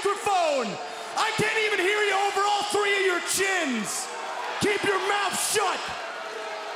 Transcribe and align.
microphone. 0.00 0.66
I 1.16 1.30
can't 1.36 1.58
even 1.66 1.78
hear 1.78 2.00
you 2.00 2.14
over 2.28 2.40
all 2.40 2.62
three 2.64 2.94
of 2.96 3.04
your 3.04 3.20
chins. 3.28 4.08
Keep 4.60 4.84
your 4.84 4.98
mouth 5.08 5.38
shut. 5.52 5.78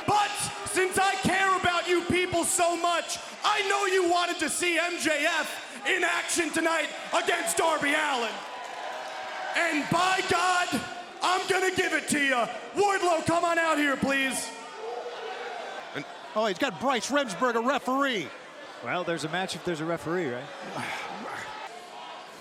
But 0.07 0.29
since 0.69 0.99
I 0.99 1.15
care 1.15 1.55
about 1.57 1.87
you 1.87 2.01
people 2.03 2.43
so 2.43 2.75
much, 2.77 3.17
I 3.43 3.67
know 3.67 3.85
you 3.85 4.09
wanted 4.09 4.37
to 4.39 4.49
see 4.49 4.77
MJF 4.77 5.95
in 5.95 6.03
action 6.03 6.51
tonight 6.51 6.89
against 7.13 7.57
Darby 7.57 7.93
Allin. 7.93 8.31
And 9.57 9.83
by 9.89 10.21
God, 10.29 10.67
I'm 11.23 11.47
gonna 11.47 11.73
give 11.75 11.93
it 11.93 12.07
to 12.09 12.19
you. 12.19 12.35
Wardlow, 12.75 13.25
come 13.25 13.43
on 13.43 13.57
out 13.57 13.77
here, 13.77 13.95
please. 13.95 14.49
Oh, 16.35 16.45
he's 16.45 16.57
got 16.57 16.79
Bryce 16.81 17.09
Remsburg, 17.09 17.55
a 17.55 17.61
referee. 17.61 18.27
Well, 18.83 19.03
there's 19.03 19.23
a 19.23 19.29
match 19.29 19.55
if 19.55 19.63
there's 19.63 19.79
a 19.79 19.85
referee, 19.85 20.29
right? 20.29 20.43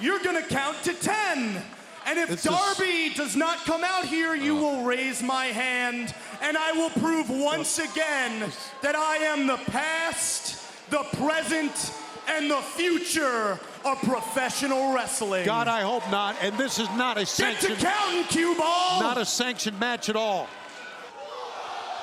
You're 0.00 0.20
gonna 0.20 0.42
count 0.42 0.82
to 0.84 0.92
10. 0.92 1.62
And 2.06 2.18
if 2.18 2.30
is- 2.30 2.42
Darby 2.42 3.12
does 3.14 3.34
not 3.34 3.64
come 3.64 3.82
out 3.82 4.04
here, 4.04 4.34
you 4.34 4.58
oh. 4.58 4.60
will 4.60 4.84
raise 4.84 5.22
my 5.22 5.46
hand, 5.46 6.14
and 6.42 6.56
I 6.56 6.72
will 6.72 6.90
prove 6.90 7.30
once 7.30 7.78
oh. 7.78 7.90
again 7.90 8.52
that 8.82 8.94
I 8.94 9.16
am 9.18 9.46
the 9.46 9.56
past, 9.56 10.60
the 10.90 11.04
present, 11.16 11.92
and 12.28 12.50
the 12.50 12.60
future 12.60 13.58
of 13.84 13.98
professional 14.02 14.92
wrestling. 14.92 15.44
God, 15.44 15.68
I 15.68 15.82
hope 15.82 16.08
not. 16.10 16.36
And 16.40 16.56
this 16.56 16.78
is 16.78 16.88
not 16.90 17.18
a 17.18 17.24
Get 17.24 17.60
to 17.60 17.74
counting, 17.76 18.24
cue 18.24 18.54
ball. 18.56 19.00
not 19.00 19.18
a 19.18 19.24
sanctioned 19.24 19.78
match 19.78 20.08
at 20.08 20.16
all. 20.16 20.48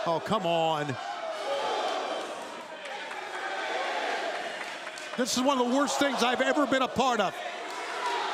Oh, 0.05 0.19
come 0.19 0.45
on. 0.45 0.95
This 5.17 5.37
is 5.37 5.43
one 5.43 5.59
of 5.59 5.69
the 5.69 5.75
worst 5.75 5.99
things 5.99 6.23
I've 6.23 6.41
ever 6.41 6.65
been 6.65 6.81
a 6.81 6.87
part 6.87 7.19
of. 7.19 7.35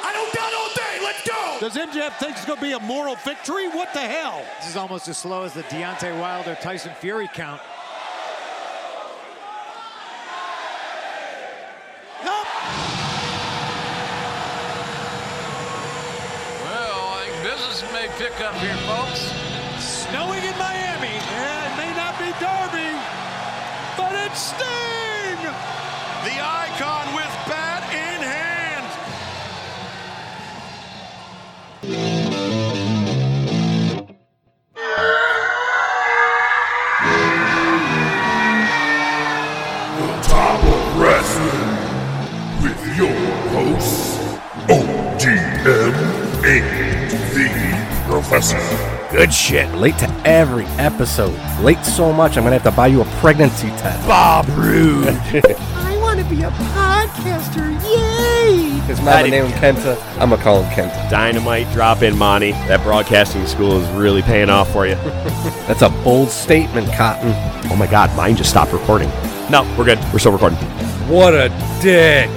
I 0.03 0.11
don't 0.13 0.33
got 0.33 0.53
all 0.53 0.69
day. 0.75 0.99
Let's 1.03 1.27
go. 1.27 1.57
Does 1.59 1.75
MJF 1.75 2.17
think 2.19 2.33
it's 2.37 2.45
going 2.45 2.59
to 2.59 2.65
be 2.65 2.73
a 2.73 2.79
moral 2.79 3.15
victory? 3.15 3.67
What 3.69 3.93
the 3.93 4.01
hell? 4.01 4.43
This 4.59 4.69
is 4.69 4.77
almost 4.77 5.07
as 5.07 5.17
slow 5.17 5.43
as 5.43 5.53
the 5.53 5.63
Deontay 5.63 6.19
Wilder 6.19 6.55
Tyson 6.61 6.91
Fury 6.99 7.29
count. 7.33 7.61
Nope. 12.23 12.47
Well, 16.63 16.99
I 17.13 17.25
think 17.25 17.43
business 17.43 17.83
may 17.93 18.07
pick 18.17 18.39
up 18.41 18.55
here, 18.55 18.77
folks. 18.85 19.31
Snowing 19.79 20.43
in 20.43 20.57
Miami. 20.57 21.13
Yeah, 21.33 21.67
it 21.67 21.77
may 21.77 21.91
not 21.95 22.17
be 22.17 22.31
Darby, 22.39 22.95
but 23.97 24.13
it's 24.25 24.53
Sting. 24.53 25.41
The 26.25 26.37
icon 26.41 27.13
with 27.15 27.31
bat 27.47 27.66
Professor. 48.27 48.59
Good 49.15 49.33
shit. 49.33 49.73
Late 49.75 49.97
to 49.99 50.09
every 50.25 50.65
episode. 50.77 51.33
Late 51.61 51.83
so 51.85 52.11
much, 52.11 52.35
I'm 52.35 52.43
gonna 52.43 52.57
have 52.59 52.63
to 52.69 52.75
buy 52.75 52.87
you 52.87 52.99
a 53.01 53.05
pregnancy 53.21 53.69
test. 53.69 54.05
Bob 54.05 54.45
Roode. 54.49 55.07
I 55.77 55.97
want 56.01 56.19
to 56.19 56.25
be 56.25 56.41
a 56.43 56.49
podcaster. 56.49 57.71
Yay! 57.85 58.79
His 58.81 58.99
mama 58.99 59.29
named 59.29 59.47
him 59.51 59.75
Kenta. 59.75 59.97
I'm 60.19 60.29
gonna 60.29 60.43
call 60.43 60.61
him 60.61 60.69
Kenta. 60.73 61.09
Dynamite 61.09 61.71
drop 61.71 62.01
in, 62.01 62.17
Monty. 62.17 62.51
That 62.51 62.83
broadcasting 62.83 63.47
school 63.47 63.79
is 63.79 63.87
really 63.97 64.21
paying 64.21 64.49
off 64.49 64.69
for 64.73 64.85
you. 64.85 64.95
That's 65.67 65.81
a 65.81 65.89
bold 66.03 66.29
statement, 66.29 66.91
Cotton. 66.91 67.31
oh 67.71 67.77
my 67.77 67.87
God, 67.87 68.13
mine 68.17 68.35
just 68.35 68.49
stopped 68.49 68.73
recording. 68.73 69.07
No, 69.49 69.63
we're 69.77 69.85
good. 69.85 69.99
We're 70.11 70.19
still 70.19 70.33
recording. 70.33 70.57
What 71.07 71.33
a 71.33 71.47
dick. 71.81 72.29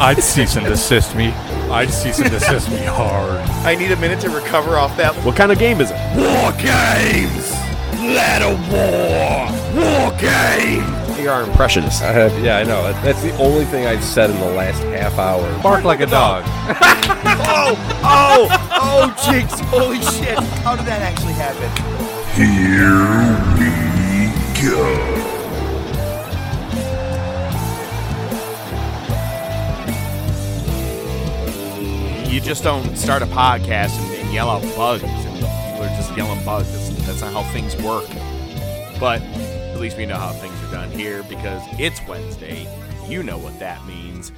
I'd 0.00 0.22
cease 0.22 0.54
and 0.54 0.64
desist 0.64 1.16
me. 1.16 1.34
I'd 1.72 1.90
cease 1.90 2.18
and 2.18 2.30
desist 2.30 2.70
me 2.70 2.84
hard. 2.84 3.40
I 3.64 3.74
need 3.74 3.92
a 3.92 3.96
minute 3.96 4.20
to 4.20 4.28
recover 4.28 4.76
off 4.76 4.94
that. 4.98 5.14
What 5.24 5.36
kind 5.36 5.50
of 5.50 5.58
game 5.58 5.80
is 5.80 5.90
it? 5.90 5.96
War 6.14 6.52
Games. 6.52 7.50
Ladder 7.98 8.52
War. 8.68 9.48
War 9.74 10.10
game! 10.18 10.84
You're 11.22 11.40
impressionist. 11.42 12.02
I 12.02 12.12
have, 12.12 12.44
yeah, 12.44 12.58
I 12.58 12.64
know. 12.64 12.92
That's 13.02 13.22
the 13.22 13.34
only 13.38 13.64
thing 13.64 13.86
I've 13.86 14.04
said 14.04 14.28
in 14.28 14.38
the 14.38 14.50
last 14.50 14.82
half 14.82 15.18
hour. 15.18 15.62
Bark 15.62 15.84
like 15.84 16.00
a 16.00 16.06
dog. 16.06 16.44
Oh, 17.44 17.74
oh, 18.02 18.48
oh, 18.72 19.16
Jinx. 19.24 19.58
Holy 19.70 20.00
shit. 20.00 20.38
How 20.62 20.76
did 20.76 20.86
that 20.86 21.00
actually 21.02 21.32
happen? 21.34 21.70
Here 22.34 22.92
we 23.56 24.68
go. 24.68 25.41
You 32.32 32.40
just 32.40 32.64
don't 32.64 32.96
start 32.96 33.20
a 33.20 33.26
podcast 33.26 33.90
and, 33.90 34.14
and 34.14 34.32
yell 34.32 34.48
out 34.48 34.62
bugs, 34.74 35.02
and 35.02 35.36
people 35.36 35.82
are 35.82 35.96
just 35.96 36.16
yelling 36.16 36.42
bugs. 36.46 36.72
That's, 36.72 37.06
that's 37.06 37.20
not 37.20 37.34
how 37.34 37.42
things 37.52 37.76
work. 37.82 38.08
But 38.98 39.20
at 39.20 39.78
least 39.78 39.98
we 39.98 40.06
know 40.06 40.16
how 40.16 40.32
things 40.32 40.54
are 40.62 40.72
done 40.72 40.90
here 40.92 41.22
because 41.24 41.60
it's 41.72 42.00
Wednesday. 42.08 42.66
You 43.06 43.22
know 43.22 43.36
what 43.36 43.58
that 43.58 43.86
means. 43.86 44.32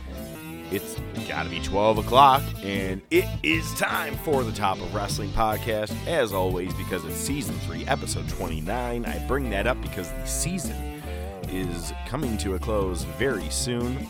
It's 0.72 0.96
got 1.28 1.44
to 1.44 1.50
be 1.50 1.60
12 1.60 1.98
o'clock, 1.98 2.42
and 2.64 3.00
it 3.12 3.26
is 3.44 3.72
time 3.74 4.16
for 4.16 4.42
the 4.42 4.50
Top 4.50 4.80
of 4.80 4.92
Wrestling 4.92 5.30
podcast. 5.30 5.94
As 6.08 6.32
always, 6.32 6.74
because 6.74 7.04
it's 7.04 7.14
season 7.14 7.56
3, 7.60 7.86
episode 7.86 8.28
29. 8.28 9.06
I 9.06 9.18
bring 9.28 9.50
that 9.50 9.68
up 9.68 9.80
because 9.80 10.10
the 10.10 10.26
season 10.26 11.00
is 11.48 11.92
coming 12.08 12.36
to 12.38 12.54
a 12.54 12.58
close 12.58 13.04
very 13.20 13.48
soon. 13.50 14.08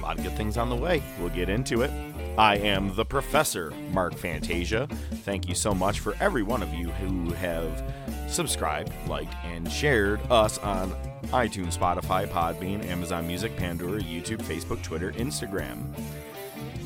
A 0.00 0.02
lot 0.02 0.18
of 0.18 0.24
good 0.24 0.36
things 0.36 0.56
on 0.56 0.70
the 0.70 0.76
way. 0.76 1.04
We'll 1.20 1.28
get 1.28 1.48
into 1.48 1.82
it. 1.82 1.92
I 2.36 2.56
am 2.56 2.96
the 2.96 3.04
professor, 3.04 3.72
Mark 3.92 4.14
Fantasia. 4.16 4.88
Thank 5.22 5.48
you 5.48 5.54
so 5.54 5.72
much 5.72 6.00
for 6.00 6.16
every 6.18 6.42
one 6.42 6.64
of 6.64 6.74
you 6.74 6.90
who 6.90 7.32
have 7.34 7.84
subscribed, 8.28 8.92
liked, 9.06 9.34
and 9.44 9.70
shared 9.70 10.20
us 10.32 10.58
on 10.58 10.90
iTunes, 11.26 11.78
Spotify, 11.78 12.26
Podbean, 12.26 12.84
Amazon 12.86 13.28
Music, 13.28 13.56
Pandora, 13.56 14.00
YouTube, 14.00 14.42
Facebook, 14.42 14.82
Twitter, 14.82 15.12
Instagram. 15.12 15.96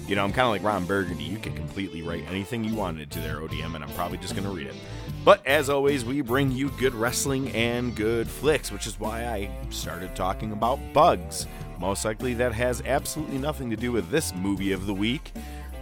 You 0.06 0.16
know, 0.16 0.25
I'm 0.25 0.32
kind 0.32 0.44
of 0.44 0.50
like 0.50 0.62
Ron 0.62 0.84
Burgundy. 0.84 1.25
You 1.25 1.38
can 1.38 1.54
completely 1.54 2.03
write 2.03 2.25
anything 2.28 2.62
you 2.62 2.75
wanted 2.75 3.10
to 3.12 3.20
their 3.20 3.37
ODM, 3.37 3.75
and 3.75 3.82
I'm 3.82 3.91
probably 3.92 4.19
just 4.19 4.34
going 4.34 4.47
to 4.47 4.54
read 4.54 4.66
it. 4.66 4.76
But 5.25 5.47
as 5.47 5.70
always, 5.70 6.04
we 6.04 6.20
bring 6.20 6.53
you 6.53 6.69
good 6.72 6.94
wrestling 6.94 7.50
and 7.53 7.97
good 7.97 8.28
flicks, 8.28 8.70
which 8.70 8.87
is 8.87 9.00
why 9.00 9.25
I 9.25 9.50
started 9.70 10.14
talking 10.14 10.53
about 10.53 10.78
bugs. 10.92 11.47
Most 11.78 12.05
likely 12.05 12.34
that 12.34 12.53
has 12.53 12.83
absolutely 12.83 13.39
nothing 13.39 13.71
to 13.71 13.77
do 13.77 13.93
with 13.93 14.11
this 14.11 14.34
movie 14.34 14.72
of 14.72 14.87
the 14.87 14.94
week, 14.94 15.33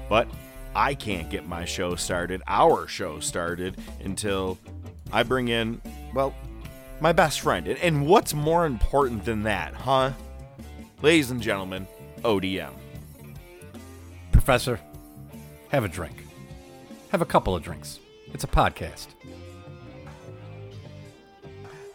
but 0.09 0.29
I 0.75 0.95
can't 0.95 1.31
get 1.31 1.47
my 1.49 1.65
show 1.65 1.97
started, 1.97 2.43
our 2.47 2.87
show 2.87 3.19
started, 3.19 3.77
until 4.05 4.59
I 5.11 5.23
bring 5.23 5.49
in, 5.49 5.81
well, 6.15 6.35
my 7.01 7.13
best 7.13 7.41
friend. 7.41 7.67
And- 7.67 8.07
what's 8.07 8.35
more 8.35 8.67
important 8.67 9.25
than 9.25 9.45
that, 9.45 9.75
huh? 9.75 10.13
Ladies 11.03 11.31
and 11.31 11.41
gentlemen, 11.41 11.87
ODM. 12.23 12.73
Professor, 14.33 14.79
have 15.71 15.85
a 15.85 15.89
drink. 15.89 16.25
Have 17.11 17.23
a 17.23 17.27
couple 17.27 17.55
of 17.57 17.63
drinks. 17.63 18.01
It's 18.35 18.45
a 18.45 18.49
podcast. 18.49 19.09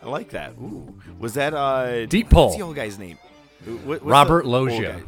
I 0.04 0.08
like 0.10 0.30
that. 0.32 0.54
Ooh, 0.54 1.00
was 1.20 1.36
that 1.36 1.54
uh 1.54 2.08
Deep 2.08 2.30
pull. 2.30 2.46
What's 2.46 2.58
the 2.58 2.64
old 2.64 2.76
guy's 2.76 2.98
name? 2.98 3.20
What- 3.66 4.06
Robert 4.06 4.46
Loggia. 4.46 5.04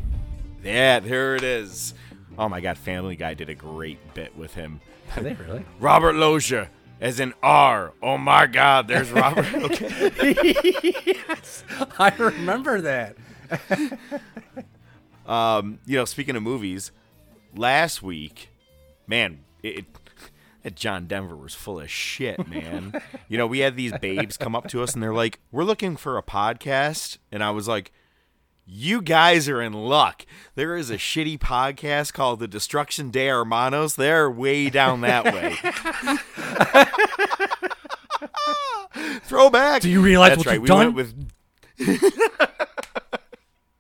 Yeah, 0.63 1.00
there 1.00 1.35
it 1.35 1.44
is. 1.44 1.94
Oh 2.38 2.47
my 2.50 2.61
God, 2.61 2.77
Family 2.77 3.15
Guy 3.15 3.33
did 3.33 3.50
a 3.50 3.55
great 3.55 4.13
bit 4.13 4.35
with 4.38 4.53
him. 4.55 4.79
Are 5.15 5.21
they 5.23 5.33
really? 5.33 5.65
Robert 5.79 6.15
Loggia, 6.15 6.69
as 7.01 7.19
in 7.19 7.33
R. 7.44 7.94
Oh 8.01 8.17
my 8.17 8.47
God, 8.47 8.88
there's 8.88 9.11
Robert. 9.11 9.45
okay. 9.53 10.13
I 12.00 12.13
remember 12.17 12.81
that. 12.81 13.15
Um, 15.25 15.79
you 15.85 15.97
know, 15.97 16.05
speaking 16.05 16.35
of 16.35 16.44
movies, 16.44 16.91
last 17.55 18.01
week, 18.03 18.50
man, 19.07 19.39
it, 19.61 19.77
it 19.79 19.85
that 20.63 20.75
John 20.75 21.07
Denver 21.07 21.35
was 21.35 21.53
full 21.53 21.79
of 21.79 21.89
shit, 21.89 22.47
man. 22.47 23.01
you 23.27 23.38
know, 23.38 23.47
we 23.47 23.59
had 23.59 23.75
these 23.75 23.94
babes 24.00 24.38
come 24.38 24.55
up 24.55 24.67
to 24.69 24.81
us 24.81 24.94
and 24.94 25.03
they're 25.03 25.13
like, 25.13 25.39
"We're 25.51 25.63
looking 25.65 25.97
for 25.97 26.17
a 26.17 26.23
podcast," 26.23 27.17
and 27.31 27.44
I 27.44 27.51
was 27.51 27.67
like. 27.67 27.91
You 28.65 29.01
guys 29.01 29.50
are 29.50 29.62
in 29.62 29.74
luck. 29.74 30.25
There 30.56 30.77
is 30.77 30.89
a 30.89 30.95
shitty 30.95 31.38
podcast 31.39 32.13
called 32.13 32.39
The 32.39 32.48
Destruction 32.48 33.12
de 33.12 33.27
Hermanos. 33.27 33.95
They're 33.95 34.31
way 34.31 34.69
down 34.69 35.01
that 35.01 35.25
way. 35.25 35.57
Throwback. 39.25 39.81
Do 39.81 39.89
you 39.89 40.01
realize 40.01 40.30
That's 40.30 40.39
what 40.39 40.48
right. 40.48 40.54
you've 40.54 40.62
we 40.62 40.68
done? 40.69 40.94
Went 40.94 40.95
with 40.95 41.13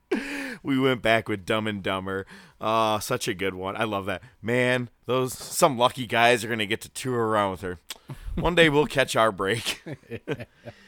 we 0.09 0.19
we 0.77 0.79
went 0.79 1.01
back 1.01 1.29
with 1.29 1.45
Dumb 1.45 1.65
and 1.67 1.81
Dumber. 1.81 2.25
Uh, 2.59 2.99
such 2.99 3.29
a 3.29 3.33
good 3.33 3.55
one. 3.55 3.77
I 3.77 3.85
love 3.85 4.05
that. 4.07 4.21
Man, 4.41 4.89
those 5.05 5.33
some 5.33 5.77
lucky 5.77 6.05
guys 6.05 6.43
are 6.43 6.49
gonna 6.49 6.65
get 6.65 6.81
to 6.81 6.89
tour 6.89 7.25
around 7.27 7.51
with 7.51 7.61
her. 7.61 7.79
One 8.35 8.55
day 8.55 8.67
we'll 8.67 8.87
catch 8.87 9.15
our 9.15 9.31
break. 9.31 9.81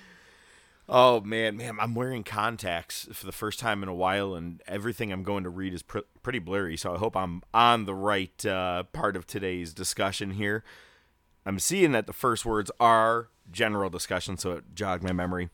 oh 0.88 1.22
man, 1.22 1.58
man, 1.58 1.78
I'm 1.80 1.96
wearing 1.96 2.24
contacts 2.24 3.08
for 3.12 3.26
the 3.26 3.32
first 3.32 3.60
time 3.60 3.84
in 3.84 3.90
a 3.90 3.94
while, 3.94 4.36
and 4.36 4.62
everything 4.68 5.12
I'm 5.12 5.24
going 5.24 5.44
to 5.44 5.50
read 5.50 5.74
is 5.74 5.82
pr- 5.82 6.00
pretty 6.22 6.40
blurry. 6.40 6.78
So 6.78 6.94
I 6.94 6.98
hope 6.98 7.16
I'm 7.16 7.42
on 7.54 7.86
the 7.86 7.96
right 7.96 8.46
uh, 8.46 8.84
part 8.84 9.16
of 9.16 9.26
today's 9.26 9.74
discussion 9.74 10.32
here. 10.32 10.64
I'm 11.46 11.60
seeing 11.60 11.92
that 11.92 12.08
the 12.08 12.14
first 12.14 12.46
words 12.46 12.72
are 12.80 13.30
general 13.52 13.90
discussion, 13.90 14.38
so 14.38 14.54
it 14.54 14.64
jogged 14.74 15.04
my 15.04 15.14
memory. 15.14 15.50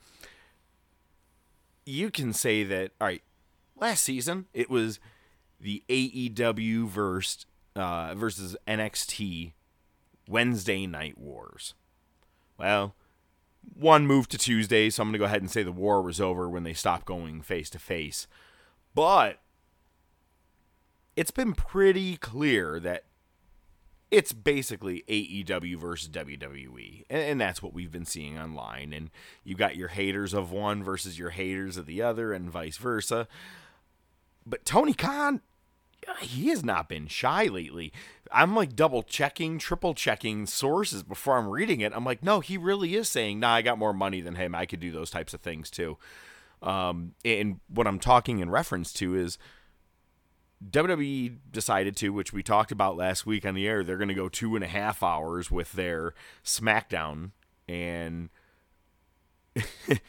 You 1.86 2.12
can 2.12 2.33
say 2.33 2.63
that, 2.63 2.92
all 3.01 3.07
right, 3.07 3.24
last 3.75 4.04
season 4.04 4.45
it 4.54 4.69
was 4.69 5.00
the 5.60 5.83
AEW 5.89 6.88
versus, 6.88 7.45
uh, 7.75 8.16
versus 8.16 8.56
NXT 8.68 9.54
Wednesday 10.28 10.88
Night 10.88 11.18
Wars. 11.18 11.74
Well, 12.57 12.95
one 13.74 14.08
moved 14.08 14.31
to 14.31 14.38
Tuesday, 14.38 14.90
so 14.90 15.02
I'm 15.02 15.10
going 15.10 15.13
to 15.13 15.19
go 15.19 15.25
ahead 15.25 15.42
and 15.42 15.52
say 15.52 15.63
the 15.63 15.72
war 15.72 16.02
was 16.02 16.22
over 16.22 16.50
when 16.50 16.63
they 16.63 16.74
stopped 16.74 17.06
going 17.06 17.42
face 17.42 17.69
to 17.72 17.80
face. 17.80 18.28
But 18.94 19.40
it's 21.16 21.31
been 21.31 21.54
pretty 21.54 22.18
clear 22.18 22.80
that 22.80 23.06
it's 24.10 24.34
basically 24.34 25.04
AEW 25.08 25.78
versus 25.78 26.10
WWE, 26.10 27.06
and, 27.10 27.22
and, 27.22 27.42
that's 27.42 27.63
what 27.63 27.74
we've 27.74 27.92
been 27.92 28.06
seeing 28.06 28.38
online. 28.38 28.92
And 28.92 29.10
you've 29.46 29.58
got 29.58 29.78
your 29.78 29.88
haters 29.88 30.34
of 30.34 30.52
one 30.52 30.84
versus 30.84 31.18
your 31.18 31.30
haters 31.30 31.78
of 31.78 31.86
the 31.86 32.02
other, 32.02 32.34
and 32.34 32.52
vice 32.52 32.75
versa. 32.75 33.28
But 34.46 34.66
Tony 34.66 34.94
Khan, 34.94 35.42
he 36.21 36.50
has 36.50 36.63
not 36.63 36.89
been 36.89 37.07
shy 37.07 37.45
lately. 37.45 37.92
I'm 38.31 38.56
like 38.56 38.75
double 38.75 39.03
checking, 39.03 39.59
triple 39.59 39.94
checking 39.94 40.45
sources 40.45 41.03
before 41.03 41.38
I'm 41.38 41.50
reading 41.50 41.81
it. 41.81 41.94
I'm 41.95 42.06
like, 42.06 42.24
no, 42.24 42.39
he 42.39 42.57
really 42.57 42.95
is 42.95 43.09
saying, 43.09 43.39
nah, 43.39 43.53
I 43.53 43.62
got 43.62 43.77
more 43.77 43.94
money 43.94 44.21
than 44.21 44.36
him. 44.36 44.56
I 44.56 44.65
could 44.65 44.80
do 44.80 44.92
those 44.92 45.12
types 45.12 45.33
of 45.33 45.42
things 45.42 45.69
too. 45.69 45.98
Um, 46.62 47.13
and 47.25 47.59
what 47.68 47.88
I'm 47.88 48.00
talking 48.00 48.39
in 48.39 48.50
reference 48.50 48.94
to 48.94 49.15
is 49.15 49.38
WWE 50.69 51.38
decided 51.51 51.95
to, 51.98 52.09
which 52.09 52.31
we 52.31 52.44
talked 52.44 52.71
about 52.71 52.95
last 52.95 53.25
week 53.25 53.45
on 53.45 53.56
the 53.56 53.68
air, 53.68 53.83
they're 53.83 53.97
going 53.97 54.07
to 54.09 54.13
go 54.13 54.30
two 54.30 54.56
and 54.56 54.63
a 54.63 54.68
half 54.68 55.01
hours 55.01 55.50
with 55.50 55.71
their 55.74 56.13
SmackDown. 56.44 57.31
And 57.68 58.30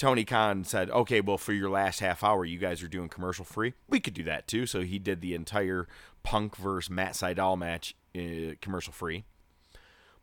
Tony 0.00 0.24
Khan 0.24 0.64
said, 0.64 0.88
okay, 0.88 1.20
well, 1.20 1.36
for 1.36 1.52
your 1.52 1.68
last 1.68 2.00
half 2.00 2.24
hour, 2.24 2.46
you 2.46 2.56
guys 2.56 2.82
are 2.82 2.88
doing 2.88 3.10
commercial 3.10 3.44
free. 3.44 3.74
We 3.86 4.00
could 4.00 4.14
do 4.14 4.24
that 4.24 4.48
too. 4.48 4.64
So 4.64 4.80
he 4.80 4.98
did 4.98 5.20
the 5.20 5.34
entire 5.34 5.86
Punk 6.22 6.56
versus 6.56 6.88
Matt 6.88 7.12
Sydal 7.12 7.58
match 7.58 7.94
uh, 8.16 8.54
commercial 8.62 8.94
free. 8.94 9.24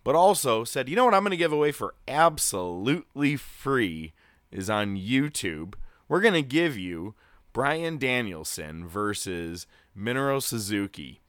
But 0.04 0.16
also 0.16 0.64
said, 0.64 0.90
you 0.90 0.96
know 0.96 1.06
what 1.06 1.14
I'm 1.14 1.22
going 1.22 1.30
to 1.30 1.38
give 1.38 1.54
away 1.54 1.72
for 1.72 1.94
absolutely 2.08 3.36
free 3.36 4.14
is 4.52 4.68
on 4.68 4.98
YouTube. 4.98 5.76
We're 6.08 6.22
going 6.22 6.34
to 6.34 6.42
give 6.42 6.76
you 6.76 7.14
Bryan 7.54 8.00
Danielson 8.00 8.88
versus 8.88 9.68
Minoru 9.96 10.42
Suzuki. 10.42 11.22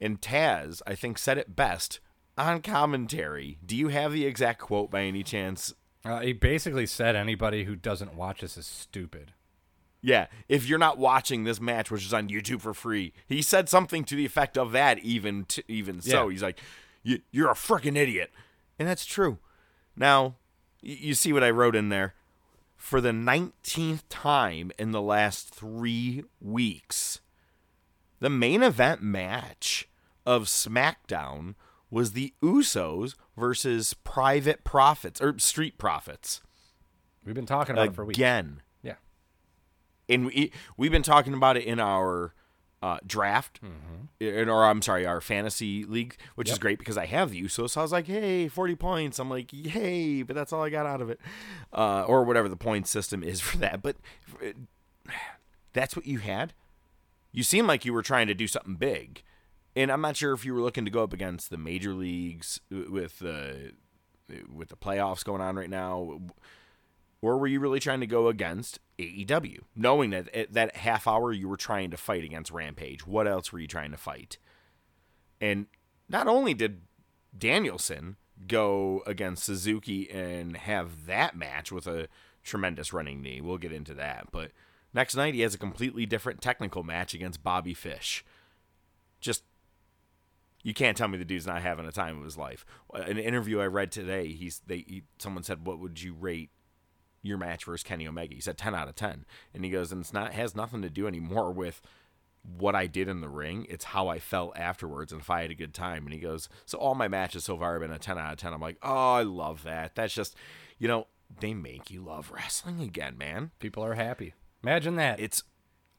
And 0.00 0.20
Taz, 0.20 0.82
I 0.86 0.94
think, 0.94 1.18
said 1.18 1.36
it 1.36 1.56
best 1.56 1.98
on 2.38 2.62
commentary. 2.62 3.58
Do 3.66 3.76
you 3.76 3.88
have 3.88 4.12
the 4.12 4.24
exact 4.24 4.60
quote 4.60 4.92
by 4.92 5.02
any 5.02 5.24
chance? 5.24 5.74
Uh, 6.04 6.20
he 6.20 6.32
basically 6.32 6.86
said 6.86 7.14
anybody 7.14 7.64
who 7.64 7.76
doesn't 7.76 8.14
watch 8.14 8.40
this 8.40 8.56
is 8.56 8.66
stupid. 8.66 9.32
Yeah, 10.02 10.28
if 10.48 10.66
you're 10.66 10.78
not 10.78 10.96
watching 10.96 11.44
this 11.44 11.60
match, 11.60 11.90
which 11.90 12.06
is 12.06 12.14
on 12.14 12.28
YouTube 12.28 12.62
for 12.62 12.72
free, 12.72 13.12
he 13.28 13.42
said 13.42 13.68
something 13.68 14.04
to 14.04 14.16
the 14.16 14.24
effect 14.24 14.56
of 14.56 14.72
that. 14.72 14.98
Even 15.00 15.44
t- 15.44 15.62
even 15.68 16.00
so, 16.00 16.28
he's 16.30 16.42
like, 16.42 16.58
"You're 17.02 17.50
a 17.50 17.54
freaking 17.54 17.96
idiot," 17.96 18.30
and 18.78 18.88
that's 18.88 19.04
true. 19.04 19.38
Now, 19.94 20.36
you 20.80 21.12
see 21.14 21.34
what 21.34 21.44
I 21.44 21.50
wrote 21.50 21.76
in 21.76 21.90
there 21.90 22.14
for 22.76 23.02
the 23.02 23.12
19th 23.12 24.04
time 24.08 24.72
in 24.78 24.92
the 24.92 25.02
last 25.02 25.54
three 25.54 26.24
weeks. 26.40 27.20
The 28.20 28.30
main 28.30 28.62
event 28.62 29.02
match 29.02 29.86
of 30.24 30.44
SmackDown 30.44 31.56
was 31.90 32.12
the 32.12 32.34
Usos 32.42 33.14
versus 33.36 33.94
Private 33.94 34.64
Profits 34.64 35.20
or 35.20 35.38
Street 35.38 35.78
Profits. 35.78 36.40
We've 37.24 37.34
been 37.34 37.46
talking 37.46 37.72
about 37.72 37.82
Again. 37.82 37.92
it 37.92 37.96
for 37.96 38.04
weeks. 38.04 38.18
Again. 38.18 38.62
Yeah. 38.82 38.94
And 40.08 40.26
we, 40.26 40.52
we've 40.76 40.92
been 40.92 41.02
talking 41.02 41.34
about 41.34 41.56
it 41.56 41.64
in 41.64 41.80
our 41.80 42.34
uh, 42.82 42.98
draft, 43.06 43.60
mm-hmm. 43.62 44.48
or 44.48 44.64
I'm 44.64 44.80
sorry, 44.80 45.04
our 45.04 45.20
fantasy 45.20 45.84
league, 45.84 46.16
which 46.34 46.48
yep. 46.48 46.54
is 46.54 46.58
great 46.58 46.78
because 46.78 46.96
I 46.96 47.06
have 47.06 47.30
the 47.30 47.42
Usos. 47.42 47.70
so 47.70 47.80
I 47.80 47.84
was 47.84 47.92
like, 47.92 48.06
hey, 48.06 48.48
40 48.48 48.74
points. 48.76 49.18
I'm 49.18 49.28
like, 49.28 49.50
yay, 49.52 50.22
but 50.22 50.34
that's 50.34 50.52
all 50.52 50.62
I 50.62 50.70
got 50.70 50.86
out 50.86 51.02
of 51.02 51.10
it, 51.10 51.20
uh, 51.72 52.04
or 52.04 52.24
whatever 52.24 52.48
the 52.48 52.56
point 52.56 52.88
system 52.88 53.22
is 53.22 53.40
for 53.40 53.58
that. 53.58 53.82
But 53.82 53.96
uh, 54.42 54.52
that's 55.72 55.94
what 55.94 56.06
you 56.06 56.18
had. 56.18 56.54
You 57.32 57.42
seem 57.42 57.66
like 57.66 57.84
you 57.84 57.92
were 57.92 58.02
trying 58.02 58.26
to 58.26 58.34
do 58.34 58.46
something 58.46 58.74
big, 58.74 59.22
and 59.80 59.90
I'm 59.90 60.00
not 60.00 60.16
sure 60.16 60.32
if 60.32 60.44
you 60.44 60.54
were 60.54 60.60
looking 60.60 60.84
to 60.84 60.90
go 60.90 61.02
up 61.02 61.12
against 61.12 61.50
the 61.50 61.58
major 61.58 61.94
leagues 61.94 62.60
with 62.70 63.18
the 63.18 63.72
with 64.52 64.68
the 64.68 64.76
playoffs 64.76 65.24
going 65.24 65.40
on 65.40 65.56
right 65.56 65.70
now 65.70 66.20
or 67.22 67.38
were 67.38 67.46
you 67.46 67.60
really 67.60 67.80
trying 67.80 68.00
to 68.00 68.06
go 68.06 68.28
against 68.28 68.78
AEW, 68.98 69.58
knowing 69.76 70.10
that 70.10 70.34
at 70.34 70.52
that 70.54 70.76
half 70.76 71.06
hour 71.06 71.32
you 71.32 71.48
were 71.48 71.56
trying 71.56 71.90
to 71.90 71.96
fight 71.96 72.24
against 72.24 72.50
Rampage? 72.50 73.06
What 73.06 73.26
else 73.26 73.52
were 73.52 73.58
you 73.58 73.66
trying 73.66 73.90
to 73.90 73.98
fight? 73.98 74.38
And 75.40 75.66
not 76.08 76.28
only 76.28 76.54
did 76.54 76.82
Danielson 77.36 78.16
go 78.46 79.02
against 79.06 79.44
Suzuki 79.44 80.10
and 80.10 80.56
have 80.56 81.06
that 81.06 81.36
match 81.36 81.70
with 81.70 81.86
a 81.86 82.08
tremendous 82.42 82.92
running 82.92 83.20
knee, 83.20 83.42
we'll 83.42 83.58
get 83.58 83.72
into 83.72 83.92
that, 83.94 84.28
but 84.32 84.52
next 84.94 85.14
night 85.14 85.34
he 85.34 85.40
has 85.40 85.54
a 85.54 85.58
completely 85.58 86.06
different 86.06 86.40
technical 86.40 86.82
match 86.82 87.12
against 87.12 87.42
Bobby 87.42 87.74
Fish. 87.74 88.24
Just 89.20 89.42
you 90.62 90.74
can't 90.74 90.96
tell 90.96 91.08
me 91.08 91.18
the 91.18 91.24
dude's 91.24 91.46
not 91.46 91.62
having 91.62 91.86
a 91.86 91.92
time 91.92 92.18
of 92.18 92.24
his 92.24 92.36
life. 92.36 92.64
An 92.94 93.18
interview 93.18 93.60
I 93.60 93.66
read 93.66 93.92
today, 93.92 94.28
he's 94.28 94.60
they 94.66 94.84
he, 94.86 95.02
someone 95.18 95.42
said, 95.42 95.66
"What 95.66 95.78
would 95.78 96.02
you 96.02 96.14
rate 96.14 96.50
your 97.22 97.38
match 97.38 97.64
versus 97.64 97.84
Kenny 97.84 98.06
Omega. 98.06 98.34
He 98.34 98.40
said 98.40 98.58
10 98.58 98.74
out 98.74 98.88
of 98.88 98.94
10. 98.94 99.24
And 99.54 99.64
he 99.64 99.70
goes, 99.70 99.92
and 99.92 100.00
it's 100.00 100.12
not 100.12 100.32
has 100.32 100.54
nothing 100.54 100.82
to 100.82 100.90
do 100.90 101.06
anymore 101.06 101.52
with 101.52 101.80
what 102.42 102.74
I 102.74 102.86
did 102.86 103.08
in 103.08 103.20
the 103.20 103.28
ring. 103.28 103.66
It's 103.68 103.86
how 103.86 104.08
I 104.08 104.18
felt 104.18 104.56
afterwards 104.56 105.12
and 105.12 105.20
if 105.20 105.28
I 105.28 105.42
had 105.42 105.50
a 105.50 105.54
good 105.54 105.74
time. 105.74 106.04
And 106.04 106.14
he 106.14 106.20
goes, 106.20 106.48
so 106.64 106.78
all 106.78 106.94
my 106.94 107.08
matches 107.08 107.44
so 107.44 107.58
far 107.58 107.72
have 107.72 107.82
been 107.82 107.92
a 107.92 107.98
10 107.98 108.18
out 108.18 108.32
of 108.32 108.38
10. 108.38 108.52
I'm 108.52 108.60
like, 108.60 108.78
oh, 108.82 109.14
I 109.14 109.22
love 109.22 109.62
that. 109.64 109.94
That's 109.94 110.14
just, 110.14 110.36
you 110.78 110.88
know, 110.88 111.06
they 111.40 111.54
make 111.54 111.90
you 111.90 112.02
love 112.02 112.30
wrestling 112.34 112.80
again, 112.80 113.18
man. 113.18 113.50
People 113.58 113.84
are 113.84 113.94
happy. 113.94 114.34
Imagine 114.62 114.96
that. 114.96 115.20
It's, 115.20 115.42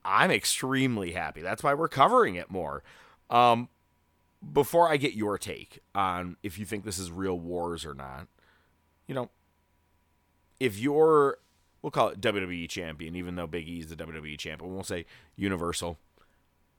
I'm 0.04 0.30
extremely 0.30 1.12
happy. 1.12 1.42
That's 1.42 1.62
why 1.62 1.74
we're 1.74 1.88
covering 1.88 2.34
it 2.34 2.50
more. 2.50 2.82
Um, 3.30 3.68
before 4.52 4.88
I 4.88 4.96
get 4.96 5.14
your 5.14 5.38
take 5.38 5.80
on 5.94 6.36
if 6.42 6.58
you 6.58 6.64
think 6.64 6.84
this 6.84 6.98
is 6.98 7.10
real 7.10 7.38
wars 7.38 7.84
or 7.84 7.94
not, 7.94 8.26
you 9.06 9.14
know, 9.14 9.30
if 10.58 10.78
you're 10.78 11.38
we'll 11.82 11.90
call 11.90 12.08
it 12.08 12.20
WWE 12.20 12.68
champion, 12.68 13.16
even 13.16 13.36
though 13.36 13.46
Big 13.46 13.68
E 13.68 13.80
is 13.80 13.88
the 13.88 13.96
WWE 13.96 14.38
champion, 14.38 14.72
we'll 14.72 14.84
say 14.84 15.04
Universal. 15.36 15.98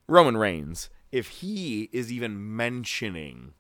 Roman 0.08 0.38
Reigns, 0.38 0.90
if 1.12 1.28
he 1.28 1.90
is 1.92 2.12
even 2.12 2.56
mentioning 2.56 3.54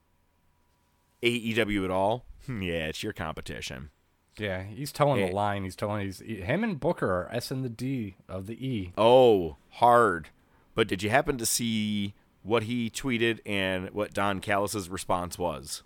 AEW 1.21 1.85
at 1.85 1.91
all, 1.91 2.25
hmm, 2.45 2.61
yeah, 2.61 2.87
it's 2.87 3.03
your 3.03 3.13
competition. 3.13 3.89
Yeah, 4.37 4.63
he's 4.63 4.91
toeing 4.91 5.27
the 5.27 5.31
line. 5.31 5.63
He's 5.63 5.75
telling 5.75 6.05
He's 6.05 6.19
him 6.19 6.63
and 6.63 6.79
Booker 6.79 7.11
are 7.11 7.29
S 7.31 7.51
and 7.51 7.63
the 7.63 7.69
D 7.69 8.15
of 8.27 8.47
the 8.47 8.55
E. 8.65 8.93
Oh, 8.97 9.57
hard. 9.73 10.29
But 10.75 10.87
did 10.87 11.03
you 11.03 11.11
happen 11.11 11.37
to 11.37 11.45
see 11.45 12.15
what 12.43 12.63
he 12.63 12.89
tweeted 12.89 13.39
and 13.45 13.89
what 13.91 14.13
Don 14.13 14.39
Callis's 14.39 14.89
response 14.89 15.37
was? 15.37 15.83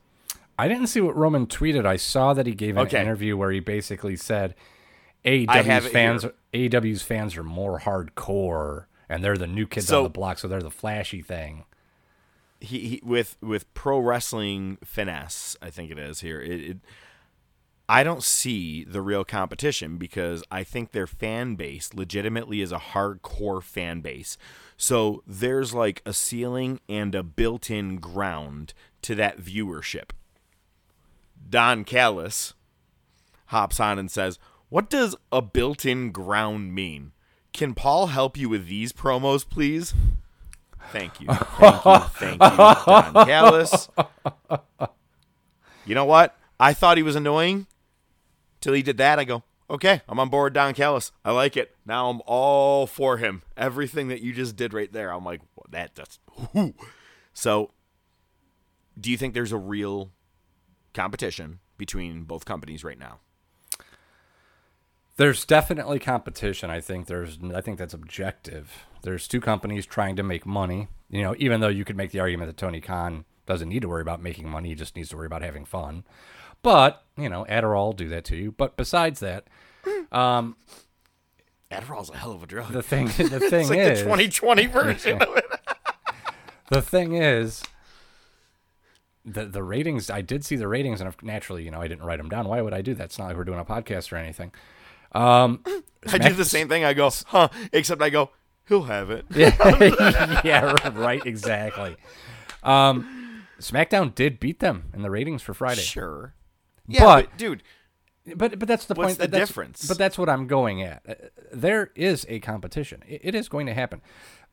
I 0.59 0.67
didn't 0.67 0.87
see 0.87 1.01
what 1.01 1.15
Roman 1.15 1.45
tweeted. 1.45 1.85
I 1.85 1.97
saw 1.97 2.33
that 2.33 2.47
he 2.47 2.53
gave 2.53 2.77
an 2.77 2.87
okay. 2.87 3.01
interview 3.01 3.37
where 3.37 3.51
he 3.51 3.59
basically 3.59 4.15
said 4.15 4.55
AEW's 5.23 5.87
fans 5.87 6.25
AEW's 6.53 7.01
fans 7.03 7.37
are 7.37 7.43
more 7.43 7.79
hardcore 7.79 8.85
and 9.09 9.23
they're 9.23 9.37
the 9.37 9.47
new 9.47 9.67
kids 9.67 9.87
so, 9.87 9.99
on 9.99 10.03
the 10.03 10.09
block, 10.09 10.39
so 10.39 10.47
they're 10.47 10.61
the 10.61 10.71
flashy 10.71 11.21
thing. 11.21 11.65
He, 12.59 12.79
he 12.79 13.01
with 13.03 13.37
with 13.41 13.71
pro 13.73 13.99
wrestling 13.99 14.79
finesse, 14.83 15.55
I 15.61 15.69
think 15.69 15.91
it 15.91 15.99
is 15.99 16.21
here. 16.21 16.41
It, 16.41 16.61
it, 16.61 16.77
I 17.89 18.03
don't 18.03 18.23
see 18.23 18.83
the 18.83 19.01
real 19.01 19.23
competition 19.23 19.97
because 19.97 20.43
I 20.51 20.63
think 20.63 20.91
their 20.91 21.07
fan 21.07 21.55
base 21.55 21.93
legitimately 21.93 22.61
is 22.61 22.71
a 22.71 22.79
hardcore 22.79 23.63
fan 23.63 24.01
base. 24.01 24.37
So 24.77 25.23
there's 25.25 25.73
like 25.73 26.01
a 26.05 26.13
ceiling 26.13 26.79
and 26.87 27.15
a 27.15 27.23
built-in 27.23 27.97
ground 27.97 28.73
to 29.01 29.15
that 29.15 29.39
viewership. 29.39 30.11
Don 31.49 31.83
Callis 31.83 32.53
hops 33.47 33.79
on 33.79 33.97
and 33.97 34.11
says, 34.11 34.37
What 34.69 34.89
does 34.89 35.15
a 35.31 35.41
built 35.41 35.85
in 35.85 36.11
ground 36.11 36.75
mean? 36.75 37.13
Can 37.53 37.73
Paul 37.73 38.07
help 38.07 38.37
you 38.37 38.49
with 38.49 38.67
these 38.67 38.93
promos, 38.93 39.47
please? 39.49 39.95
Thank 40.91 41.19
you. 41.19 41.27
Thank 41.27 41.85
you. 41.85 41.99
Thank 42.09 42.41
you, 42.41 42.57
Don 42.57 43.13
Callis. 43.25 43.89
You 45.85 45.95
know 45.95 46.05
what? 46.05 46.37
I 46.59 46.73
thought 46.73 46.97
he 46.97 47.03
was 47.03 47.15
annoying 47.15 47.65
till 48.61 48.73
he 48.73 48.83
did 48.83 48.97
that. 48.97 49.19
I 49.19 49.23
go, 49.23 49.43
okay, 49.69 50.01
I'm 50.07 50.19
on 50.19 50.29
board 50.29 50.53
Don 50.53 50.73
Callis. 50.73 51.11
I 51.23 51.31
like 51.31 51.57
it. 51.57 51.75
Now 51.85 52.09
I'm 52.09 52.21
all 52.25 52.87
for 52.87 53.17
him. 53.17 53.41
Everything 53.55 54.07
that 54.09 54.21
you 54.21 54.33
just 54.33 54.55
did 54.55 54.73
right 54.73 54.91
there, 54.91 55.11
I'm 55.11 55.25
like, 55.25 55.41
well, 55.55 55.65
that. 55.71 56.17
Whoo. 56.53 56.73
So, 57.33 57.71
do 58.99 59.11
you 59.11 59.17
think 59.17 59.33
there's 59.33 59.51
a 59.51 59.57
real 59.57 60.11
competition 60.93 61.59
between 61.77 62.23
both 62.23 62.45
companies 62.45 62.83
right 62.83 62.99
now? 62.99 63.19
There's 65.17 65.45
definitely 65.45 65.99
competition. 65.99 66.69
I 66.69 66.79
think 66.79 67.07
there's. 67.07 67.39
I 67.53 67.61
think 67.61 67.79
that's 67.79 67.93
objective. 67.93 68.85
There's 69.01 69.27
two 69.27 69.41
companies 69.41 69.85
trying 69.85 70.15
to 70.15 70.23
make 70.23 70.45
money. 70.45 70.87
You 71.09 71.23
know, 71.23 71.35
even 71.37 71.59
though 71.61 71.69
you 71.69 71.85
could 71.85 71.97
make 71.97 72.11
the 72.11 72.19
argument 72.19 72.49
that 72.49 72.57
Tony 72.57 72.81
Khan 72.81 73.25
doesn't 73.45 73.69
need 73.69 73.81
to 73.81 73.87
worry 73.87 74.01
about 74.01 74.21
making 74.21 74.47
money, 74.49 74.69
he 74.69 74.75
just 74.75 74.95
needs 74.95 75.09
to 75.09 75.17
worry 75.17 75.25
about 75.25 75.41
having 75.41 75.65
fun. 75.65 76.03
But 76.61 77.03
you 77.17 77.29
know, 77.29 77.45
Adderall 77.49 77.87
will 77.87 77.93
do 77.93 78.09
that 78.09 78.25
to 78.25 78.35
you. 78.35 78.51
But 78.51 78.77
besides 78.77 79.19
that, 79.21 79.47
um, 80.11 80.55
Adderall's 81.71 82.09
a 82.09 82.17
hell 82.17 82.31
of 82.31 82.43
a 82.43 82.45
drug. 82.45 82.71
The 82.71 82.83
thing, 82.83 83.07
the 83.07 83.11
thing 83.49 83.61
it's 83.61 83.69
like 83.69 83.79
is, 83.79 83.99
the 83.99 84.05
2020 84.05 84.65
version 84.67 85.21
of 85.21 85.37
it. 85.37 85.45
the 86.69 86.81
thing 86.81 87.13
is, 87.13 87.63
the 89.25 89.45
the 89.45 89.63
ratings. 89.63 90.09
I 90.09 90.21
did 90.21 90.45
see 90.45 90.55
the 90.55 90.67
ratings, 90.67 91.01
and 91.01 91.13
naturally, 91.21 91.63
you 91.63 91.71
know, 91.71 91.81
I 91.81 91.87
didn't 91.87 92.05
write 92.05 92.17
them 92.17 92.29
down. 92.29 92.47
Why 92.47 92.61
would 92.61 92.73
I 92.73 92.81
do 92.81 92.93
that? 92.95 93.05
It's 93.05 93.19
not 93.19 93.27
like 93.27 93.37
we're 93.37 93.43
doing 93.43 93.59
a 93.59 93.65
podcast 93.65 94.11
or 94.11 94.15
anything. 94.17 94.51
Um, 95.11 95.63
I 96.11 96.17
do 96.17 96.33
the 96.33 96.45
same 96.45 96.69
thing. 96.69 96.85
I 96.85 96.93
go, 96.93 97.09
huh? 97.27 97.49
Except 97.73 98.01
I 98.01 98.09
go, 98.09 98.31
he'll 98.67 98.83
have 98.83 99.09
it. 99.09 99.25
yeah, 99.29 100.41
yeah, 100.43 100.91
right, 100.95 101.25
exactly. 101.25 101.97
Um, 102.63 103.43
SmackDown 103.59 104.13
did 104.13 104.39
beat 104.39 104.59
them 104.59 104.91
in 104.93 105.01
the 105.01 105.09
ratings 105.09 105.41
for 105.41 105.53
Friday. 105.53 105.81
Sure. 105.81 106.33
Yeah, 106.87 107.03
but, 107.03 107.29
but 107.29 107.37
dude, 107.37 107.63
but 108.35 108.59
but 108.59 108.67
that's 108.67 108.85
the 108.85 108.95
what's 108.95 109.09
point. 109.09 109.19
the 109.19 109.27
that's, 109.27 109.49
difference? 109.49 109.87
But 109.87 109.97
that's 109.97 110.17
what 110.17 110.29
I'm 110.29 110.47
going 110.47 110.81
at. 110.81 111.03
Uh, 111.07 111.13
There 111.51 111.91
is 111.95 112.25
a 112.29 112.39
competition. 112.39 113.03
It, 113.07 113.21
it 113.23 113.35
is 113.35 113.49
going 113.49 113.67
to 113.67 113.73
happen, 113.73 114.01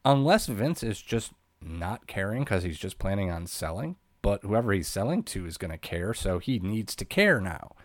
unless 0.04 0.46
Vince 0.46 0.82
is 0.82 1.00
just 1.00 1.32
not 1.60 2.06
caring 2.06 2.44
because 2.44 2.62
he's 2.62 2.78
just 2.78 2.98
planning 2.98 3.30
on 3.30 3.46
selling. 3.46 3.96
But 4.22 4.42
whoever 4.42 4.72
he's 4.72 4.88
selling 4.88 5.22
to 5.24 5.44
is 5.44 5.58
going 5.58 5.70
to 5.70 5.78
care, 5.78 6.14
so 6.14 6.38
he 6.38 6.58
needs 6.58 6.96
to 6.96 7.04
care 7.04 7.40
now. 7.42 7.76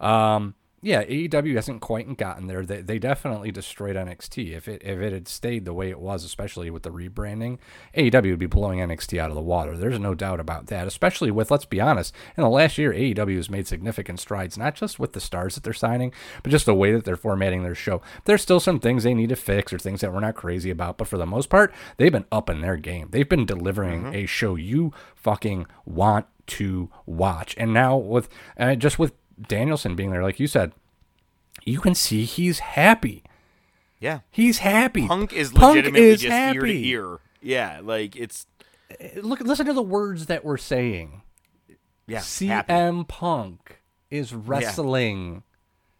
Um, 0.00 0.54
yeah, 0.82 1.04
AEW 1.04 1.54
hasn't 1.54 1.80
quite 1.80 2.16
gotten 2.16 2.48
there. 2.48 2.66
They, 2.66 2.82
they 2.82 2.98
definitely 2.98 3.52
destroyed 3.52 3.94
NXT. 3.96 4.56
If 4.56 4.66
it 4.66 4.82
if 4.84 4.98
it 4.98 5.12
had 5.12 5.28
stayed 5.28 5.64
the 5.64 5.72
way 5.72 5.90
it 5.90 6.00
was, 6.00 6.24
especially 6.24 6.70
with 6.70 6.82
the 6.82 6.90
rebranding, 6.90 7.58
AEW 7.96 8.30
would 8.30 8.38
be 8.40 8.46
blowing 8.46 8.80
NXT 8.80 9.18
out 9.18 9.30
of 9.30 9.36
the 9.36 9.40
water. 9.40 9.76
There's 9.76 9.98
no 10.00 10.14
doubt 10.14 10.40
about 10.40 10.66
that. 10.66 10.86
Especially 10.88 11.30
with, 11.30 11.50
let's 11.50 11.64
be 11.64 11.80
honest, 11.80 12.14
in 12.36 12.42
the 12.42 12.48
last 12.50 12.78
year, 12.78 12.92
AEW 12.92 13.36
has 13.36 13.48
made 13.48 13.66
significant 13.66 14.18
strides, 14.20 14.58
not 14.58 14.74
just 14.74 14.98
with 14.98 15.12
the 15.12 15.20
stars 15.20 15.54
that 15.54 15.62
they're 15.64 15.72
signing, 15.72 16.12
but 16.42 16.50
just 16.50 16.66
the 16.66 16.74
way 16.74 16.92
that 16.92 17.04
they're 17.04 17.16
formatting 17.16 17.62
their 17.62 17.74
show. 17.74 18.02
There's 18.24 18.42
still 18.42 18.60
some 18.60 18.80
things 18.80 19.04
they 19.04 19.14
need 19.14 19.28
to 19.28 19.36
fix 19.36 19.72
or 19.72 19.78
things 19.78 20.00
that 20.00 20.12
we're 20.12 20.20
not 20.20 20.34
crazy 20.34 20.70
about, 20.70 20.98
but 20.98 21.06
for 21.06 21.16
the 21.18 21.26
most 21.26 21.48
part, 21.48 21.72
they've 21.96 22.10
been 22.12 22.26
up 22.32 22.50
in 22.50 22.60
their 22.60 22.76
game. 22.76 23.08
They've 23.10 23.28
been 23.28 23.46
delivering 23.46 24.02
Mm-hmm. 24.02 24.14
a 24.14 24.26
show 24.26 24.56
you 24.56 24.92
fucking 25.14 25.66
want 25.84 26.26
to 26.46 26.88
watch. 27.06 27.54
And 27.56 27.72
now 27.72 27.96
with 27.96 28.28
uh, 28.58 28.74
just 28.74 28.98
with 28.98 29.12
Danielson 29.40 29.94
being 29.94 30.10
there, 30.10 30.22
like 30.22 30.40
you 30.40 30.46
said, 30.46 30.72
you 31.64 31.80
can 31.80 31.94
see 31.94 32.24
he's 32.24 32.58
happy. 32.60 33.22
Yeah, 34.00 34.20
he's 34.30 34.58
happy. 34.58 35.06
Punk 35.06 35.32
is 35.32 35.52
Punk 35.52 35.76
legitimately 35.76 36.08
is 36.08 36.20
just 36.22 36.32
happy. 36.32 36.56
ear 36.58 36.64
to 36.66 36.86
ear. 36.86 37.18
Yeah, 37.40 37.80
like 37.82 38.16
it's 38.16 38.46
eh, 38.98 39.20
Look, 39.22 39.40
listen 39.40 39.66
to 39.66 39.72
the 39.72 39.82
words 39.82 40.26
that 40.26 40.44
we're 40.44 40.56
saying. 40.56 41.22
yeah. 42.06 42.18
CM 42.18 42.48
happy. 42.48 43.04
Punk 43.08 43.82
is 44.10 44.34
wrestling, 44.34 45.42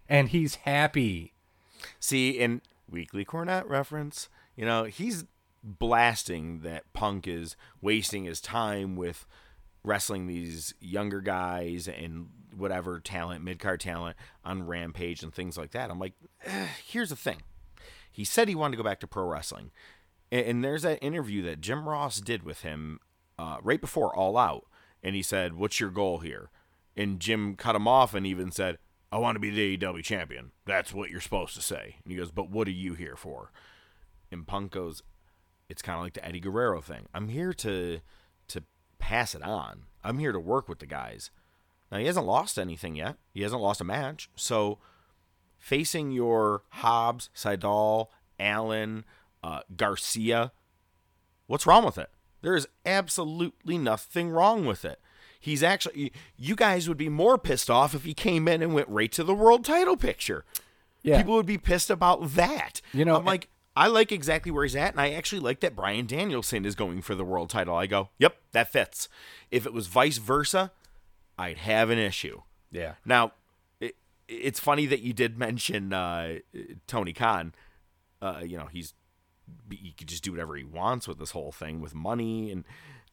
and 0.08 0.28
he's 0.30 0.56
happy. 0.56 1.32
See, 2.00 2.30
in 2.30 2.60
Weekly 2.90 3.24
Cornette 3.24 3.68
reference, 3.68 4.28
you 4.56 4.64
know, 4.64 4.84
he's 4.84 5.24
blasting 5.62 6.60
that 6.60 6.92
Punk 6.92 7.28
is 7.28 7.56
wasting 7.80 8.24
his 8.24 8.40
time 8.40 8.96
with 8.96 9.26
wrestling 9.84 10.26
these 10.26 10.74
younger 10.80 11.20
guys 11.20 11.88
and 11.88 12.28
whatever 12.56 13.00
talent, 13.00 13.44
mid 13.44 13.58
card 13.58 13.80
talent 13.80 14.16
on 14.44 14.66
Rampage 14.66 15.22
and 15.22 15.32
things 15.32 15.56
like 15.56 15.72
that. 15.72 15.90
I'm 15.90 15.98
like, 15.98 16.14
eh, 16.44 16.68
here's 16.84 17.10
the 17.10 17.16
thing. 17.16 17.42
He 18.10 18.24
said 18.24 18.48
he 18.48 18.54
wanted 18.54 18.76
to 18.76 18.82
go 18.82 18.88
back 18.88 19.00
to 19.00 19.06
pro 19.06 19.24
wrestling. 19.24 19.70
And, 20.30 20.46
and 20.46 20.64
there's 20.64 20.82
that 20.82 21.02
interview 21.02 21.42
that 21.42 21.60
Jim 21.60 21.88
Ross 21.88 22.20
did 22.20 22.42
with 22.42 22.62
him 22.62 23.00
uh, 23.38 23.58
right 23.62 23.80
before 23.80 24.14
All 24.14 24.36
Out. 24.36 24.64
And 25.02 25.14
he 25.14 25.22
said, 25.22 25.54
What's 25.54 25.80
your 25.80 25.90
goal 25.90 26.18
here? 26.18 26.50
And 26.96 27.20
Jim 27.20 27.56
cut 27.56 27.74
him 27.74 27.88
off 27.88 28.14
and 28.14 28.26
even 28.26 28.50
said, 28.50 28.78
I 29.10 29.18
want 29.18 29.36
to 29.36 29.40
be 29.40 29.50
the 29.50 29.76
AEW 29.76 30.02
champion. 30.02 30.52
That's 30.64 30.94
what 30.94 31.10
you're 31.10 31.20
supposed 31.20 31.54
to 31.54 31.62
say. 31.62 31.96
And 32.02 32.12
he 32.12 32.18
goes, 32.18 32.30
But 32.30 32.50
what 32.50 32.68
are 32.68 32.72
you 32.72 32.94
here 32.94 33.16
for? 33.16 33.52
And 34.30 34.46
Punk 34.46 34.72
goes, 34.72 35.02
It's 35.68 35.82
kind 35.82 35.96
of 35.96 36.04
like 36.04 36.14
the 36.14 36.24
Eddie 36.24 36.40
Guerrero 36.40 36.80
thing. 36.80 37.06
I'm 37.12 37.28
here 37.28 37.52
to 37.54 38.00
to 38.48 38.64
pass 38.98 39.34
it 39.34 39.42
on. 39.42 39.84
I'm 40.04 40.18
here 40.18 40.32
to 40.32 40.40
work 40.40 40.68
with 40.68 40.78
the 40.78 40.86
guys. 40.86 41.30
Now 41.92 41.98
he 41.98 42.06
hasn't 42.06 42.26
lost 42.26 42.58
anything 42.58 42.96
yet. 42.96 43.16
He 43.34 43.42
hasn't 43.42 43.60
lost 43.60 43.82
a 43.82 43.84
match. 43.84 44.30
So 44.34 44.78
facing 45.58 46.10
your 46.10 46.62
Hobbs, 46.70 47.28
Sydal, 47.36 48.06
Allin, 48.40 49.04
uh, 49.44 49.60
Garcia, 49.76 50.52
what's 51.46 51.66
wrong 51.66 51.84
with 51.84 51.98
it? 51.98 52.08
There 52.40 52.56
is 52.56 52.66
absolutely 52.86 53.76
nothing 53.76 54.30
wrong 54.30 54.64
with 54.64 54.86
it. 54.86 55.00
He's 55.38 55.62
actually, 55.62 56.12
you 56.36 56.56
guys 56.56 56.88
would 56.88 56.96
be 56.96 57.10
more 57.10 57.36
pissed 57.36 57.68
off 57.68 57.94
if 57.94 58.04
he 58.04 58.14
came 58.14 58.48
in 58.48 58.62
and 58.62 58.72
went 58.72 58.88
right 58.88 59.12
to 59.12 59.22
the 59.22 59.34
world 59.34 59.64
title 59.64 59.96
picture. 59.96 60.44
Yeah. 61.02 61.18
People 61.18 61.34
would 61.34 61.46
be 61.46 61.58
pissed 61.58 61.90
about 61.90 62.34
that. 62.34 62.80
You 62.92 63.04
know, 63.04 63.16
I'm 63.16 63.24
like, 63.24 63.48
I 63.76 63.88
like 63.88 64.12
exactly 64.12 64.52
where 64.52 64.64
he's 64.64 64.76
at, 64.76 64.92
and 64.92 65.00
I 65.00 65.12
actually 65.12 65.40
like 65.40 65.60
that 65.60 65.74
Bryan 65.74 66.06
Danielson 66.06 66.64
is 66.64 66.74
going 66.74 67.02
for 67.02 67.14
the 67.14 67.24
world 67.24 67.50
title. 67.50 67.74
I 67.74 67.86
go, 67.86 68.10
yep, 68.18 68.36
that 68.52 68.72
fits. 68.72 69.08
If 69.50 69.66
it 69.66 69.72
was 69.72 69.88
vice 69.88 70.18
versa, 70.18 70.70
I'd 71.38 71.58
have 71.58 71.90
an 71.90 71.98
issue. 71.98 72.42
Yeah. 72.70 72.94
Now, 73.04 73.32
it, 73.80 73.96
it's 74.28 74.60
funny 74.60 74.86
that 74.86 75.00
you 75.00 75.12
did 75.12 75.38
mention 75.38 75.92
uh, 75.92 76.38
Tony 76.86 77.12
Khan. 77.12 77.54
Uh, 78.20 78.42
you 78.44 78.56
know, 78.56 78.66
he's 78.66 78.94
he 79.70 79.92
could 79.92 80.08
just 80.08 80.22
do 80.22 80.30
whatever 80.30 80.54
he 80.56 80.64
wants 80.64 81.08
with 81.08 81.18
this 81.18 81.32
whole 81.32 81.52
thing 81.52 81.80
with 81.80 81.94
money. 81.94 82.50
And 82.50 82.64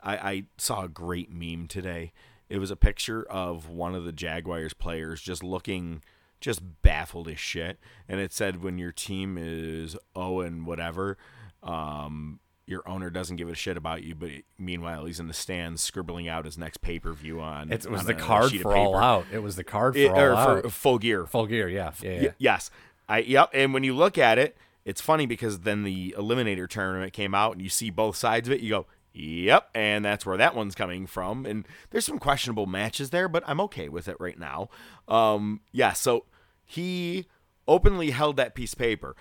I, 0.01 0.17
I 0.17 0.43
saw 0.57 0.83
a 0.83 0.89
great 0.89 1.31
meme 1.31 1.67
today. 1.67 2.13
It 2.49 2.59
was 2.59 2.71
a 2.71 2.75
picture 2.75 3.23
of 3.23 3.67
one 3.67 3.95
of 3.95 4.05
the 4.05 4.11
Jaguars 4.11 4.73
players 4.73 5.21
just 5.21 5.43
looking 5.43 6.03
just 6.41 6.81
baffled 6.81 7.27
as 7.27 7.39
shit. 7.39 7.79
And 8.07 8.19
it 8.19 8.31
said, 8.31 8.63
when 8.63 8.77
your 8.77 8.91
team 8.91 9.37
is 9.39 9.97
oh 10.15 10.41
and 10.41 10.65
whatever, 10.65 11.17
um, 11.61 12.39
your 12.69 12.87
owner 12.87 13.09
doesn't 13.09 13.37
give 13.37 13.49
a 13.49 13.55
shit 13.55 13.75
about 13.77 14.03
you, 14.03 14.13
but 14.15 14.29
meanwhile 14.57 15.05
he's 15.05 15.19
in 15.19 15.27
the 15.27 15.33
stands 15.33 15.81
scribbling 15.81 16.27
out 16.27 16.45
his 16.45 16.57
next 16.57 16.81
pay 16.81 16.99
per 16.99 17.11
view 17.13 17.41
on. 17.41 17.71
It 17.71 17.89
was 17.89 18.01
on 18.01 18.05
the 18.05 18.13
a 18.13 18.15
card 18.15 18.51
for 18.61 18.75
all 18.75 18.95
out. 18.95 19.25
It 19.33 19.39
was 19.39 19.55
the 19.55 19.63
card 19.63 19.95
for 19.95 19.99
It- 19.99 20.11
all 20.11 20.19
out. 20.37 20.61
for 20.63 20.69
full 20.69 20.99
gear. 20.99 21.25
Full 21.25 21.47
gear, 21.47 21.67
yeah, 21.67 21.91
yeah, 22.01 22.11
yeah. 22.11 22.21
Y- 22.21 22.33
yes. 22.37 22.69
I 23.09 23.19
yep. 23.19 23.49
And 23.53 23.73
when 23.73 23.83
you 23.83 23.95
look 23.95 24.17
at 24.19 24.37
it, 24.37 24.55
it's 24.85 25.01
funny 25.01 25.25
because 25.25 25.61
then 25.61 25.83
the 25.83 26.15
Eliminator 26.17 26.69
tournament 26.69 27.11
came 27.11 27.33
out, 27.33 27.53
and 27.53 27.61
you 27.61 27.69
see 27.69 27.89
both 27.89 28.15
sides 28.15 28.47
of 28.47 28.53
it. 28.53 28.61
You 28.61 28.69
go, 28.69 28.85
yep, 29.13 29.69
and 29.73 30.05
that's 30.05 30.25
where 30.25 30.37
that 30.37 30.55
one's 30.55 30.75
coming 30.75 31.07
from. 31.07 31.45
And 31.47 31.67
there's 31.89 32.05
some 32.05 32.19
questionable 32.19 32.67
matches 32.67 33.09
there, 33.09 33.27
but 33.27 33.43
I'm 33.47 33.59
okay 33.61 33.89
with 33.89 34.07
it 34.07 34.15
right 34.19 34.37
now. 34.37 34.69
Um, 35.07 35.61
yeah. 35.71 35.93
So 35.93 36.25
he 36.65 37.25
openly 37.67 38.11
held 38.11 38.37
that 38.37 38.53
piece 38.53 38.73
of 38.73 38.79
paper. 38.79 39.15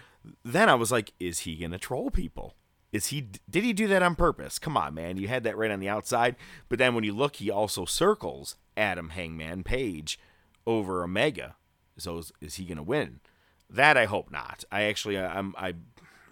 Then 0.45 0.69
I 0.69 0.75
was 0.75 0.93
like, 0.93 1.15
is 1.19 1.41
he 1.41 1.57
gonna 1.57 1.79
troll 1.79 2.11
people? 2.11 2.55
Is 2.93 3.09
he? 3.09 3.29
Did 3.49 3.65
he 3.65 3.73
do 3.73 3.87
that 3.89 4.03
on 4.03 4.15
purpose? 4.15 4.59
Come 4.59 4.77
on, 4.77 4.95
man. 4.95 5.17
You 5.19 5.29
had 5.29 5.45
that 5.45 5.57
right 5.57 5.71
on 5.71 5.81
the 5.81 5.89
outside, 5.89 6.37
but 6.69 6.79
then 6.79 6.95
when 6.95 7.05
you 7.05 7.13
look, 7.13 7.37
he 7.37 7.51
also 7.51 7.85
circles 7.85 8.57
Adam 8.77 9.11
Hangman 9.11 9.63
Page 9.63 10.19
over 10.67 11.05
Omega. 11.05 11.57
So 11.99 12.19
is, 12.19 12.33
is 12.41 12.55
he 12.55 12.65
going 12.65 12.77
to 12.77 12.83
win? 12.83 13.21
That 13.69 13.97
I 13.97 14.07
hope 14.07 14.31
not. 14.31 14.65
I 14.73 14.85
actually 14.85 15.19
I'm 15.19 15.55
I 15.59 15.75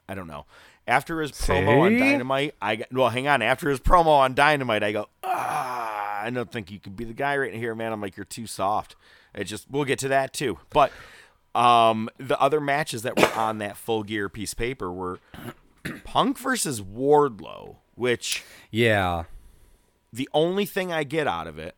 I 0.09 0.15
don't 0.15 0.27
know. 0.27 0.47
After 0.87 1.21
his 1.21 1.33
promo 1.33 1.81
on 1.81 1.99
Dynamite, 1.99 2.55
I 2.63 2.77
got, 2.77 2.93
well, 2.93 3.09
hang 3.09 3.27
on. 3.27 3.43
After 3.43 3.69
his 3.69 3.81
promo 3.81 4.07
on 4.07 4.35
Dynamite, 4.35 4.85
I 4.85 4.93
go, 4.93 5.09
ah, 5.25 6.23
I 6.23 6.31
don't 6.31 6.51
think 6.51 6.71
you 6.71 6.79
could 6.79 6.95
be 6.95 7.05
the 7.05 7.13
guy 7.13 7.37
right 7.37 7.53
here, 7.53 7.75
man. 7.75 7.93
I'm 7.93 8.01
like, 8.01 8.17
you're 8.17 8.25
too 8.25 8.47
soft. 8.47 8.95
It 9.35 9.45
just 9.45 9.71
we'll 9.71 9.85
get 9.85 9.99
to 10.01 10.09
that 10.09 10.33
too. 10.33 10.59
But 10.71 10.93
um, 11.55 12.09
the 12.19 12.41
other 12.41 12.61
matches 12.61 13.03
that 13.03 13.19
were 13.19 13.33
on 13.35 13.59
that 13.59 13.77
full 13.77 14.05
gear 14.05 14.29
piece 14.29 14.53
of 14.53 14.59
paper 14.59 14.93
were 14.93 15.19
Punk 16.05 16.39
versus 16.39 16.81
Wardlow, 16.81 17.77
which 17.95 18.43
Yeah. 18.71 19.25
the 20.13 20.29
only 20.33 20.65
thing 20.67 20.93
I 20.93 21.05
get 21.05 21.27
out 21.27 21.47
of 21.47 21.59
it 21.59 21.77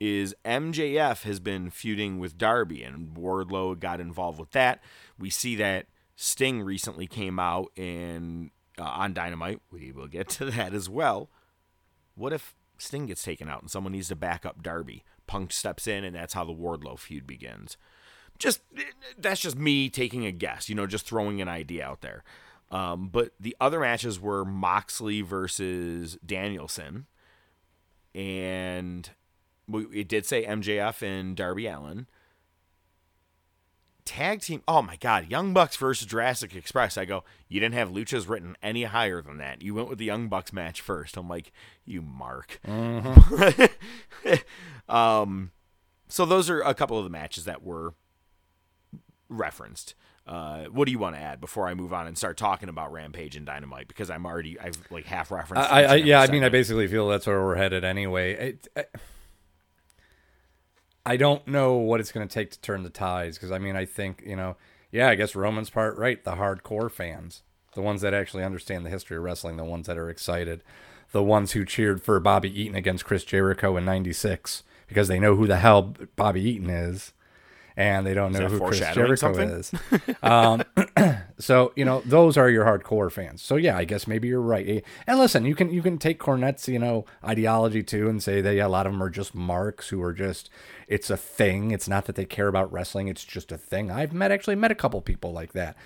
is 0.00 0.34
MJF 0.44 1.22
has 1.22 1.40
been 1.40 1.70
feuding 1.70 2.18
with 2.18 2.36
Darby, 2.36 2.82
and 2.82 3.14
Wardlow 3.16 3.78
got 3.78 4.00
involved 4.00 4.38
with 4.38 4.50
that. 4.50 4.82
We 5.18 5.30
see 5.30 5.54
that 5.56 5.86
Sting 6.16 6.62
recently 6.62 7.06
came 7.06 7.38
out 7.38 7.70
and 7.76 8.50
uh, 8.78 8.82
on 8.82 9.14
Dynamite. 9.14 9.60
We 9.70 9.92
will 9.92 10.08
get 10.08 10.28
to 10.30 10.44
that 10.46 10.74
as 10.74 10.88
well. 10.88 11.30
What 12.16 12.32
if 12.32 12.54
Sting 12.78 13.06
gets 13.06 13.22
taken 13.22 13.48
out 13.48 13.62
and 13.62 13.70
someone 13.70 13.92
needs 13.92 14.08
to 14.08 14.16
back 14.16 14.44
up 14.44 14.62
Darby? 14.62 15.04
Punk 15.26 15.52
steps 15.52 15.86
in, 15.86 16.04
and 16.04 16.14
that's 16.14 16.34
how 16.34 16.44
the 16.44 16.52
Wardlow 16.52 16.98
feud 16.98 17.26
begins. 17.26 17.76
Just 18.38 18.60
that's 19.16 19.40
just 19.40 19.56
me 19.56 19.88
taking 19.88 20.26
a 20.26 20.32
guess, 20.32 20.68
you 20.68 20.74
know, 20.74 20.86
just 20.86 21.06
throwing 21.06 21.40
an 21.40 21.48
idea 21.48 21.86
out 21.86 22.00
there. 22.00 22.24
Um, 22.74 23.08
but 23.08 23.30
the 23.38 23.56
other 23.60 23.78
matches 23.78 24.18
were 24.18 24.44
Moxley 24.44 25.20
versus 25.20 26.18
Danielson, 26.26 27.06
and 28.16 29.08
it 29.72 30.08
did 30.08 30.26
say 30.26 30.44
MJF 30.44 31.00
and 31.00 31.36
Darby 31.36 31.68
Allin. 31.68 32.08
tag 34.04 34.40
team. 34.40 34.60
Oh 34.66 34.82
my 34.82 34.96
God, 34.96 35.30
Young 35.30 35.54
Bucks 35.54 35.76
versus 35.76 36.08
Jurassic 36.08 36.56
Express. 36.56 36.98
I 36.98 37.04
go, 37.04 37.22
you 37.48 37.60
didn't 37.60 37.76
have 37.76 37.90
luchas 37.90 38.28
written 38.28 38.56
any 38.60 38.82
higher 38.82 39.22
than 39.22 39.38
that. 39.38 39.62
You 39.62 39.74
went 39.74 39.88
with 39.88 39.98
the 39.98 40.04
Young 40.06 40.28
Bucks 40.28 40.52
match 40.52 40.80
first. 40.80 41.16
I'm 41.16 41.28
like, 41.28 41.52
you 41.84 42.02
mark. 42.02 42.60
Mm-hmm. 42.66 44.34
um, 44.92 45.52
so 46.08 46.26
those 46.26 46.50
are 46.50 46.60
a 46.60 46.74
couple 46.74 46.98
of 46.98 47.04
the 47.04 47.10
matches 47.10 47.44
that 47.44 47.62
were 47.62 47.94
referenced. 49.28 49.94
Uh, 50.26 50.64
what 50.64 50.86
do 50.86 50.92
you 50.92 50.98
want 50.98 51.16
to 51.16 51.20
add 51.20 51.38
before 51.38 51.68
I 51.68 51.74
move 51.74 51.92
on 51.92 52.06
and 52.06 52.16
start 52.16 52.38
talking 52.38 52.70
about 52.70 52.92
Rampage 52.92 53.36
and 53.36 53.44
Dynamite? 53.44 53.88
Because 53.88 54.08
I'm 54.10 54.24
already 54.24 54.58
I've 54.58 54.78
like 54.90 55.04
half 55.04 55.30
referenced. 55.30 55.70
I, 55.70 55.84
I 55.84 55.94
yeah, 55.96 56.20
I 56.20 56.28
mean, 56.28 56.42
I 56.42 56.48
basically 56.48 56.86
feel 56.86 57.08
that's 57.08 57.26
where 57.26 57.42
we're 57.42 57.56
headed 57.56 57.84
anyway. 57.84 58.32
It, 58.32 58.68
it, 58.74 58.94
I 61.06 61.16
don't 61.16 61.46
know 61.46 61.74
what 61.74 62.00
it's 62.00 62.12
going 62.12 62.26
to 62.26 62.32
take 62.32 62.50
to 62.52 62.60
turn 62.60 62.82
the 62.82 62.90
tides 62.90 63.36
because 63.36 63.52
I 63.52 63.58
mean 63.58 63.76
I 63.76 63.84
think 63.84 64.22
you 64.24 64.36
know 64.36 64.56
yeah 64.90 65.08
I 65.08 65.14
guess 65.14 65.34
Roman's 65.34 65.70
part 65.70 65.98
right 65.98 66.22
the 66.24 66.32
hardcore 66.32 66.90
fans 66.90 67.42
the 67.74 67.82
ones 67.82 68.00
that 68.00 68.14
actually 68.14 68.44
understand 68.44 68.86
the 68.86 68.90
history 68.90 69.16
of 69.16 69.22
wrestling 69.22 69.56
the 69.56 69.64
ones 69.64 69.86
that 69.86 69.98
are 69.98 70.08
excited 70.08 70.62
the 71.12 71.22
ones 71.22 71.52
who 71.52 71.64
cheered 71.64 72.02
for 72.02 72.18
Bobby 72.20 72.60
Eaton 72.60 72.74
against 72.74 73.04
Chris 73.04 73.24
Jericho 73.24 73.76
in 73.76 73.84
'96 73.84 74.62
because 74.86 75.08
they 75.08 75.18
know 75.18 75.36
who 75.36 75.46
the 75.46 75.58
hell 75.58 75.94
Bobby 76.16 76.42
Eaton 76.42 76.70
is 76.70 77.12
and 77.76 78.06
they 78.06 78.14
don't 78.14 78.32
know 78.32 78.48
who 78.48 78.60
Chris 78.60 78.78
Jericho 78.78 79.16
something? 79.16 79.48
is. 79.48 79.72
um, 80.22 80.62
so 81.38 81.72
you 81.74 81.84
know 81.84 82.02
those 82.04 82.36
are 82.36 82.48
your 82.48 82.64
hardcore 82.64 83.10
fans. 83.10 83.42
So 83.42 83.56
yeah, 83.56 83.76
I 83.76 83.84
guess 83.84 84.06
maybe 84.06 84.28
you're 84.28 84.40
right. 84.40 84.84
And 85.06 85.18
listen, 85.18 85.44
you 85.44 85.54
can 85.54 85.70
you 85.72 85.82
can 85.82 85.98
take 85.98 86.20
Cornette's 86.20 86.68
you 86.68 86.78
know 86.78 87.04
ideology 87.24 87.82
too 87.82 88.08
and 88.08 88.22
say 88.22 88.40
that 88.40 88.54
yeah, 88.54 88.66
a 88.66 88.68
lot 88.68 88.86
of 88.86 88.92
them 88.92 89.02
are 89.02 89.10
just 89.10 89.34
marks 89.34 89.88
who 89.88 90.00
are 90.02 90.12
just 90.12 90.50
it's 90.86 91.10
a 91.10 91.16
thing. 91.16 91.70
It's 91.70 91.88
not 91.88 92.04
that 92.06 92.14
they 92.14 92.24
care 92.24 92.48
about 92.48 92.72
wrestling. 92.72 93.08
It's 93.08 93.24
just 93.24 93.50
a 93.50 93.58
thing. 93.58 93.90
I've 93.90 94.12
met 94.12 94.30
actually 94.30 94.56
met 94.56 94.70
a 94.70 94.76
couple 94.76 95.00
people 95.00 95.32
like 95.32 95.52
that. 95.52 95.76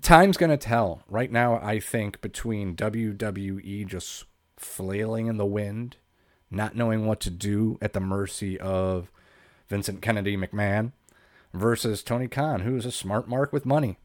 Time's 0.00 0.36
gonna 0.36 0.56
tell. 0.56 1.02
Right 1.08 1.30
now, 1.30 1.56
I 1.62 1.78
think 1.78 2.20
between 2.20 2.74
WWE 2.74 3.86
just 3.86 4.24
flailing 4.56 5.26
in 5.26 5.36
the 5.36 5.44
wind, 5.44 5.96
not 6.50 6.74
knowing 6.74 7.06
what 7.06 7.20
to 7.20 7.30
do 7.30 7.78
at 7.82 7.92
the 7.92 8.00
mercy 8.00 8.58
of 8.58 9.10
Vincent 9.74 10.00
Kennedy 10.00 10.36
McMahon 10.36 10.92
versus 11.52 12.04
Tony 12.04 12.28
Khan, 12.28 12.60
who's 12.60 12.86
a 12.86 12.92
smart 12.92 13.26
mark 13.26 13.52
with 13.52 13.66
money. 13.66 13.98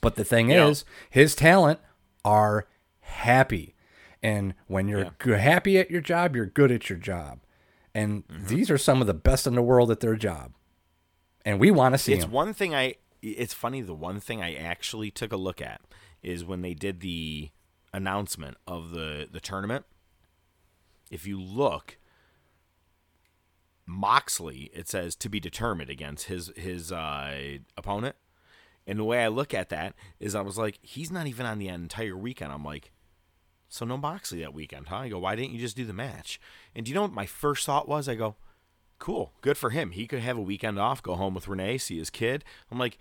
But 0.00 0.14
the 0.14 0.24
thing 0.24 0.48
yeah. 0.48 0.68
is, 0.68 0.86
his 1.10 1.34
talent 1.34 1.80
are 2.24 2.66
happy. 3.00 3.74
And 4.22 4.54
when 4.66 4.88
you're 4.88 5.12
yeah. 5.26 5.36
happy 5.36 5.78
at 5.78 5.90
your 5.90 6.00
job, 6.00 6.34
you're 6.34 6.46
good 6.46 6.72
at 6.72 6.88
your 6.88 6.98
job. 6.98 7.40
And 7.94 8.26
mm-hmm. 8.26 8.46
these 8.46 8.70
are 8.70 8.78
some 8.78 9.02
of 9.02 9.06
the 9.06 9.12
best 9.12 9.46
in 9.46 9.54
the 9.54 9.60
world 9.60 9.90
at 9.90 10.00
their 10.00 10.16
job. 10.16 10.52
And 11.44 11.60
we 11.60 11.70
want 11.70 11.92
to 11.92 11.98
see 11.98 12.14
It's 12.14 12.24
them. 12.24 12.32
one 12.32 12.54
thing 12.54 12.74
I 12.74 12.94
it's 13.20 13.52
funny 13.52 13.82
the 13.82 13.92
one 13.92 14.18
thing 14.18 14.40
I 14.40 14.54
actually 14.54 15.10
took 15.10 15.30
a 15.30 15.36
look 15.36 15.60
at 15.60 15.82
is 16.22 16.42
when 16.42 16.62
they 16.62 16.72
did 16.72 17.00
the 17.00 17.50
announcement 17.92 18.56
of 18.66 18.92
the 18.92 19.28
the 19.30 19.40
tournament. 19.40 19.84
If 21.10 21.26
you 21.26 21.38
look, 21.38 21.98
Moxley, 23.86 24.70
it 24.72 24.88
says 24.88 25.14
to 25.16 25.28
be 25.28 25.40
determined 25.40 25.90
against 25.90 26.26
his 26.26 26.50
his 26.56 26.92
uh, 26.92 27.58
opponent. 27.76 28.16
And 28.86 28.98
the 28.98 29.04
way 29.04 29.24
I 29.24 29.28
look 29.28 29.54
at 29.54 29.70
that 29.70 29.94
is, 30.20 30.34
I 30.34 30.42
was 30.42 30.58
like, 30.58 30.78
he's 30.82 31.10
not 31.10 31.26
even 31.26 31.46
on 31.46 31.58
the 31.58 31.68
entire 31.68 32.16
weekend. 32.16 32.52
I'm 32.52 32.64
like, 32.64 32.92
so 33.68 33.86
no 33.86 33.96
Moxley 33.96 34.40
that 34.42 34.52
weekend, 34.52 34.88
huh? 34.88 34.96
I 34.96 35.08
go, 35.08 35.18
why 35.18 35.34
didn't 35.36 35.52
you 35.52 35.58
just 35.58 35.76
do 35.76 35.86
the 35.86 35.94
match? 35.94 36.38
And 36.74 36.84
do 36.84 36.90
you 36.90 36.94
know 36.94 37.02
what 37.02 37.12
my 37.12 37.24
first 37.24 37.64
thought 37.64 37.88
was? 37.88 38.10
I 38.10 38.14
go, 38.14 38.36
cool, 38.98 39.32
good 39.40 39.56
for 39.56 39.70
him. 39.70 39.92
He 39.92 40.06
could 40.06 40.20
have 40.20 40.36
a 40.36 40.42
weekend 40.42 40.78
off, 40.78 41.02
go 41.02 41.14
home 41.14 41.34
with 41.34 41.48
Renee, 41.48 41.78
see 41.78 41.96
his 41.96 42.10
kid. 42.10 42.44
I'm 42.70 42.78
like, 42.78 42.98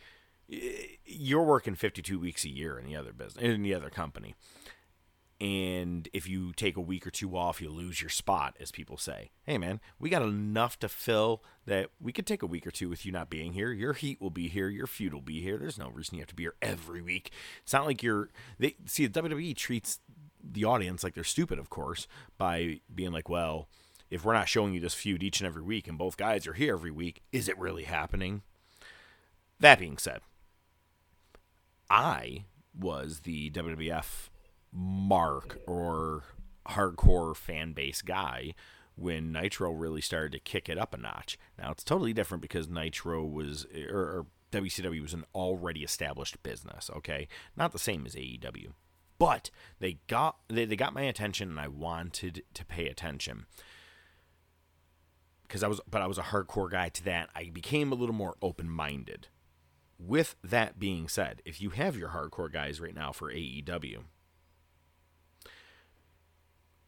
you're 1.05 1.43
working 1.43 1.75
52 1.75 2.17
weeks 2.17 2.45
a 2.45 2.49
year 2.49 2.79
in 2.79 2.85
the 2.85 2.95
other 2.95 3.11
business, 3.11 3.43
in 3.43 3.61
the 3.61 3.73
other 3.73 3.89
company 3.89 4.35
and 5.41 6.07
if 6.13 6.27
you 6.27 6.53
take 6.53 6.77
a 6.77 6.81
week 6.81 7.05
or 7.05 7.11
two 7.11 7.35
off, 7.35 7.61
you 7.61 7.69
lose 7.69 8.01
your 8.01 8.09
spot, 8.09 8.55
as 8.59 8.71
people 8.71 8.97
say. 8.97 9.31
Hey, 9.43 9.57
man, 9.57 9.81
we 9.99 10.09
got 10.09 10.21
enough 10.21 10.79
to 10.79 10.89
fill 10.89 11.43
that 11.65 11.89
we 11.99 12.11
could 12.11 12.25
take 12.25 12.43
a 12.43 12.47
week 12.47 12.65
or 12.65 12.71
two 12.71 12.89
with 12.89 13.05
you 13.05 13.11
not 13.11 13.29
being 13.29 13.53
here. 13.53 13.71
Your 13.71 13.93
heat 13.93 14.21
will 14.21 14.29
be 14.29 14.47
here, 14.47 14.69
your 14.69 14.87
feud 14.87 15.13
will 15.13 15.21
be 15.21 15.41
here. 15.41 15.57
There's 15.57 15.77
no 15.77 15.89
reason 15.89 16.15
you 16.15 16.21
have 16.21 16.29
to 16.29 16.35
be 16.35 16.43
here 16.43 16.55
every 16.61 17.01
week. 17.01 17.31
It's 17.63 17.73
not 17.73 17.85
like 17.85 18.03
you're. 18.03 18.29
They 18.59 18.75
see 18.85 19.05
the 19.05 19.21
WWE 19.21 19.55
treats 19.55 19.99
the 20.43 20.65
audience 20.65 21.03
like 21.03 21.13
they're 21.13 21.23
stupid, 21.23 21.59
of 21.59 21.69
course, 21.69 22.07
by 22.37 22.81
being 22.93 23.11
like, 23.11 23.29
well, 23.29 23.67
if 24.09 24.23
we're 24.23 24.33
not 24.33 24.49
showing 24.49 24.73
you 24.73 24.79
this 24.79 24.93
feud 24.93 25.23
each 25.23 25.39
and 25.39 25.47
every 25.47 25.63
week, 25.63 25.87
and 25.87 25.97
both 25.97 26.17
guys 26.17 26.45
are 26.47 26.53
here 26.53 26.73
every 26.75 26.91
week, 26.91 27.21
is 27.31 27.47
it 27.49 27.57
really 27.57 27.83
happening? 27.83 28.43
That 29.59 29.79
being 29.79 29.97
said, 29.97 30.19
I 31.89 32.45
was 32.77 33.21
the 33.21 33.49
WWF 33.51 34.29
mark 34.73 35.59
or 35.67 36.23
hardcore 36.67 37.35
fan 37.35 37.73
base 37.73 38.01
guy 38.01 38.53
when 38.95 39.31
Nitro 39.31 39.71
really 39.71 40.01
started 40.01 40.31
to 40.33 40.39
kick 40.39 40.69
it 40.69 40.77
up 40.77 40.93
a 40.93 40.97
notch. 40.97 41.37
Now 41.57 41.71
it's 41.71 41.83
totally 41.83 42.13
different 42.13 42.41
because 42.41 42.69
Nitro 42.69 43.23
was 43.23 43.65
or, 43.89 43.99
or 43.99 44.25
WCW 44.51 45.01
was 45.01 45.13
an 45.13 45.25
already 45.33 45.83
established 45.83 46.41
business, 46.43 46.89
okay? 46.95 47.27
Not 47.57 47.71
the 47.71 47.79
same 47.79 48.05
as 48.05 48.15
AEW. 48.15 48.73
But 49.17 49.49
they 49.79 49.99
got 50.07 50.37
they, 50.47 50.65
they 50.65 50.75
got 50.75 50.93
my 50.93 51.03
attention 51.03 51.49
and 51.49 51.59
I 51.59 51.67
wanted 51.67 52.43
to 52.53 52.65
pay 52.65 52.87
attention. 52.87 53.45
Because 55.43 55.63
I 55.63 55.67
was 55.67 55.81
but 55.89 56.01
I 56.01 56.07
was 56.07 56.17
a 56.17 56.23
hardcore 56.23 56.69
guy 56.69 56.89
to 56.89 57.03
that. 57.05 57.29
I 57.35 57.49
became 57.51 57.91
a 57.91 57.95
little 57.95 58.15
more 58.15 58.35
open-minded. 58.41 59.27
With 59.99 60.35
that 60.43 60.79
being 60.79 61.07
said, 61.07 61.41
if 61.45 61.61
you 61.61 61.69
have 61.71 61.95
your 61.95 62.09
hardcore 62.09 62.51
guys 62.51 62.81
right 62.81 62.95
now 62.95 63.11
for 63.11 63.31
AEW, 63.31 63.99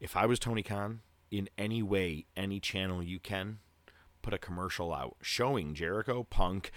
if 0.00 0.16
I 0.16 0.26
was 0.26 0.38
Tony 0.38 0.62
Khan, 0.62 1.00
in 1.30 1.48
any 1.58 1.82
way, 1.82 2.26
any 2.36 2.60
channel 2.60 3.02
you 3.02 3.18
can, 3.18 3.58
put 4.22 4.34
a 4.34 4.38
commercial 4.38 4.92
out 4.92 5.16
showing 5.20 5.74
Jericho, 5.74 6.24
Punk, 6.24 6.70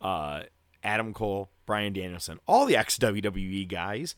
uh, 0.00 0.42
Adam 0.82 1.12
Cole, 1.12 1.50
Bryan 1.66 1.92
Danielson, 1.92 2.38
all 2.46 2.66
the 2.66 2.76
ex 2.76 2.98
WWE 2.98 3.68
guys, 3.68 4.14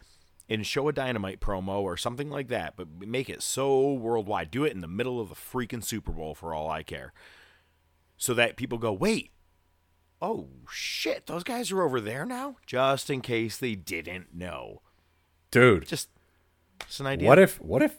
and 0.49 0.67
show 0.67 0.89
a 0.89 0.93
Dynamite 0.93 1.41
promo 1.41 1.81
or 1.81 1.97
something 1.97 2.31
like 2.31 2.49
that, 2.49 2.75
but 2.77 2.89
make 3.01 3.29
it 3.29 3.43
so 3.43 3.93
worldwide. 3.93 4.51
Do 4.51 4.65
it 4.65 4.73
in 4.73 4.81
the 4.81 4.89
middle 4.89 5.21
of 5.21 5.29
the 5.29 5.35
freaking 5.35 5.85
Super 5.85 6.13
Bowl 6.13 6.35
for 6.35 6.55
all 6.55 6.71
I 6.71 6.83
care. 6.83 7.13
So 8.17 8.35
that 8.35 8.57
people 8.57 8.79
go, 8.79 8.93
wait, 8.93 9.31
oh 10.21 10.49
shit, 10.71 11.27
those 11.27 11.45
guys 11.45 11.71
are 11.71 11.83
over 11.83 12.01
there 12.01 12.25
now? 12.25 12.57
Just 12.67 13.11
in 13.11 13.21
case 13.21 13.57
they 13.57 13.75
didn't 13.75 14.35
know. 14.35 14.83
Dude. 15.51 15.87
Just, 15.87 16.09
it's 16.83 17.01
an 17.01 17.07
idea. 17.07 17.29
What 17.29 17.39
if, 17.39 17.61
what 17.61 17.83
if 17.83 17.99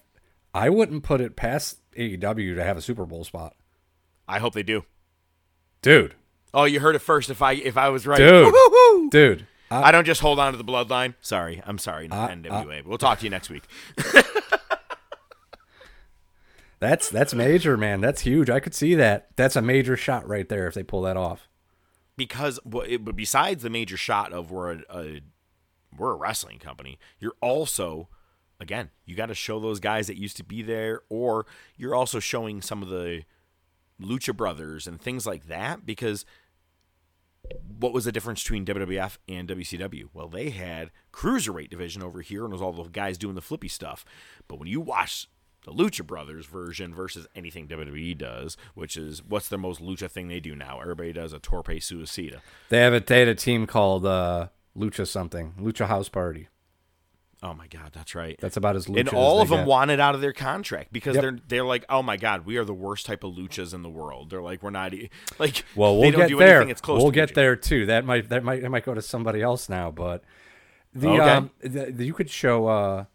I 0.53 0.69
wouldn't 0.69 1.03
put 1.03 1.21
it 1.21 1.35
past 1.35 1.79
AEW 1.95 2.55
to 2.55 2.63
have 2.63 2.77
a 2.77 2.81
Super 2.81 3.05
Bowl 3.05 3.23
spot. 3.23 3.55
I 4.27 4.39
hope 4.39 4.53
they 4.53 4.63
do, 4.63 4.85
dude. 5.81 6.15
Oh, 6.53 6.65
you 6.65 6.79
heard 6.79 6.95
it 6.95 6.99
first. 6.99 7.29
If 7.29 7.41
I 7.41 7.53
if 7.53 7.77
I 7.77 7.89
was 7.89 8.07
right, 8.07 8.17
dude, 8.17 8.45
Woo-hoo-hoo! 8.45 9.09
dude. 9.09 9.47
I, 9.71 9.89
I, 9.89 9.91
don't 9.91 10.05
just 10.05 10.21
hold 10.21 10.39
on 10.39 10.51
to 10.51 10.57
the 10.57 10.63
bloodline. 10.63 11.13
Sorry, 11.21 11.61
I'm 11.65 11.77
sorry, 11.77 12.09
uh, 12.09 12.29
NWA. 12.29 12.79
Uh, 12.79 12.83
we'll 12.85 12.97
talk 12.97 13.19
to 13.19 13.23
you 13.23 13.29
next 13.29 13.49
week. 13.49 13.63
that's 16.79 17.09
that's 17.09 17.33
major, 17.33 17.77
man. 17.77 18.01
That's 18.01 18.21
huge. 18.21 18.49
I 18.49 18.59
could 18.59 18.73
see 18.73 18.95
that. 18.95 19.29
That's 19.35 19.55
a 19.55 19.61
major 19.61 19.95
shot 19.95 20.27
right 20.27 20.49
there 20.49 20.67
if 20.67 20.73
they 20.73 20.83
pull 20.83 21.03
that 21.03 21.17
off. 21.17 21.47
Because, 22.17 22.59
but 22.65 23.15
besides 23.15 23.63
the 23.63 23.69
major 23.69 23.95
shot 23.95 24.33
of 24.33 24.51
we're 24.51 24.73
a, 24.73 24.81
a 24.89 25.21
we're 25.95 26.11
a 26.11 26.15
wrestling 26.15 26.59
company, 26.59 26.97
you're 27.19 27.35
also 27.41 28.09
again, 28.59 28.89
you 29.05 29.15
got 29.15 29.27
to 29.27 29.35
show 29.35 29.59
those 29.59 29.79
guys 29.79 30.07
that 30.07 30.17
used 30.17 30.37
to 30.37 30.43
be 30.43 30.61
there, 30.61 31.01
or 31.09 31.45
you're 31.77 31.95
also 31.95 32.19
showing 32.19 32.61
some 32.61 32.81
of 32.81 32.89
the 32.89 33.23
Lucha 34.01 34.35
Brothers 34.35 34.87
and 34.87 35.01
things 35.01 35.25
like 35.25 35.47
that 35.47 35.85
because 35.85 36.25
what 37.79 37.93
was 37.93 38.05
the 38.05 38.11
difference 38.11 38.43
between 38.43 38.65
WWF 38.65 39.17
and 39.27 39.47
WCW? 39.47 40.09
Well, 40.13 40.27
they 40.27 40.49
had 40.49 40.91
cruiserweight 41.13 41.69
division 41.69 42.03
over 42.03 42.21
here, 42.21 42.43
and 42.43 42.51
it 42.51 42.55
was 42.55 42.61
all 42.61 42.73
the 42.73 42.83
guys 42.89 43.17
doing 43.17 43.35
the 43.35 43.41
flippy 43.41 43.67
stuff. 43.67 44.05
But 44.47 44.59
when 44.59 44.67
you 44.67 44.81
watch 44.81 45.27
the 45.65 45.71
Lucha 45.71 46.05
Brothers 46.05 46.45
version 46.45 46.93
versus 46.93 47.27
anything 47.35 47.67
WWE 47.67 48.17
does, 48.17 48.57
which 48.75 48.97
is 48.97 49.23
what's 49.23 49.49
the 49.49 49.57
most 49.57 49.81
lucha 49.81 50.09
thing 50.09 50.27
they 50.27 50.39
do 50.39 50.55
now? 50.55 50.79
Everybody 50.79 51.13
does 51.13 51.33
a 51.33 51.39
tope 51.39 51.67
suicida. 51.67 52.39
They 52.69 52.79
have 52.79 52.93
a 52.93 52.99
they 52.99 53.19
had 53.19 53.27
a 53.27 53.35
team 53.35 53.67
called 53.67 54.05
uh, 54.05 54.49
Lucha 54.77 55.07
something, 55.07 55.53
Lucha 55.59 55.87
House 55.87 56.09
Party. 56.09 56.47
Oh 57.41 57.53
my 57.53 57.67
God, 57.67 57.91
that's 57.93 58.15
right. 58.15 58.35
That's 58.41 58.57
about 58.57 58.75
as 58.75 58.87
lucha 58.87 58.99
and 58.99 59.09
all 59.09 59.41
of 59.41 59.47
them 59.47 59.59
get. 59.59 59.67
wanted 59.67 59.99
out 60.01 60.13
of 60.13 60.19
their 60.19 60.33
contract 60.33 60.91
because 60.91 61.15
Yep. 61.15 61.21
they're 61.21 61.37
they're 61.47 61.63
like, 61.65 61.85
oh 61.87 62.03
my 62.03 62.17
God, 62.17 62.45
we 62.45 62.57
are 62.57 62.65
the 62.65 62.73
worst 62.73 63.05
type 63.05 63.23
of 63.23 63.33
luchas 63.33 63.73
in 63.73 63.81
the 63.81 63.89
world. 63.89 64.29
They're 64.29 64.41
like, 64.41 64.61
we're 64.61 64.71
not 64.71 64.93
e- 64.93 65.09
like, 65.39 65.63
Well, 65.75 65.97
we'll 65.97 66.11
don't 66.11 66.19
get 66.21 66.29
do 66.29 66.37
there. 66.37 66.55
anything 66.57 66.67
that's 66.67 66.81
close 66.81 67.01
We'll 67.01 67.11
get 67.11 67.29
lucha. 67.29 67.35
there 67.35 67.55
too. 67.55 67.85
That 67.85 68.03
might 68.03 68.27
that 68.27 68.43
might 68.43 68.61
that 68.61 68.69
might 68.69 68.83
go 68.83 68.93
to 68.93 69.01
somebody 69.01 69.41
else 69.41 69.69
now, 69.69 69.89
but 69.89 70.23
the 70.93 71.07
Okay. 71.09 71.19
um 71.21 71.51
the, 71.61 71.91
the- 71.91 72.05
you 72.05 72.13
could 72.13 72.29
show 72.29 72.67
uh 72.67 73.05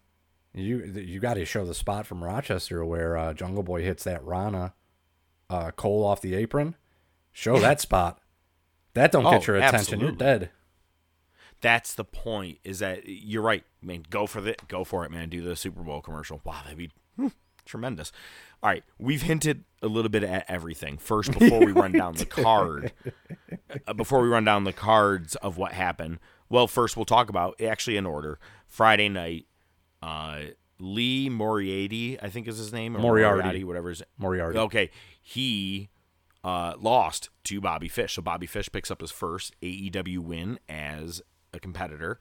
you 0.55 0.91
the- 0.91 1.05
you 1.05 1.21
got 1.21 1.35
to 1.35 1.45
show 1.45 1.67
the 1.67 1.75
spot 1.75 2.07
from 2.07 2.25
Rochester 2.25 2.83
where 2.85 3.19
uh, 3.19 3.35
Jungle 3.35 3.63
Boy 3.63 3.83
hits 3.83 4.05
that 4.05 4.25
Rana 4.25 4.73
uh 5.51 5.71
Cole 5.73 6.03
off 6.03 6.23
the 6.23 6.35
apron. 6.35 6.77
Show 7.33 7.59
that 7.59 7.79
spot. 7.81 8.21
That 8.95 9.13
don't 9.13 9.27
Oh, 9.27 9.33
get 9.33 9.47
your 9.49 9.57
attention. 9.57 10.01
You're 10.01 10.13
dead. 10.13 10.51
That's 11.65 11.95
the 11.95 12.05
point. 12.05 12.59
Is 12.63 12.81
that 12.81 13.05
you're 13.07 13.41
right, 13.41 13.65
man? 13.81 14.05
Go 14.11 14.27
for 14.27 14.47
it. 14.47 14.69
Go 14.69 14.85
for 14.85 15.07
it, 15.07 15.11
man. 15.11 15.31
Do 15.31 15.41
the 15.41 15.57
Super 15.57 15.83
Bowl 15.83 16.03
commercial. 16.03 16.43
Wow, 16.45 16.61
that'd 16.63 16.77
be 16.77 16.91
hmm, 17.17 17.29
tremendous. 17.65 18.13
All 18.63 18.69
right, 18.69 18.85
we've 18.99 19.23
hinted 19.23 19.65
a 19.81 19.89
little 19.89 20.11
bit 20.11 20.23
at 20.25 20.45
everything. 20.47 20.99
First, 20.99 21.33
before 21.33 21.65
we 21.65 21.73
run 21.73 21.93
down 21.93 22.17
the 22.17 22.27
card, 22.27 22.93
uh, 23.87 23.95
before 23.95 24.21
we 24.21 24.29
run 24.29 24.45
down 24.45 24.65
the 24.65 24.75
cards 24.75 25.37
of 25.37 25.57
what 25.57 25.73
happened. 25.73 26.19
Well, 26.51 26.67
first 26.67 26.99
we'll 26.99 27.07
talk 27.07 27.31
about 27.31 27.59
actually 27.63 27.97
in 27.97 28.05
order. 28.05 28.39
Friday 28.67 29.09
night, 29.09 29.47
uh, 30.03 30.41
Lee 30.79 31.31
Moriarty, 31.31 32.21
I 32.21 32.29
think 32.29 32.47
is 32.47 32.59
his 32.59 32.75
name, 32.75 32.95
or 32.95 33.01
Moriarty. 33.01 33.65
whatever 33.65 33.89
his 33.89 34.03
Moriarty. 34.19 34.59
Okay, 34.59 34.91
he 35.23 35.89
uh, 36.45 36.75
lost 36.79 37.31
to 37.45 37.63
Bobby 37.63 37.89
Fish. 37.89 38.17
So 38.17 38.23
Bobby 38.23 38.47
Fish 38.47 38.69
picks 38.71 38.91
up 38.91 39.01
his 39.01 39.11
first 39.11 39.55
AEW 39.63 40.19
win 40.19 40.59
as 40.69 41.23
a 41.55 41.61
competitor. 41.61 42.19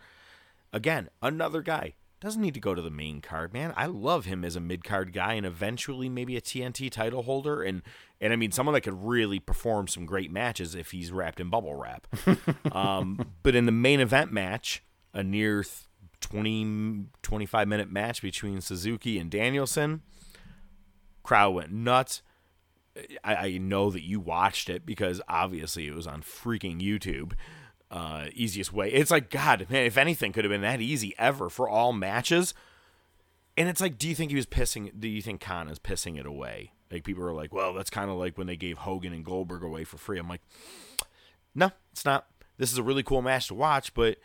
Again, 0.71 1.09
another 1.21 1.61
guy 1.61 1.93
doesn't 2.23 2.41
need 2.41 2.53
to 2.53 2.59
go 2.61 2.73
to 2.73 2.81
the 2.81 2.89
main 2.89 3.19
card, 3.19 3.51
man. 3.51 3.73
I 3.75 3.85
love 3.85 4.23
him 4.23 4.45
as 4.45 4.55
a 4.55 4.61
mid 4.61 4.85
card 4.85 5.11
guy 5.11 5.33
and 5.33 5.45
eventually 5.45 6.07
maybe 6.07 6.37
a 6.37 6.41
TNT 6.41 6.89
title 6.89 7.23
holder 7.23 7.61
and 7.61 7.81
and 8.21 8.31
I 8.31 8.37
mean 8.37 8.53
someone 8.53 8.73
that 8.73 8.81
could 8.81 9.03
really 9.03 9.39
perform 9.39 9.89
some 9.89 10.05
great 10.05 10.31
matches 10.31 10.73
if 10.73 10.91
he's 10.91 11.11
wrapped 11.11 11.41
in 11.41 11.49
bubble 11.49 11.75
wrap. 11.75 12.07
um, 12.71 13.33
but 13.43 13.55
in 13.55 13.65
the 13.65 13.73
main 13.73 13.99
event 13.99 14.31
match, 14.31 14.83
a 15.13 15.21
near 15.21 15.63
th- 15.63 15.75
20 16.21 17.07
25 17.21 17.67
minute 17.67 17.91
match 17.91 18.21
between 18.21 18.61
Suzuki 18.61 19.19
and 19.19 19.29
Danielson, 19.29 20.01
crowd 21.23 21.53
went 21.53 21.73
nuts. 21.73 22.21
I, 23.21 23.35
I 23.35 23.57
know 23.57 23.89
that 23.89 24.03
you 24.03 24.21
watched 24.21 24.69
it 24.69 24.85
because 24.85 25.19
obviously 25.27 25.87
it 25.87 25.93
was 25.93 26.07
on 26.07 26.21
freaking 26.21 26.81
YouTube. 26.81 27.33
Uh, 27.93 28.25
easiest 28.33 28.73
way. 28.73 28.91
It's 28.91 29.11
like 29.11 29.29
God, 29.29 29.67
man. 29.69 29.85
If 29.85 29.99
anything 29.99 30.31
could 30.31 30.45
have 30.45 30.51
been 30.51 30.61
that 30.61 30.81
easy 30.81 31.13
ever 31.19 31.47
for 31.47 31.69
all 31.69 31.93
matches. 31.93 32.55
And 33.55 33.69
it's 33.69 33.79
like, 33.79 33.99
do 33.99 34.09
you 34.09 34.15
think 34.15 34.31
he 34.31 34.35
was 34.35 34.47
pissing? 34.47 34.91
Do 34.99 35.07
you 35.07 35.21
think 35.21 35.41
Khan 35.41 35.69
is 35.69 35.77
pissing 35.77 36.19
it 36.19 36.25
away? 36.25 36.71
Like 36.91 37.03
people 37.03 37.23
are 37.23 37.33
like, 37.33 37.53
well, 37.53 37.71
that's 37.71 37.91
kind 37.91 38.09
of 38.09 38.17
like 38.17 38.35
when 38.35 38.47
they 38.47 38.55
gave 38.55 38.79
Hogan 38.79 39.13
and 39.13 39.23
Goldberg 39.23 39.61
away 39.61 39.83
for 39.83 39.97
free. 39.97 40.17
I'm 40.17 40.27
like, 40.27 40.41
no, 41.53 41.71
it's 41.91 42.03
not. 42.03 42.25
This 42.57 42.71
is 42.71 42.79
a 42.79 42.83
really 42.83 43.03
cool 43.03 43.21
match 43.21 43.47
to 43.49 43.53
watch, 43.53 43.93
but 43.93 44.17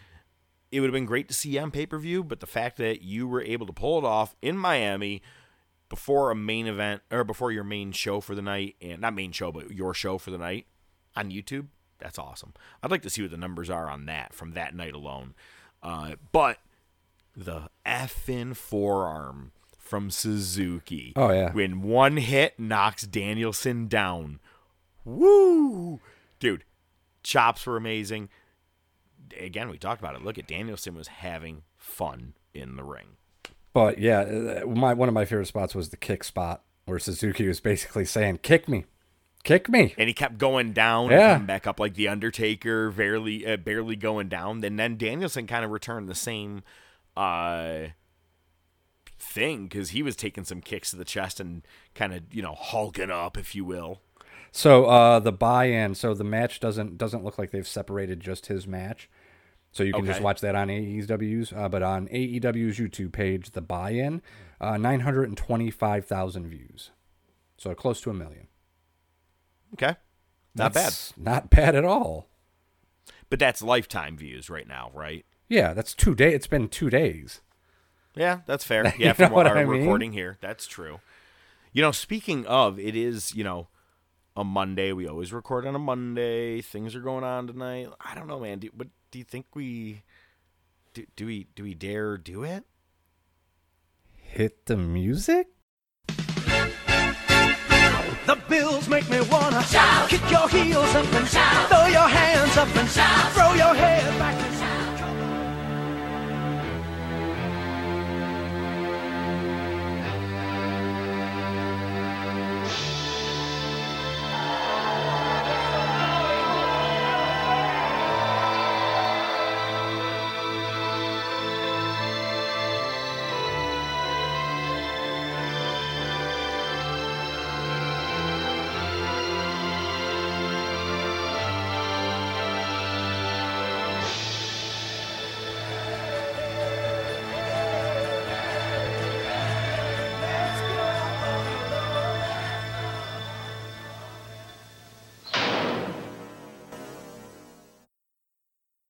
it 0.73 0.81
would 0.81 0.87
have 0.87 0.95
been 0.95 1.05
great 1.05 1.29
to 1.29 1.35
see 1.35 1.59
on 1.59 1.71
pay 1.71 1.85
per 1.85 1.99
view. 1.99 2.25
But 2.25 2.41
the 2.41 2.47
fact 2.47 2.79
that 2.79 3.03
you 3.03 3.29
were 3.29 3.43
able 3.43 3.67
to 3.67 3.73
pull 3.75 3.99
it 3.99 4.05
off 4.05 4.35
in 4.41 4.57
Miami 4.57 5.21
before 5.91 6.31
a 6.31 6.35
main 6.35 6.67
event 6.67 7.03
or 7.11 7.23
before 7.23 7.53
your 7.53 7.65
main 7.65 7.93
show 7.93 8.23
for 8.23 8.35
the 8.35 8.41
night, 8.41 8.77
and 8.81 9.03
not 9.03 9.13
main 9.15 9.33
show, 9.33 9.53
but 9.53 9.71
your 9.71 9.93
show 9.93 10.17
for 10.17 10.31
the 10.31 10.39
night 10.39 10.67
on 11.15 11.31
YouTube, 11.31 11.67
that's 11.99 12.19
awesome. 12.19 12.55
I'd 12.83 12.91
like 12.91 13.03
to 13.03 13.11
see 13.11 13.23
what 13.23 13.31
the 13.31 13.37
numbers 13.37 13.71
are 13.71 13.89
on 13.89 14.07
that 14.07 14.35
from 14.35 14.53
that 14.53 14.75
night 14.75 14.95
alone. 14.95 15.35
Uh, 15.83 16.17
but 16.33 16.59
the 17.37 17.69
effing 17.87 18.57
forearm 18.57 19.53
from 19.79 20.11
Suzuki. 20.11 21.13
Oh, 21.17 21.31
yeah. 21.33 21.53
When 21.53 21.83
one 21.83 22.19
hit 22.19 22.59
knocks 22.59 23.05
Danielson 23.05 23.89
down. 23.89 24.41
Woo! 25.05 26.01
Dude, 26.41 26.65
chops 27.23 27.67
were 27.67 27.77
amazing. 27.77 28.29
Again, 29.39 29.71
we 29.71 29.79
talked 29.79 30.01
about 30.01 30.15
it. 30.15 30.23
Look 30.23 30.39
at 30.39 30.47
Danielson 30.47 30.95
was 30.95 31.09
having 31.09 31.63
fun 31.77 32.35
in 32.53 32.77
the 32.77 32.85
ring. 32.85 33.17
But 33.73 33.99
yeah, 33.99 34.21
uh, 34.21 34.67
my 34.67 34.95
one 34.95 35.09
of 35.09 35.15
my 35.15 35.25
favorite 35.25 35.47
spots 35.47 35.75
was 35.75 35.91
the 35.91 35.97
kick 35.97 36.25
spot 36.25 36.63
where 36.87 36.99
Suzuki 36.99 37.47
was 37.47 37.61
basically 37.61 38.05
saying, 38.05 38.39
"Kick 38.39 38.69
me, 38.69 38.87
kick 39.49 39.69
me," 39.69 39.95
and 39.99 40.09
he 40.09 40.15
kept 40.15 40.39
going 40.39 40.73
down 40.73 41.11
Yeah. 41.11 41.17
and 41.19 41.33
coming 41.35 41.47
back 41.47 41.67
up 41.67 41.81
like 41.81 41.95
the 41.95 42.09
Undertaker, 42.09 42.91
barely 42.91 43.47
uh, 43.47 43.57
barely 43.57 43.97
going 43.97 44.29
down. 44.29 44.63
And 44.63 44.79
then 44.79 44.97
Danielson 44.97 45.47
kind 45.47 45.65
of 45.65 45.71
returned 45.71 46.09
the 46.09 46.15
same 46.15 46.63
uh, 47.17 47.89
thing 49.19 49.65
because 49.65 49.91
he 49.91 50.03
was 50.03 50.17
taking 50.17 50.45
some 50.45 50.61
kicks 50.61 50.91
to 50.91 50.97
the 50.97 51.05
chest 51.05 51.41
and 51.41 51.63
kind 51.95 52.15
of 52.15 52.23
you 52.33 52.43
know 52.43 52.55
hulking 52.55 53.11
up, 53.11 53.37
if 53.37 53.55
you 53.55 53.65
will. 53.65 54.01
So 54.51 54.87
uh, 54.87 55.19
the 55.21 55.33
buy-in, 55.33 55.95
so 55.95 56.15
the 56.15 56.25
match 56.25 56.59
doesn't 56.61 56.97
doesn't 56.99 57.23
look 57.25 57.39
like 57.39 57.51
they've 57.51 57.69
separated 57.69 58.21
just 58.21 58.47
his 58.47 58.67
match. 58.67 59.09
So 59.71 59.83
you 59.83 59.93
can 59.93 60.07
just 60.07 60.23
watch 60.23 60.41
that 60.41 60.55
on 60.55 60.69
AEW's, 60.69 61.53
uh, 61.53 61.69
but 61.69 61.83
on 61.83 62.09
AEW's 62.09 62.79
YouTube 62.79 63.13
page, 63.13 63.51
the 63.51 63.61
buy-in, 63.61 64.23
uh, 64.63 64.79
nine 64.79 65.01
hundred 65.01 65.29
and 65.29 65.37
twenty-five 65.37 66.07
thousand 66.07 66.49
views, 66.49 66.91
so 67.59 67.75
close 67.75 68.01
to 68.01 68.11
a 68.11 68.15
million. 68.15 68.48
Okay, 69.75 69.97
not 70.55 70.73
That's 70.73 71.13
Not 71.17 71.51
bad 71.51 71.75
at 71.75 71.85
all. 71.85 72.29
but 73.31 73.39
that's 73.39 73.63
lifetime 73.63 74.17
views 74.17 74.49
right 74.51 74.67
now, 74.67 74.91
right? 74.95 75.25
Yeah, 75.49 75.73
that's 75.75 75.95
two 75.95 76.15
day. 76.15 76.35
It's 76.35 76.47
been 76.47 76.69
two 76.69 76.91
days. 76.91 77.41
Yeah, 78.15 78.41
that's 78.47 78.65
fair. 78.65 78.93
Yeah, 78.99 79.13
from 79.13 79.33
what 79.33 79.47
our 79.47 79.57
I 79.57 79.65
mean? 79.65 79.81
recording 79.81 80.13
here, 80.13 80.39
that's 80.41 80.67
true. 80.67 81.01
You 81.73 81.83
know, 81.83 81.93
speaking 81.93 82.47
of, 82.47 82.79
it 82.79 82.97
is 82.97 83.35
you 83.35 83.45
know 83.45 83.69
a 84.37 84.45
Monday. 84.45 84.93
We 84.93 85.07
always 85.07 85.33
record 85.33 85.67
on 85.67 85.75
a 85.75 85.79
Monday. 85.79 86.61
Things 86.61 86.95
are 86.95 87.01
going 87.01 87.25
on 87.25 87.47
tonight. 87.47 87.89
I 88.01 88.15
don't 88.15 88.27
know, 88.27 88.41
man. 88.41 88.59
Do, 88.59 88.71
but 88.75 88.89
do 89.11 89.19
you 89.19 89.25
think 89.25 89.47
we 89.55 90.03
do? 90.95 91.05
Do 91.17 91.27
we 91.27 91.47
do 91.55 91.63
we 91.63 91.75
dare 91.75 92.17
do 92.19 92.43
it? 92.45 92.65
Hit 94.17 94.67
the 94.67 94.77
music. 94.77 95.49
The 98.29 98.37
bills 98.47 98.87
make 98.91 99.09
me 99.09 99.23
wanna 99.31 99.63
shout. 99.63 100.11
Kick 100.11 100.21
your 100.31 100.47
heels 100.51 100.95
up 100.95 101.11
and 101.15 101.27
shout. 101.27 101.69
Throw 101.71 101.87
your 101.87 102.07
hands 102.07 102.59
up 102.59 102.69
and 102.77 102.87
shout. 102.87 103.33
Throw 103.33 103.55
your 103.55 103.75
head 103.75 104.19
back 104.19 104.35
and 104.35 104.59
shout. 104.59 104.98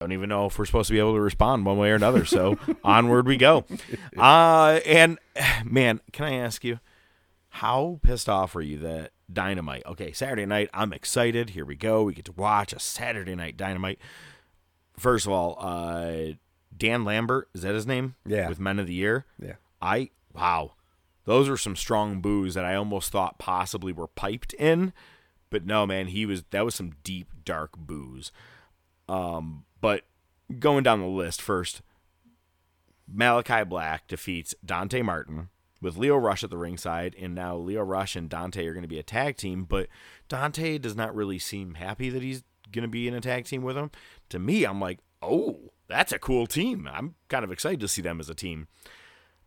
Don't 0.08 0.14
even 0.14 0.30
know 0.30 0.46
if 0.46 0.58
we're 0.58 0.64
supposed 0.64 0.88
to 0.88 0.94
be 0.94 0.98
able 0.98 1.14
to 1.14 1.20
respond 1.20 1.66
one 1.66 1.76
way 1.76 1.90
or 1.90 1.94
another. 1.94 2.24
So 2.24 2.58
onward 2.84 3.26
we 3.26 3.36
go. 3.36 3.64
Uh, 4.16 4.80
and 4.86 5.18
man, 5.64 6.00
can 6.12 6.24
I 6.24 6.34
ask 6.34 6.64
you, 6.64 6.80
how 7.50 8.00
pissed 8.02 8.28
off 8.28 8.54
were 8.54 8.62
you 8.62 8.78
that 8.78 9.12
Dynamite? 9.30 9.84
Okay, 9.86 10.12
Saturday 10.12 10.46
night, 10.46 10.70
I'm 10.72 10.92
excited. 10.92 11.50
Here 11.50 11.64
we 11.64 11.74
go. 11.74 12.04
We 12.04 12.14
get 12.14 12.24
to 12.26 12.32
watch 12.32 12.72
a 12.72 12.78
Saturday 12.78 13.34
night 13.34 13.56
Dynamite. 13.56 13.98
First 14.98 15.26
of 15.26 15.32
all, 15.32 15.56
uh, 15.60 16.32
Dan 16.76 17.04
Lambert 17.04 17.48
is 17.54 17.62
that 17.62 17.74
his 17.74 17.86
name? 17.86 18.14
Yeah. 18.26 18.48
With 18.48 18.60
Men 18.60 18.78
of 18.78 18.86
the 18.86 18.94
Year. 18.94 19.26
Yeah. 19.38 19.54
I 19.82 20.10
wow, 20.34 20.72
those 21.24 21.48
are 21.48 21.56
some 21.56 21.76
strong 21.76 22.20
boos 22.20 22.54
that 22.54 22.64
I 22.64 22.74
almost 22.74 23.12
thought 23.12 23.38
possibly 23.38 23.92
were 23.92 24.08
piped 24.08 24.54
in, 24.54 24.92
but 25.50 25.66
no, 25.66 25.86
man, 25.86 26.08
he 26.08 26.24
was 26.26 26.44
that 26.50 26.64
was 26.64 26.74
some 26.74 26.94
deep 27.04 27.28
dark 27.44 27.76
boos. 27.76 28.32
Um, 29.08 29.64
but 29.80 30.04
going 30.58 30.82
down 30.82 31.00
the 31.00 31.06
list 31.06 31.42
first, 31.42 31.82
Malakai 33.12 33.68
Black 33.68 34.06
defeats 34.06 34.54
Dante 34.64 35.02
Martin 35.02 35.48
with 35.80 35.96
Lio 35.96 36.16
Rush 36.16 36.42
at 36.42 36.50
the 36.50 36.58
ringside, 36.58 37.14
and 37.18 37.34
now 37.34 37.56
Lio 37.56 37.82
Rush 37.82 38.16
and 38.16 38.28
Dante 38.28 38.66
are 38.66 38.72
going 38.72 38.82
to 38.82 38.88
be 38.88 38.98
a 38.98 39.04
tag 39.04 39.36
team. 39.36 39.64
But 39.64 39.88
Dante 40.28 40.78
does 40.78 40.96
not 40.96 41.14
really 41.14 41.38
seem 41.38 41.74
happy 41.74 42.10
that 42.10 42.22
he's 42.22 42.42
going 42.72 42.82
to 42.82 42.88
be 42.88 43.08
in 43.08 43.14
a 43.14 43.20
tag 43.20 43.44
team 43.44 43.62
with 43.62 43.76
him. 43.76 43.90
To 44.30 44.38
me, 44.38 44.64
I'm 44.64 44.80
like, 44.80 44.98
oh, 45.22 45.72
that's 45.86 46.12
a 46.12 46.18
cool 46.18 46.46
team. 46.46 46.88
I'm 46.92 47.14
kind 47.28 47.44
of 47.44 47.52
excited 47.52 47.80
to 47.80 47.88
see 47.88 48.02
them 48.02 48.20
as 48.20 48.28
a 48.28 48.34
team. 48.34 48.68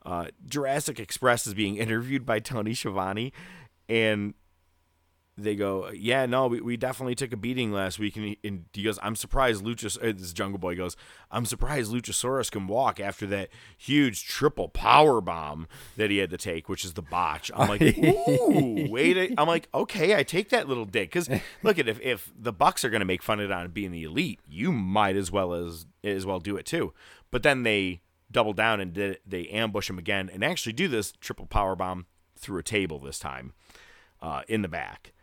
Uh, 0.04 0.28
Jurassic 0.46 1.00
Express 1.00 1.46
is 1.46 1.54
being 1.54 1.76
interviewed 1.78 2.26
by 2.26 2.40
Tony 2.40 2.74
Schiavone, 2.74 3.34
and 3.90 4.34
they 5.44 5.56
go, 5.56 5.90
yeah, 5.92 6.26
no, 6.26 6.48
we, 6.48 6.62
we 6.62 6.78
definitely 6.78 7.16
took 7.16 7.34
a 7.34 7.38
beating 7.38 7.72
last 7.72 8.00
week. 8.00 8.16
And 8.16 8.26
he, 8.26 8.40
and 8.44 8.66
he 8.74 8.84
goes, 8.84 9.00
I'm 9.02 9.16
surprised 9.16 9.64
Luchas, 9.64 9.98
uh, 9.98 10.14
this 10.18 10.34
Jungle 10.34 10.60
Boy 10.60 10.76
goes, 10.76 10.96
I'm 11.30 11.46
surprised 11.46 11.92
Luchasaurus 11.92 12.52
can 12.52 12.68
walk 12.68 13.00
after 13.00 13.26
that 13.28 13.50
huge 13.78 14.26
triple 14.26 14.70
power 14.70 15.22
bomb 15.22 15.68
that 15.98 16.10
he 16.10 16.18
had 16.18 16.30
to 16.32 16.38
take, 16.38 16.70
which 16.70 16.86
is 16.86 16.94
the 16.94 17.02
botch. 17.02 17.52
I'm 17.56 17.70
like, 17.70 17.82
ooh, 17.98 18.88
wait. 18.90 19.18
A, 19.18 19.34
I'm 19.38 19.48
like, 19.48 19.68
okay, 19.74 20.16
I 20.16 20.24
take 20.24 20.50
that 20.50 20.68
little 20.68 20.86
dick. 20.86 21.12
Because 21.12 21.30
look 21.64 21.80
at 21.80 21.88
if, 21.88 22.00
if 22.02 22.32
the 22.38 22.54
Bucks 22.54 22.84
are 22.86 22.90
going 22.90 23.02
to 23.02 23.06
make 23.06 23.24
fun 23.24 23.40
of 23.40 23.50
it 23.50 23.54
on 23.54 23.70
being 23.72 23.92
the 23.92 24.04
elite, 24.04 24.40
you 24.48 24.72
might 24.72 25.16
as 25.16 25.32
well 25.32 25.54
as 25.54 25.86
as 26.04 26.26
well 26.26 26.40
do 26.40 26.58
it 26.58 26.66
too. 26.66 26.94
But 27.30 27.44
then 27.44 27.64
they 27.64 28.02
double 28.32 28.54
down 28.54 28.80
and 28.80 28.94
did, 28.94 29.20
they 29.26 29.48
ambush 29.48 29.90
him 29.90 29.98
again 29.98 30.30
and 30.32 30.44
actually 30.44 30.74
do 30.74 30.88
this 30.88 31.12
triple 31.20 31.46
power 31.46 31.76
bomb 31.76 32.06
through 32.38 32.60
a 32.60 32.64
table 32.64 33.00
this 33.00 33.20
time 33.20 33.54
uh, 34.22 34.42
in 34.48 34.62
the 34.62 34.68
back. 34.68 35.14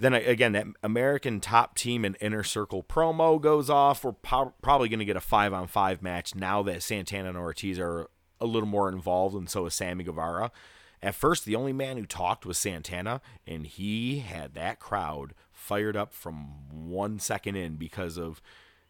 Then 0.00 0.14
again, 0.14 0.52
that 0.52 0.66
American 0.82 1.40
top 1.40 1.76
team 1.76 2.06
and 2.06 2.16
inner 2.22 2.42
circle 2.42 2.82
promo 2.82 3.38
goes 3.38 3.68
off. 3.68 4.02
We're 4.02 4.12
po- 4.12 4.54
probably 4.62 4.88
going 4.88 5.00
to 5.00 5.04
get 5.04 5.16
a 5.16 5.20
five 5.20 5.52
on 5.52 5.66
five 5.66 6.00
match 6.00 6.34
now 6.34 6.62
that 6.62 6.82
Santana 6.82 7.28
and 7.28 7.36
Ortiz 7.36 7.78
are 7.78 8.08
a 8.40 8.46
little 8.46 8.68
more 8.68 8.88
involved, 8.88 9.36
and 9.36 9.48
so 9.48 9.66
is 9.66 9.74
Sammy 9.74 10.02
Guevara. 10.02 10.50
At 11.02 11.14
first, 11.14 11.44
the 11.44 11.54
only 11.54 11.74
man 11.74 11.98
who 11.98 12.06
talked 12.06 12.46
was 12.46 12.56
Santana, 12.56 13.20
and 13.46 13.66
he 13.66 14.20
had 14.20 14.54
that 14.54 14.80
crowd 14.80 15.34
fired 15.52 15.98
up 15.98 16.14
from 16.14 16.46
one 16.70 17.18
second 17.18 17.56
in 17.56 17.76
because 17.76 18.16
of 18.16 18.40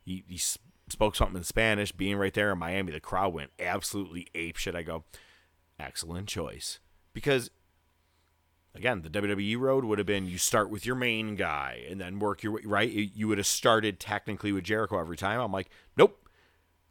he, 0.04 0.22
he 0.28 0.38
spoke 0.38 1.16
something 1.16 1.38
in 1.38 1.42
Spanish. 1.42 1.90
Being 1.90 2.18
right 2.18 2.32
there 2.32 2.52
in 2.52 2.58
Miami, 2.58 2.92
the 2.92 3.00
crowd 3.00 3.34
went 3.34 3.50
absolutely 3.58 4.28
ape 4.36 4.56
shit. 4.56 4.76
I 4.76 4.82
go, 4.82 5.02
excellent 5.76 6.28
choice 6.28 6.78
because 7.12 7.50
again, 8.74 9.02
the 9.02 9.10
WWE 9.10 9.58
road 9.58 9.84
would 9.84 9.98
have 9.98 10.06
been 10.06 10.26
you 10.26 10.38
start 10.38 10.70
with 10.70 10.86
your 10.86 10.96
main 10.96 11.36
guy 11.36 11.84
and 11.88 12.00
then 12.00 12.18
work 12.18 12.42
your 12.42 12.52
way 12.52 12.62
right. 12.64 12.90
You 12.90 13.28
would 13.28 13.38
have 13.38 13.46
started 13.46 14.00
technically 14.00 14.52
with 14.52 14.64
Jericho 14.64 14.98
every 14.98 15.16
time. 15.16 15.40
I'm 15.40 15.52
like, 15.52 15.70
nope. 15.96 16.16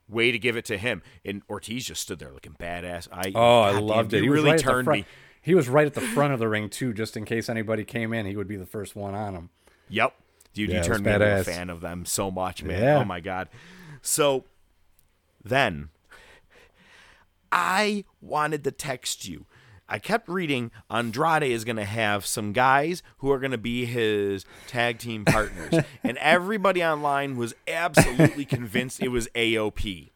Way 0.07 0.31
to 0.31 0.39
give 0.39 0.57
it 0.57 0.65
to 0.65 0.77
him. 0.77 1.03
And 1.23 1.43
Ortiz 1.49 1.85
just 1.85 2.01
stood 2.01 2.17
there 2.17 2.31
looking 2.31 2.55
badass. 2.59 3.07
I 3.11 3.31
oh, 3.35 3.61
I 3.61 3.77
loved 3.77 4.13
it. 4.13 4.23
He 4.23 4.29
really 4.29 4.51
right 4.51 4.59
turned 4.59 4.87
me. 4.87 5.05
He 5.41 5.55
was 5.55 5.69
right 5.69 5.85
at 5.85 5.93
the 5.93 6.01
front 6.01 6.33
of 6.33 6.39
the 6.39 6.49
ring 6.49 6.69
too, 6.69 6.93
just 6.93 7.15
in 7.15 7.25
case 7.25 7.47
anybody 7.47 7.83
came 7.83 8.13
in, 8.13 8.25
he 8.25 8.35
would 8.35 8.47
be 8.47 8.57
the 8.57 8.65
first 8.65 8.95
one 8.95 9.13
on 9.13 9.35
him. 9.35 9.49
Yep, 9.87 10.13
dude, 10.53 10.69
yeah, 10.69 10.77
you 10.77 10.83
turned 10.83 11.05
me 11.05 11.11
into 11.11 11.39
a 11.39 11.43
fan 11.43 11.69
of 11.69 11.81
them 11.81 12.05
so 12.05 12.29
much, 12.29 12.63
man. 12.63 12.81
Yeah. 12.81 12.97
Oh 12.97 13.05
my 13.05 13.19
god. 13.19 13.49
So 14.01 14.45
then, 15.43 15.89
I 17.51 18.03
wanted 18.21 18.63
to 18.65 18.71
text 18.71 19.27
you 19.27 19.45
I 19.89 19.97
kept 19.97 20.29
reading 20.29 20.69
Andrade 20.89 21.43
is 21.43 21.65
going 21.65 21.75
to 21.77 21.83
have 21.83 22.25
some 22.25 22.53
guys 22.53 23.01
who 23.17 23.31
are 23.31 23.39
going 23.39 23.51
to 23.51 23.57
be 23.57 23.85
his 23.85 24.45
tag 24.67 24.99
team 24.99 25.25
partners. 25.25 25.83
and 26.03 26.17
everybody 26.19 26.83
online 26.83 27.35
was 27.35 27.55
absolutely 27.67 28.45
convinced 28.45 29.01
it 29.01 29.09
was 29.09 29.27
AOP. 29.29 30.11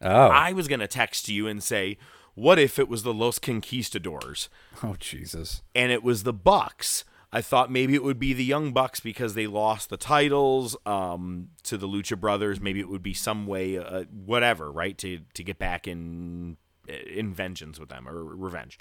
Oh. 0.00 0.28
I 0.28 0.52
was 0.52 0.68
going 0.68 0.80
to 0.80 0.86
text 0.86 1.28
you 1.28 1.48
and 1.48 1.62
say, 1.62 1.98
what 2.34 2.58
if 2.58 2.78
it 2.78 2.88
was 2.88 3.02
the 3.02 3.14
Los 3.14 3.38
Conquistadores? 3.38 4.48
Oh, 4.82 4.94
Jesus. 4.98 5.62
And 5.74 5.90
it 5.90 6.04
was 6.04 6.22
the 6.22 6.32
Bucks. 6.32 7.04
I 7.32 7.40
thought 7.40 7.70
maybe 7.70 7.94
it 7.96 8.04
would 8.04 8.20
be 8.20 8.32
the 8.32 8.44
Young 8.44 8.72
Bucks 8.72 9.00
because 9.00 9.34
they 9.34 9.48
lost 9.48 9.90
the 9.90 9.96
titles 9.96 10.76
um, 10.86 11.48
to 11.64 11.76
the 11.76 11.88
Lucha 11.88 12.18
Brothers. 12.18 12.60
Maybe 12.60 12.78
it 12.78 12.88
would 12.88 13.02
be 13.02 13.14
some 13.14 13.48
way, 13.48 13.76
uh, 13.76 14.04
whatever, 14.04 14.70
right, 14.70 14.96
to 14.98 15.18
to 15.34 15.42
get 15.42 15.58
back 15.58 15.88
in 15.88 16.58
Uh, 16.88 16.92
in 16.92 17.32
vengeance 17.32 17.78
with 17.78 17.88
them 17.88 18.08
or 18.08 18.22
revenge. 18.22 18.78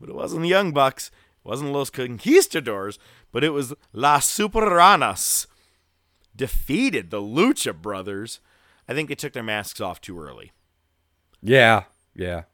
But 0.00 0.08
it 0.08 0.14
wasn't 0.14 0.42
the 0.42 0.48
Young 0.48 0.72
Bucks, 0.72 1.10
it 1.44 1.48
wasn't 1.48 1.72
Los 1.72 1.90
Conquistadores, 1.90 2.98
but 3.32 3.44
it 3.44 3.50
was 3.50 3.74
Las 3.92 4.26
Superranas 4.26 5.46
defeated 6.34 7.10
the 7.10 7.20
Lucha 7.20 7.74
Brothers. 7.74 8.40
I 8.88 8.94
think 8.94 9.08
they 9.08 9.14
took 9.14 9.32
their 9.32 9.42
masks 9.42 9.80
off 9.80 10.00
too 10.00 10.18
early. 10.18 10.52
Yeah, 11.42 11.84
yeah. 12.14 12.44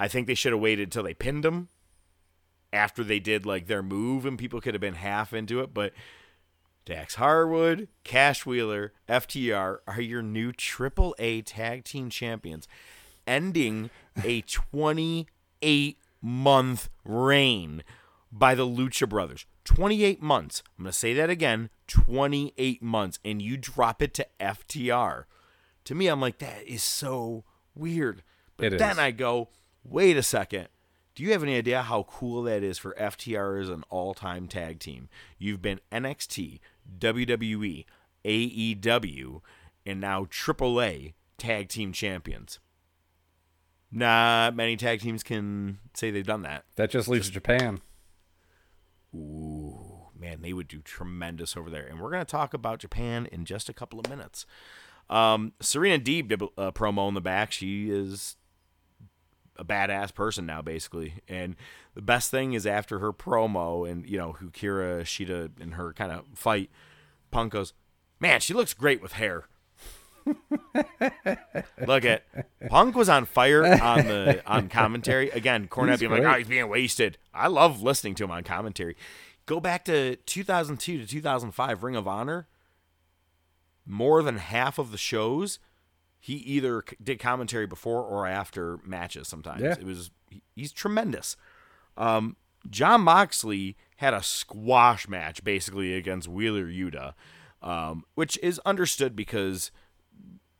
I 0.00 0.08
think 0.08 0.26
they 0.26 0.34
should 0.34 0.52
have 0.52 0.60
waited 0.60 0.90
till 0.90 1.04
they 1.04 1.14
pinned 1.14 1.44
them 1.44 1.68
after 2.72 3.04
they 3.04 3.20
did 3.20 3.46
like 3.46 3.68
their 3.68 3.82
move, 3.82 4.26
and 4.26 4.38
people 4.38 4.60
could 4.60 4.74
have 4.74 4.80
been 4.80 4.94
half 4.94 5.32
into 5.32 5.60
it. 5.60 5.72
But 5.72 5.92
Dax 6.84 7.14
Harwood, 7.14 7.88
Cash 8.02 8.44
Wheeler, 8.44 8.92
FTR 9.08 9.78
are 9.86 10.00
your 10.00 10.22
new 10.22 10.52
Triple 10.52 11.14
A 11.18 11.42
Tag 11.42 11.84
Team 11.84 12.10
Champions 12.10 12.66
ending 13.26 13.90
a 14.22 14.42
28 14.42 15.98
month 16.22 16.88
reign 17.04 17.82
by 18.30 18.54
the 18.54 18.66
Lucha 18.66 19.08
Brothers. 19.08 19.46
28 19.64 20.22
months. 20.22 20.62
I'm 20.78 20.84
going 20.84 20.92
to 20.92 20.98
say 20.98 21.14
that 21.14 21.30
again 21.30 21.70
28 21.86 22.82
months. 22.82 23.18
And 23.24 23.40
you 23.40 23.56
drop 23.56 24.02
it 24.02 24.14
to 24.14 24.26
FTR. 24.40 25.24
To 25.84 25.94
me, 25.94 26.06
I'm 26.08 26.20
like, 26.20 26.38
that 26.38 26.66
is 26.66 26.82
so 26.82 27.44
weird. 27.74 28.22
But 28.56 28.74
it 28.74 28.78
then 28.78 28.92
is. 28.92 28.98
I 28.98 29.10
go, 29.10 29.48
wait 29.84 30.16
a 30.16 30.22
second. 30.22 30.68
Do 31.14 31.22
you 31.22 31.32
have 31.32 31.42
any 31.44 31.56
idea 31.56 31.82
how 31.82 32.04
cool 32.04 32.42
that 32.42 32.64
is 32.64 32.76
for 32.76 32.92
FTR 32.98 33.60
as 33.60 33.68
an 33.68 33.84
all 33.88 34.14
time 34.14 34.48
tag 34.48 34.80
team? 34.80 35.08
You've 35.38 35.62
been 35.62 35.80
NXT, 35.92 36.58
WWE, 36.98 37.84
AEW, 38.24 39.40
and 39.86 40.00
now 40.00 40.24
AAA 40.24 41.12
tag 41.38 41.68
team 41.68 41.92
champions. 41.92 42.58
Not 43.96 44.56
many 44.56 44.76
tag 44.76 45.00
teams 45.00 45.22
can 45.22 45.78
say 45.94 46.10
they've 46.10 46.26
done 46.26 46.42
that. 46.42 46.64
That 46.74 46.90
just 46.90 47.06
leaves 47.06 47.26
just, 47.26 47.34
Japan. 47.34 47.80
Ooh, 49.14 50.08
man, 50.18 50.42
they 50.42 50.52
would 50.52 50.66
do 50.66 50.80
tremendous 50.80 51.56
over 51.56 51.70
there. 51.70 51.86
And 51.86 52.00
we're 52.00 52.10
going 52.10 52.24
to 52.24 52.30
talk 52.30 52.54
about 52.54 52.80
Japan 52.80 53.26
in 53.30 53.44
just 53.44 53.68
a 53.68 53.72
couple 53.72 54.00
of 54.00 54.08
minutes. 54.08 54.46
Um, 55.08 55.52
Serena 55.60 56.02
Deeb 56.02 56.26
did 56.26 56.42
a 56.58 56.72
promo 56.72 57.06
in 57.06 57.14
the 57.14 57.20
back. 57.20 57.52
She 57.52 57.88
is 57.88 58.34
a 59.56 59.64
badass 59.64 60.12
person 60.12 60.44
now, 60.44 60.60
basically. 60.60 61.14
And 61.28 61.54
the 61.94 62.02
best 62.02 62.32
thing 62.32 62.54
is 62.54 62.66
after 62.66 62.98
her 62.98 63.12
promo 63.12 63.88
and, 63.88 64.04
you 64.08 64.18
know, 64.18 64.36
Hikaru 64.42 65.02
Shida 65.02 65.50
and 65.60 65.74
her 65.74 65.92
kind 65.92 66.10
of 66.10 66.24
fight, 66.34 66.68
Punk 67.30 67.52
goes, 67.52 67.74
man, 68.18 68.40
she 68.40 68.54
looks 68.54 68.74
great 68.74 69.00
with 69.00 69.12
hair. 69.12 69.44
Look 71.86 72.04
at 72.04 72.24
Punk 72.68 72.96
was 72.96 73.08
on 73.08 73.26
fire 73.26 73.64
on 73.64 74.06
the 74.06 74.42
on 74.46 74.68
commentary 74.68 75.30
again. 75.30 75.68
Cornette 75.68 75.98
being 75.98 76.10
great. 76.10 76.24
like, 76.24 76.34
"Oh, 76.34 76.38
he's 76.38 76.48
being 76.48 76.68
wasted." 76.68 77.18
I 77.32 77.48
love 77.48 77.82
listening 77.82 78.14
to 78.16 78.24
him 78.24 78.30
on 78.30 78.42
commentary. 78.44 78.96
Go 79.46 79.60
back 79.60 79.84
to 79.84 80.16
2002 80.16 80.98
to 80.98 81.06
2005 81.06 81.82
Ring 81.82 81.96
of 81.96 82.08
Honor. 82.08 82.46
More 83.86 84.22
than 84.22 84.38
half 84.38 84.78
of 84.78 84.92
the 84.92 84.98
shows, 84.98 85.58
he 86.18 86.34
either 86.34 86.82
did 87.02 87.18
commentary 87.18 87.66
before 87.66 88.02
or 88.02 88.26
after 88.26 88.78
matches. 88.84 89.28
Sometimes 89.28 89.60
yeah. 89.60 89.72
it 89.72 89.84
was 89.84 90.10
he's 90.54 90.72
tremendous. 90.72 91.36
Um, 91.98 92.36
Jon 92.70 93.02
Moxley 93.02 93.76
had 93.96 94.14
a 94.14 94.22
squash 94.22 95.06
match 95.06 95.44
basically 95.44 95.94
against 95.94 96.26
Wheeler 96.26 96.64
Yuta, 96.64 97.12
um, 97.62 98.04
which 98.14 98.38
is 98.42 98.58
understood 98.64 99.14
because 99.14 99.70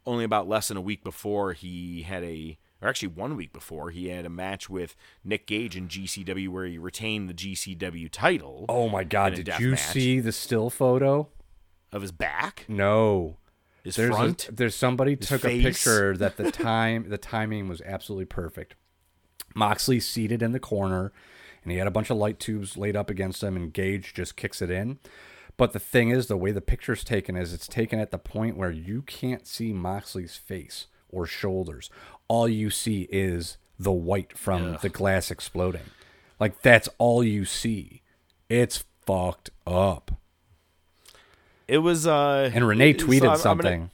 only 0.07 0.25
about 0.25 0.49
less 0.49 0.69
than 0.69 0.77
a 0.77 0.81
week 0.81 1.05
before 1.05 1.53
he 1.53 2.03
had 2.03 2.25
a 2.25 2.59
or 2.83 2.89
actually 2.89 3.09
one 3.09 3.37
week 3.37 3.53
before 3.53 3.91
he 3.91 4.09
had 4.09 4.27
a 4.27 4.31
match 4.31 4.69
with 4.69 4.95
Nick 5.25 5.47
Gage 5.47 5.77
in 5.77 5.89
GCW 5.89 6.49
where 6.49 6.67
he 6.67 6.77
retained 6.77 7.29
the 7.29 7.35
GCW 7.35 8.11
title. 8.11 8.67
Oh 8.69 8.89
my 8.89 9.05
god, 9.05 9.35
did 9.35 9.51
you 9.59 9.77
see 9.77 10.21
the 10.21 10.33
still 10.33 10.69
photo 10.71 11.29
of 11.93 12.03
his 12.03 12.13
back? 12.13 12.67
No. 12.69 13.39
His 13.83 13.97
there's 13.97 14.15
front? 14.15 14.49
A, 14.49 14.53
there's 14.53 14.75
somebody 14.75 15.17
took 15.17 15.43
face? 15.43 15.61
a 15.61 15.63
picture 15.63 16.17
that 16.19 16.37
the 16.37 16.51
time 16.51 17.09
the 17.09 17.19
timing 17.19 17.69
was 17.69 17.81
absolutely 17.83 18.27
perfect. 18.27 18.75
Moxley 19.55 20.01
seated 20.01 20.43
in 20.43 20.53
the 20.53 20.61
corner 20.61 21.13
and 21.63 21.73
he 21.73 21.79
had 21.79 21.87
a 21.87 21.91
bunch 21.91 22.11
of 22.11 22.17
light 22.17 22.39
tubes 22.39 22.77
laid 22.77 22.97
up 22.97 23.09
against 23.09 23.43
him 23.43 23.57
and 23.57 23.73
Gage 23.73 24.13
just 24.13 24.37
kicks 24.37 24.61
it 24.61 24.71
in. 24.71 24.99
But 25.57 25.73
the 25.73 25.79
thing 25.79 26.11
is, 26.11 26.27
the 26.27 26.37
way 26.37 26.51
the 26.51 26.61
picture's 26.61 27.05
taken 27.05 27.37
is 27.37 27.53
it's 27.53 27.69
taken 27.69 28.01
at 28.01 28.11
the 28.11 28.19
point 28.19 28.57
where 28.57 28.73
you 28.73 29.03
can't 29.03 29.47
see 29.47 29.73
Moxley's 29.73 30.37
face 30.37 30.89
or 31.09 31.27
shoulders. 31.27 31.91
All 32.27 32.49
you 32.49 32.71
see 32.71 33.03
is 33.11 33.57
the 33.79 33.93
white 33.93 34.37
from 34.37 34.75
Ugh. 34.75 34.81
the 34.81 34.89
glass 34.89 35.31
exploding. 35.31 35.83
Like 36.41 36.63
that's 36.63 36.89
all 36.99 37.23
you 37.23 37.45
see. 37.45 38.03
It's 38.49 38.85
fucked 39.07 39.51
up. 39.67 40.19
It 41.69 41.79
was 41.79 42.07
uh 42.07 42.51
And 42.53 42.67
Renee 42.67 42.95
tweeted 42.95 43.21
so 43.21 43.31
I'm, 43.31 43.39
something. 43.39 43.73
I'm 43.73 43.79
gonna, 43.79 43.91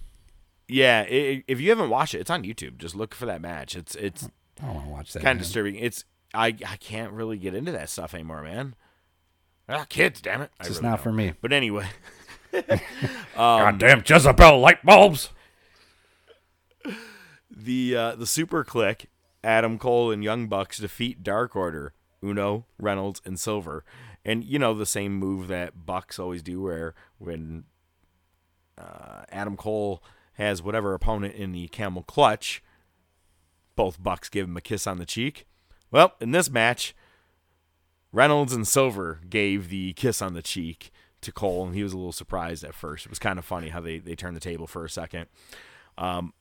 yeah, 0.69 1.03
it, 1.03 1.45
if 1.49 1.61
you 1.61 1.71
haven't 1.71 1.91
watched 1.91 2.15
it, 2.15 2.21
it's 2.21 2.31
on 2.31 2.43
YouTube. 2.45 2.79
Just 2.79 2.95
look 2.95 3.15
for 3.15 3.27
that 3.27 3.41
match. 3.41 3.77
It's 3.77 3.95
it's 3.97 4.29
I 4.63 4.67
don't 4.67 4.75
want 4.75 4.87
to 4.87 4.93
watch 4.93 5.13
that. 5.13 5.23
Kind 5.23 5.39
of 5.39 5.45
disturbing. 5.45 5.77
It's 5.77 6.05
I 6.33 6.49
I 6.67 6.77
can't 6.79 7.13
really 7.13 7.39
get 7.39 7.55
into 7.55 7.73
that 7.73 7.91
stuff 7.91 8.15
anymore, 8.15 8.43
man. 8.43 8.75
Ah, 9.71 9.87
kids, 9.89 10.21
damn 10.21 10.43
it. 10.43 10.51
It's 10.59 10.69
really 10.71 10.83
not 10.83 11.01
for 11.01 11.13
me. 11.13 11.35
But 11.41 11.53
anyway, 11.53 11.87
um, 12.53 12.67
Goddamn 13.35 14.03
Jezebel 14.05 14.59
light 14.59 14.85
bulbs. 14.85 15.31
The 17.49 17.97
uh, 17.97 18.15
the 18.17 18.27
Super 18.27 18.65
Kliq, 18.65 19.07
Adam 19.45 19.79
Cole 19.79 20.11
and 20.11 20.25
Young 20.25 20.49
Bucks 20.49 20.79
defeat 20.79 21.23
Dark 21.23 21.55
Order, 21.55 21.93
Uno, 22.23 22.67
Reynolds, 22.79 23.23
and 23.25 23.39
Silver, 23.39 23.85
and 24.25 24.43
you 24.43 24.59
know 24.59 24.75
the 24.75 24.87
same 24.87 25.15
move 25.15 25.47
that 25.49 25.87
Bucks 25.87 26.19
always 26.19 26.43
do, 26.43 26.63
where 26.63 26.95
when 27.19 27.65
uh, 28.77 29.23
Adam 29.31 29.57
Cole 29.57 30.03
has 30.35 30.63
whatever 30.63 30.95
opponent 30.95 31.35
in 31.35 31.53
the 31.53 31.69
camel 31.69 32.03
clutch, 32.03 32.63
both 33.77 34.03
Bucks 34.03 34.29
give 34.29 34.49
him 34.49 34.57
a 34.57 34.61
kiss 34.61 34.87
on 34.87 34.99
the 34.99 35.07
cheek. 35.07 35.47
Well, 35.93 36.15
in 36.21 36.33
this 36.33 36.51
match, 36.51 36.95
Reynolds 38.13 38.53
and 38.53 38.67
Silver 38.67 39.21
gave 39.29 39.69
the 39.69 39.93
kiss 39.93 40.21
on 40.21 40.35
the 40.35 40.43
cheek 40.43 40.91
to 41.21 41.33
Cole, 41.33 41.67
and 41.67 41.75
he 41.75 41.83
was 41.83 41.93
a 41.93 41.97
little 41.97 42.13
surprised 42.13 42.65
at 42.65 42.75
first. 42.75 43.07
It 43.07 43.11
was 43.11 43.19
kind 43.19 43.39
of 43.39 43.45
funny 43.45 43.69
how 43.69 43.81
they, 43.81 43.99
they 43.99 44.15
turned 44.15 44.37
the 44.37 44.41
table 44.41 44.67
for 44.67 44.85
a 44.85 44.91
second. 44.91 45.27
Um, 45.97 46.33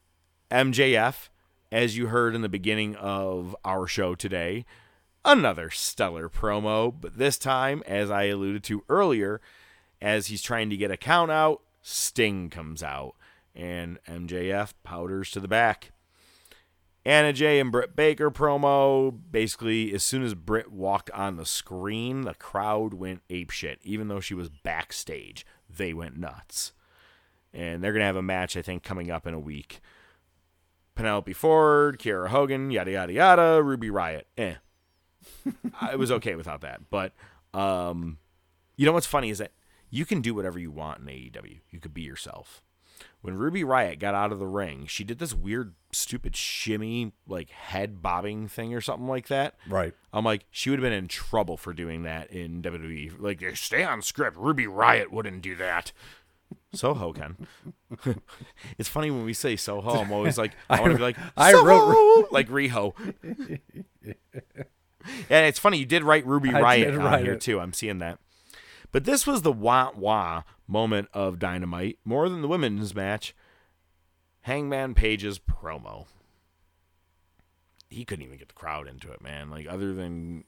MJF, 0.49 1.29
as 1.71 1.97
you 1.97 2.07
heard 2.07 2.33
in 2.33 2.41
the 2.41 2.49
beginning 2.49 2.95
of 2.95 3.55
our 3.63 3.85
show 3.87 4.15
today, 4.15 4.65
another 5.23 5.69
stellar 5.69 6.29
promo, 6.29 6.93
but 6.99 7.17
this 7.17 7.37
time, 7.37 7.83
as 7.85 8.09
I 8.09 8.23
alluded 8.23 8.63
to 8.65 8.83
earlier, 8.89 9.41
as 10.01 10.27
he's 10.27 10.41
trying 10.41 10.69
to 10.69 10.77
get 10.77 10.91
a 10.91 10.97
count 10.97 11.29
out, 11.29 11.61
Sting 11.81 12.49
comes 12.49 12.81
out, 12.81 13.15
and 13.53 13.99
MJF 14.05 14.73
powders 14.83 15.29
to 15.31 15.39
the 15.39 15.47
back. 15.47 15.91
Anna 17.09 17.33
Jay 17.33 17.59
and 17.59 17.71
Britt 17.71 17.95
Baker 17.95 18.29
promo. 18.29 19.17
Basically, 19.31 19.91
as 19.95 20.03
soon 20.03 20.21
as 20.21 20.35
Britt 20.35 20.71
walked 20.71 21.09
on 21.09 21.37
the 21.37 21.45
screen, 21.45 22.21
the 22.21 22.35
crowd 22.35 22.93
went 22.93 23.27
apeshit. 23.29 23.77
Even 23.81 24.09
though 24.09 24.19
she 24.19 24.35
was 24.35 24.49
backstage, 24.49 25.43
they 25.67 25.91
went 25.91 26.17
nuts. 26.19 26.71
And 27.51 27.83
they're 27.83 27.93
going 27.93 28.01
to 28.01 28.05
have 28.05 28.15
a 28.15 28.21
match, 28.21 28.55
I 28.55 28.61
think, 28.61 28.83
coming 28.83 29.09
up 29.09 29.25
in 29.25 29.33
a 29.33 29.39
week. 29.39 29.79
Penelope 30.93 31.33
Ford, 31.33 31.97
Kiera 31.97 32.27
Hogan, 32.27 32.69
yada, 32.69 32.91
yada, 32.91 33.11
yada, 33.11 33.63
Ruby 33.63 33.89
Riott. 33.89 34.25
Eh. 34.37 34.53
I 35.81 35.95
was 35.95 36.11
okay 36.11 36.35
without 36.35 36.61
that. 36.61 36.91
But 36.91 37.13
um, 37.55 38.19
you 38.77 38.85
know 38.85 38.93
what's 38.93 39.07
funny 39.07 39.31
is 39.31 39.39
that 39.39 39.53
you 39.89 40.05
can 40.05 40.21
do 40.21 40.35
whatever 40.35 40.59
you 40.59 40.69
want 40.69 40.99
in 40.99 41.07
AEW. 41.07 41.61
You 41.71 41.79
could 41.79 41.95
be 41.95 42.03
yourself. 42.03 42.61
When 43.21 43.35
Ruby 43.35 43.63
Riott 43.63 43.99
got 43.99 44.15
out 44.15 44.31
of 44.31 44.39
the 44.39 44.47
ring, 44.47 44.85
she 44.87 45.03
did 45.03 45.19
this 45.19 45.33
weird, 45.33 45.73
stupid 45.91 46.35
shimmy, 46.35 47.11
like 47.27 47.49
head 47.49 48.01
bobbing 48.01 48.47
thing 48.47 48.73
or 48.73 48.81
something 48.81 49.07
like 49.07 49.27
that. 49.27 49.55
Right. 49.67 49.93
I'm 50.13 50.23
like, 50.23 50.45
she 50.51 50.69
would 50.69 50.79
have 50.79 50.83
been 50.83 50.93
in 50.93 51.07
trouble 51.07 51.57
for 51.57 51.73
doing 51.73 52.03
that 52.03 52.31
in 52.31 52.61
WWE. 52.61 53.19
Like, 53.19 53.43
stay 53.57 53.83
on 53.83 54.01
script. 54.01 54.37
Ruby 54.37 54.65
Riott 54.65 55.11
wouldn't 55.11 55.41
do 55.41 55.55
that. 55.57 55.91
Soho 56.73 57.13
can. 57.13 57.47
it's 58.77 58.89
funny 58.89 59.11
when 59.11 59.25
we 59.25 59.33
say 59.33 59.55
Soho. 59.55 60.01
I'm 60.01 60.11
always 60.11 60.37
like, 60.37 60.53
I 60.69 60.79
want 60.81 60.91
to 60.93 60.97
be 60.97 61.03
like, 61.03 61.17
I 61.35 61.51
Soho! 61.51 61.65
wrote 61.65 62.27
like 62.31 62.47
Reho. 62.47 62.93
and 65.29 65.45
it's 65.45 65.59
funny 65.59 65.77
you 65.77 65.85
did 65.85 66.03
write 66.03 66.25
Ruby 66.25 66.49
Riott 66.49 66.99
on 67.03 67.23
here 67.23 67.33
it. 67.33 67.41
too. 67.41 67.59
I'm 67.59 67.73
seeing 67.73 67.99
that. 67.99 68.19
But 68.91 69.03
this 69.05 69.27
was 69.27 69.41
the 69.41 69.51
wah 69.51 69.91
wah 69.95 70.43
moment 70.69 71.09
of 71.13 71.39
Dynamite 71.39 71.99
more 72.05 72.29
than 72.29 72.41
the 72.41 72.47
women's 72.47 72.95
match. 72.95 73.35
Hangman 74.41 74.93
Page's 74.93 75.39
promo. 75.39 76.05
He 77.89 78.05
couldn't 78.05 78.23
even 78.23 78.37
get 78.37 78.47
the 78.47 78.53
crowd 78.53 78.87
into 78.87 79.11
it, 79.11 79.21
man. 79.21 79.49
Like 79.49 79.67
other 79.67 79.93
than 79.93 80.45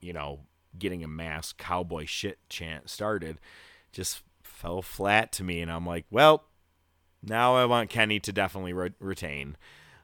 you 0.00 0.12
know 0.12 0.40
getting 0.78 1.04
a 1.04 1.08
mass 1.08 1.52
cowboy 1.52 2.06
shit 2.06 2.38
chant 2.48 2.90
started, 2.90 3.38
just 3.92 4.22
fell 4.42 4.82
flat 4.82 5.32
to 5.32 5.44
me, 5.44 5.60
and 5.60 5.70
I'm 5.70 5.86
like, 5.86 6.06
well, 6.10 6.44
now 7.22 7.54
I 7.54 7.64
want 7.64 7.88
Kenny 7.88 8.18
to 8.20 8.32
definitely 8.32 8.72
re- 8.72 8.94
retain. 8.98 9.56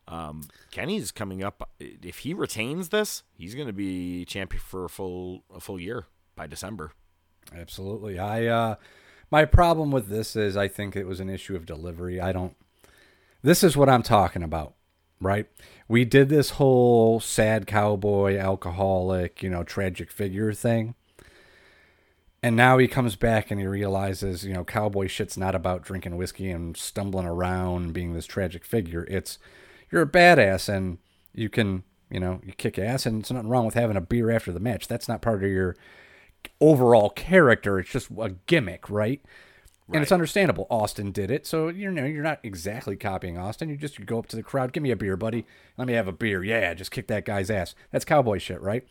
Um, 0.06 0.44
Kenny's 0.70 1.10
coming 1.10 1.42
up. 1.42 1.68
If 1.78 2.18
he 2.18 2.32
retains 2.32 2.88
this, 2.88 3.24
he's 3.34 3.54
going 3.54 3.66
to 3.66 3.74
be 3.74 4.24
champion 4.24 4.62
for 4.64 4.84
a 4.84 4.88
full 4.88 5.44
a 5.54 5.60
full 5.60 5.80
year 5.80 6.06
by 6.34 6.46
December. 6.46 6.92
Absolutely. 7.54 8.18
I 8.18 8.46
uh 8.46 8.76
my 9.30 9.44
problem 9.44 9.90
with 9.90 10.08
this 10.08 10.36
is 10.36 10.56
I 10.56 10.68
think 10.68 10.96
it 10.96 11.06
was 11.06 11.20
an 11.20 11.30
issue 11.30 11.56
of 11.56 11.66
delivery. 11.66 12.20
I 12.20 12.32
don't 12.32 12.56
This 13.42 13.62
is 13.62 13.76
what 13.76 13.88
I'm 13.88 14.02
talking 14.02 14.42
about, 14.42 14.74
right? 15.20 15.46
We 15.86 16.04
did 16.04 16.28
this 16.28 16.50
whole 16.50 17.20
sad 17.20 17.66
cowboy, 17.66 18.36
alcoholic, 18.36 19.42
you 19.42 19.50
know, 19.50 19.64
tragic 19.64 20.10
figure 20.10 20.52
thing. 20.52 20.94
And 22.42 22.54
now 22.54 22.78
he 22.78 22.86
comes 22.86 23.16
back 23.16 23.50
and 23.50 23.60
he 23.60 23.66
realizes, 23.66 24.44
you 24.44 24.54
know, 24.54 24.64
cowboy 24.64 25.08
shit's 25.08 25.36
not 25.36 25.56
about 25.56 25.82
drinking 25.82 26.16
whiskey 26.16 26.50
and 26.50 26.76
stumbling 26.76 27.26
around 27.26 27.82
and 27.84 27.92
being 27.92 28.12
this 28.14 28.26
tragic 28.26 28.64
figure. 28.64 29.04
It's 29.10 29.38
you're 29.90 30.02
a 30.02 30.06
badass 30.06 30.68
and 30.68 30.98
you 31.34 31.48
can, 31.48 31.82
you 32.10 32.20
know, 32.20 32.40
you 32.44 32.52
kick 32.52 32.78
ass 32.78 33.06
and 33.06 33.22
there's 33.22 33.32
nothing 33.32 33.48
wrong 33.48 33.66
with 33.66 33.74
having 33.74 33.96
a 33.96 34.00
beer 34.00 34.30
after 34.30 34.52
the 34.52 34.60
match. 34.60 34.86
That's 34.86 35.08
not 35.08 35.20
part 35.20 35.42
of 35.42 35.50
your 35.50 35.76
overall 36.60 37.10
character. 37.10 37.78
It's 37.78 37.90
just 37.90 38.10
a 38.10 38.34
gimmick, 38.46 38.88
right? 38.90 39.20
Right. 39.86 39.96
And 39.96 40.02
it's 40.02 40.12
understandable. 40.12 40.66
Austin 40.68 41.12
did 41.12 41.30
it, 41.30 41.46
so 41.46 41.68
you 41.68 41.90
know 41.90 42.04
you're 42.04 42.22
not 42.22 42.40
exactly 42.42 42.94
copying 42.94 43.38
Austin. 43.38 43.70
You 43.70 43.76
just 43.76 43.98
you 43.98 44.04
go 44.04 44.18
up 44.18 44.26
to 44.26 44.36
the 44.36 44.42
crowd, 44.42 44.74
give 44.74 44.82
me 44.82 44.90
a 44.90 44.96
beer, 44.96 45.16
buddy. 45.16 45.46
Let 45.78 45.88
me 45.88 45.94
have 45.94 46.06
a 46.06 46.12
beer. 46.12 46.44
Yeah, 46.44 46.74
just 46.74 46.90
kick 46.90 47.06
that 47.06 47.24
guy's 47.24 47.50
ass. 47.50 47.74
That's 47.90 48.04
cowboy 48.04 48.36
shit, 48.36 48.60
right? 48.60 48.86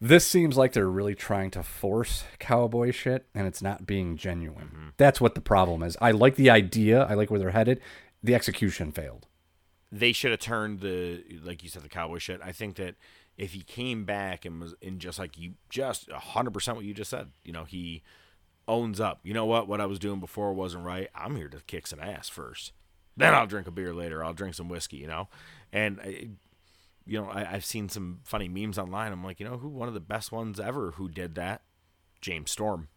This 0.00 0.26
seems 0.26 0.56
like 0.56 0.72
they're 0.72 0.90
really 0.90 1.14
trying 1.14 1.52
to 1.52 1.62
force 1.62 2.24
cowboy 2.40 2.90
shit, 2.90 3.26
and 3.34 3.46
it's 3.46 3.62
not 3.62 3.86
being 3.86 4.16
genuine. 4.16 4.66
Mm-hmm. 4.66 4.88
That's 4.96 5.20
what 5.20 5.36
the 5.36 5.40
problem 5.40 5.84
is. 5.84 5.96
I 6.00 6.10
like 6.10 6.34
the 6.34 6.50
idea. 6.50 7.04
I 7.04 7.14
like 7.14 7.30
where 7.30 7.38
they're 7.38 7.50
headed. 7.50 7.80
The 8.22 8.34
execution 8.34 8.90
failed. 8.90 9.28
They 9.92 10.12
should 10.12 10.32
have 10.32 10.40
turned 10.40 10.80
the 10.80 11.22
like 11.44 11.62
you 11.62 11.68
said 11.68 11.82
the 11.82 11.88
cowboy 11.88 12.18
shit. 12.18 12.40
I 12.42 12.50
think 12.50 12.76
that 12.76 12.96
if 13.38 13.52
he 13.52 13.62
came 13.62 14.04
back 14.04 14.44
and 14.44 14.60
was 14.60 14.74
in 14.82 14.98
just 14.98 15.18
like 15.18 15.38
you 15.38 15.54
just 15.70 16.08
100% 16.08 16.74
what 16.74 16.84
you 16.84 16.92
just 16.92 17.08
said 17.08 17.30
you 17.44 17.52
know 17.52 17.64
he 17.64 18.02
owns 18.68 19.00
up. 19.00 19.20
You 19.24 19.32
know 19.32 19.46
what? 19.46 19.66
What 19.66 19.80
i 19.80 19.86
was 19.86 19.98
doing 19.98 20.20
before 20.20 20.52
wasn't 20.52 20.84
right. 20.84 21.08
I'm 21.14 21.34
here 21.34 21.48
to 21.48 21.62
kick 21.66 21.86
some 21.86 21.98
ass 21.98 22.28
first. 22.28 22.72
Then 23.16 23.34
i'll 23.34 23.46
drink 23.46 23.66
a 23.66 23.72
beer 23.72 23.94
later. 23.94 24.22
I'll 24.22 24.34
drink 24.34 24.54
some 24.54 24.68
whiskey 24.68 24.98
you 24.98 25.06
know? 25.06 25.28
And 25.72 25.98
I, 26.00 26.28
you 27.06 27.20
know 27.20 27.30
I, 27.32 27.44
have 27.44 27.64
seen 27.64 27.88
some 27.88 28.20
funny 28.24 28.48
memes 28.48 28.78
online. 28.78 29.10
I'm 29.10 29.24
like 29.24 29.40
you 29.40 29.48
know 29.48 29.56
who 29.56 29.68
one 29.68 29.88
of 29.88 29.94
the 29.94 30.00
best 30.00 30.30
ones 30.30 30.60
ever 30.60 30.92
who 30.92 31.08
did 31.08 31.34
that? 31.36 31.62
James 32.20 32.50
storm. 32.50 32.88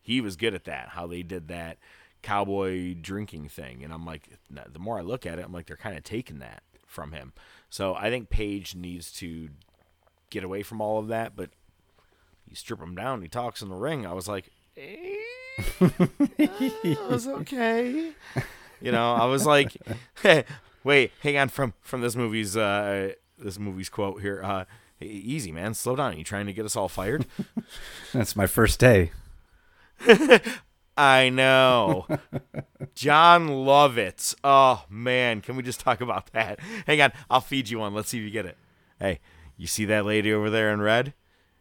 He 0.00 0.20
was 0.20 0.36
good 0.36 0.54
at 0.54 0.64
that 0.64 0.90
how 0.90 1.06
they 1.06 1.22
did 1.22 1.48
that 1.48 1.78
cowboy 2.22 2.94
drinking 2.94 3.48
thing. 3.48 3.84
And 3.84 3.92
i'm 3.92 4.04
like 4.04 4.28
the 4.50 4.78
more 4.78 4.98
i 4.98 5.02
look 5.02 5.24
at 5.24 5.38
it 5.38 5.44
i'm 5.44 5.52
like 5.52 5.66
they're 5.66 5.76
kind 5.76 5.96
of 5.96 6.02
taking 6.02 6.40
that 6.40 6.62
from 6.86 7.12
him. 7.12 7.32
So 7.70 7.94
i 7.94 8.10
think 8.10 8.28
page 8.28 8.74
needs 8.74 9.12
to 9.12 9.50
get 10.32 10.44
away 10.44 10.62
from 10.62 10.80
all 10.80 10.98
of 10.98 11.08
that, 11.08 11.36
but 11.36 11.50
you 12.48 12.56
strip 12.56 12.80
him 12.80 12.94
down. 12.94 13.22
He 13.22 13.28
talks 13.28 13.62
in 13.62 13.68
the 13.68 13.76
ring. 13.76 14.06
I 14.06 14.12
was 14.12 14.26
like, 14.26 14.50
eh, 14.76 15.14
that 15.78 17.06
was 17.08 17.28
okay. 17.28 18.12
You 18.80 18.90
know, 18.90 19.14
I 19.14 19.26
was 19.26 19.46
like, 19.46 19.76
hey, 20.22 20.44
wait, 20.84 21.12
hang 21.20 21.36
on 21.36 21.48
from 21.48 21.74
from 21.80 22.00
this 22.00 22.16
movie's 22.16 22.56
uh 22.56 23.12
this 23.38 23.58
movie's 23.58 23.88
quote 23.88 24.20
here. 24.20 24.40
Uh, 24.42 24.64
hey, 24.98 25.06
easy 25.06 25.52
man, 25.52 25.74
slow 25.74 25.96
down. 25.96 26.14
Are 26.14 26.16
you 26.16 26.24
trying 26.24 26.46
to 26.46 26.52
get 26.52 26.64
us 26.64 26.76
all 26.76 26.88
fired? 26.88 27.26
That's 28.12 28.34
my 28.34 28.46
first 28.46 28.80
day. 28.80 29.12
I 30.96 31.30
know. 31.30 32.06
Jon 32.94 33.48
Lovitz. 33.48 34.34
Oh 34.42 34.84
man, 34.90 35.40
can 35.40 35.56
we 35.56 35.62
just 35.62 35.80
talk 35.80 36.00
about 36.00 36.32
that? 36.32 36.58
Hang 36.86 37.00
on, 37.00 37.12
I'll 37.30 37.40
feed 37.40 37.68
you 37.68 37.78
one. 37.78 37.94
Let's 37.94 38.08
see 38.08 38.18
if 38.18 38.24
you 38.24 38.30
get 38.30 38.46
it. 38.46 38.56
Hey, 38.98 39.20
you 39.62 39.68
see 39.68 39.84
that 39.84 40.04
lady 40.04 40.32
over 40.32 40.50
there 40.50 40.72
in 40.72 40.82
red? 40.82 41.14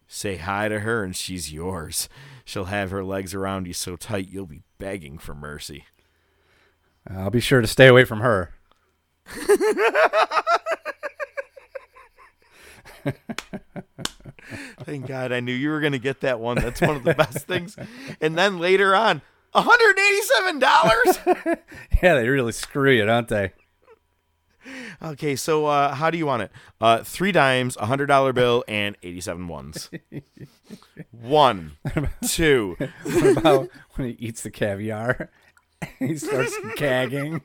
Say 0.07 0.37
hi 0.37 0.67
to 0.67 0.79
her 0.79 1.03
and 1.03 1.15
she's 1.15 1.53
yours. 1.53 2.09
She'll 2.43 2.65
have 2.65 2.89
her 2.89 3.03
legs 3.03 3.35
around 3.35 3.67
you 3.67 3.73
so 3.73 3.95
tight 3.95 4.27
you'll 4.27 4.47
be 4.47 4.63
begging 4.79 5.19
for 5.19 5.35
mercy. 5.35 5.85
I'll 7.07 7.29
be 7.29 7.39
sure 7.39 7.61
to 7.61 7.67
stay 7.67 7.85
away 7.85 8.05
from 8.05 8.21
her. 8.21 8.55
Thank 14.83 15.05
God 15.05 15.31
I 15.31 15.39
knew 15.39 15.53
you 15.53 15.69
were 15.69 15.79
going 15.79 15.91
to 15.91 15.99
get 15.99 16.21
that 16.21 16.39
one. 16.39 16.57
That's 16.57 16.81
one 16.81 16.95
of 16.95 17.03
the 17.03 17.13
best 17.13 17.45
things. 17.45 17.77
And 18.19 18.35
then 18.35 18.57
later 18.57 18.95
on, 18.95 19.21
$187? 19.53 21.37
yeah, 22.01 22.15
they 22.15 22.27
really 22.27 22.51
screw 22.51 22.89
you, 22.89 23.05
don't 23.05 23.27
they? 23.27 23.53
Okay, 25.01 25.35
so 25.35 25.65
uh, 25.65 25.95
how 25.95 26.11
do 26.11 26.17
you 26.17 26.25
want 26.25 26.43
it? 26.43 26.51
Uh, 26.79 27.03
three 27.03 27.31
dimes, 27.31 27.77
a 27.77 27.85
hundred 27.87 28.07
dollar 28.07 28.33
bill, 28.33 28.63
and 28.67 28.95
eighty-seven 29.01 29.47
ones. 29.47 29.89
One, 31.11 31.73
two. 32.27 32.77
what 33.03 33.37
about 33.37 33.69
when 33.95 34.09
he 34.09 34.13
eats 34.19 34.43
the 34.43 34.51
caviar? 34.51 35.29
he 35.99 36.15
starts 36.17 36.55
gagging. 36.75 37.41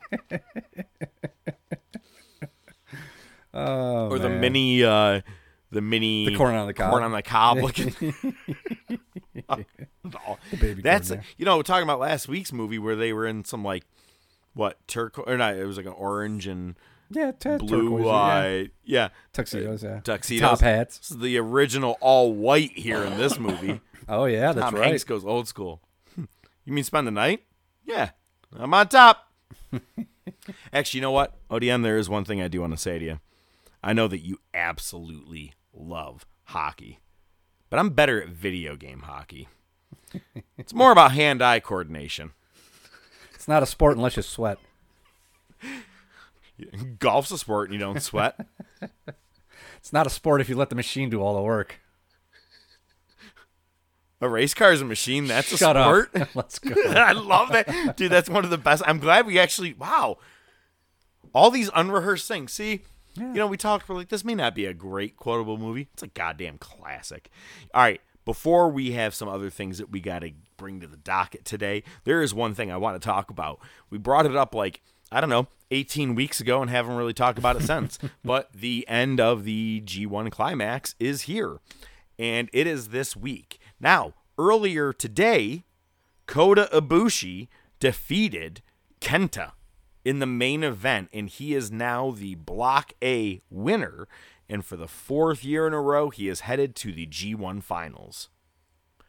oh, 3.54 4.08
or 4.10 4.18
the 4.18 4.28
mini, 4.28 4.84
uh, 4.84 5.22
the 5.70 5.80
mini, 5.80 6.26
the 6.26 6.36
corn 6.36 6.54
on 6.54 6.66
the 6.66 6.74
cob, 6.74 6.90
corn 6.90 7.02
on 7.02 7.12
the 7.12 7.22
cob 7.22 7.58
looking. 7.58 7.94
That's 10.82 11.12
you 11.38 11.44
know 11.46 11.56
we're 11.56 11.62
talking 11.62 11.84
about 11.84 12.00
last 12.00 12.28
week's 12.28 12.52
movie 12.52 12.78
where 12.78 12.96
they 12.96 13.12
were 13.12 13.26
in 13.26 13.44
some 13.44 13.64
like 13.64 13.84
what 14.56 14.86
turquoise 14.88 15.24
or 15.26 15.36
not? 15.36 15.54
It 15.56 15.66
was 15.66 15.76
like 15.76 15.86
an 15.86 15.92
orange 15.92 16.46
and 16.46 16.76
yeah, 17.10 17.32
t- 17.32 17.56
blue 17.56 18.08
eye, 18.08 18.48
yeah. 18.48 18.66
yeah. 18.84 19.08
tuxedos, 19.32 19.82
yeah, 19.82 20.00
tuxedos, 20.00 20.40
top 20.40 20.60
hats. 20.60 20.98
This 20.98 21.10
is 21.12 21.18
the 21.18 21.38
original 21.38 21.96
all 22.00 22.32
white 22.32 22.72
here 22.72 23.02
in 23.02 23.16
this 23.16 23.38
movie. 23.38 23.80
oh 24.08 24.24
yeah, 24.24 24.52
that's 24.52 24.66
Tom 24.66 24.74
right. 24.74 24.88
Hanks 24.88 25.04
goes 25.04 25.24
old 25.24 25.48
school. 25.48 25.80
Hmm. 26.14 26.24
You 26.64 26.72
mean 26.72 26.84
spend 26.84 27.06
the 27.06 27.12
night? 27.12 27.42
Yeah, 27.84 28.10
I'm 28.52 28.74
on 28.74 28.88
top. 28.88 29.32
Actually, 30.72 30.98
you 30.98 31.02
know 31.02 31.12
what, 31.12 31.36
ODM? 31.48 31.82
There 31.82 31.98
is 31.98 32.08
one 32.08 32.24
thing 32.24 32.42
I 32.42 32.48
do 32.48 32.60
want 32.60 32.72
to 32.72 32.78
say 32.78 32.98
to 32.98 33.04
you. 33.04 33.20
I 33.82 33.92
know 33.92 34.08
that 34.08 34.24
you 34.24 34.40
absolutely 34.52 35.52
love 35.72 36.26
hockey, 36.44 36.98
but 37.70 37.78
I'm 37.78 37.90
better 37.90 38.20
at 38.22 38.28
video 38.28 38.76
game 38.76 39.00
hockey. 39.00 39.48
it's 40.58 40.74
more 40.74 40.92
about 40.92 41.12
hand-eye 41.12 41.60
coordination. 41.60 42.32
It's 43.34 43.46
not 43.46 43.62
a 43.62 43.66
sport 43.66 43.96
unless 43.96 44.16
you 44.16 44.22
sweat. 44.22 44.58
Golf's 46.98 47.30
a 47.30 47.38
sport 47.38 47.68
and 47.68 47.74
you 47.74 47.80
don't 47.80 48.02
sweat. 48.02 48.46
it's 49.78 49.92
not 49.92 50.06
a 50.06 50.10
sport 50.10 50.40
if 50.40 50.48
you 50.48 50.56
let 50.56 50.70
the 50.70 50.76
machine 50.76 51.10
do 51.10 51.20
all 51.20 51.34
the 51.34 51.42
work. 51.42 51.80
A 54.20 54.28
race 54.28 54.54
car 54.54 54.72
is 54.72 54.80
a 54.80 54.84
machine. 54.84 55.26
That's 55.26 55.52
a 55.52 55.58
Shut 55.58 55.76
sport. 55.76 56.16
Up. 56.16 56.28
Let's 56.34 56.58
go. 56.58 56.74
I 56.90 57.12
love 57.12 57.50
that, 57.50 57.96
dude. 57.96 58.10
That's 58.10 58.30
one 58.30 58.44
of 58.44 58.50
the 58.50 58.58
best. 58.58 58.82
I'm 58.86 58.98
glad 58.98 59.26
we 59.26 59.38
actually. 59.38 59.74
Wow, 59.74 60.16
all 61.34 61.50
these 61.50 61.68
unrehearsed 61.74 62.26
things. 62.26 62.54
See, 62.54 62.80
yeah. 63.14 63.28
you 63.28 63.34
know, 63.34 63.46
we 63.46 63.58
talked 63.58 63.86
for 63.86 63.94
like 63.94 64.08
this 64.08 64.24
may 64.24 64.34
not 64.34 64.54
be 64.54 64.64
a 64.64 64.72
great 64.72 65.16
quotable 65.16 65.58
movie. 65.58 65.88
It's 65.92 66.02
a 66.02 66.06
goddamn 66.06 66.56
classic. 66.56 67.28
All 67.74 67.82
right, 67.82 68.00
before 68.24 68.70
we 68.70 68.92
have 68.92 69.14
some 69.14 69.28
other 69.28 69.50
things 69.50 69.76
that 69.76 69.90
we 69.90 70.00
got 70.00 70.20
to 70.20 70.32
bring 70.56 70.80
to 70.80 70.86
the 70.86 70.96
docket 70.96 71.44
today, 71.44 71.82
there 72.04 72.22
is 72.22 72.32
one 72.32 72.54
thing 72.54 72.72
I 72.72 72.78
want 72.78 73.00
to 73.00 73.06
talk 73.06 73.28
about. 73.28 73.60
We 73.90 73.98
brought 73.98 74.24
it 74.24 74.34
up 74.34 74.54
like 74.54 74.80
I 75.10 75.20
don't 75.20 75.30
know, 75.30 75.48
18 75.70 76.14
weeks 76.14 76.40
ago 76.40 76.60
and 76.60 76.70
haven't 76.70 76.96
really 76.96 77.14
talked 77.14 77.38
about 77.38 77.56
it 77.56 77.62
since. 77.62 77.98
but 78.24 78.52
the 78.52 78.84
end 78.88 79.20
of 79.20 79.44
the 79.44 79.82
G1 79.84 80.30
climax 80.30 80.94
is 80.98 81.22
here, 81.22 81.58
and 82.18 82.48
it 82.52 82.66
is 82.66 82.88
this 82.88 83.16
week. 83.16 83.58
Now, 83.80 84.14
earlier 84.38 84.92
today, 84.92 85.64
Kota 86.26 86.68
Ibushi 86.72 87.48
defeated 87.78 88.62
Kenta 89.00 89.52
in 90.04 90.18
the 90.18 90.26
main 90.26 90.62
event, 90.62 91.08
and 91.12 91.28
he 91.28 91.54
is 91.54 91.70
now 91.70 92.10
the 92.10 92.34
Block 92.36 92.92
A 93.02 93.42
winner. 93.50 94.08
And 94.48 94.64
for 94.64 94.76
the 94.76 94.86
fourth 94.86 95.44
year 95.44 95.66
in 95.66 95.72
a 95.72 95.80
row, 95.80 96.10
he 96.10 96.28
is 96.28 96.40
headed 96.40 96.76
to 96.76 96.92
the 96.92 97.06
G1 97.06 97.62
finals. 97.62 98.28
I 99.00 99.04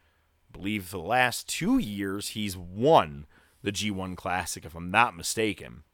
believe 0.52 0.90
the 0.90 0.98
last 0.98 1.48
two 1.48 1.78
years 1.78 2.30
he's 2.30 2.56
won 2.56 3.26
the 3.62 3.72
G1 3.72 4.16
Classic, 4.16 4.64
if 4.64 4.74
I'm 4.74 4.90
not 4.90 5.16
mistaken. 5.16 5.84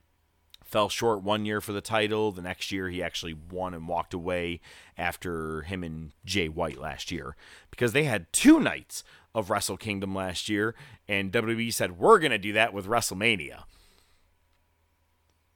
Fell 0.75 0.89
short 0.89 1.23
one 1.23 1.45
year 1.47 1.61
for 1.61 1.73
the 1.73 1.81
title. 1.81 2.33
The 2.33 2.43
next 2.43 2.73
year, 2.73 2.89
he 2.89 3.01
actually 3.01 3.33
won 3.33 3.75
and 3.75 3.87
walked 3.87 4.13
away 4.13 4.61
after 4.99 5.63
him 5.63 5.85
and 5.85 6.11
Jay 6.25 6.49
White 6.49 6.81
last 6.81 7.13
year 7.13 7.37
because 7.71 7.93
they 7.93 8.03
had 8.03 8.27
two 8.33 8.59
nights 8.59 9.05
of 9.37 9.51
Wrestle 9.51 9.77
Kingdom 9.77 10.17
last 10.17 10.49
year, 10.49 10.75
and 11.07 11.31
WWE 11.31 11.73
said, 11.73 11.97
We're 11.97 12.19
going 12.19 12.33
to 12.33 12.39
do 12.39 12.53
that 12.55 12.75
with 12.75 12.89
WrestleMania. 12.89 13.67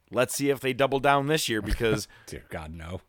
Let's 0.09 0.35
see 0.35 0.51
if 0.51 0.61
they 0.61 0.71
double 0.71 1.01
down 1.01 1.27
this 1.27 1.49
year 1.49 1.61
because. 1.61 2.07
Dear 2.25 2.45
God, 2.47 2.73
no. 2.73 3.01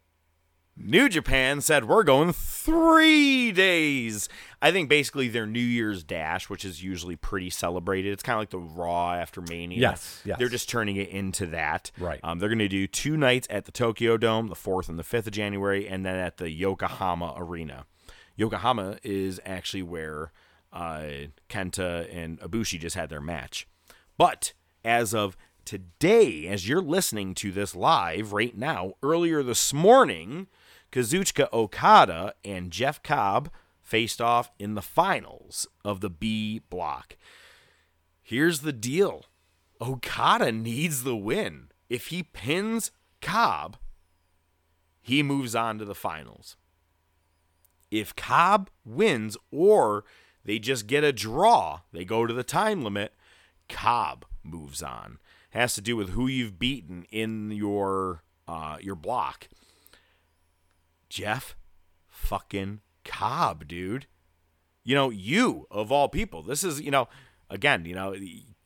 New 0.83 1.09
Japan 1.09 1.61
said 1.61 1.87
we're 1.87 2.03
going 2.03 2.33
three 2.33 3.53
days. 3.53 4.29
I 4.63 4.73
think 4.73 4.89
basically 4.89 5.29
their 5.29 5.47
New 5.47 5.61
Year's 5.61 6.03
Dash, 6.03 6.49
which 6.49 6.65
is 6.65 6.83
usually 6.83 7.17
pretty 7.17 7.51
celebrated. 7.51 8.13
It's 8.13 8.23
kind 8.23 8.35
of 8.35 8.41
like 8.41 8.51
the 8.51 8.59
Raw 8.59 9.13
after 9.15 9.41
Mania. 9.41 9.79
Yes, 9.79 10.23
yes. 10.25 10.39
They're 10.39 10.49
just 10.49 10.69
turning 10.69 10.97
it 10.97 11.09
into 11.09 11.47
that. 11.47 11.91
Right. 11.99 12.21
Um, 12.23 12.39
they're 12.39 12.49
going 12.49 12.59
to 12.61 12.69
do 12.69 12.87
two 12.87 13.17
nights 13.17 13.47
at 13.51 13.67
the 13.67 13.73
Tokyo 13.73 14.17
Dome, 14.17 14.49
the 14.49 14.55
4th 14.55 14.89
and 14.89 14.99
the 14.99 15.05
5th 15.05 15.27
of 15.27 15.33
January, 15.33 15.87
and 15.87 16.05
then 16.05 16.17
at 16.17 16.39
the 16.39 16.51
Yokohama 16.51 17.35
Arena. 17.37 17.87
Yokohama 18.37 18.99
is 19.03 19.41
actually 19.45 19.83
where 19.83 20.33
uh, 20.73 21.05
Kenta 21.49 22.09
and 22.15 22.41
Ibushi 22.41 22.79
just 22.81 22.97
had 22.97 23.11
their 23.11 23.21
match. 23.21 23.67
But 24.17 24.53
as 24.85 25.15
of 25.15 25.37
today, 25.65 26.47
as 26.47 26.69
you're 26.69 26.83
listening 26.83 27.35
to 27.37 27.53
this 27.53 27.75
live 27.75 28.33
right 28.33 28.57
now, 28.57 28.95
earlier 29.03 29.43
this 29.43 29.73
morning, 29.73 30.47
Kazuchika 30.93 31.53
Okada 31.53 32.35
and 32.45 32.71
Jeff 32.71 33.03
Cobb 33.03 33.51
faced 33.83 34.21
off 34.21 34.51
in 34.59 34.75
the 34.75 34.83
finals 34.83 35.67
of 35.85 36.01
the 36.01 36.11
B 36.11 36.61
block. 36.71 37.17
Here's 38.23 38.61
the 38.61 38.73
deal 38.73 39.27
Okada 39.81 40.53
needs 40.53 41.03
the 41.03 41.17
win. 41.17 41.69
If 41.89 42.09
he 42.09 42.23
pins 42.23 42.93
Cobb, 43.21 43.77
he 45.01 45.23
moves 45.23 45.55
on 45.55 45.79
to 45.79 45.85
the 45.85 45.95
finals. 45.95 46.57
If 47.91 48.15
Cobb 48.15 48.71
wins 48.85 49.37
or 49.51 50.05
they 50.45 50.59
just 50.59 50.87
get 50.87 51.03
a 51.03 51.13
draw, 51.13 51.81
they 51.93 52.05
go 52.05 52.27
to 52.27 52.33
the 52.35 52.45
time 52.45 52.83
limit, 52.83 53.15
Cobb 53.69 54.25
moves 54.45 54.83
on. 54.83 55.19
Has 55.51 55.75
to 55.75 55.81
do 55.81 55.97
with 55.97 56.11
who 56.11 56.29
you've 56.29 56.59
beaten 56.59 57.07
in 57.11 57.51
your 57.51 58.23
uh, 58.47 58.79
your 58.81 58.95
block. 58.95 59.49
Jeff 61.11 61.57
fucking 62.09 62.81
Cobb, 63.05 63.69
dude. 63.69 64.07
You 64.83 64.95
know, 64.95 65.11
you 65.11 65.67
of 65.71 65.93
all 65.93 66.09
people. 66.09 66.43
This 66.43 66.65
is, 66.65 66.81
you 66.81 66.91
know, 66.91 67.09
again, 67.51 67.85
you 67.85 67.95
know, 67.95 68.15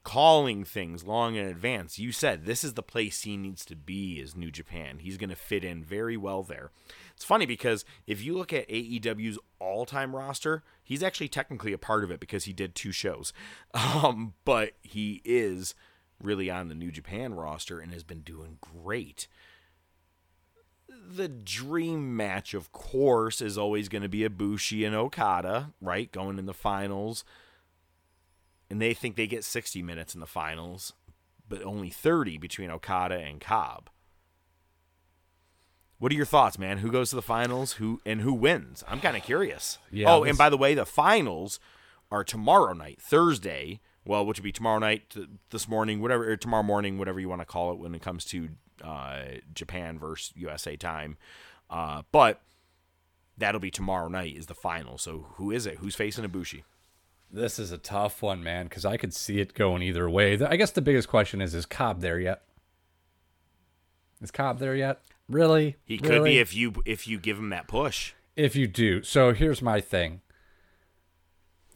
calling 0.05 0.65
things 0.65 1.05
long 1.05 1.35
in 1.35 1.47
advance. 1.47 1.99
You 1.99 2.13
said 2.13 2.45
this 2.45 2.63
is 2.63 2.75
the 2.75 2.83
place 2.83 3.23
he 3.23 3.37
needs 3.37 3.65
to 3.65 3.75
be 3.75 4.21
is 4.21 4.37
New 4.37 4.51
Japan. 4.51 4.99
He's 5.01 5.17
going 5.17 5.31
to 5.31 5.37
fit 5.37 5.65
in 5.65 5.83
very 5.83 6.17
well 6.17 6.43
there. 6.43 6.71
It's 7.15 7.25
funny 7.25 7.47
because 7.47 7.85
if 8.07 8.23
you 8.23 8.37
look 8.37 8.53
at 8.53 8.69
AEW's 8.69 9.39
all-time 9.59 10.15
roster, 10.15 10.63
he's 10.83 11.03
actually 11.03 11.29
technically 11.29 11.73
a 11.73 11.79
part 11.79 12.05
of 12.05 12.11
it 12.11 12.21
because 12.21 12.45
he 12.45 12.53
did 12.53 12.75
two 12.75 12.93
shows. 12.93 13.33
Um, 13.75 14.35
but 14.45 14.73
he 14.83 15.23
is 15.25 15.75
really 16.23 16.51
on 16.51 16.69
the 16.69 16.75
New 16.75 16.91
Japan 16.91 17.35
roster 17.35 17.81
and 17.81 17.93
has 17.93 18.03
been 18.03 18.21
doing 18.21 18.59
great 18.61 19.29
the 21.09 21.29
dream 21.29 22.17
match, 22.17 22.55
of 22.55 22.73
course, 22.73 23.41
is 23.41 23.59
always 23.59 23.89
going 23.89 24.03
to 24.03 24.09
be 24.09 24.21
Ibushi 24.21 24.87
and 24.87 24.95
Okada, 24.95 25.73
right? 25.81 26.11
Going 26.11 26.39
in 26.39 26.47
the 26.47 26.55
finals. 26.55 27.25
And 28.71 28.81
they 28.81 28.95
think 28.95 29.17
they 29.17 29.27
get 29.27 29.45
60 29.45 29.83
minutes 29.83 30.15
in 30.15 30.21
the 30.21 30.27
finals, 30.27 30.95
but 31.49 31.63
only 31.63 31.91
30 31.91 32.39
between 32.39 32.71
Okada 32.71 33.17
and 33.17 33.41
Cobb. 33.41 33.91
What 35.99 36.13
are 36.13 36.17
your 36.17 36.27
thoughts, 36.27 36.59
man? 36.59 36.79
Who 36.79 36.91
goes 36.91 37.11
to 37.11 37.17
the 37.17 37.23
finals? 37.23 37.75
Who 37.75 38.01
and 38.05 38.21
who 38.21 38.35
wins? 38.35 38.83
I'm 38.89 39.01
kind 39.01 39.17
of 39.17 39.23
curious. 39.23 39.79
Yeah, 39.91 40.11
oh, 40.13 40.25
and 40.25 40.37
by 40.37 40.51
the 40.51 40.57
way, 40.57 40.75
the 40.75 40.85
finals 40.85 41.61
are 42.11 42.25
tomorrow 42.25 42.73
night, 42.73 43.01
Thursday. 43.01 43.81
Well, 44.05 44.27
which 44.27 44.39
would 44.39 44.45
be 44.45 44.53
tomorrow 44.53 44.79
night, 44.79 45.15
this 45.49 45.67
morning, 45.67 46.03
whatever, 46.03 46.31
or 46.31 46.37
tomorrow 46.37 46.63
morning, 46.63 46.99
whatever 46.99 47.21
you 47.21 47.29
want 47.29 47.41
to 47.41 47.47
call 47.47 47.73
it, 47.73 47.79
when 47.79 47.95
it 47.95 48.03
comes 48.03 48.27
to 48.27 48.51
Japan 49.53 49.99
versus 49.99 50.33
USA 50.37 50.77
time. 50.77 51.17
Uh, 51.71 52.03
but 52.13 52.41
that'll 53.37 53.61
be 53.61 53.71
tomorrow 53.71 54.09
night 54.09 54.37
is 54.37 54.47
the 54.47 54.55
final. 54.55 54.99
So 54.99 55.27
who 55.35 55.51
is 55.51 55.67
it? 55.67 55.79
Who's 55.79 55.95
facing 55.95 56.25
Ibushi? 56.25 56.63
This 57.31 57.59
is 57.59 57.73
a 57.73 57.79
tough 57.79 58.23
one, 58.23 58.45
man, 58.45 58.67
because 58.67 58.85
I 58.85 58.97
could 58.97 59.13
see 59.13 59.41
it 59.41 59.55
going 59.55 59.83
either 59.83 60.09
way. 60.09 60.39
I 60.41 60.57
guess 60.57 60.71
the 60.71 60.83
biggest 60.83 61.09
question 61.09 61.41
is: 61.41 61.53
Is 61.55 61.67
Cobb 61.67 62.01
there 62.01 62.21
yet? 62.21 62.43
Is 64.21 64.31
Cobb 64.31 64.59
there 64.61 64.77
yet? 64.77 65.01
Really? 65.29 65.77
He 65.85 65.97
really? 65.97 66.09
could 66.09 66.25
be 66.25 66.39
if 66.39 66.55
you 66.55 66.75
if 66.85 67.09
you 67.09 67.19
give 67.19 67.39
him 67.39 67.51
that 67.51 67.67
push. 67.67 68.13
If 68.37 68.55
you 68.55 68.67
do. 68.67 69.03
So 69.03 69.33
here's 69.33 69.63
my 69.63 69.81
thing. 69.81 70.21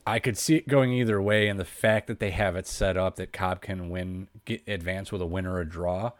I 0.07 0.19
could 0.19 0.39
see 0.39 0.57
it 0.57 0.69
going 0.69 0.93
either 0.93 1.21
way, 1.21 1.49
and 1.49 1.61
the 1.61 1.65
fact 1.65 2.07
that 2.07 2.19
they 2.19 2.31
have 2.31 2.57
it 2.57 2.67
set 2.67 2.97
up 2.97 3.17
that 3.17 3.33
Cobb 3.33 3.61
can 3.61 3.91
win, 3.91 4.29
get 4.45 4.67
advance 4.67 5.13
with 5.13 5.21
a 5.21 5.27
win 5.27 5.45
or 5.45 5.61
a 5.61 5.69
draw 5.69 6.13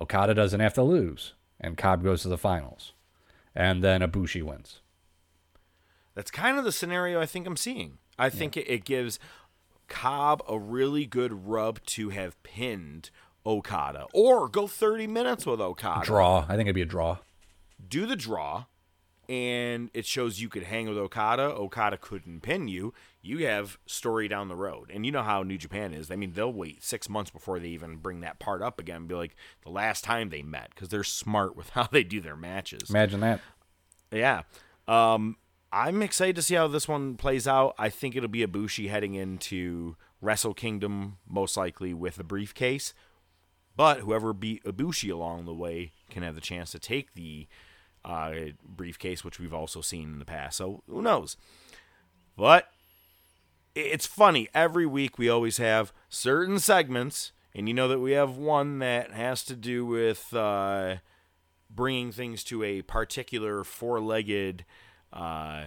Okada 0.00 0.34
doesn't 0.34 0.60
have 0.60 0.74
to 0.74 0.82
lose, 0.82 1.34
and 1.60 1.76
Cobb 1.76 2.02
goes 2.02 2.22
to 2.22 2.28
the 2.28 2.38
finals, 2.38 2.92
and 3.54 3.82
then 3.82 4.00
Ibushi 4.00 4.42
wins. 4.42 4.80
That's 6.14 6.30
kind 6.30 6.58
of 6.58 6.64
the 6.64 6.72
scenario 6.72 7.20
I 7.20 7.26
think 7.26 7.46
I'm 7.46 7.56
seeing. 7.56 7.98
I 8.18 8.30
think 8.30 8.56
yeah. 8.56 8.62
it, 8.62 8.70
it 8.70 8.84
gives 8.84 9.18
Cobb 9.88 10.42
a 10.48 10.58
really 10.58 11.06
good 11.06 11.46
rub 11.46 11.84
to 11.86 12.10
have 12.10 12.40
pinned 12.42 13.10
Okada, 13.46 14.06
or 14.12 14.48
go 14.48 14.66
30 14.66 15.06
minutes 15.06 15.46
with 15.46 15.60
Okada. 15.60 16.04
Draw. 16.04 16.46
I 16.48 16.56
think 16.56 16.66
it'd 16.66 16.74
be 16.74 16.82
a 16.82 16.86
draw. 16.86 17.18
Do 17.86 18.06
the 18.06 18.16
draw, 18.16 18.64
and 19.28 19.90
it 19.94 20.06
shows 20.06 20.40
you 20.40 20.48
could 20.48 20.64
hang 20.64 20.88
with 20.88 20.98
Okada. 20.98 21.42
Okada 21.42 21.96
couldn't 21.96 22.40
pin 22.40 22.68
you. 22.68 22.92
You 23.22 23.46
have 23.46 23.78
story 23.86 24.28
down 24.28 24.48
the 24.48 24.56
road, 24.56 24.90
and 24.92 25.06
you 25.06 25.12
know 25.12 25.22
how 25.22 25.42
New 25.42 25.58
Japan 25.58 25.94
is. 25.94 26.10
I 26.10 26.16
mean, 26.16 26.32
they'll 26.32 26.52
wait 26.52 26.84
six 26.84 27.08
months 27.08 27.30
before 27.30 27.58
they 27.58 27.68
even 27.68 27.96
bring 27.96 28.20
that 28.20 28.38
part 28.38 28.62
up 28.62 28.78
again. 28.78 28.96
And 28.96 29.08
be 29.08 29.14
like 29.14 29.36
the 29.62 29.70
last 29.70 30.04
time 30.04 30.28
they 30.28 30.42
met 30.42 30.70
because 30.74 30.88
they're 30.88 31.04
smart 31.04 31.56
with 31.56 31.70
how 31.70 31.88
they 31.90 32.04
do 32.04 32.20
their 32.20 32.36
matches. 32.36 32.90
Imagine 32.90 33.20
that. 33.20 33.40
Yeah. 34.10 34.42
Um, 34.86 35.36
I'm 35.72 36.02
excited 36.02 36.36
to 36.36 36.42
see 36.42 36.54
how 36.54 36.68
this 36.68 36.86
one 36.86 37.16
plays 37.16 37.48
out. 37.48 37.74
I 37.78 37.88
think 37.88 38.14
it'll 38.14 38.28
be 38.28 38.46
Ibushi 38.46 38.88
heading 38.88 39.14
into 39.14 39.96
Wrestle 40.20 40.54
Kingdom, 40.54 41.18
most 41.28 41.56
likely 41.56 41.92
with 41.92 42.18
a 42.18 42.24
briefcase. 42.24 42.94
But 43.76 44.00
whoever 44.00 44.32
beat 44.32 44.62
Ibushi 44.64 45.12
along 45.12 45.46
the 45.46 45.54
way 45.54 45.92
can 46.10 46.22
have 46.22 46.36
the 46.36 46.40
chance 46.40 46.70
to 46.72 46.78
take 46.78 47.14
the 47.14 47.48
uh, 48.04 48.32
briefcase, 48.64 49.24
which 49.24 49.38
we've 49.38 49.54
also 49.54 49.80
seen 49.80 50.12
in 50.12 50.18
the 50.18 50.24
past. 50.24 50.58
So 50.58 50.82
who 50.88 51.02
knows? 51.02 51.36
But 52.36 52.68
it's 53.74 54.06
funny. 54.06 54.48
Every 54.54 54.86
week 54.86 55.18
we 55.18 55.28
always 55.28 55.58
have 55.58 55.92
certain 56.08 56.58
segments, 56.58 57.32
and 57.54 57.68
you 57.68 57.74
know 57.74 57.88
that 57.88 58.00
we 58.00 58.12
have 58.12 58.36
one 58.36 58.78
that 58.80 59.12
has 59.12 59.44
to 59.44 59.56
do 59.56 59.86
with 59.86 60.34
uh, 60.34 60.96
bringing 61.70 62.12
things 62.12 62.44
to 62.44 62.62
a 62.62 62.82
particular 62.82 63.64
four-legged 63.64 64.64
uh, 65.12 65.64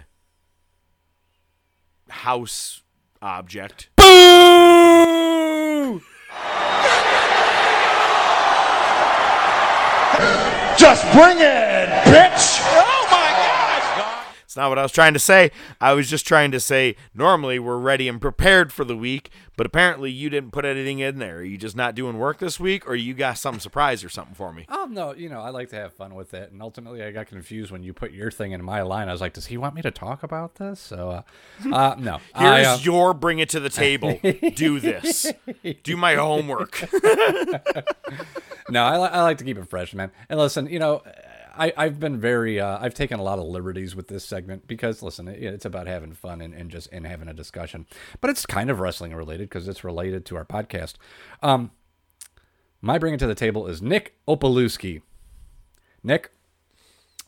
house 2.10 2.82
object. 3.22 3.90
Boo! 3.98 6.02
Just 10.78 11.12
bring 11.12 11.40
it, 11.40 11.90
bitch! 12.06 12.57
It's 14.48 14.56
not 14.56 14.70
what 14.70 14.80
I 14.80 14.84
was 14.84 14.94
trying 14.94 15.12
to 15.12 15.20
say. 15.20 15.52
I 15.82 15.92
was 15.92 16.10
just 16.10 16.26
trying 16.26 16.52
to 16.52 16.62
say 16.62 16.96
normally 17.14 17.60
we're 17.60 17.78
ready 17.78 18.08
and 18.08 18.22
prepared 18.22 18.72
for 18.72 18.86
the 18.86 18.96
week, 18.96 19.30
but 19.58 19.66
apparently 19.66 20.10
you 20.10 20.30
didn't 20.30 20.52
put 20.52 20.64
anything 20.64 21.00
in 21.00 21.20
there. 21.20 21.40
Are 21.40 21.44
you 21.44 21.58
just 21.58 21.76
not 21.76 21.96
doing 21.96 22.18
work 22.18 22.40
this 22.40 22.58
week, 22.58 22.88
or 22.88 22.96
you 22.96 23.14
got 23.14 23.38
something 23.38 23.60
surprise 23.60 24.06
or 24.06 24.10
something 24.10 24.36
for 24.36 24.54
me? 24.54 24.66
Oh 24.70 24.88
no, 24.90 25.14
you 25.14 25.28
know 25.28 25.42
I 25.42 25.50
like 25.50 25.68
to 25.72 25.76
have 25.76 25.92
fun 25.92 26.16
with 26.16 26.34
it, 26.34 26.54
and 26.54 26.62
ultimately 26.62 27.04
I 27.04 27.12
got 27.12 27.28
confused 27.28 27.72
when 27.72 27.84
you 27.84 27.92
put 27.92 28.14
your 28.14 28.32
thing 28.32 28.54
in 28.54 28.64
my 28.64 28.84
line. 28.84 29.10
I 29.10 29.12
was 29.12 29.20
like, 29.20 29.34
does 29.34 29.48
he 29.48 29.58
want 29.58 29.76
me 29.76 29.82
to 29.82 29.92
talk 29.92 30.24
about 30.24 30.56
this? 30.56 30.80
So, 30.80 31.10
uh, 31.10 31.76
uh 31.76 31.96
no. 32.00 32.22
Here's 32.38 32.68
I, 32.68 32.74
uh, 32.76 32.78
your 32.78 33.14
bring 33.14 33.40
it 33.40 33.50
to 33.50 33.60
the 33.60 33.70
table. 33.70 34.18
Do 34.56 34.80
this. 34.80 35.30
Do 35.84 35.98
my 35.98 36.16
homework. 36.16 36.88
no, 38.70 38.86
I, 38.86 38.96
I 38.96 39.22
like 39.24 39.40
to 39.40 39.44
keep 39.44 39.58
it 39.58 39.68
fresh, 39.70 39.94
man. 39.94 40.10
And 40.30 40.40
listen, 40.40 40.68
you 40.68 40.80
know. 40.80 41.04
I, 41.58 41.74
I've 41.76 42.00
been 42.00 42.20
very, 42.20 42.60
uh, 42.60 42.78
I've 42.80 42.94
taken 42.94 43.20
a 43.20 43.24
lot 43.24 43.40
of 43.40 43.46
liberties 43.46 43.96
with 43.96 44.08
this 44.08 44.24
segment 44.24 44.68
because, 44.68 45.02
listen, 45.02 45.28
it, 45.28 45.42
it's 45.42 45.66
about 45.66 45.88
having 45.88 46.14
fun 46.14 46.42
and, 46.42 46.54
and 46.54 46.70
just 46.70 46.90
and 46.92 47.06
having 47.06 47.28
a 47.28 47.34
discussion. 47.34 47.86
But 48.22 48.30
it's 48.30 48.46
kind 48.46 48.70
of 48.70 48.80
wrestling 48.80 49.14
related 49.14 49.50
because 49.50 49.68
it's 49.68 49.84
related 49.84 50.26
to 50.28 50.38
our 50.38 50.46
podcast. 50.46 50.94
Um, 51.42 51.72
my 52.82 52.98
bringing 52.98 53.20
to 53.20 53.28
the 53.28 53.36
table 53.36 53.68
is 53.68 53.82
Nick 53.82 54.16
Opalewski. 54.28 55.02
Nick, 56.04 56.32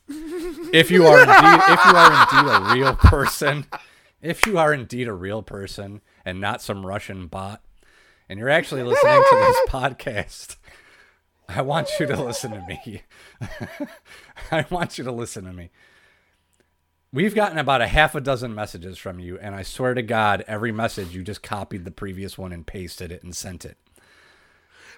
if 0.08 0.90
you 0.92 1.06
are 1.06 1.22
indeed, 1.22 1.62
if 1.68 1.86
you 1.86 1.96
are 1.96 2.22
indeed 2.22 2.52
a 2.52 2.74
real 2.74 2.96
person, 2.96 3.66
if 4.22 4.46
you 4.46 4.58
are 4.58 4.74
indeed 4.74 5.08
a 5.08 5.14
real 5.14 5.42
person 5.42 6.02
and 6.24 6.40
not 6.40 6.62
some 6.62 6.86
Russian 6.86 7.28
bot, 7.28 7.62
and 8.28 8.40
you're 8.40 8.50
actually 8.50 8.84
listening 8.84 9.24
to 9.30 9.36
this 9.36 9.58
podcast, 9.70 10.56
I 11.56 11.62
want 11.62 11.90
you 12.00 12.06
to 12.06 12.22
listen 12.22 12.52
to 12.52 12.62
me. 12.68 13.02
I 14.52 14.66
want 14.70 14.98
you 14.98 15.04
to 15.04 15.12
listen 15.12 15.46
to 15.46 15.54
me. 15.54 15.72
We've 17.12 17.34
gotten 17.34 17.58
about 17.58 17.82
a 17.82 17.88
half 17.88 18.14
a 18.14 18.22
dozen 18.22 18.54
messages 18.54 19.00
from 19.00 19.20
you, 19.20 19.40
and 19.40 19.56
I 19.56 19.64
swear 19.64 19.96
to 19.96 20.04
God, 20.04 20.44
every 20.48 20.72
message 20.72 21.16
you 21.16 21.24
just 21.24 21.42
copied 21.42 21.86
the 21.86 21.92
previous 21.92 22.38
one 22.38 22.52
and 22.52 22.68
pasted 22.68 23.12
it 23.12 23.24
and 23.24 23.36
sent 23.36 23.66
it. 23.66 23.78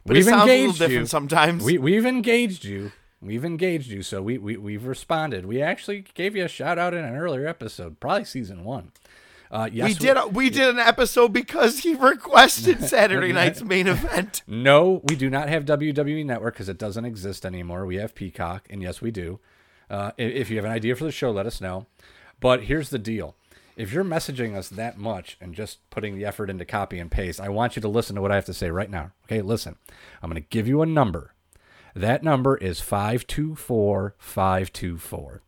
But 0.06 0.16
we've 0.16 0.28
it 0.28 0.30
sounds 0.30 0.42
engaged 0.42 0.60
a 0.60 0.64
little 0.64 0.78
different 0.88 1.00
you. 1.04 1.06
sometimes. 1.06 1.64
We, 1.64 1.78
we've 1.78 2.06
engaged 2.06 2.66
you. 2.66 2.92
We've 3.22 3.46
engaged 3.46 3.90
you, 3.90 4.02
so 4.02 4.22
we, 4.22 4.38
we 4.38 4.58
we've 4.58 4.86
responded. 4.86 5.46
We 5.46 5.62
actually 5.62 6.06
gave 6.16 6.36
you 6.36 6.44
a 6.44 6.50
shout 6.50 6.78
out 6.78 6.94
in 6.94 7.06
an 7.06 7.16
earlier 7.16 7.48
episode, 7.48 8.00
probably 8.00 8.26
season 8.26 8.66
one. 8.66 8.92
Uh, 9.52 9.70
yes, 9.72 9.90
we 9.90 9.94
did. 9.96 10.18
We, 10.28 10.32
we 10.32 10.50
did 10.50 10.70
an 10.70 10.80
episode 10.80 11.34
because 11.34 11.80
he 11.80 11.94
requested 11.94 12.84
Saturday 12.88 13.34
night's 13.34 13.62
main 13.62 13.88
event. 13.88 14.44
No, 14.48 15.02
we 15.04 15.18
do 15.18 15.30
not 15.30 15.50
have 15.50 15.66
WWE 15.66 16.26
Network 16.26 16.54
because 16.54 16.70
it 16.70 16.78
doesn't 16.78 17.04
exist 17.04 17.46
anymore. 17.46 17.86
We 17.86 17.98
have 17.98 18.16
Peacock, 18.16 18.66
and 18.70 18.82
yes, 18.82 19.02
we 19.02 19.12
do. 19.12 19.42
Uh, 19.90 20.12
if 20.18 20.50
you 20.50 20.56
have 20.56 20.64
an 20.64 20.72
idea 20.72 20.96
for 20.96 21.04
the 21.04 21.12
show, 21.12 21.32
let 21.32 21.46
us 21.46 21.60
know. 21.60 21.86
But 22.40 22.64
here's 22.64 22.92
the 22.92 22.98
deal: 22.98 23.36
if 23.76 23.92
you're 23.92 24.06
messaging 24.06 24.56
us 24.56 24.70
that 24.70 24.98
much 24.98 25.36
and 25.42 25.54
just 25.54 25.80
putting 25.90 26.16
the 26.16 26.24
effort 26.24 26.50
into 26.50 26.64
copy 26.64 26.98
and 26.98 27.12
paste, 27.12 27.42
I 27.42 27.50
want 27.50 27.76
you 27.76 27.82
to 27.82 27.90
listen 27.90 28.16
to 28.16 28.22
what 28.22 28.32
I 28.32 28.36
have 28.36 28.46
to 28.46 28.54
say 28.54 28.72
right 28.72 28.90
now. 28.90 29.12
Okay, 29.26 29.42
listen. 29.42 29.76
I'm 30.24 30.30
going 30.30 30.42
to 30.42 30.48
give 30.50 30.70
you 30.70 30.82
a 30.82 30.86
number. 30.86 31.34
That 31.94 32.24
number 32.24 32.56
is 32.56 32.80
524524. 32.80 34.16
524. 34.18 35.42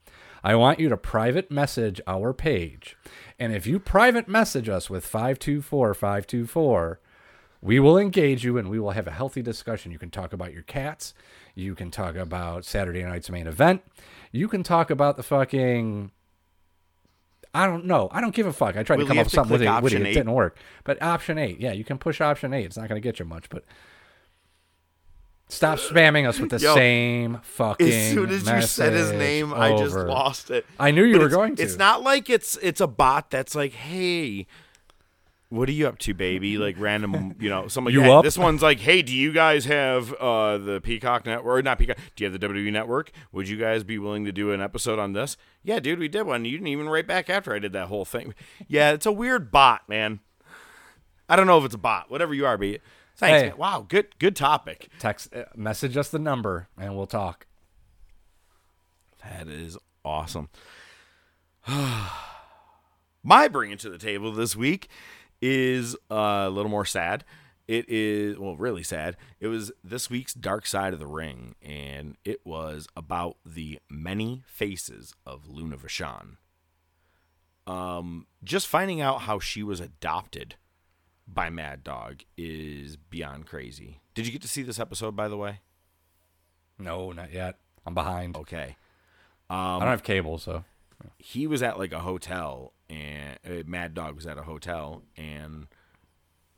I 0.43 0.55
want 0.55 0.79
you 0.79 0.89
to 0.89 0.97
private 0.97 1.49
message 1.49 2.01
our 2.05 2.33
page. 2.33 2.97
And 3.39 3.53
if 3.53 3.65
you 3.65 3.79
private 3.79 4.27
message 4.27 4.67
us 4.67 4.89
with 4.89 5.05
524 5.05 5.93
524, 5.93 6.99
we 7.61 7.79
will 7.79 7.97
engage 7.97 8.43
you 8.43 8.57
and 8.57 8.69
we 8.69 8.77
will 8.77 8.91
have 8.91 9.07
a 9.07 9.11
healthy 9.11 9.41
discussion. 9.41 9.91
You 9.91 9.99
can 9.99 10.11
talk 10.11 10.33
about 10.33 10.51
your 10.51 10.63
cats. 10.63 11.13
You 11.55 11.75
can 11.75 11.91
talk 11.91 12.15
about 12.17 12.65
Saturday 12.65 13.03
night's 13.03 13.29
main 13.29 13.47
event. 13.47 13.83
You 14.33 14.49
can 14.49 14.63
talk 14.63 14.89
about 14.89 15.15
the 15.15 15.23
fucking. 15.23 16.11
I 17.55 17.67
don't 17.67 17.85
know. 17.85 18.09
I 18.11 18.19
don't 18.19 18.35
give 18.35 18.47
a 18.47 18.53
fuck. 18.53 18.75
I 18.75 18.83
tried 18.83 18.97
to 18.97 19.05
come 19.05 19.19
up 19.19 19.27
with 19.27 19.33
something 19.33 19.53
with 19.53 19.61
it. 19.61 19.67
It 20.09 20.13
didn't 20.13 20.33
work. 20.33 20.57
But 20.83 21.01
option 21.01 21.37
eight, 21.37 21.59
yeah, 21.61 21.71
you 21.71 21.83
can 21.85 21.99
push 21.99 22.19
option 22.19 22.53
eight. 22.53 22.65
It's 22.65 22.77
not 22.77 22.89
going 22.89 22.99
to 22.99 23.03
get 23.03 23.19
you 23.19 23.25
much, 23.25 23.49
but 23.49 23.63
Stop 25.49 25.77
spamming 25.77 26.27
us 26.27 26.39
with 26.39 26.49
the 26.49 26.59
Yo, 26.61 26.73
same 26.73 27.39
fucking. 27.43 27.87
As 27.87 28.11
soon 28.11 28.29
as 28.29 28.47
you 28.47 28.61
said 28.61 28.93
his 28.93 29.11
name, 29.11 29.53
over. 29.53 29.61
I 29.61 29.77
just 29.77 29.95
lost 29.95 30.49
it. 30.49 30.65
I 30.79 30.91
knew 30.91 31.03
you 31.03 31.17
but 31.17 31.23
were 31.23 31.29
going 31.29 31.55
to. 31.57 31.63
It's 31.63 31.77
not 31.77 32.01
like 32.01 32.29
it's 32.29 32.57
it's 32.61 32.81
a 32.81 32.87
bot 32.87 33.29
that's 33.29 33.53
like, 33.53 33.73
hey, 33.73 34.47
what 35.53 35.69
are 35.69 35.73
you 35.73 35.87
up 35.87 35.99
to, 35.99 36.15
baby? 36.15 36.57
Like 36.57 36.75
random, 36.79 37.35
you 37.39 37.49
know, 37.49 37.67
somebody. 37.67 37.93
You 37.93 38.01
hey, 38.01 38.11
up? 38.11 38.23
This 38.23 38.37
one's 38.37 38.63
like, 38.63 38.79
hey, 38.79 39.03
do 39.03 39.15
you 39.15 39.31
guys 39.31 39.65
have 39.65 40.11
uh, 40.13 40.57
the 40.57 40.81
Peacock 40.81 41.27
network? 41.27 41.59
Or 41.59 41.61
not 41.61 41.77
Peacock. 41.77 41.97
Do 42.15 42.23
you 42.23 42.31
have 42.31 42.39
the 42.39 42.47
WWE 42.47 42.71
network? 42.71 43.11
Would 43.31 43.47
you 43.47 43.57
guys 43.57 43.83
be 43.83 43.99
willing 43.99 44.25
to 44.25 44.31
do 44.31 44.51
an 44.51 44.61
episode 44.61 44.97
on 44.97 45.13
this? 45.13 45.37
Yeah, 45.61 45.79
dude, 45.79 45.99
we 45.99 46.07
did 46.07 46.23
one. 46.23 46.45
You 46.45 46.53
didn't 46.53 46.69
even 46.69 46.89
write 46.89 47.05
back 47.05 47.29
after 47.29 47.53
I 47.53 47.59
did 47.59 47.73
that 47.73 47.87
whole 47.87 48.05
thing. 48.05 48.33
Yeah, 48.67 48.91
it's 48.91 49.05
a 49.05 49.11
weird 49.11 49.51
bot, 49.51 49.87
man. 49.87 50.21
I 51.29 51.35
don't 51.35 51.45
know 51.45 51.59
if 51.59 51.65
it's 51.65 51.75
a 51.75 51.79
bot. 51.79 52.09
Whatever 52.09 52.33
you 52.33 52.47
are, 52.47 52.57
be 52.57 52.79
Thanks. 53.15 53.41
Hey, 53.41 53.49
man. 53.49 53.57
Wow, 53.57 53.85
good 53.87 54.17
good 54.19 54.35
topic. 54.35 54.89
Text 54.99 55.33
uh, 55.35 55.45
message 55.55 55.97
us 55.97 56.09
the 56.09 56.19
number 56.19 56.67
and 56.77 56.95
we'll 56.95 57.07
talk. 57.07 57.45
That 59.23 59.47
is 59.47 59.77
awesome. 60.03 60.49
My 63.25 63.47
bringing 63.47 63.77
to 63.77 63.89
the 63.89 63.97
table 63.97 64.31
this 64.31 64.55
week 64.55 64.89
is 65.41 65.95
a 66.09 66.49
little 66.49 66.71
more 66.71 66.85
sad. 66.85 67.23
It 67.67 67.85
is 67.87 68.37
well, 68.37 68.57
really 68.57 68.83
sad. 68.83 69.15
It 69.39 69.47
was 69.47 69.71
this 69.83 70.09
week's 70.09 70.33
Dark 70.33 70.65
Side 70.65 70.93
of 70.93 70.99
the 70.99 71.07
Ring, 71.07 71.55
and 71.61 72.17
it 72.25 72.41
was 72.45 72.87
about 72.97 73.37
the 73.45 73.79
many 73.89 74.43
faces 74.45 75.13
of 75.25 75.47
Luna 75.47 75.77
Vachon. 75.77 76.37
Um, 77.65 78.27
just 78.43 78.67
finding 78.67 78.99
out 78.99 79.21
how 79.21 79.39
she 79.39 79.63
was 79.63 79.79
adopted 79.79 80.55
by 81.27 81.49
Mad 81.49 81.83
Dog 81.83 82.23
is 82.37 82.97
beyond 82.97 83.45
crazy. 83.45 84.01
Did 84.13 84.25
you 84.25 84.31
get 84.31 84.41
to 84.41 84.47
see 84.47 84.63
this 84.63 84.79
episode, 84.79 85.15
by 85.15 85.27
the 85.27 85.37
way? 85.37 85.61
No, 86.77 87.11
not 87.11 87.31
yet. 87.31 87.57
I'm 87.85 87.93
behind. 87.93 88.35
Okay. 88.35 88.75
Um, 89.49 89.57
I 89.57 89.79
don't 89.79 89.89
have 89.89 90.03
cable, 90.03 90.37
so. 90.37 90.63
He 91.17 91.47
was 91.47 91.61
at 91.61 91.77
like 91.77 91.91
a 91.91 91.99
hotel, 91.99 92.73
and 92.89 93.37
uh, 93.45 93.63
Mad 93.65 93.93
Dog 93.93 94.15
was 94.15 94.25
at 94.25 94.37
a 94.37 94.43
hotel, 94.43 95.03
and 95.17 95.67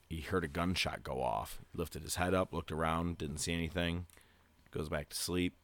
he 0.10 0.22
heard 0.22 0.44
a 0.44 0.48
gunshot 0.48 1.04
go 1.04 1.22
off. 1.22 1.60
He 1.72 1.78
lifted 1.78 2.04
his 2.04 2.16
head 2.16 2.34
up, 2.34 2.54
looked 2.54 2.72
around, 2.72 3.18
didn't 3.18 3.40
see 3.40 3.54
anything, 3.54 4.06
goes 4.72 4.88
back 4.88 5.10
to 5.10 5.16
sleep, 5.16 5.56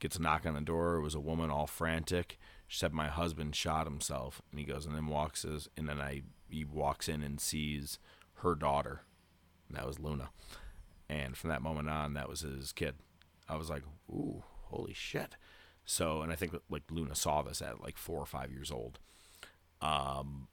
gets 0.00 0.16
a 0.16 0.22
knock 0.22 0.46
on 0.46 0.54
the 0.54 0.60
door. 0.60 0.96
It 0.96 1.02
was 1.02 1.14
a 1.14 1.20
woman 1.20 1.50
all 1.50 1.66
frantic. 1.66 2.38
She 2.66 2.78
said, 2.78 2.92
My 2.92 3.08
husband 3.08 3.54
shot 3.54 3.86
himself. 3.86 4.42
And 4.50 4.58
he 4.58 4.66
goes, 4.66 4.86
and 4.86 4.94
then 4.94 5.06
walks, 5.06 5.42
his, 5.42 5.68
and 5.76 5.88
then 5.88 6.00
I 6.00 6.22
he 6.48 6.64
walks 6.64 7.08
in 7.08 7.22
and 7.22 7.40
sees 7.40 7.98
her 8.36 8.54
daughter. 8.54 9.02
And 9.68 9.76
that 9.76 9.86
was 9.86 9.98
Luna. 9.98 10.30
And 11.08 11.36
from 11.36 11.50
that 11.50 11.62
moment 11.62 11.88
on, 11.88 12.14
that 12.14 12.28
was 12.28 12.40
his 12.40 12.72
kid. 12.72 12.94
I 13.48 13.56
was 13.56 13.70
like, 13.70 13.82
ooh, 14.10 14.42
holy 14.64 14.94
shit. 14.94 15.36
So, 15.84 16.22
and 16.22 16.32
I 16.32 16.34
think 16.34 16.54
like 16.68 16.82
Luna 16.90 17.14
saw 17.14 17.42
this 17.42 17.62
at 17.62 17.80
like 17.80 17.96
four 17.96 18.20
or 18.20 18.26
five 18.26 18.50
years 18.50 18.70
old. 18.70 18.98
Um, 19.80 20.48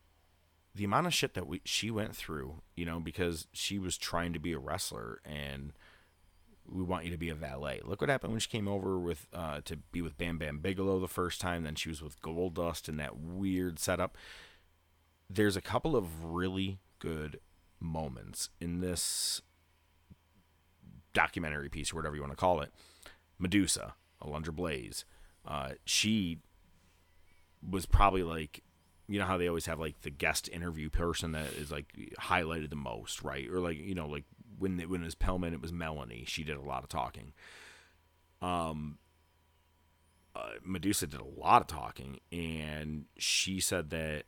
the 0.75 0.83
amount 0.83 1.07
of 1.07 1.13
shit 1.13 1.33
that 1.33 1.47
we 1.47 1.61
she 1.65 1.89
went 1.89 2.15
through, 2.15 2.61
you 2.75 2.85
know, 2.85 2.99
because 2.99 3.47
she 3.51 3.79
was 3.79 3.97
trying 3.97 4.33
to 4.33 4.39
be 4.39 4.53
a 4.53 4.59
wrestler 4.59 5.19
and 5.25 5.73
we 6.71 6.83
want 6.83 7.05
you 7.05 7.11
to 7.11 7.17
be 7.17 7.29
a 7.29 7.35
valet. 7.35 7.81
Look 7.83 8.01
what 8.01 8.09
happened 8.09 8.33
when 8.33 8.39
she 8.39 8.49
came 8.49 8.67
over 8.67 8.97
with 8.97 9.27
uh, 9.33 9.61
to 9.65 9.77
be 9.77 10.01
with 10.01 10.17
Bam 10.17 10.37
Bam 10.37 10.59
Bigelow 10.59 10.99
the 10.99 11.07
first 11.07 11.41
time. 11.41 11.63
Then 11.63 11.75
she 11.75 11.89
was 11.89 12.01
with 12.01 12.21
Goldust 12.21 12.87
in 12.87 12.97
that 12.97 13.17
weird 13.17 13.79
setup 13.79 14.17
there's 15.33 15.55
a 15.55 15.61
couple 15.61 15.95
of 15.95 16.23
really 16.23 16.79
good 16.99 17.39
moments 17.79 18.49
in 18.59 18.79
this 18.79 19.41
documentary 21.13 21.69
piece 21.69 21.91
or 21.91 21.95
whatever 21.95 22.15
you 22.15 22.21
want 22.21 22.31
to 22.31 22.37
call 22.37 22.61
it. 22.61 22.71
Medusa, 23.39 23.95
Alundra 24.21 24.55
Blaze, 24.55 25.05
uh, 25.45 25.71
she 25.85 26.39
was 27.67 27.85
probably 27.85 28.23
like 28.23 28.61
you 29.07 29.19
know 29.19 29.25
how 29.25 29.37
they 29.37 29.47
always 29.47 29.65
have 29.65 29.79
like 29.79 30.01
the 30.01 30.09
guest 30.09 30.49
interview 30.49 30.89
person 30.89 31.33
that 31.33 31.53
is 31.53 31.71
like 31.71 31.93
highlighted 32.19 32.69
the 32.69 32.75
most, 32.75 33.21
right? 33.21 33.49
Or 33.49 33.59
like 33.59 33.77
you 33.77 33.95
know 33.95 34.07
like 34.07 34.23
when 34.57 34.79
it, 34.79 34.89
when 34.89 35.01
it 35.01 35.05
was 35.05 35.15
Pillman, 35.15 35.53
it 35.53 35.61
was 35.61 35.73
Melanie. 35.73 36.23
She 36.27 36.43
did 36.43 36.57
a 36.57 36.61
lot 36.61 36.83
of 36.83 36.89
talking. 36.89 37.33
Um, 38.41 38.97
uh, 40.35 40.53
Medusa 40.63 41.07
did 41.07 41.19
a 41.19 41.25
lot 41.25 41.61
of 41.61 41.67
talking, 41.67 42.19
and 42.31 43.05
she 43.17 43.59
said 43.59 43.89
that 43.89 44.23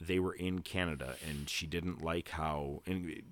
they 0.00 0.18
were 0.18 0.34
in 0.34 0.60
Canada, 0.60 1.16
and 1.28 1.48
she 1.48 1.66
didn't 1.66 2.02
like 2.02 2.30
how 2.30 2.82
and 2.86 3.22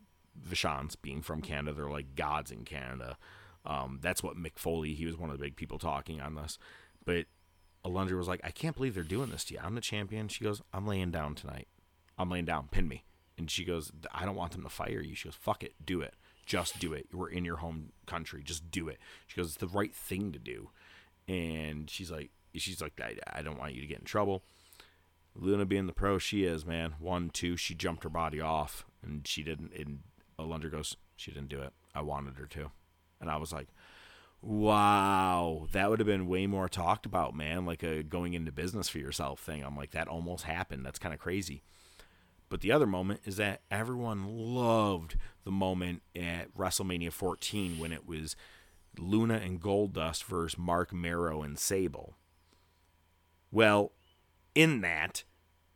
Vachons 0.49 0.97
being 1.01 1.23
from 1.23 1.43
Canada, 1.43 1.75
they're 1.75 1.91
like 1.91 2.15
gods 2.15 2.51
in 2.51 2.65
Canada. 2.65 3.17
Um, 3.65 3.99
that's 4.01 4.23
what 4.23 4.37
Mick 4.37 4.59
Foley. 4.59 4.95
He 4.95 5.07
was 5.07 5.17
one 5.17 5.31
of 5.31 5.39
the 5.39 5.45
big 5.45 5.57
people 5.57 5.79
talking 5.79 6.21
on 6.21 6.35
this, 6.35 6.59
but 7.05 7.27
Alundra 7.85 8.17
was 8.17 8.29
like, 8.29 8.41
I 8.43 8.51
can't 8.51 8.77
believe 8.77 8.95
they're 8.95 9.05
doing 9.05 9.31
this 9.31 9.45
to 9.45 9.55
you. 9.55 9.61
I'm 9.63 9.75
the 9.75 9.81
champion. 9.81 10.29
She 10.29 10.45
goes, 10.45 10.61
I'm 10.73 10.87
laying 10.87 11.11
down 11.11 11.35
tonight. 11.35 11.69
I'm 12.19 12.31
laying 12.31 12.45
down. 12.45 12.69
Pin 12.71 12.89
me. 12.89 13.05
And 13.39 13.51
she 13.51 13.65
goes, 13.65 13.93
I 14.13 14.25
don't 14.25 14.37
want 14.37 14.53
them 14.53 14.63
to 14.63 14.69
fire 14.69 15.01
you. 15.01 15.15
She 15.15 15.29
goes, 15.29 15.37
fuck 15.37 15.63
it. 15.63 15.75
Do 15.85 16.01
it. 16.01 16.15
Just 16.47 16.79
do 16.79 16.93
it. 16.93 17.07
We're 17.13 17.29
in 17.29 17.45
your 17.45 17.57
home 17.57 17.93
country. 18.07 18.43
Just 18.43 18.71
do 18.71 18.89
it. 18.89 18.99
She 19.27 19.37
goes, 19.37 19.49
it's 19.49 19.57
the 19.57 19.69
right 19.69 19.95
thing 19.95 20.33
to 20.33 20.39
do. 20.39 20.71
And 21.29 21.91
she's 21.91 22.11
like, 22.11 22.31
she's 22.55 22.81
like, 22.81 23.01
I, 23.01 23.17
I 23.39 23.43
don't 23.43 23.59
want 23.59 23.75
you 23.75 23.81
to 23.83 23.87
get 23.87 23.99
in 23.99 24.05
trouble. 24.05 24.43
Luna 25.39 25.67
being 25.67 25.87
the 25.87 25.93
pro 25.93 26.19
she 26.19 26.45
is, 26.45 26.65
man. 26.65 26.95
One, 26.99 27.31
two, 27.31 27.57
she 27.57 27.75
jumped 27.75 28.05
her 28.05 28.11
body 28.11 28.41
off 28.41 28.85
and 29.03 29.27
she 29.27 29.43
didn't. 29.43 29.73
And 29.75 30.01
Alundra 30.39 30.71
goes, 30.71 30.97
she 31.17 31.31
didn't 31.31 31.49
do 31.49 31.61
it. 31.63 31.73
I 31.95 32.03
wanted 32.03 32.37
her 32.37 32.47
to. 32.47 32.71
And 33.21 33.31
I 33.31 33.37
was 33.37 33.53
like, 33.53 33.69
wow, 34.43 35.67
that 35.73 35.91
would 35.91 35.99
have 35.99 36.07
been 36.07 36.29
way 36.29 36.47
more 36.47 36.69
talked 36.69 37.07
about, 37.07 37.35
man. 37.35 37.67
Like 37.67 37.83
a 37.83 38.03
going 38.03 38.35
into 38.35 38.53
business 38.53 38.89
for 38.89 38.99
yourself 38.99 39.41
thing. 39.41 39.65
I'm 39.65 39.77
like, 39.77 39.91
that 39.93 40.09
almost 40.09 40.45
happened. 40.45 40.85
That's 40.85 40.99
kind 40.99 41.15
of 41.15 41.21
crazy. 41.21 41.63
But 42.49 42.61
the 42.61 42.73
other 42.73 42.87
moment 42.87 43.21
is 43.25 43.37
that 43.39 43.63
everyone 43.71 44.27
loved 44.29 45.17
the 45.45 45.51
moment 45.51 46.03
at 46.15 46.55
WrestleMania 46.57 47.13
14 47.13 47.79
when 47.79 47.93
it 47.93 48.07
was 48.07 48.37
Luna 48.99 49.35
and 49.35 49.61
Goldust 49.61 50.25
versus 50.25 50.59
Marc 50.59 50.93
Mero 50.93 51.43
and 51.43 51.59
Sable. 51.59 52.17
Well, 53.51 53.93
in 54.57 54.81
that, 54.81 55.23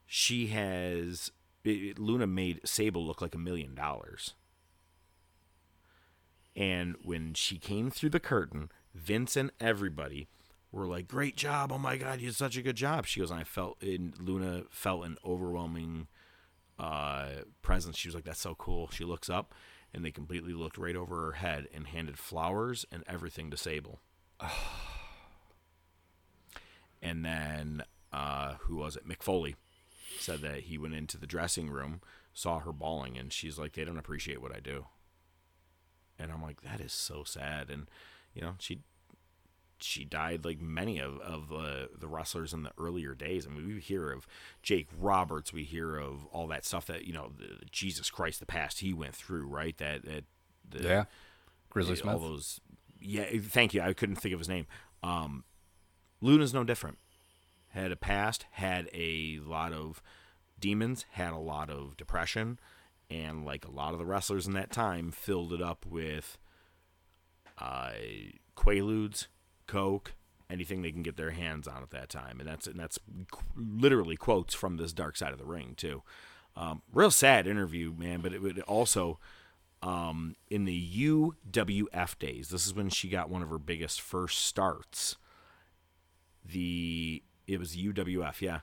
she 0.07 0.49
has 0.49 1.31
it, 1.63 1.99
Luna 1.99 2.27
made 2.27 2.67
Sable 2.67 3.07
look 3.07 3.21
like 3.21 3.35
a 3.35 3.39
million 3.39 3.75
dollars. 3.75 4.35
And 6.57 6.97
when 7.03 7.35
she 7.35 7.59
came 7.59 7.91
through 7.91 8.11
the 8.11 8.19
curtain, 8.19 8.73
Vince 8.95 9.37
and 9.37 9.53
everybody 9.61 10.27
were 10.73 10.87
like, 10.87 11.07
"Great 11.07 11.37
job! 11.37 11.71
Oh 11.71 11.79
my 11.79 11.97
God, 11.97 12.21
you 12.21 12.29
did 12.29 12.37
such 12.37 12.57
a 12.57 12.63
good 12.63 12.77
job." 12.77 13.07
She 13.07 13.21
goes, 13.21 13.31
and 13.31 13.39
"I 13.39 13.45
felt 13.45 13.81
in 13.83 14.15
Luna 14.19 14.65
felt 14.71 15.05
an 15.05 15.17
overwhelming 15.25 16.09
uh, 16.79 17.29
presence." 17.63 17.97
She 17.97 18.09
was 18.09 18.15
like, 18.15 18.25
"That's 18.25 18.41
so 18.41 18.55
cool." 18.57 18.91
She 18.91 19.05
looks 19.05 19.31
up, 19.31 19.55
and 19.95 20.05
they 20.05 20.11
completely 20.11 20.53
looked 20.53 20.79
right 20.79 20.97
over 20.97 21.27
her 21.27 21.33
head 21.33 21.69
and 21.73 21.87
handed 21.87 22.19
flowers 22.19 22.85
and 22.91 23.05
everything 23.07 23.51
to 23.51 23.57
Sable. 23.57 24.01
and 27.03 27.25
then 27.25 27.85
uh, 28.13 28.55
who 28.61 28.77
was 28.77 28.97
it? 28.97 29.09
Mick 29.09 29.23
Foley 29.23 29.57
said 30.19 30.41
that 30.41 30.61
he 30.61 30.79
went 30.79 30.95
into 30.95 31.17
the 31.17 31.27
dressing 31.27 31.71
room, 31.71 32.01
saw 32.33 32.61
her 32.61 32.73
bawling, 32.73 33.17
and 33.17 33.33
she's 33.33 33.59
like, 33.59 33.73
"They 33.73 33.85
don't 33.85 33.99
appreciate 33.99 34.41
what 34.43 34.55
I 34.55 34.61
do." 34.61 34.87
and 36.21 36.31
I'm 36.31 36.43
like, 36.43 36.61
that 36.63 36.81
is 36.81 36.93
so 36.93 37.25
sad. 37.25 37.71
And 37.71 37.89
you 38.35 38.43
know, 38.43 38.55
she 38.59 38.81
she 39.79 40.05
died 40.05 40.45
like 40.45 40.61
many 40.61 40.99
of, 40.99 41.19
of 41.21 41.49
the, 41.49 41.89
the 41.99 42.07
wrestlers 42.07 42.53
in 42.53 42.65
the 42.65 42.73
earlier 42.79 43.15
days. 43.15 43.47
I 43.47 43.51
mean, 43.51 43.67
we 43.67 43.81
hear 43.81 44.13
of 44.13 44.27
Jake 44.63 44.89
Roberts, 44.97 45.53
we 45.53 45.65
hear 45.65 45.97
of 45.97 46.27
all 46.27 46.47
that 46.49 46.67
stuff 46.67 46.87
that 46.87 47.07
you 47.07 47.15
know, 47.15 47.33
the, 47.37 47.65
Jesus 47.71 48.11
Christ, 48.11 48.41
the 48.41 48.47
past 48.47 48.81
he 48.81 48.93
went 48.93 49.15
through, 49.15 49.47
right? 49.47 49.77
That 49.79 50.05
that 50.05 50.25
the, 50.69 50.83
yeah, 50.87 51.05
Grizzly 51.71 51.95
the, 51.95 52.01
Smith. 52.03 52.15
All 52.15 52.21
those, 52.21 52.61
yeah. 53.01 53.25
Thank 53.41 53.75
you. 53.75 53.81
I 53.81 53.95
couldn't 53.95 54.17
think 54.17 54.35
of 54.35 54.41
his 54.41 54.49
name. 54.49 54.67
Um, 55.03 55.45
Luna's 56.21 56.53
no 56.53 56.65
different. 56.65 56.99
Had 57.71 57.93
a 57.93 57.97
past, 57.97 58.47
had 58.53 58.89
a 58.93 59.39
lot 59.45 59.73
of 59.73 60.03
demons, 60.59 61.07
had 61.13 61.33
a 61.33 61.39
lot 61.39 61.71
of 61.71 61.97
depression 61.97 62.59
and 63.11 63.45
like 63.45 63.67
a 63.67 63.71
lot 63.71 63.93
of 63.93 63.99
the 63.99 64.07
wrestlers 64.07 64.47
in 64.47 64.53
that 64.53 64.71
time 64.71 65.11
filled 65.11 65.53
it 65.53 65.61
up 65.61 65.85
with 65.85 66.39
uh, 67.59 67.91
quaaludes, 68.57 69.27
coke, 69.67 70.15
anything 70.49 70.83
they 70.83 70.93
can 70.93 71.03
get 71.03 71.17
their 71.17 71.33
hands 71.33 71.67
on 71.67 71.83
at 71.83 71.91
that 71.91 72.09
time, 72.09 72.39
and 72.41 72.49
that's 72.49 72.67
and 72.67 72.79
that's 72.79 72.99
literally 73.57 74.17
quotes 74.17 74.55
from 74.55 74.77
this 74.77 74.93
Dark 74.93 75.17
Side 75.17 75.33
of 75.33 75.39
the 75.39 75.45
Ring 75.45 75.75
too. 75.77 76.03
Um, 76.57 76.83
real 76.93 77.11
sad 77.11 77.47
interview, 77.47 77.93
man, 77.97 78.21
but 78.21 78.33
it 78.33 78.43
would 78.43 78.61
also 78.61 79.19
um, 79.83 80.37
in 80.49 80.65
the 80.65 80.91
UWF 80.97 82.19
days. 82.19 82.49
This 82.49 82.67
is 82.67 82.75
when 82.75 82.91
she 82.91 83.09
got 83.09 83.31
one 83.31 83.43
of 83.43 83.51
her 83.51 83.59
biggest 83.59 84.01
first 84.01 84.39
starts. 84.39 85.17
The 86.45 87.23
it 87.51 87.59
was 87.59 87.77
UWF, 87.77 88.41
yeah. 88.41 88.61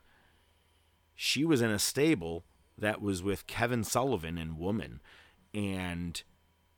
She 1.14 1.44
was 1.44 1.62
in 1.62 1.70
a 1.70 1.80
stable 1.80 2.46
that 2.78 3.02
was 3.02 3.22
with 3.22 3.48
Kevin 3.48 3.84
Sullivan 3.84 4.38
and 4.38 4.58
Woman. 4.58 5.02
And 5.54 6.22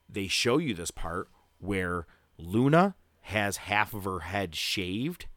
they 0.08 0.28
show 0.28 0.58
you 0.58 0.74
this 0.74 0.92
part 0.92 1.30
where 1.60 2.08
Luna 2.38 2.96
has 3.22 3.58
half 3.58 3.94
of 3.94 4.06
her 4.06 4.22
head 4.22 4.56
shaved 4.56 5.28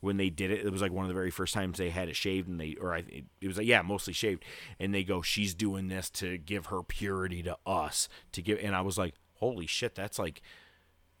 when 0.00 0.18
they 0.18 0.28
did 0.28 0.50
it. 0.50 0.66
It 0.66 0.70
was 0.70 0.82
like 0.82 0.92
one 0.92 1.04
of 1.04 1.08
the 1.08 1.14
very 1.14 1.30
first 1.30 1.54
times 1.54 1.78
they 1.78 1.90
had 1.90 2.08
it 2.08 2.16
shaved, 2.16 2.48
and 2.48 2.60
they, 2.60 2.76
or 2.78 2.94
I, 2.94 3.04
it 3.40 3.46
was 3.46 3.56
like, 3.56 3.66
yeah, 3.66 3.80
mostly 3.80 4.12
shaved. 4.12 4.44
And 4.78 4.94
they 4.94 5.02
go, 5.02 5.22
she's 5.22 5.54
doing 5.54 5.88
this 5.88 6.10
to 6.10 6.36
give 6.36 6.66
her 6.66 6.82
purity 6.82 7.42
to 7.44 7.56
us, 7.64 8.08
to 8.32 8.42
give, 8.42 8.58
and 8.60 8.76
I 8.76 8.82
was 8.82 8.98
like, 8.98 9.14
holy 9.34 9.66
shit, 9.66 9.94
that's 9.94 10.18
like 10.18 10.42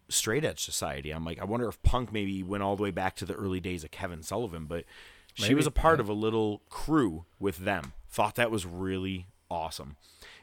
straight 0.08 0.44
edge 0.44 0.64
society. 0.64 1.10
I'm 1.10 1.24
like, 1.24 1.40
I 1.40 1.44
wonder 1.44 1.68
if 1.68 1.82
Punk 1.82 2.12
maybe 2.12 2.42
went 2.42 2.62
all 2.62 2.76
the 2.76 2.82
way 2.82 2.90
back 2.90 3.16
to 3.16 3.24
the 3.24 3.34
early 3.34 3.60
days 3.60 3.84
of 3.84 3.90
Kevin 3.90 4.22
Sullivan, 4.22 4.66
but 4.66 4.84
Maybe. 5.38 5.48
She 5.48 5.54
was 5.54 5.66
a 5.66 5.70
part 5.70 5.98
yeah. 5.98 6.04
of 6.04 6.08
a 6.08 6.14
little 6.14 6.62
crew 6.68 7.26
with 7.38 7.58
them. 7.58 7.92
Thought 8.08 8.36
that 8.36 8.50
was 8.50 8.64
really 8.64 9.26
awesome. 9.50 9.96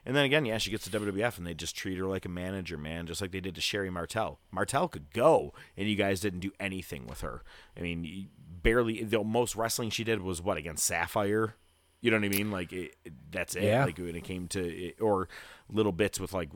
And 0.05 0.15
then 0.15 0.25
again, 0.25 0.45
yeah, 0.45 0.57
she 0.57 0.69
gets 0.69 0.87
to 0.87 0.99
WWF 0.99 1.37
and 1.37 1.47
they 1.47 1.53
just 1.53 1.75
treat 1.75 1.97
her 1.97 2.05
like 2.05 2.25
a 2.25 2.29
manager, 2.29 2.77
man, 2.77 3.07
just 3.07 3.21
like 3.21 3.31
they 3.31 3.39
did 3.39 3.55
to 3.55 3.61
Sherri 3.61 3.89
Martel. 3.89 4.39
Martel 4.51 4.87
could 4.87 5.11
go, 5.13 5.53
and 5.77 5.87
you 5.87 5.95
guys 5.95 6.19
didn't 6.19 6.41
do 6.41 6.51
anything 6.59 7.07
with 7.07 7.21
her. 7.21 7.43
I 7.75 7.81
mean, 7.81 8.29
barely. 8.61 9.03
The 9.03 9.23
most 9.23 9.55
wrestling 9.55 9.89
she 9.89 10.03
did 10.03 10.21
was 10.21 10.41
what 10.41 10.57
against 10.57 10.85
Sapphire. 10.85 11.55
You 12.01 12.11
know 12.11 12.17
what 12.17 12.25
I 12.25 12.29
mean? 12.29 12.51
Like 12.51 12.73
it, 12.73 12.95
that's 13.31 13.55
it. 13.55 13.63
Yeah. 13.63 13.85
Like 13.85 13.97
when 13.97 14.15
it 14.15 14.25
came 14.25 14.47
to 14.49 14.59
it, 14.59 15.01
or 15.01 15.29
little 15.71 15.93
bits 15.93 16.19
with 16.19 16.33
like 16.33 16.49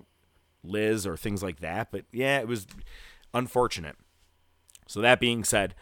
Liz 0.64 1.06
or 1.06 1.18
things 1.18 1.44
like 1.44 1.60
that. 1.60 1.92
But 1.92 2.06
yeah, 2.12 2.40
it 2.40 2.48
was 2.48 2.68
unfortunate. 3.34 3.96
So 4.88 5.02
that 5.02 5.20
being 5.20 5.44
said, 5.44 5.76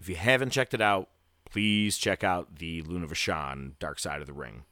if 0.00 0.08
you 0.08 0.16
haven't 0.16 0.50
checked 0.50 0.74
it 0.74 0.80
out, 0.80 1.08
please 1.50 1.98
check 1.98 2.24
out 2.24 2.56
the 2.56 2.82
Luna 2.82 3.06
Vachon 3.06 3.72
Dark 3.78 3.98
Side 3.98 4.20
of 4.20 4.26
the 4.26 4.32
Ring. 4.32 4.64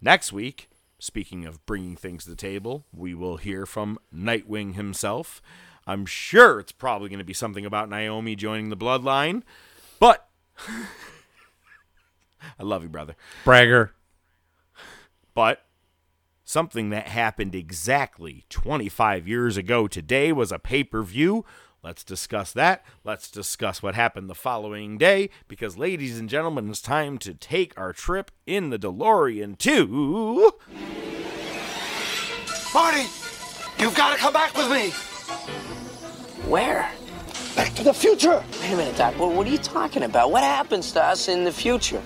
Next 0.00 0.32
week, 0.32 0.70
speaking 0.98 1.44
of 1.44 1.64
bringing 1.66 1.96
things 1.96 2.24
to 2.24 2.30
the 2.30 2.36
table, 2.36 2.84
we 2.92 3.14
will 3.14 3.36
hear 3.38 3.66
from 3.66 3.98
Nightwing 4.14 4.74
himself. 4.74 5.42
I'm 5.86 6.06
sure 6.06 6.60
it's 6.60 6.72
probably 6.72 7.08
going 7.08 7.18
to 7.18 7.24
be 7.24 7.34
something 7.34 7.64
about 7.64 7.88
Naomi 7.88 8.36
joining 8.36 8.68
the 8.68 8.76
bloodline, 8.76 9.42
but 9.98 10.28
I 12.58 12.62
love 12.62 12.82
you, 12.82 12.88
brother. 12.88 13.16
Bragger. 13.44 13.92
But 15.34 15.64
something 16.48 16.88
that 16.88 17.08
happened 17.08 17.54
exactly 17.54 18.46
25 18.48 19.28
years 19.28 19.58
ago 19.58 19.86
today 19.86 20.32
was 20.32 20.50
a 20.50 20.58
pay 20.58 20.82
per 20.82 21.02
view 21.02 21.44
Let's 21.80 22.02
discuss 22.02 22.52
that. 22.54 22.84
Let's 23.04 23.30
discuss 23.30 23.84
what 23.84 23.94
happened 23.94 24.28
the 24.28 24.34
following 24.34 24.98
day 24.98 25.30
because, 25.46 25.78
ladies 25.78 26.18
and 26.18 26.28
gentlemen, 26.28 26.68
it's 26.68 26.82
time 26.82 27.18
to 27.18 27.34
take 27.34 27.78
our 27.78 27.92
trip 27.92 28.32
in 28.46 28.70
the 28.70 28.78
DeLorean 28.80 29.56
to. 29.58 30.54
Marty, 32.74 33.06
you've 33.78 33.94
got 33.94 34.12
to 34.12 34.18
come 34.18 34.32
back 34.32 34.56
with 34.56 34.70
me. 34.72 34.90
Where? 36.50 36.90
Back 37.54 37.74
to 37.74 37.84
the 37.84 37.94
future. 37.94 38.42
Wait 38.60 38.72
a 38.72 38.76
minute, 38.76 38.96
Doc. 38.96 39.16
What, 39.16 39.32
what 39.34 39.46
are 39.46 39.50
you 39.50 39.58
talking 39.58 40.02
about? 40.02 40.32
What 40.32 40.42
happens 40.42 40.90
to 40.92 41.04
us 41.04 41.28
in 41.28 41.44
the 41.44 41.52
future? 41.52 42.02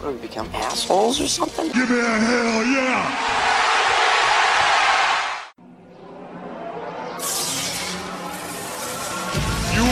What, 0.00 0.12
we 0.12 0.20
become 0.20 0.46
assholes 0.52 1.22
or 1.22 1.26
something? 1.26 1.72
Give 1.72 1.88
me 1.88 2.00
a 2.00 2.02
hell 2.02 2.64
yeah! 2.66 3.75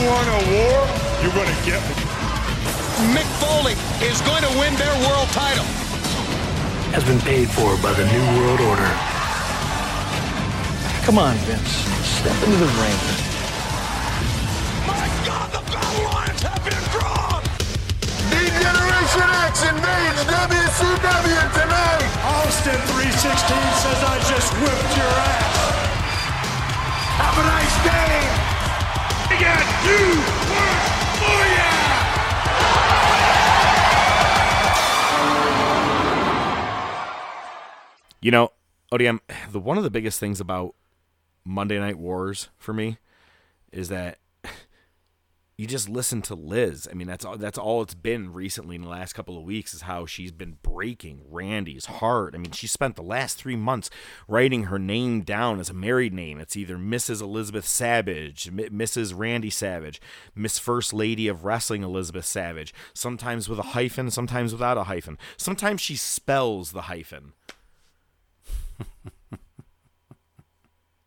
Want 0.07 0.29
a 0.29 0.41
war, 0.53 0.77
you're 1.25 1.33
going 1.33 1.49
to 1.49 1.61
get 1.65 1.81
one. 1.81 2.05
Mick 3.17 3.29
Foley 3.41 3.75
is 4.05 4.21
going 4.29 4.45
to 4.45 4.53
win 4.61 4.73
their 4.77 4.95
world 5.09 5.29
title. 5.33 5.65
Has 6.93 7.05
been 7.05 7.21
paid 7.21 7.49
for 7.49 7.75
by 7.81 7.93
the 7.97 8.05
New 8.07 8.25
World 8.39 8.61
Order. 8.61 8.91
Come 11.09 11.19
on, 11.19 11.35
Vince. 11.49 11.89
Step 12.21 12.37
into 12.45 12.57
the 12.61 12.71
ring. 12.81 13.01
My 14.87 15.09
God, 15.27 15.49
the 15.53 15.63
battle 15.73 16.05
lines 16.13 16.43
have 16.45 16.63
been 16.63 16.85
drawn! 16.95 17.43
D-Generation 18.31 19.29
X 19.49 19.55
invades 19.69 20.23
WCW 20.29 21.43
tonight. 21.57 22.11
Austin 22.25 22.81
316 22.93 23.57
says 23.83 24.01
I 24.05 24.17
just 24.29 24.53
whipped 24.61 24.93
your 24.97 25.13
ass. 25.33 25.57
Have 27.21 27.37
a 27.41 27.45
nice 27.49 27.77
day. 27.85 28.54
You. 29.41 30.24
You 38.20 38.30
know, 38.30 38.53
ODM, 38.93 39.20
the 39.51 39.61
one 39.61 39.76
of 39.76 39.85
the 39.85 39.91
biggest 39.91 40.18
things 40.18 40.41
about 40.41 40.74
Monday 41.45 41.78
Night 41.78 41.99
Wars 41.99 42.49
for 42.57 42.72
me 42.72 42.99
is 43.70 43.89
that 43.89 44.18
you 45.57 45.69
just 45.69 45.89
listen 45.89 46.21
to 46.23 46.35
Liz. 46.35 46.89
I 46.91 46.95
mean, 46.95 47.07
that's 47.07 47.25
all 47.25 47.37
that's 47.37 47.59
all 47.59 47.81
it's 47.83 47.95
been 47.95 48.33
recently 48.33 48.75
in 48.75 48.83
the 48.83 48.89
last 48.89 49.13
couple 49.13 49.39
of 49.39 49.45
weeks 49.45 49.73
is 49.73 49.83
how 49.83 50.05
she's 50.05 50.33
been 50.33 50.59
breaking 50.63 51.21
Randy's 51.31 51.87
heart. 51.87 52.35
I 52.35 52.39
mean, 52.39 52.51
she 52.51 52.67
spent 52.67 52.97
the 52.97 53.03
last 53.03 53.39
3 53.39 53.55
months 53.55 53.89
writing 54.27 54.65
her 54.65 54.81
name 54.81 55.21
down 55.23 55.61
as 55.61 55.71
a 55.71 55.75
married 55.75 56.13
name. 56.13 56.41
It's 56.41 56.57
either 56.57 56.77
Mrs. 56.77 57.23
Elizabeth 57.23 57.67
Savage, 57.67 58.49
M- 58.49 58.57
Mrs. 58.57 59.17
Randy 59.17 59.51
Savage, 59.51 60.01
Miss 60.35 60.59
First 60.59 60.93
Lady 60.93 61.29
of 61.29 61.45
Wrestling 61.45 61.85
Elizabeth 61.85 62.25
Savage, 62.25 62.75
sometimes 62.93 63.49
with 63.49 63.61
a 63.61 63.63
hyphen, 63.63 64.11
sometimes 64.11 64.51
without 64.51 64.77
a 64.77 64.85
hyphen. 64.85 65.19
Sometimes 65.37 65.81
she 65.81 65.95
spells 65.95 66.73
the 66.73 66.83
hyphen. 66.83 67.33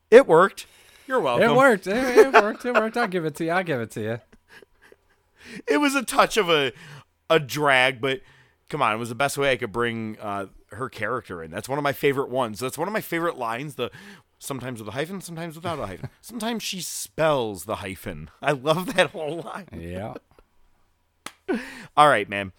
it 0.10 0.26
worked. 0.26 0.68
You're 1.06 1.20
welcome. 1.20 1.50
It 1.50 1.56
worked. 1.56 1.88
It, 1.88 2.18
it 2.18 2.32
worked. 2.34 2.64
It 2.66 2.74
worked. 2.74 2.96
I'll 2.96 3.08
give 3.08 3.26
it 3.26 3.36
to 3.36 3.44
you. 3.46 3.52
I'll 3.52 3.64
give 3.64 3.82
it 3.82 3.92
to 3.92 4.02
you. 4.02 4.20
It 5.68 5.78
was 5.78 5.96
a 5.96 6.04
touch 6.04 6.38
of 6.38 6.50
a 6.50 6.72
a 7.30 7.40
drag, 7.40 8.00
but 8.00 8.22
come 8.70 8.82
on, 8.82 8.94
it 8.94 8.98
was 8.98 9.10
the 9.10 9.16
best 9.16 9.38
way 9.38 9.52
I 9.52 9.58
could 9.58 9.72
bring 9.72 10.18
uh, 10.20 10.48
her 10.72 10.90
character 10.90 11.44
in. 11.44 11.52
That's 11.52 11.70
one 11.70 11.78
of 11.78 11.84
my 11.84 11.94
favorite 11.94 12.30
ones. 12.30 12.60
That's 12.60 12.78
one 12.78 12.88
of 12.88 12.94
my 12.94 13.02
favorite 13.02 13.38
lines. 13.38 13.76
The 13.76 13.92
sometimes 14.40 14.80
with 14.80 14.90
a 14.90 14.92
hyphen, 14.92 15.22
sometimes 15.22 15.56
without 15.56 15.80
a 15.80 15.88
hyphen. 15.88 16.10
Sometimes 16.22 16.64
she 16.64 16.82
spells 16.82 17.66
the 17.66 17.78
hyphen. 17.78 18.30
I 18.42 18.52
love 18.52 18.96
that 18.96 19.12
whole 19.12 19.42
line. 19.42 19.68
Yeah. 19.72 20.16
All 21.98 22.10
right, 22.10 22.30
man. 22.30 22.52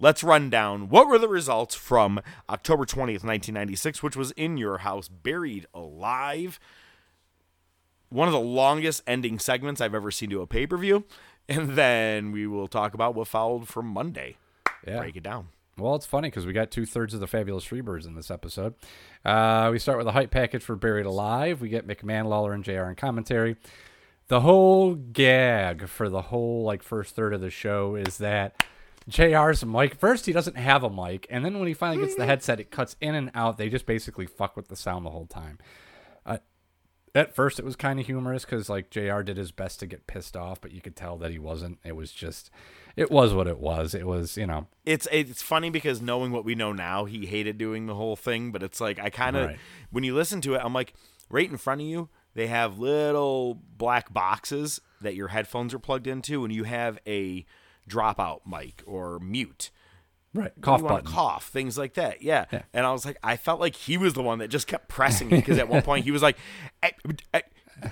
Let's 0.00 0.24
run 0.24 0.50
down 0.50 0.88
what 0.88 1.06
were 1.06 1.18
the 1.18 1.28
results 1.28 1.76
from 1.76 2.20
October 2.50 2.84
20th, 2.84 3.22
1996, 3.22 4.02
which 4.02 4.16
was 4.16 4.32
in 4.32 4.56
your 4.56 4.78
house, 4.78 5.06
buried 5.06 5.66
alive. 5.72 6.58
One 8.08 8.26
of 8.26 8.32
the 8.32 8.40
longest 8.40 9.02
ending 9.06 9.38
segments 9.38 9.80
I've 9.80 9.94
ever 9.94 10.10
seen 10.10 10.28
to 10.30 10.42
a 10.42 10.46
pay 10.46 10.66
per 10.66 10.76
view. 10.76 11.04
And 11.48 11.70
then 11.70 12.32
we 12.32 12.46
will 12.46 12.68
talk 12.68 12.94
about 12.94 13.14
what 13.14 13.28
followed 13.28 13.68
from 13.68 13.86
Monday. 13.86 14.36
Yeah. 14.86 14.98
Break 14.98 15.16
it 15.16 15.22
down. 15.22 15.48
Well, 15.78 15.94
it's 15.94 16.06
funny 16.06 16.28
because 16.28 16.46
we 16.46 16.52
got 16.52 16.70
two 16.70 16.84
thirds 16.84 17.14
of 17.14 17.20
the 17.20 17.26
Fabulous 17.26 17.64
Freebirds 17.66 18.06
in 18.06 18.14
this 18.14 18.30
episode. 18.30 18.74
Uh, 19.24 19.70
we 19.72 19.78
start 19.78 19.98
with 19.98 20.06
a 20.06 20.12
hype 20.12 20.30
package 20.30 20.62
for 20.62 20.76
Buried 20.76 21.06
Alive. 21.06 21.60
We 21.60 21.68
get 21.68 21.86
McMahon, 21.86 22.26
Lawler, 22.26 22.52
and 22.52 22.62
JR 22.62 22.84
in 22.84 22.94
commentary. 22.94 23.56
The 24.28 24.40
whole 24.40 24.94
gag 24.94 25.88
for 25.88 26.08
the 26.08 26.22
whole 26.22 26.62
like 26.64 26.82
first 26.82 27.14
third 27.14 27.32
of 27.34 27.40
the 27.40 27.50
show 27.50 27.96
is 27.96 28.18
that 28.18 28.62
JR's 29.08 29.64
mic. 29.64 29.94
First, 29.94 30.26
he 30.26 30.32
doesn't 30.32 30.56
have 30.56 30.84
a 30.84 30.90
mic, 30.90 31.26
and 31.30 31.44
then 31.44 31.58
when 31.58 31.68
he 31.68 31.74
finally 31.74 32.04
gets 32.04 32.16
the 32.16 32.26
headset, 32.26 32.60
it 32.60 32.70
cuts 32.70 32.96
in 33.00 33.14
and 33.14 33.30
out. 33.34 33.56
They 33.56 33.68
just 33.68 33.86
basically 33.86 34.26
fuck 34.26 34.56
with 34.56 34.68
the 34.68 34.76
sound 34.76 35.04
the 35.04 35.10
whole 35.10 35.26
time. 35.26 35.58
Uh, 36.24 36.38
at 37.14 37.34
first, 37.34 37.58
it 37.58 37.64
was 37.64 37.76
kind 37.76 38.00
of 38.00 38.06
humorous 38.06 38.44
because 38.44 38.68
like 38.68 38.90
JR 38.90 39.20
did 39.20 39.36
his 39.36 39.52
best 39.52 39.80
to 39.80 39.86
get 39.86 40.06
pissed 40.06 40.36
off, 40.36 40.60
but 40.60 40.72
you 40.72 40.80
could 40.80 40.96
tell 40.96 41.16
that 41.18 41.30
he 41.30 41.38
wasn't. 41.38 41.78
It 41.84 41.94
was 41.94 42.10
just, 42.12 42.50
it 42.96 43.10
was 43.10 43.34
what 43.34 43.46
it 43.46 43.58
was. 43.58 43.94
It 43.94 44.06
was, 44.06 44.36
you 44.36 44.46
know, 44.46 44.66
It's 44.86 45.06
it's 45.12 45.42
funny 45.42 45.68
because 45.70 46.00
knowing 46.00 46.32
what 46.32 46.44
we 46.44 46.54
know 46.54 46.72
now, 46.72 47.04
he 47.04 47.26
hated 47.26 47.58
doing 47.58 47.86
the 47.86 47.94
whole 47.94 48.16
thing. 48.16 48.50
But 48.50 48.62
it's 48.62 48.80
like 48.80 48.98
I 48.98 49.10
kind 49.10 49.36
of 49.36 49.46
Right. 49.48 49.58
when 49.90 50.04
you 50.04 50.14
listen 50.14 50.40
to 50.42 50.54
it, 50.54 50.62
I'm 50.64 50.72
like, 50.72 50.94
right 51.28 51.50
in 51.50 51.58
front 51.58 51.82
of 51.82 51.86
you, 51.86 52.08
they 52.34 52.46
have 52.46 52.78
little 52.78 53.54
black 53.76 54.12
boxes 54.12 54.80
that 55.02 55.14
your 55.14 55.28
headphones 55.28 55.74
are 55.74 55.78
plugged 55.78 56.06
into, 56.06 56.44
and 56.44 56.54
you 56.54 56.64
have 56.64 56.98
a 57.06 57.44
dropout 57.88 58.40
mic 58.46 58.82
or 58.86 59.18
mute. 59.18 59.70
Right 60.34 60.52
cough 60.60 60.80
you 60.82 60.88
button. 60.88 61.06
cough, 61.10 61.48
things 61.48 61.76
like 61.78 61.94
that. 61.94 62.22
Yeah. 62.22 62.46
Yeah. 62.52 62.62
And 62.72 62.86
I 62.86 62.92
was 62.92 63.04
like, 63.04 63.16
I 63.22 63.36
felt 63.36 63.60
like 63.60 63.76
he 63.76 63.96
was 63.98 64.14
the 64.14 64.22
one 64.22 64.38
that 64.38 64.48
just 64.48 64.66
kept 64.66 64.88
pressing 64.88 65.28
me 65.28 65.36
because 65.38 65.58
at 65.58 65.68
one 65.68 65.82
point 65.82 66.04
he 66.04 66.10
was 66.10 66.22
like, 66.22 66.36
"Hey, 66.82 66.92
hey, 67.32 67.42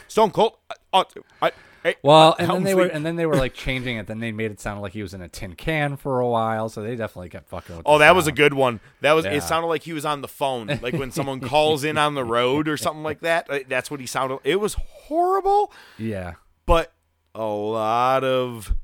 Stone 0.08 0.30
Cold. 0.30 0.56
Uh, 0.92 1.04
uh, 1.42 1.50
hey, 1.82 1.94
Well, 2.02 2.36
and 2.38 2.50
then 2.50 2.62
they 2.64 2.74
were, 2.74 2.86
and 2.86 3.04
then 3.06 3.16
they 3.16 3.26
were 3.26 3.36
like 3.36 3.54
changing 3.54 3.96
it. 3.96 4.06
Then 4.06 4.20
they 4.20 4.32
made 4.32 4.50
it 4.50 4.60
sound 4.60 4.80
like 4.82 4.92
he 4.92 5.02
was 5.02 5.14
in 5.14 5.20
a 5.22 5.28
tin 5.28 5.54
can 5.54 5.96
for 5.96 6.20
a 6.20 6.28
while. 6.28 6.68
So 6.68 6.82
they 6.82 6.96
definitely 6.96 7.28
kept 7.30 7.48
fucking. 7.48 7.76
With 7.78 7.86
Oh, 7.86 7.98
that 7.98 8.14
was 8.14 8.26
a 8.26 8.32
good 8.32 8.54
one. 8.54 8.80
That 9.00 9.12
was. 9.12 9.24
Yeah. 9.24 9.32
It 9.32 9.42
sounded 9.42 9.68
like 9.68 9.82
he 9.82 9.92
was 9.92 10.04
on 10.04 10.20
the 10.20 10.28
phone, 10.28 10.66
like 10.82 10.94
when 10.94 11.10
someone 11.10 11.40
calls 11.40 11.84
in 11.84 11.98
on 11.98 12.14
the 12.14 12.24
road 12.24 12.68
or 12.68 12.76
something 12.76 13.02
like 13.02 13.20
that. 13.20 13.48
Uh, 13.50 13.58
That's 13.68 13.90
what 13.90 14.00
he 14.00 14.06
sounded. 14.06 14.38
It 14.44 14.56
was 14.60 14.74
horrible, 14.74 15.72
Yeah. 15.98 16.34
but 16.66 16.92
a 17.34 17.44
lot 17.44 18.24
of 18.24 18.74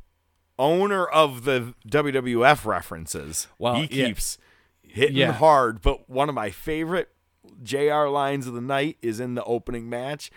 owner 0.58 1.04
of 1.06 1.44
the 1.44 1.74
WWF 1.88 2.64
references. 2.64 3.48
Well, 3.58 3.76
he 3.76 3.82
yeah. 3.90 4.06
keeps 4.08 4.38
hitting 4.82 5.16
Yeah. 5.16 5.32
hard. 5.32 5.82
But 5.82 6.08
one 6.08 6.28
of 6.28 6.34
my 6.34 6.50
favorite 6.50 7.08
JR 7.62 8.06
lines 8.06 8.46
of 8.46 8.54
the 8.54 8.60
night 8.60 8.96
is 9.02 9.20
in 9.20 9.34
the 9.34 9.44
opening 9.44 9.88
match. 9.88 10.30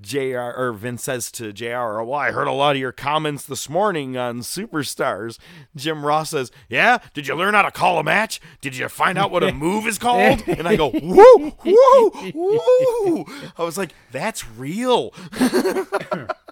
JR 0.00 0.52
or 0.56 0.72
Vince 0.72 1.04
says 1.04 1.30
to 1.32 1.52
JR, 1.52 2.02
Well, 2.02 2.14
I 2.14 2.32
heard 2.32 2.48
a 2.48 2.52
lot 2.52 2.74
of 2.74 2.80
your 2.80 2.90
comments 2.90 3.44
this 3.44 3.68
morning 3.68 4.16
on 4.16 4.40
Superstars. 4.40 5.38
Jim 5.76 6.04
Ross 6.04 6.30
says, 6.30 6.50
Yeah, 6.68 6.98
did 7.14 7.28
you 7.28 7.36
learn 7.36 7.54
how 7.54 7.62
to 7.62 7.70
call 7.70 8.00
a 8.00 8.02
match? 8.02 8.40
Did 8.60 8.76
you 8.76 8.88
find 8.88 9.16
out 9.16 9.30
what 9.30 9.44
a 9.44 9.52
move 9.54 9.86
is 9.86 9.98
called? 9.98 10.42
And 10.48 10.66
I 10.66 10.74
go, 10.74 10.88
Woo, 10.88 11.52
woo, 11.64 12.22
woo. 12.34 13.24
I 13.56 13.62
was 13.62 13.78
like, 13.78 13.94
That's 14.10 14.46
real. 14.48 15.14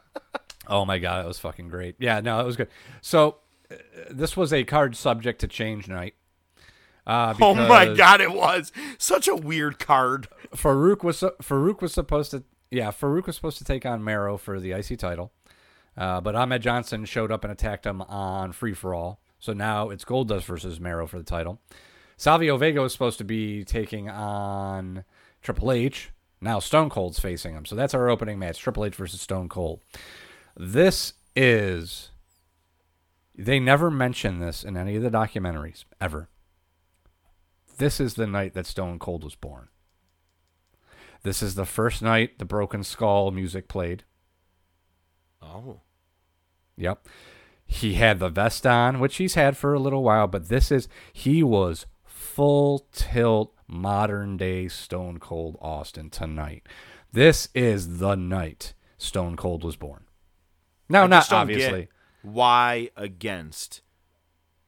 Oh 0.68 0.84
my 0.84 0.98
god, 0.98 1.24
it 1.24 1.28
was 1.28 1.38
fucking 1.38 1.68
great. 1.68 1.96
Yeah, 1.98 2.20
no, 2.20 2.40
it 2.40 2.46
was 2.46 2.56
good. 2.56 2.68
So 3.00 3.36
uh, 3.70 3.76
this 4.10 4.36
was 4.36 4.52
a 4.52 4.64
card 4.64 4.96
subject 4.96 5.40
to 5.40 5.48
change 5.48 5.88
night. 5.88 6.14
Uh, 7.06 7.34
oh 7.40 7.54
my 7.54 7.94
god, 7.94 8.20
it 8.20 8.32
was 8.32 8.72
such 8.98 9.28
a 9.28 9.34
weird 9.34 9.78
card. 9.78 10.28
Farouk 10.54 11.02
was 11.02 11.20
Farouk 11.42 11.80
was 11.80 11.92
supposed 11.92 12.30
to 12.30 12.44
yeah 12.70 12.90
Farouk 12.90 13.26
was 13.26 13.36
supposed 13.36 13.58
to 13.58 13.64
take 13.64 13.84
on 13.84 14.04
Mero 14.04 14.36
for 14.36 14.60
the 14.60 14.72
IC 14.72 14.98
title, 14.98 15.32
uh, 15.96 16.20
but 16.20 16.36
Ahmed 16.36 16.62
Johnson 16.62 17.04
showed 17.04 17.32
up 17.32 17.44
and 17.44 17.52
attacked 17.52 17.86
him 17.86 18.02
on 18.02 18.52
Free 18.52 18.74
for 18.74 18.94
All. 18.94 19.20
So 19.40 19.52
now 19.52 19.90
it's 19.90 20.04
Goldust 20.04 20.44
versus 20.44 20.78
Mero 20.78 21.06
for 21.06 21.18
the 21.18 21.24
title. 21.24 21.60
Savio 22.16 22.56
Vega 22.56 22.80
was 22.80 22.92
supposed 22.92 23.18
to 23.18 23.24
be 23.24 23.64
taking 23.64 24.08
on 24.08 25.04
Triple 25.42 25.72
H. 25.72 26.10
Now 26.40 26.60
Stone 26.60 26.90
Cold's 26.90 27.18
facing 27.18 27.54
him. 27.54 27.64
So 27.64 27.74
that's 27.74 27.94
our 27.94 28.08
opening 28.08 28.38
match: 28.38 28.60
Triple 28.60 28.84
H 28.84 28.94
versus 28.94 29.20
Stone 29.20 29.48
Cold. 29.48 29.80
This 30.56 31.14
is. 31.34 32.10
They 33.36 33.58
never 33.58 33.90
mention 33.90 34.40
this 34.40 34.62
in 34.62 34.76
any 34.76 34.96
of 34.96 35.02
the 35.02 35.10
documentaries 35.10 35.84
ever. 36.00 36.28
This 37.78 37.98
is 37.98 38.14
the 38.14 38.26
night 38.26 38.54
that 38.54 38.66
Stone 38.66 38.98
Cold 38.98 39.24
was 39.24 39.34
born. 39.34 39.68
This 41.22 41.42
is 41.42 41.54
the 41.54 41.64
first 41.64 42.02
night 42.02 42.38
the 42.38 42.44
Broken 42.44 42.84
Skull 42.84 43.30
music 43.30 43.68
played. 43.68 44.04
Oh. 45.40 45.80
Yep. 46.76 47.06
He 47.64 47.94
had 47.94 48.18
the 48.18 48.28
vest 48.28 48.66
on, 48.66 49.00
which 49.00 49.16
he's 49.16 49.34
had 49.34 49.56
for 49.56 49.72
a 49.72 49.78
little 49.78 50.02
while, 50.02 50.26
but 50.26 50.48
this 50.48 50.70
is 50.70 50.88
he 51.12 51.42
was 51.42 51.86
full 52.04 52.86
tilt 52.92 53.54
modern 53.66 54.36
day 54.36 54.68
Stone 54.68 55.18
Cold 55.18 55.56
Austin 55.60 56.10
tonight. 56.10 56.66
This 57.12 57.48
is 57.54 57.98
the 57.98 58.14
night 58.14 58.74
Stone 58.98 59.36
Cold 59.36 59.64
was 59.64 59.76
born. 59.76 60.04
No, 60.92 61.02
I 61.04 61.06
not 61.06 61.32
obviously. 61.32 61.88
why 62.22 62.90
against 62.96 63.82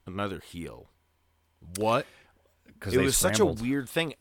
another 0.07 0.41
heel? 0.41 0.91
What? 1.77 2.07
Because 2.67 2.95
It 2.95 3.01
was 3.01 3.17
such 3.17 3.39
a 3.39 3.47
weird 3.47 3.89
thing. 3.89 4.15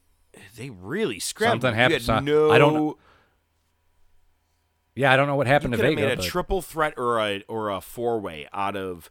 They 0.55 0.69
really 0.69 1.19
scrambled. 1.19 1.61
Something 1.61 1.75
happened. 1.79 2.01
so- 2.03 2.19
no. 2.19 2.51
I 2.51 2.57
don't 2.57 2.73
know. 2.73 2.97
Yeah, 4.95 5.11
I 5.11 5.17
don't 5.17 5.27
know 5.27 5.35
what 5.35 5.47
happened 5.47 5.73
you 5.73 5.77
to 5.77 5.83
could 5.83 5.89
have 5.89 5.95
Vega. 5.97 6.07
made 6.09 6.13
a 6.13 6.21
but- 6.21 6.25
triple 6.25 6.61
threat 6.61 6.93
or 6.97 7.19
a 7.19 7.43
or 7.47 7.69
a 7.69 7.81
four 7.81 8.19
way 8.19 8.47
out 8.53 8.75
of 8.75 9.09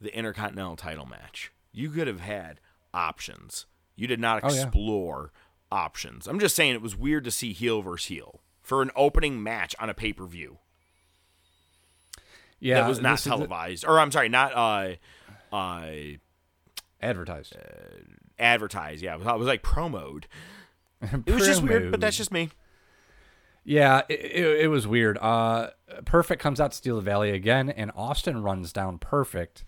the 0.00 0.14
Intercontinental 0.16 0.76
title 0.76 1.06
match. 1.06 1.52
You 1.72 1.90
could 1.90 2.06
have 2.06 2.20
had 2.20 2.60
options. 2.94 3.66
You 3.96 4.06
did 4.06 4.20
not 4.20 4.44
Oh, 4.44 4.52
yeah. 4.52 4.62
explore 4.62 5.32
options. 5.72 6.26
I'm 6.28 6.38
just 6.38 6.54
saying 6.54 6.74
it 6.74 6.82
was 6.82 6.94
weird 6.96 7.24
to 7.24 7.30
see 7.30 7.52
heel 7.52 7.82
versus 7.82 8.06
heel 8.08 8.40
for 8.62 8.82
an 8.82 8.90
opening 8.94 9.42
match 9.42 9.74
on 9.80 9.90
a 9.90 9.94
pay 9.94 10.12
per 10.12 10.26
view. 10.26 10.58
Yeah, 12.60 12.80
that 12.80 12.88
was 12.88 13.00
not 13.00 13.18
is 13.18 13.24
the- 13.24 13.30
televised, 13.30 13.84
or 13.86 13.98
I'm 14.00 14.10
sorry, 14.10 14.28
not 14.28 14.52
uh, 14.54 15.54
uh, 15.54 15.86
advertised. 17.00 17.56
advertised. 18.38 19.02
Yeah, 19.02 19.14
it 19.14 19.18
was, 19.18 19.26
it 19.26 19.38
was 19.38 19.46
like 19.48 19.62
promoed. 19.62 20.24
It 21.26 21.34
was 21.34 21.46
just 21.46 21.62
weird, 21.62 21.90
but 21.90 22.00
that's 22.00 22.16
just 22.16 22.32
me. 22.32 22.48
Yeah, 23.64 24.02
it, 24.08 24.20
it, 24.20 24.60
it 24.62 24.68
was 24.68 24.86
weird. 24.86 25.18
Uh, 25.18 25.70
Perfect 26.04 26.40
comes 26.40 26.60
out 26.60 26.70
to 26.70 26.76
steal 26.76 26.96
the 26.96 27.02
Valley 27.02 27.30
again, 27.30 27.68
and 27.68 27.90
Austin 27.94 28.42
runs 28.42 28.72
down 28.72 28.98
Perfect 28.98 29.64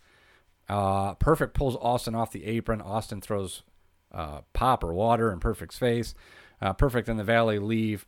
Uh, 0.69 1.15
Perfect 1.15 1.55
pulls 1.55 1.77
Austin 1.77 2.15
off 2.15 2.33
the 2.33 2.45
apron. 2.47 2.81
Austin 2.81 3.21
throws 3.21 3.63
uh, 4.11 4.41
pop 4.55 4.83
or 4.83 4.95
water 4.95 5.31
in 5.33 5.39
Perfect's 5.41 5.77
face. 5.79 6.15
Uh, 6.63 6.73
Perfect 6.73 7.09
and 7.09 7.19
the 7.21 7.25
Valley 7.25 7.59
leave. 7.59 8.07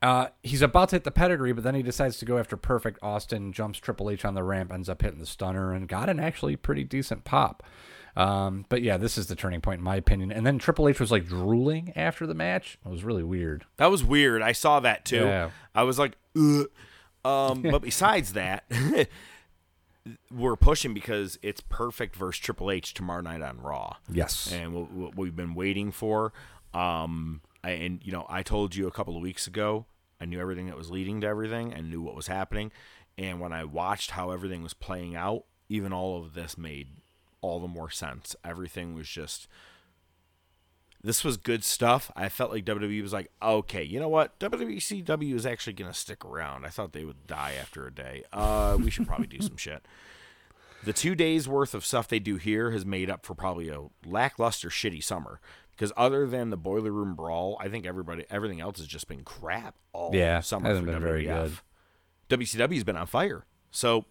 Uh, 0.00 0.28
he's 0.42 0.62
about 0.62 0.90
to 0.90 0.96
hit 0.96 1.04
the 1.04 1.10
pedigree, 1.10 1.52
but 1.52 1.64
then 1.64 1.74
he 1.74 1.82
decides 1.82 2.18
to 2.18 2.24
go 2.24 2.38
after 2.38 2.56
Perfect. 2.56 2.98
Austin 3.02 3.52
jumps 3.52 3.78
Triple 3.78 4.10
H 4.10 4.24
on 4.24 4.34
the 4.34 4.44
ramp, 4.44 4.72
ends 4.72 4.88
up 4.88 5.02
hitting 5.02 5.18
the 5.18 5.26
stunner, 5.26 5.72
and 5.72 5.88
got 5.88 6.08
an 6.08 6.20
actually 6.20 6.54
pretty 6.56 6.84
decent 6.84 7.24
pop. 7.24 7.64
Um, 8.16 8.64
but 8.68 8.82
yeah, 8.82 8.96
this 8.96 9.16
is 9.16 9.26
the 9.28 9.36
turning 9.36 9.60
point 9.60 9.78
in 9.78 9.84
my 9.84 9.96
opinion. 9.96 10.32
And 10.32 10.44
then 10.44 10.58
Triple 10.58 10.88
H 10.88 10.98
was 10.98 11.12
like 11.12 11.26
drooling 11.26 11.92
after 11.94 12.26
the 12.26 12.34
match. 12.34 12.78
It 12.84 12.88
was 12.88 13.04
really 13.04 13.22
weird. 13.22 13.64
That 13.76 13.90
was 13.90 14.02
weird. 14.02 14.42
I 14.42 14.52
saw 14.52 14.80
that 14.80 15.04
too. 15.04 15.24
Yeah. 15.24 15.50
I 15.74 15.84
was 15.84 15.98
like, 15.98 16.16
Ugh. 16.36 16.66
um, 17.24 17.62
but 17.62 17.80
besides 17.82 18.32
that, 18.32 18.64
we're 20.32 20.56
pushing 20.56 20.94
because 20.94 21.38
it's 21.42 21.60
perfect 21.60 22.16
versus 22.16 22.40
Triple 22.40 22.70
H 22.70 22.94
tomorrow 22.94 23.20
night 23.20 23.42
on 23.42 23.60
Raw. 23.60 23.96
Yes, 24.10 24.52
and 24.52 24.74
what 24.96 25.16
we've 25.16 25.36
been 25.36 25.54
waiting 25.54 25.92
for. 25.92 26.32
Um, 26.74 27.40
and 27.64 28.00
you 28.04 28.12
know, 28.12 28.26
I 28.28 28.42
told 28.42 28.74
you 28.74 28.86
a 28.86 28.92
couple 28.92 29.16
of 29.16 29.22
weeks 29.22 29.46
ago, 29.46 29.86
I 30.20 30.24
knew 30.24 30.40
everything 30.40 30.66
that 30.66 30.76
was 30.76 30.90
leading 30.90 31.20
to 31.20 31.26
everything, 31.26 31.72
and 31.72 31.90
knew 31.90 32.02
what 32.02 32.16
was 32.16 32.26
happening. 32.26 32.72
And 33.16 33.40
when 33.40 33.52
I 33.52 33.64
watched 33.64 34.12
how 34.12 34.30
everything 34.30 34.62
was 34.62 34.74
playing 34.74 35.16
out, 35.16 35.44
even 35.68 35.92
all 35.92 36.18
of 36.18 36.34
this 36.34 36.56
made 36.56 36.88
all 37.40 37.60
the 37.60 37.68
more 37.68 37.90
sense. 37.90 38.34
Everything 38.44 38.94
was 38.94 39.08
just 39.08 39.48
this 41.02 41.22
was 41.22 41.36
good 41.36 41.62
stuff. 41.62 42.10
I 42.16 42.28
felt 42.28 42.50
like 42.50 42.64
WWE 42.64 43.02
was 43.02 43.12
like, 43.12 43.30
okay, 43.40 43.84
you 43.84 44.00
know 44.00 44.08
what? 44.08 44.38
WCW 44.40 45.34
is 45.34 45.46
actually 45.46 45.74
going 45.74 45.90
to 45.90 45.96
stick 45.96 46.24
around. 46.24 46.64
I 46.64 46.70
thought 46.70 46.92
they 46.92 47.04
would 47.04 47.26
die 47.26 47.54
after 47.60 47.86
a 47.86 47.94
day. 47.94 48.24
Uh, 48.32 48.76
we 48.80 48.90
should 48.90 49.06
probably 49.06 49.28
do 49.28 49.40
some 49.40 49.56
shit. 49.56 49.86
The 50.84 50.92
two 50.92 51.14
days 51.14 51.48
worth 51.48 51.74
of 51.74 51.86
stuff 51.86 52.08
they 52.08 52.18
do 52.18 52.36
here 52.36 52.70
has 52.72 52.84
made 52.84 53.10
up 53.10 53.24
for 53.24 53.34
probably 53.34 53.68
a 53.68 53.86
lackluster, 54.04 54.70
shitty 54.70 55.02
summer. 55.02 55.40
Because 55.78 55.92
other 55.96 56.26
than 56.26 56.50
the 56.50 56.56
boiler 56.56 56.90
room 56.90 57.14
brawl, 57.14 57.56
I 57.60 57.68
think 57.68 57.86
everybody, 57.86 58.24
everything 58.30 58.60
else 58.60 58.78
has 58.78 58.86
just 58.88 59.06
been 59.06 59.22
crap 59.22 59.76
all 59.92 60.10
yeah, 60.12 60.40
summer. 60.40 60.68
Hasn't 60.68 60.86
been 60.86 60.96
WWF. 60.96 61.00
very 61.00 61.24
good. 61.24 61.52
WCW's 62.28 62.82
been 62.82 62.96
on 62.96 63.06
fire. 63.06 63.46
So 63.70 64.04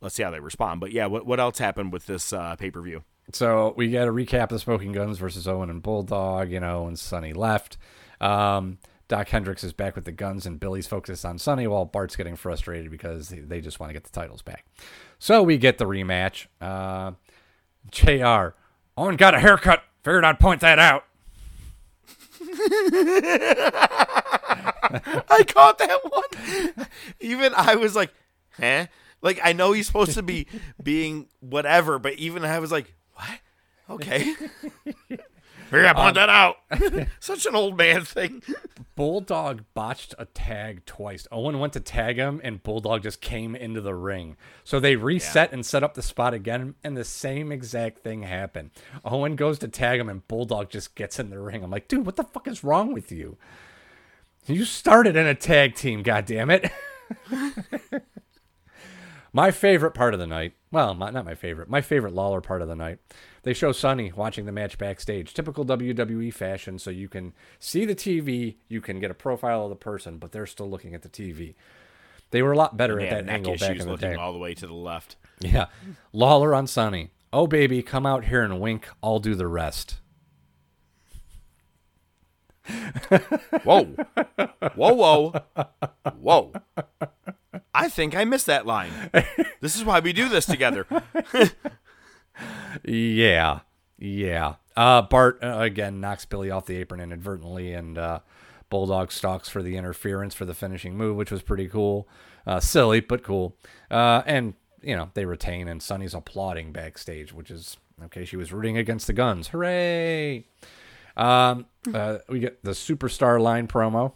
let's 0.00 0.16
see 0.16 0.24
how 0.24 0.32
they 0.32 0.40
respond. 0.40 0.80
But 0.80 0.90
yeah, 0.90 1.06
what 1.06 1.24
what 1.24 1.38
else 1.38 1.58
happened 1.58 1.92
with 1.92 2.06
this 2.06 2.32
uh, 2.32 2.56
pay 2.56 2.72
per 2.72 2.82
view? 2.82 3.04
So 3.32 3.74
we 3.76 3.92
got 3.92 4.06
to 4.06 4.10
recap 4.10 4.48
the 4.48 4.58
Smoking 4.58 4.90
Guns 4.90 5.18
versus 5.18 5.46
Owen 5.46 5.70
and 5.70 5.80
Bulldog. 5.80 6.50
You 6.50 6.58
know, 6.58 6.88
and 6.88 6.98
Sunny 6.98 7.32
left. 7.32 7.78
Um, 8.20 8.78
Doc 9.06 9.28
Hendrix 9.28 9.62
is 9.62 9.72
back 9.72 9.94
with 9.94 10.04
the 10.04 10.10
guns, 10.10 10.46
and 10.46 10.58
Billy's 10.58 10.88
focused 10.88 11.24
on 11.24 11.38
Sunny 11.38 11.68
while 11.68 11.84
Bart's 11.84 12.16
getting 12.16 12.34
frustrated 12.34 12.90
because 12.90 13.28
they 13.28 13.60
just 13.60 13.78
want 13.78 13.90
to 13.90 13.94
get 13.94 14.02
the 14.02 14.10
titles 14.10 14.42
back. 14.42 14.64
So 15.20 15.44
we 15.44 15.58
get 15.58 15.78
the 15.78 15.84
rematch. 15.84 16.46
Uh, 16.60 17.12
JR, 17.90 18.56
Owen 18.96 19.16
got 19.16 19.34
a 19.34 19.38
haircut. 19.38 19.84
Figured 20.02 20.24
I'd 20.24 20.40
point 20.40 20.60
that 20.62 20.78
out. 20.78 21.04
I 25.30 25.44
caught 25.46 25.78
that 25.78 26.00
one. 26.04 26.86
Even 27.20 27.52
I 27.56 27.76
was 27.76 27.94
like, 27.94 28.12
huh? 28.58 28.86
Like 29.22 29.40
I 29.42 29.52
know 29.52 29.72
he's 29.72 29.86
supposed 29.86 30.14
to 30.14 30.22
be 30.22 30.46
being 30.82 31.28
whatever, 31.40 31.98
but 31.98 32.14
even 32.14 32.44
I 32.44 32.58
was 32.58 32.72
like, 32.72 32.92
what? 33.14 33.38
Okay. 33.90 34.34
I 35.72 35.92
point 35.92 36.08
um, 36.08 36.14
that 36.14 36.28
out. 36.28 37.08
Such 37.20 37.46
an 37.46 37.54
old 37.54 37.76
man 37.76 38.04
thing. 38.04 38.42
Bulldog 38.94 39.64
botched 39.74 40.14
a 40.18 40.26
tag 40.26 40.84
twice. 40.84 41.26
Owen 41.32 41.58
went 41.58 41.72
to 41.72 41.80
tag 41.80 42.16
him, 42.16 42.40
and 42.44 42.62
Bulldog 42.62 43.02
just 43.02 43.20
came 43.20 43.56
into 43.56 43.80
the 43.80 43.94
ring. 43.94 44.36
So 44.64 44.78
they 44.78 44.96
reset 44.96 45.50
yeah. 45.50 45.54
and 45.54 45.66
set 45.66 45.82
up 45.82 45.94
the 45.94 46.02
spot 46.02 46.34
again, 46.34 46.74
and 46.84 46.96
the 46.96 47.04
same 47.04 47.50
exact 47.50 47.98
thing 48.00 48.22
happened. 48.22 48.70
Owen 49.04 49.36
goes 49.36 49.58
to 49.60 49.68
tag 49.68 49.98
him, 49.98 50.08
and 50.08 50.26
Bulldog 50.28 50.70
just 50.70 50.94
gets 50.94 51.18
in 51.18 51.30
the 51.30 51.40
ring. 51.40 51.64
I'm 51.64 51.70
like, 51.70 51.88
dude, 51.88 52.04
what 52.06 52.16
the 52.16 52.24
fuck 52.24 52.46
is 52.46 52.62
wrong 52.62 52.92
with 52.92 53.10
you? 53.10 53.38
You 54.46 54.64
started 54.64 55.16
in 55.16 55.26
a 55.26 55.34
tag 55.34 55.74
team, 55.74 56.02
God 56.02 56.26
damn 56.26 56.50
it. 56.50 56.70
My 59.32 59.50
favorite 59.50 59.92
part 59.92 60.12
of 60.12 60.20
the 60.20 60.26
night, 60.26 60.52
well, 60.70 60.94
not 60.94 61.14
my 61.24 61.34
favorite, 61.34 61.70
my 61.70 61.80
favorite 61.80 62.12
Lawler 62.14 62.42
part 62.42 62.60
of 62.60 62.68
the 62.68 62.76
night, 62.76 62.98
they 63.44 63.54
show 63.54 63.72
Sunny 63.72 64.12
watching 64.12 64.44
the 64.44 64.52
match 64.52 64.76
backstage. 64.76 65.32
Typical 65.32 65.64
WWE 65.64 66.32
fashion, 66.34 66.78
so 66.78 66.90
you 66.90 67.08
can 67.08 67.32
see 67.58 67.86
the 67.86 67.94
TV, 67.94 68.56
you 68.68 68.82
can 68.82 69.00
get 69.00 69.10
a 69.10 69.14
profile 69.14 69.64
of 69.64 69.70
the 69.70 69.76
person, 69.76 70.18
but 70.18 70.32
they're 70.32 70.46
still 70.46 70.68
looking 70.68 70.94
at 70.94 71.00
the 71.00 71.08
TV. 71.08 71.54
They 72.30 72.42
were 72.42 72.52
a 72.52 72.56
lot 72.56 72.76
better 72.76 73.00
at 73.00 73.10
that 73.10 73.28
angle 73.32 73.56
back 73.56 73.78
in 73.78 73.88
the 73.88 73.96
day. 73.96 74.14
all 74.14 74.32
the 74.32 74.38
way 74.38 74.54
to 74.54 74.66
the 74.66 74.74
left. 74.74 75.16
Yeah. 75.40 75.66
Lawler 76.12 76.54
on 76.54 76.66
Sunny. 76.66 77.10
Oh, 77.32 77.46
baby, 77.46 77.82
come 77.82 78.04
out 78.06 78.26
here 78.26 78.42
and 78.42 78.60
wink. 78.60 78.88
I'll 79.02 79.18
do 79.18 79.34
the 79.34 79.46
rest. 79.46 79.96
whoa. 83.64 83.84
Whoa, 84.74 84.94
whoa. 84.94 85.32
Whoa. 86.20 86.52
I 87.74 87.88
think 87.88 88.16
I 88.16 88.24
missed 88.24 88.46
that 88.46 88.66
line. 88.66 89.10
this 89.60 89.76
is 89.76 89.84
why 89.84 90.00
we 90.00 90.12
do 90.12 90.28
this 90.28 90.46
together. 90.46 90.86
yeah. 92.84 93.60
Yeah. 93.98 94.54
Uh, 94.76 95.02
Bart, 95.02 95.38
uh, 95.42 95.58
again, 95.58 96.00
knocks 96.00 96.24
Billy 96.24 96.50
off 96.50 96.66
the 96.66 96.76
apron 96.76 97.00
inadvertently, 97.00 97.72
and 97.72 97.98
uh, 97.98 98.20
Bulldog 98.70 99.12
stalks 99.12 99.48
for 99.48 99.62
the 99.62 99.76
interference 99.76 100.34
for 100.34 100.44
the 100.44 100.54
finishing 100.54 100.96
move, 100.96 101.16
which 101.16 101.30
was 101.30 101.42
pretty 101.42 101.68
cool. 101.68 102.08
Uh, 102.46 102.58
silly, 102.58 103.00
but 103.00 103.22
cool. 103.22 103.56
Uh, 103.90 104.22
and, 104.26 104.54
you 104.82 104.96
know, 104.96 105.10
they 105.14 105.24
retain, 105.24 105.68
and 105.68 105.82
Sunny's 105.82 106.14
applauding 106.14 106.72
backstage, 106.72 107.32
which 107.32 107.50
is 107.50 107.76
okay. 108.04 108.24
She 108.24 108.36
was 108.36 108.52
rooting 108.52 108.76
against 108.76 109.06
the 109.06 109.12
guns. 109.12 109.48
Hooray! 109.48 110.46
Um, 111.16 111.66
uh, 111.92 112.18
we 112.28 112.40
get 112.40 112.64
the 112.64 112.72
superstar 112.72 113.40
line 113.40 113.68
promo, 113.68 114.14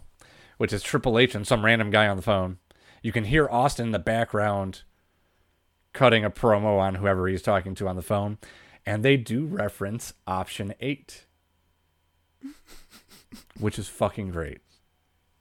which 0.56 0.72
is 0.72 0.82
Triple 0.82 1.18
H 1.18 1.34
and 1.34 1.46
some 1.46 1.64
random 1.64 1.90
guy 1.90 2.08
on 2.08 2.16
the 2.16 2.22
phone. 2.22 2.58
You 3.06 3.12
can 3.12 3.22
hear 3.22 3.48
Austin 3.48 3.86
in 3.86 3.92
the 3.92 4.00
background 4.00 4.82
cutting 5.92 6.24
a 6.24 6.28
promo 6.28 6.80
on 6.80 6.96
whoever 6.96 7.28
he's 7.28 7.40
talking 7.40 7.72
to 7.76 7.86
on 7.86 7.94
the 7.94 8.02
phone, 8.02 8.38
and 8.84 9.04
they 9.04 9.16
do 9.16 9.46
reference 9.46 10.12
option 10.26 10.74
eight, 10.80 11.24
which 13.60 13.78
is 13.78 13.86
fucking 13.86 14.32
great. 14.32 14.58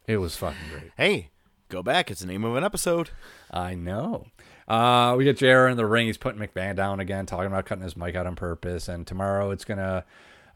It 0.05 0.17
was 0.17 0.35
fucking 0.35 0.69
great. 0.71 0.91
Hey, 0.95 1.31
go 1.69 1.81
back. 1.81 2.11
It's 2.11 2.19
the 2.19 2.27
name 2.27 2.43
of 2.43 2.55
an 2.55 2.63
episode. 2.63 3.09
I 3.49 3.73
know. 3.73 4.27
Uh, 4.67 5.15
we 5.17 5.23
get 5.23 5.37
JR 5.37 5.65
in 5.65 5.75
the 5.75 5.87
ring. 5.87 6.05
He's 6.05 6.19
putting 6.19 6.39
McMahon 6.39 6.75
down 6.75 6.99
again, 6.99 7.25
talking 7.25 7.47
about 7.47 7.65
cutting 7.65 7.83
his 7.83 7.97
mic 7.97 8.13
out 8.13 8.27
on 8.27 8.35
purpose. 8.35 8.87
And 8.87 9.07
tomorrow 9.07 9.49
it's 9.49 9.65
gonna 9.65 10.05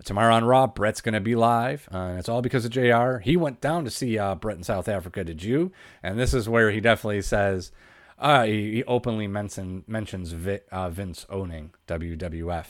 Tomorrow 0.06 0.36
on 0.36 0.45
Raw, 0.45 0.68
Bret's 0.68 1.02
going 1.02 1.14
to 1.14 1.20
be 1.20 1.36
live. 1.36 1.89
Uh, 1.93 1.97
and 1.97 2.20
it's 2.20 2.30
all 2.30 2.41
because 2.41 2.66
of 2.66 2.72
JR. 2.72 3.18
He 3.18 3.36
went 3.36 3.60
down 3.60 3.84
to 3.84 3.91
see 3.91 4.18
uh, 4.18 4.36
Bret 4.36 4.58
in 4.58 4.64
South 4.64 4.88
Africa, 4.88 5.24
did 5.24 5.43
you? 5.43 5.72
And 6.02 6.18
this 6.18 6.34
is 6.34 6.47
where 6.47 6.72
he 6.72 6.80
definitely 6.80 7.22
says, 7.22 7.72
uh, 8.18 8.43
he, 8.43 8.76
he, 8.76 8.84
openly 8.86 9.28
mention, 9.28 9.84
mentions 9.88 10.32
Vi, 10.32 10.62
uh, 10.72 10.89
Vince 10.89 11.26
owning 11.30 11.72
WWF. 11.88 12.66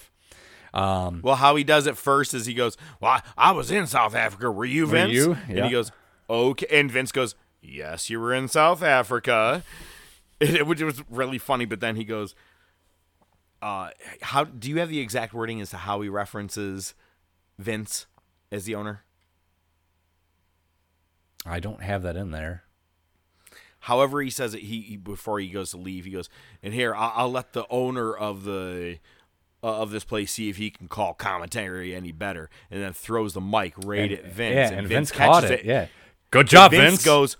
Um, 0.74 1.22
well, 1.24 1.36
how 1.36 1.56
he 1.56 1.64
does 1.64 1.88
it 1.88 1.98
first 1.98 2.34
is 2.34 2.46
he 2.46 2.54
goes, 2.54 2.78
Well, 3.00 3.12
I, 3.12 3.50
I 3.50 3.52
was 3.52 3.72
in 3.72 3.88
South 3.88 4.16
Africa. 4.16 4.52
Were 4.52 4.66
you, 4.66 4.86
Vince? 4.86 5.10
Were 5.10 5.34
you? 5.34 5.38
Yeah. 5.48 5.56
And 5.56 5.66
he 5.66 5.72
goes, 5.72 5.92
Okay. 6.30 6.68
And 6.72 6.92
Vince 6.92 7.12
goes, 7.12 7.36
Yes, 7.62 8.10
you 8.10 8.20
were 8.20 8.34
in 8.34 8.48
South 8.48 8.84
Africa. 8.84 9.64
It, 10.42 10.56
it, 10.56 10.66
which 10.66 10.82
was 10.82 11.04
really 11.10 11.38
funny, 11.38 11.66
but 11.66 11.82
then 11.82 11.98
he 11.98 12.06
goes, 12.06 12.34
uh, 13.62 13.90
how 14.22 14.46
do 14.46 14.70
you 14.70 14.80
have 14.80 14.90
the 14.90 15.00
exact 15.00 15.34
wording 15.34 15.60
as 15.60 15.72
to 15.72 15.78
how 15.78 16.00
he 16.02 16.10
references 16.10 16.94
Vince 17.60 18.08
as 18.52 18.66
the 18.66 18.74
owner? 18.74 19.04
I 21.46 21.60
don't 21.60 21.84
have 21.84 22.02
that 22.04 22.16
in 22.16 22.32
there. 22.32 22.64
However, 23.82 24.22
he 24.22 24.30
says 24.30 24.54
it. 24.54 24.62
He, 24.62 24.82
he 24.82 24.98
before 24.98 25.40
he 25.40 25.50
goes 25.50 25.72
to 25.72 25.78
leave, 25.78 26.06
he 26.06 26.12
goes, 26.12 26.30
"And 26.64 26.74
here, 26.74 26.96
I'll, 26.96 27.14
I'll 27.16 27.32
let 27.32 27.54
the 27.54 27.66
owner 27.70 28.14
of 28.14 28.44
the 28.44 29.00
uh, 29.64 29.82
of 29.82 29.92
this 29.92 30.04
place 30.04 30.34
see 30.34 30.50
if 30.50 30.58
he 30.58 30.70
can 30.70 30.88
call 30.88 31.14
commentary 31.14 31.96
any 31.96 32.12
better." 32.12 32.50
And 32.70 32.82
then 32.82 32.94
throws 32.94 33.34
the 33.34 33.42
mic 33.42 33.74
right 33.78 34.12
and, 34.12 34.20
at 34.20 34.26
Vince. 34.26 34.56
Yeah, 34.56 34.68
and, 34.68 34.80
and 34.80 34.88
Vince, 34.88 35.12
Vince 35.12 35.18
caught 35.18 35.44
it. 35.46 35.52
it. 35.52 35.66
Yeah, 35.66 35.88
good 36.32 36.48
job, 36.48 36.72
Vince. 36.72 36.92
Vince. 36.92 37.06
Goes. 37.06 37.38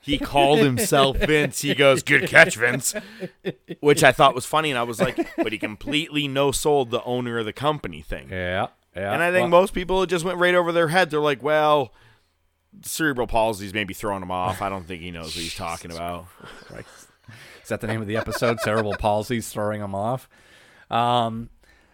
He 0.00 0.18
called 0.18 0.60
himself 0.60 1.16
Vince. 1.20 1.60
He 1.60 1.74
goes, 1.74 2.02
"Good 2.04 2.28
catch, 2.28 2.56
Vince," 2.56 2.94
which 3.80 4.04
I 4.04 4.12
thought 4.12 4.36
was 4.36 4.46
funny, 4.46 4.70
and 4.70 4.78
I 4.78 4.84
was 4.84 5.00
like, 5.00 5.16
"But 5.36 5.52
he 5.52 5.58
completely 5.58 6.28
no 6.28 6.52
sold 6.52 6.90
the 6.90 7.02
owner 7.02 7.38
of 7.38 7.44
the 7.44 7.52
company 7.52 8.02
thing." 8.02 8.28
Yeah. 8.30 8.68
Yeah, 8.96 9.12
and 9.12 9.22
I 9.22 9.30
think 9.30 9.50
well, 9.50 9.60
most 9.62 9.72
people 9.72 10.04
just 10.06 10.24
went 10.24 10.38
right 10.38 10.54
over 10.54 10.72
their 10.72 10.88
head. 10.88 11.10
They're 11.10 11.20
like, 11.20 11.42
well, 11.42 11.92
cerebral 12.82 13.26
palsy's 13.26 13.72
maybe 13.72 13.94
throwing 13.94 14.22
him 14.22 14.30
off. 14.30 14.62
I 14.62 14.68
don't 14.68 14.86
think 14.86 15.02
he 15.02 15.10
knows 15.10 15.34
what 15.34 15.42
he's 15.42 15.54
talking 15.54 15.90
about. 15.90 16.26
Is 17.62 17.68
that 17.68 17.80
the 17.80 17.86
name 17.86 18.00
of 18.00 18.06
the 18.06 18.16
episode? 18.16 18.60
cerebral 18.60 18.94
palsy's 18.98 19.48
throwing 19.48 19.80
him 19.80 19.94
off. 19.94 20.28
Um, 20.90 21.48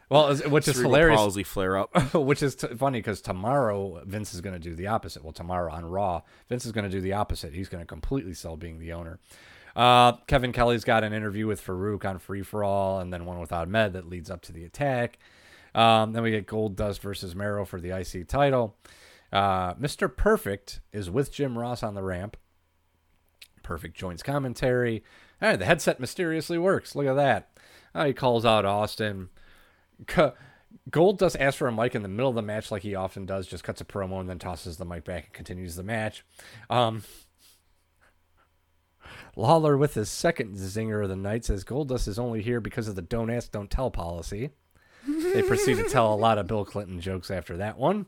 well, 0.08 0.34
which 0.34 0.66
is 0.66 0.74
cerebral 0.76 0.94
hilarious. 0.94 1.18
Palsy 1.18 1.42
flare 1.42 1.76
up. 1.76 2.14
which 2.14 2.42
is 2.42 2.56
t- 2.56 2.68
funny 2.68 2.98
because 2.98 3.20
tomorrow 3.20 4.02
Vince 4.06 4.34
is 4.34 4.40
going 4.40 4.54
to 4.54 4.58
do 4.58 4.74
the 4.74 4.86
opposite. 4.86 5.22
Well, 5.22 5.32
tomorrow 5.32 5.72
on 5.72 5.84
Raw, 5.84 6.22
Vince 6.48 6.64
is 6.64 6.72
going 6.72 6.84
to 6.84 6.90
do 6.90 7.00
the 7.00 7.12
opposite. 7.12 7.52
He's 7.52 7.68
going 7.68 7.82
to 7.82 7.86
completely 7.86 8.34
sell 8.34 8.56
being 8.56 8.78
the 8.78 8.92
owner. 8.92 9.18
Uh, 9.76 10.12
Kevin 10.26 10.52
Kelly's 10.52 10.84
got 10.84 11.04
an 11.04 11.12
interview 11.12 11.46
with 11.46 11.64
Farouk 11.64 12.04
on 12.04 12.18
Free 12.18 12.42
for 12.42 12.64
All, 12.64 12.98
and 12.98 13.12
then 13.12 13.26
one 13.26 13.38
with 13.38 13.52
Ahmed 13.52 13.92
that 13.92 14.08
leads 14.08 14.30
up 14.30 14.40
to 14.42 14.52
the 14.52 14.64
attack. 14.64 15.18
Um, 15.78 16.12
then 16.12 16.24
we 16.24 16.32
get 16.32 16.48
Goldust 16.48 16.98
versus 16.98 17.36
Mero 17.36 17.64
for 17.64 17.80
the 17.80 17.96
IC 17.96 18.26
title. 18.26 18.76
Uh, 19.32 19.74
Mr. 19.74 20.14
Perfect 20.14 20.80
is 20.92 21.08
with 21.08 21.32
Jim 21.32 21.56
Ross 21.56 21.84
on 21.84 21.94
the 21.94 22.02
ramp. 22.02 22.36
Perfect 23.62 23.96
joins 23.96 24.24
commentary. 24.24 25.04
The 25.40 25.64
headset 25.64 26.00
mysteriously 26.00 26.58
works. 26.58 26.96
Look 26.96 27.06
at 27.06 27.14
that. 27.14 27.56
Uh, 27.94 28.06
he 28.06 28.12
calls 28.12 28.44
out 28.44 28.64
Austin. 28.64 29.28
Goldust 30.90 31.36
asks 31.38 31.58
for 31.58 31.68
a 31.68 31.72
mic 31.72 31.94
in 31.94 32.02
the 32.02 32.08
middle 32.08 32.30
of 32.30 32.34
the 32.34 32.42
match, 32.42 32.72
like 32.72 32.82
he 32.82 32.96
often 32.96 33.24
does, 33.24 33.46
just 33.46 33.62
cuts 33.62 33.80
a 33.80 33.84
promo 33.84 34.18
and 34.18 34.28
then 34.28 34.40
tosses 34.40 34.78
the 34.78 34.84
mic 34.84 35.04
back 35.04 35.26
and 35.26 35.32
continues 35.32 35.76
the 35.76 35.84
match. 35.84 36.24
Um, 36.68 37.04
Lawler, 39.36 39.76
with 39.76 39.94
his 39.94 40.08
second 40.08 40.56
zinger 40.56 41.04
of 41.04 41.08
the 41.08 41.14
night, 41.14 41.44
says 41.44 41.62
Goldust 41.62 42.08
is 42.08 42.18
only 42.18 42.42
here 42.42 42.60
because 42.60 42.88
of 42.88 42.96
the 42.96 43.02
don't 43.02 43.30
ask, 43.30 43.52
don't 43.52 43.70
tell 43.70 43.92
policy. 43.92 44.50
They 45.06 45.42
proceed 45.42 45.76
to 45.76 45.84
tell 45.84 46.12
a 46.12 46.16
lot 46.16 46.38
of 46.38 46.46
Bill 46.46 46.64
Clinton 46.64 47.00
jokes 47.00 47.30
after 47.30 47.56
that 47.58 47.78
one. 47.78 48.06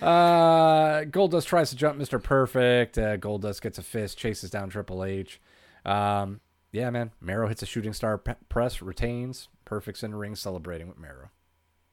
Uh, 0.00 1.02
Goldust 1.04 1.46
tries 1.46 1.70
to 1.70 1.76
jump 1.76 1.98
Mr. 1.98 2.22
Perfect. 2.22 2.96
Uh, 2.96 3.16
Goldust 3.18 3.60
gets 3.60 3.78
a 3.78 3.82
fist, 3.82 4.16
chases 4.16 4.50
down 4.50 4.70
Triple 4.70 5.04
H. 5.04 5.40
Um, 5.84 6.40
yeah, 6.72 6.90
man. 6.90 7.10
Mero 7.20 7.48
hits 7.48 7.62
a 7.62 7.66
shooting 7.66 7.92
star 7.92 8.16
press, 8.18 8.80
retains. 8.80 9.48
Perfect's 9.64 10.02
in 10.02 10.14
ring 10.14 10.34
celebrating 10.36 10.88
with 10.88 10.98
Mero. 10.98 11.30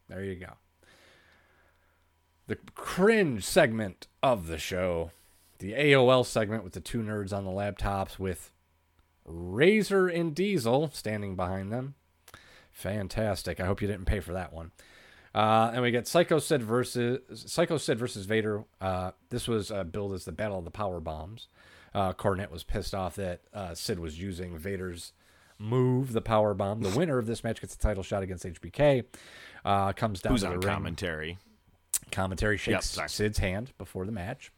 There 0.07 0.23
you 0.23 0.35
go. 0.35 0.53
The 2.47 2.57
cringe 2.75 3.43
segment 3.43 4.07
of 4.23 4.47
the 4.47 4.57
show. 4.57 5.11
The 5.59 5.73
AOL 5.73 6.25
segment 6.25 6.63
with 6.63 6.73
the 6.73 6.79
two 6.79 7.01
nerds 7.01 7.33
on 7.33 7.43
the 7.43 7.51
laptops 7.51 8.19
with 8.19 8.51
Razor 9.25 10.07
and 10.07 10.33
Diesel 10.33 10.91
standing 10.93 11.35
behind 11.35 11.73
them. 11.73 11.95
Fantastic. 12.77 13.59
I 13.59 13.65
hope 13.65 13.81
you 13.81 13.87
didn't 13.87 14.05
pay 14.05 14.19
for 14.19 14.33
that 14.33 14.53
one. 14.53 14.69
Uh, 15.33 15.71
and 15.73 15.81
we 15.81 15.89
get 15.89 16.07
Psycho 16.07 16.37
Sid 16.37 16.61
versus 16.61 17.19
Psycho 17.49 17.77
Sid 17.77 17.97
versus 17.97 18.27
Vader. 18.27 18.65
Uh, 18.79 19.11
this 19.29 19.47
was 19.47 19.71
uh, 19.71 19.83
billed 19.83 20.13
as 20.13 20.25
the 20.25 20.31
Battle 20.31 20.59
of 20.59 20.63
the 20.63 20.69
Power 20.69 20.99
Bombs. 20.99 21.47
Uh, 21.95 22.13
Cornette 22.13 22.51
was 22.51 22.63
pissed 22.63 22.93
off 22.93 23.15
that 23.15 23.41
uh, 23.51 23.73
Sid 23.73 23.97
was 23.97 24.21
using 24.21 24.59
Vader's 24.59 25.13
move, 25.57 26.13
the 26.13 26.21
Power 26.21 26.53
Bomb. 26.53 26.81
The 26.81 26.95
winner 26.95 27.17
of 27.17 27.25
this 27.25 27.43
match 27.43 27.61
gets 27.61 27.73
a 27.73 27.79
title 27.79 28.03
shot 28.03 28.21
against 28.21 28.45
HBK. 28.45 29.05
Uh, 29.65 29.93
comes 29.93 30.21
down 30.21 30.33
Who's 30.33 30.43
to 30.43 30.49
the 30.49 30.59
commentary? 30.59 31.27
Ring. 31.27 31.37
Commentary 32.11 32.57
shakes 32.57 32.95
yep, 32.95 33.09
Sid's 33.09 33.39
hand 33.39 33.73
before 33.79 34.05
the 34.05 34.11
match. 34.11 34.51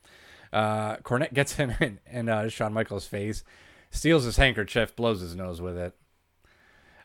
Uh, 0.51 0.97
Cornette 0.97 1.33
gets 1.33 1.57
in 1.57 1.73
and, 1.79 1.99
and 2.05 2.29
uh, 2.29 2.49
Shawn 2.49 2.73
Michaels' 2.73 3.07
face, 3.07 3.45
steals 3.91 4.25
his 4.25 4.35
handkerchief, 4.35 4.93
blows 4.93 5.21
his 5.21 5.37
nose 5.37 5.61
with 5.61 5.77
it. 5.77 5.95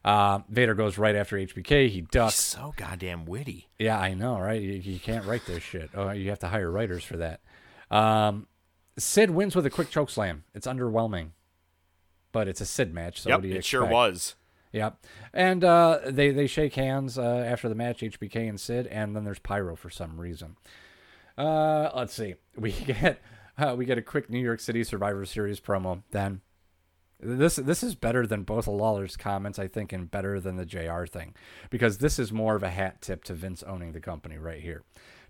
Uh, 0.04 0.40
Vader 0.50 0.74
goes 0.74 0.98
right 0.98 1.16
after 1.16 1.36
HBK. 1.36 1.88
He 1.88 2.02
ducks. 2.02 2.34
He's 2.34 2.44
so 2.44 2.74
goddamn 2.76 3.24
witty. 3.24 3.68
Yeah, 3.78 3.98
I 3.98 4.12
know, 4.12 4.38
right? 4.38 4.60
You, 4.60 4.72
you, 4.72 5.00
can't 5.00 5.24
write 5.24 5.46
this 5.46 5.62
shit. 5.62 5.90
Oh, 5.94 6.10
you 6.10 6.28
have 6.28 6.40
to 6.40 6.48
hire 6.48 6.70
writers 6.70 7.04
for 7.04 7.16
that. 7.16 7.40
Um, 7.90 8.46
Sid 8.98 9.30
wins 9.30 9.56
with 9.56 9.64
a 9.64 9.70
quick 9.70 9.88
choke 9.88 10.10
slam. 10.10 10.44
It's 10.54 10.66
underwhelming, 10.66 11.30
but 12.32 12.48
it's 12.48 12.60
a 12.60 12.66
Sid 12.66 12.92
match. 12.92 13.22
So 13.22 13.30
yep, 13.30 13.38
what 13.38 13.42
do 13.42 13.48
you 13.48 13.54
it 13.54 13.58
expect? 13.58 13.70
sure 13.70 13.86
was. 13.86 14.34
Yep. 14.72 15.06
And 15.32 15.64
uh, 15.64 16.00
they 16.04 16.32
they 16.32 16.48
shake 16.48 16.74
hands 16.74 17.16
uh, 17.16 17.22
after 17.22 17.68
the 17.68 17.74
match, 17.74 18.00
HBK 18.00 18.48
and 18.48 18.60
Sid, 18.60 18.88
and 18.88 19.16
then 19.16 19.24
there's 19.24 19.38
pyro 19.38 19.76
for 19.76 19.88
some 19.88 20.20
reason. 20.20 20.56
Uh, 21.38 21.90
let's 21.94 22.12
see. 22.12 22.34
We 22.56 22.72
get 22.86 23.22
uh, 23.56 23.74
we 23.78 23.86
get 23.86 23.98
a 23.98 24.02
quick 24.02 24.28
New 24.28 24.40
York 24.40 24.60
City 24.60 24.84
Survivor 24.84 25.24
Series 25.24 25.60
promo. 25.60 26.02
Then 26.10 26.40
this 27.20 27.56
this 27.56 27.82
is 27.82 27.94
better 27.94 28.26
than 28.26 28.42
both 28.42 28.66
of 28.66 28.74
Lawler's 28.74 29.16
comments, 29.16 29.58
I 29.58 29.68
think, 29.68 29.92
and 29.92 30.10
better 30.10 30.40
than 30.40 30.56
the 30.56 30.66
JR 30.66 31.04
thing, 31.06 31.34
because 31.70 31.98
this 31.98 32.18
is 32.18 32.32
more 32.32 32.56
of 32.56 32.62
a 32.62 32.70
hat 32.70 33.00
tip 33.00 33.24
to 33.24 33.34
Vince 33.34 33.62
owning 33.62 33.92
the 33.92 34.00
company 34.00 34.38
right 34.38 34.60
here. 34.60 34.82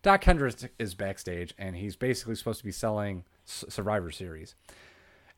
Doc 0.02 0.24
Hendrix 0.24 0.66
is 0.78 0.94
backstage, 0.94 1.54
and 1.58 1.76
he's 1.76 1.96
basically 1.96 2.34
supposed 2.34 2.58
to 2.58 2.64
be 2.64 2.72
selling 2.72 3.24
Survivor 3.44 4.10
Series, 4.10 4.54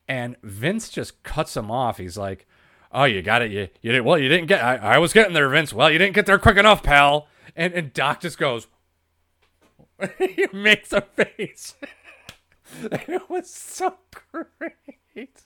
and 0.07 0.35
Vince 0.43 0.89
just 0.89 1.23
cuts 1.23 1.55
him 1.55 1.69
off. 1.71 1.97
He's 1.97 2.17
like, 2.17 2.47
"Oh, 2.91 3.05
you 3.05 3.21
got 3.21 3.41
it. 3.41 3.51
You 3.51 3.69
you 3.81 3.91
did 3.91 4.01
well. 4.01 4.17
You 4.17 4.29
didn't 4.29 4.47
get. 4.47 4.63
I, 4.63 4.75
I 4.75 4.97
was 4.97 5.13
getting 5.13 5.33
there, 5.33 5.49
Vince. 5.49 5.73
Well, 5.73 5.91
you 5.91 5.97
didn't 5.97 6.15
get 6.15 6.25
there 6.25 6.39
quick 6.39 6.57
enough, 6.57 6.83
pal." 6.83 7.27
And 7.55 7.73
and 7.73 7.93
Doc 7.93 8.21
just 8.21 8.37
goes, 8.37 8.67
he 10.17 10.47
makes 10.53 10.93
a 10.93 11.01
face. 11.01 11.75
it 12.83 13.29
was 13.29 13.49
so 13.49 13.95
great. 14.31 15.45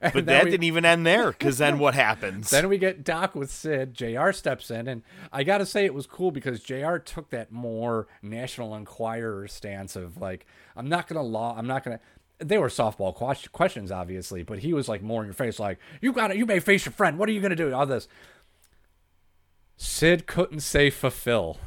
But 0.00 0.26
that 0.26 0.44
we, 0.44 0.50
didn't 0.50 0.64
even 0.64 0.84
end 0.84 1.06
there 1.06 1.32
because 1.32 1.58
then 1.58 1.78
what 1.78 1.94
happens? 1.94 2.50
Then 2.50 2.68
we 2.68 2.78
get 2.78 3.04
Doc 3.04 3.34
with 3.34 3.50
Sid. 3.50 3.94
JR 3.94 4.32
steps 4.32 4.70
in, 4.70 4.88
and 4.88 5.02
I 5.32 5.44
got 5.44 5.58
to 5.58 5.66
say 5.66 5.84
it 5.84 5.94
was 5.94 6.06
cool 6.06 6.30
because 6.30 6.60
JR 6.60 6.96
took 6.96 7.30
that 7.30 7.52
more 7.52 8.06
National 8.22 8.74
Enquirer 8.74 9.48
stance 9.48 9.96
of 9.96 10.18
like, 10.18 10.46
I'm 10.76 10.88
not 10.88 11.08
going 11.08 11.16
to 11.16 11.22
law, 11.22 11.54
I'm 11.56 11.66
not 11.66 11.84
going 11.84 11.98
to. 11.98 12.04
They 12.44 12.58
were 12.58 12.68
softball 12.68 13.14
questions, 13.52 13.92
obviously, 13.92 14.42
but 14.42 14.58
he 14.58 14.72
was 14.72 14.88
like 14.88 15.02
more 15.02 15.22
in 15.22 15.28
your 15.28 15.34
face, 15.34 15.60
like, 15.60 15.78
you 16.00 16.12
got 16.12 16.32
it, 16.32 16.36
you 16.36 16.46
may 16.46 16.58
face 16.58 16.84
your 16.84 16.92
friend. 16.92 17.16
What 17.16 17.28
are 17.28 17.32
you 17.32 17.40
going 17.40 17.50
to 17.50 17.56
do? 17.56 17.72
All 17.72 17.86
this. 17.86 18.08
Sid 19.76 20.26
couldn't 20.26 20.60
say 20.60 20.90
fulfill. 20.90 21.58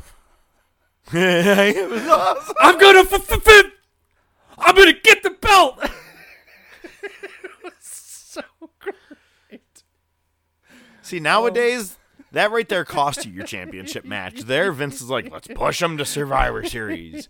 it 1.13 1.89
was 1.89 2.05
awesome. 2.07 2.55
I'm 2.59 2.77
gonna 2.77 3.05
fulfill. 3.05 3.71
I'm 4.57 4.75
gonna 4.75 4.91
get 4.91 5.23
the 5.23 5.29
belt. 5.29 5.79
so 7.79 8.41
great. 8.79 9.83
See, 11.07 11.21
nowadays, 11.21 11.97
that 12.33 12.51
right 12.51 12.67
there 12.67 12.83
cost 12.83 13.25
you 13.25 13.31
your 13.31 13.45
championship 13.45 14.03
match. 14.03 14.41
There, 14.41 14.73
Vince 14.73 14.99
is 14.99 15.09
like, 15.09 15.31
let's 15.31 15.47
push 15.47 15.79
them 15.79 15.97
to 15.99 16.03
Survivor 16.03 16.65
Series. 16.65 17.29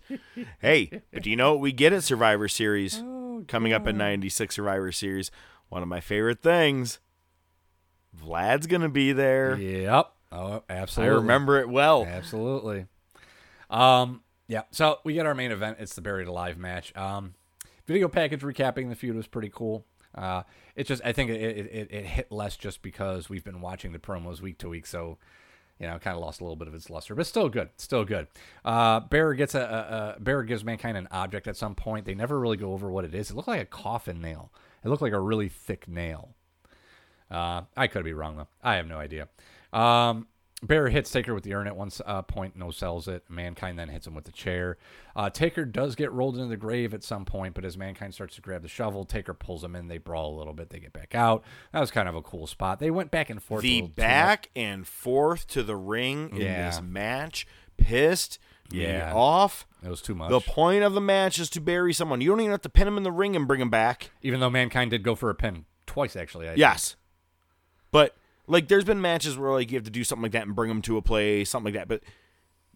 hey, 0.60 1.02
but 1.12 1.22
do 1.22 1.30
you 1.30 1.36
know 1.36 1.52
what 1.52 1.60
we 1.60 1.70
get 1.70 1.92
at 1.92 2.02
Survivor 2.02 2.48
Series? 2.48 3.00
Oh, 3.00 3.44
Coming 3.46 3.72
up 3.72 3.86
in 3.86 3.96
96 3.96 4.56
Survivor 4.56 4.90
Series, 4.90 5.30
one 5.68 5.80
of 5.80 5.88
my 5.88 6.00
favorite 6.00 6.42
things. 6.42 6.98
Vlad's 8.20 8.66
going 8.66 8.82
to 8.82 8.88
be 8.88 9.12
there. 9.12 9.56
Yep. 9.56 10.10
Oh, 10.32 10.64
absolutely. 10.68 11.12
I 11.14 11.16
remember 11.16 11.60
it 11.60 11.68
well. 11.68 12.04
Absolutely. 12.04 12.86
Um, 13.70 14.22
yeah. 14.48 14.62
So 14.72 14.98
we 15.04 15.14
get 15.14 15.24
our 15.24 15.36
main 15.36 15.52
event. 15.52 15.76
It's 15.78 15.94
the 15.94 16.00
Buried 16.00 16.26
Alive 16.26 16.58
match. 16.58 16.92
Um, 16.96 17.34
video 17.86 18.08
package 18.08 18.40
recapping 18.40 18.88
the 18.88 18.96
feud 18.96 19.14
was 19.14 19.28
pretty 19.28 19.52
cool. 19.54 19.86
Uh, 20.18 20.42
it 20.74 20.86
just 20.86 21.00
I 21.04 21.12
think 21.12 21.30
it, 21.30 21.40
it, 21.40 21.88
it 21.90 22.04
hit 22.04 22.32
less 22.32 22.56
just 22.56 22.82
because 22.82 23.30
we've 23.30 23.44
been 23.44 23.60
watching 23.60 23.92
the 23.92 23.98
promos 23.98 24.40
week 24.40 24.58
to 24.58 24.68
week, 24.68 24.86
so 24.86 25.18
you 25.78 25.86
know, 25.86 25.98
kind 25.98 26.16
of 26.16 26.20
lost 26.20 26.40
a 26.40 26.44
little 26.44 26.56
bit 26.56 26.66
of 26.66 26.74
its 26.74 26.90
luster, 26.90 27.14
but 27.14 27.24
still 27.24 27.48
good, 27.48 27.68
still 27.76 28.04
good. 28.04 28.26
Uh, 28.64 28.98
Bearer 28.98 29.34
gets 29.34 29.54
a, 29.54 29.60
a, 29.60 30.16
a 30.16 30.20
Bearer 30.20 30.42
gives 30.42 30.64
mankind 30.64 30.96
an 30.96 31.06
object 31.12 31.46
at 31.46 31.56
some 31.56 31.76
point. 31.76 32.04
They 32.04 32.16
never 32.16 32.38
really 32.38 32.56
go 32.56 32.72
over 32.72 32.90
what 32.90 33.04
it 33.04 33.14
is. 33.14 33.30
It 33.30 33.36
looked 33.36 33.48
like 33.48 33.62
a 33.62 33.66
coffin 33.66 34.20
nail. 34.20 34.50
It 34.84 34.88
looked 34.88 35.02
like 35.02 35.12
a 35.12 35.20
really 35.20 35.48
thick 35.48 35.86
nail. 35.86 36.34
Uh, 37.30 37.62
I 37.76 37.86
could 37.86 38.04
be 38.04 38.12
wrong 38.12 38.36
though. 38.36 38.48
I 38.62 38.74
have 38.74 38.86
no 38.88 38.98
idea. 38.98 39.28
Um, 39.72 40.26
Bear 40.60 40.88
hits 40.88 41.10
Taker 41.12 41.34
with 41.34 41.44
the 41.44 41.54
urn 41.54 41.68
at 41.68 41.76
one 41.76 41.90
uh, 42.04 42.22
point, 42.22 42.56
no 42.56 42.72
sells 42.72 43.06
it. 43.06 43.22
Mankind 43.28 43.78
then 43.78 43.88
hits 43.88 44.08
him 44.08 44.14
with 44.14 44.24
the 44.24 44.32
chair. 44.32 44.76
Uh, 45.14 45.30
Taker 45.30 45.64
does 45.64 45.94
get 45.94 46.10
rolled 46.10 46.34
into 46.34 46.48
the 46.48 46.56
grave 46.56 46.94
at 46.94 47.04
some 47.04 47.24
point, 47.24 47.54
but 47.54 47.64
as 47.64 47.78
Mankind 47.78 48.12
starts 48.12 48.34
to 48.34 48.40
grab 48.40 48.62
the 48.62 48.68
shovel, 48.68 49.04
Taker 49.04 49.34
pulls 49.34 49.62
him 49.62 49.76
in. 49.76 49.86
They 49.86 49.98
brawl 49.98 50.34
a 50.34 50.36
little 50.36 50.54
bit. 50.54 50.70
They 50.70 50.80
get 50.80 50.92
back 50.92 51.14
out. 51.14 51.44
That 51.72 51.78
was 51.78 51.92
kind 51.92 52.08
of 52.08 52.16
a 52.16 52.22
cool 52.22 52.48
spot. 52.48 52.80
They 52.80 52.90
went 52.90 53.12
back 53.12 53.30
and 53.30 53.40
forth. 53.40 53.62
The 53.62 53.82
back 53.82 54.50
and 54.56 54.84
forth 54.84 55.46
to 55.48 55.62
the 55.62 55.76
ring 55.76 56.30
in 56.30 56.38
yeah. 56.38 56.70
this 56.70 56.82
match 56.82 57.46
pissed 57.76 58.40
yeah. 58.72 59.12
off. 59.14 59.64
It 59.84 59.88
was 59.88 60.02
too 60.02 60.16
much. 60.16 60.30
The 60.30 60.40
point 60.40 60.82
of 60.82 60.92
the 60.92 61.00
match 61.00 61.38
is 61.38 61.50
to 61.50 61.60
bury 61.60 61.92
someone. 61.92 62.20
You 62.20 62.30
don't 62.30 62.40
even 62.40 62.50
have 62.50 62.62
to 62.62 62.68
pin 62.68 62.88
him 62.88 62.96
in 62.96 63.04
the 63.04 63.12
ring 63.12 63.36
and 63.36 63.46
bring 63.46 63.60
him 63.60 63.70
back. 63.70 64.10
Even 64.22 64.40
though 64.40 64.50
Mankind 64.50 64.90
did 64.90 65.04
go 65.04 65.14
for 65.14 65.30
a 65.30 65.36
pin 65.36 65.66
twice, 65.86 66.16
actually. 66.16 66.48
I 66.48 66.54
yes. 66.54 66.90
Think. 66.90 66.98
But 67.90 68.16
like 68.48 68.68
there's 68.68 68.84
been 68.84 69.00
matches 69.00 69.38
where 69.38 69.52
like 69.52 69.70
you 69.70 69.76
have 69.76 69.84
to 69.84 69.90
do 69.90 70.02
something 70.02 70.22
like 70.22 70.32
that 70.32 70.46
and 70.46 70.56
bring 70.56 70.68
them 70.68 70.82
to 70.82 70.96
a 70.96 71.02
place, 71.02 71.50
something 71.50 71.72
like 71.72 71.80
that. 71.80 71.88
But 71.88 72.02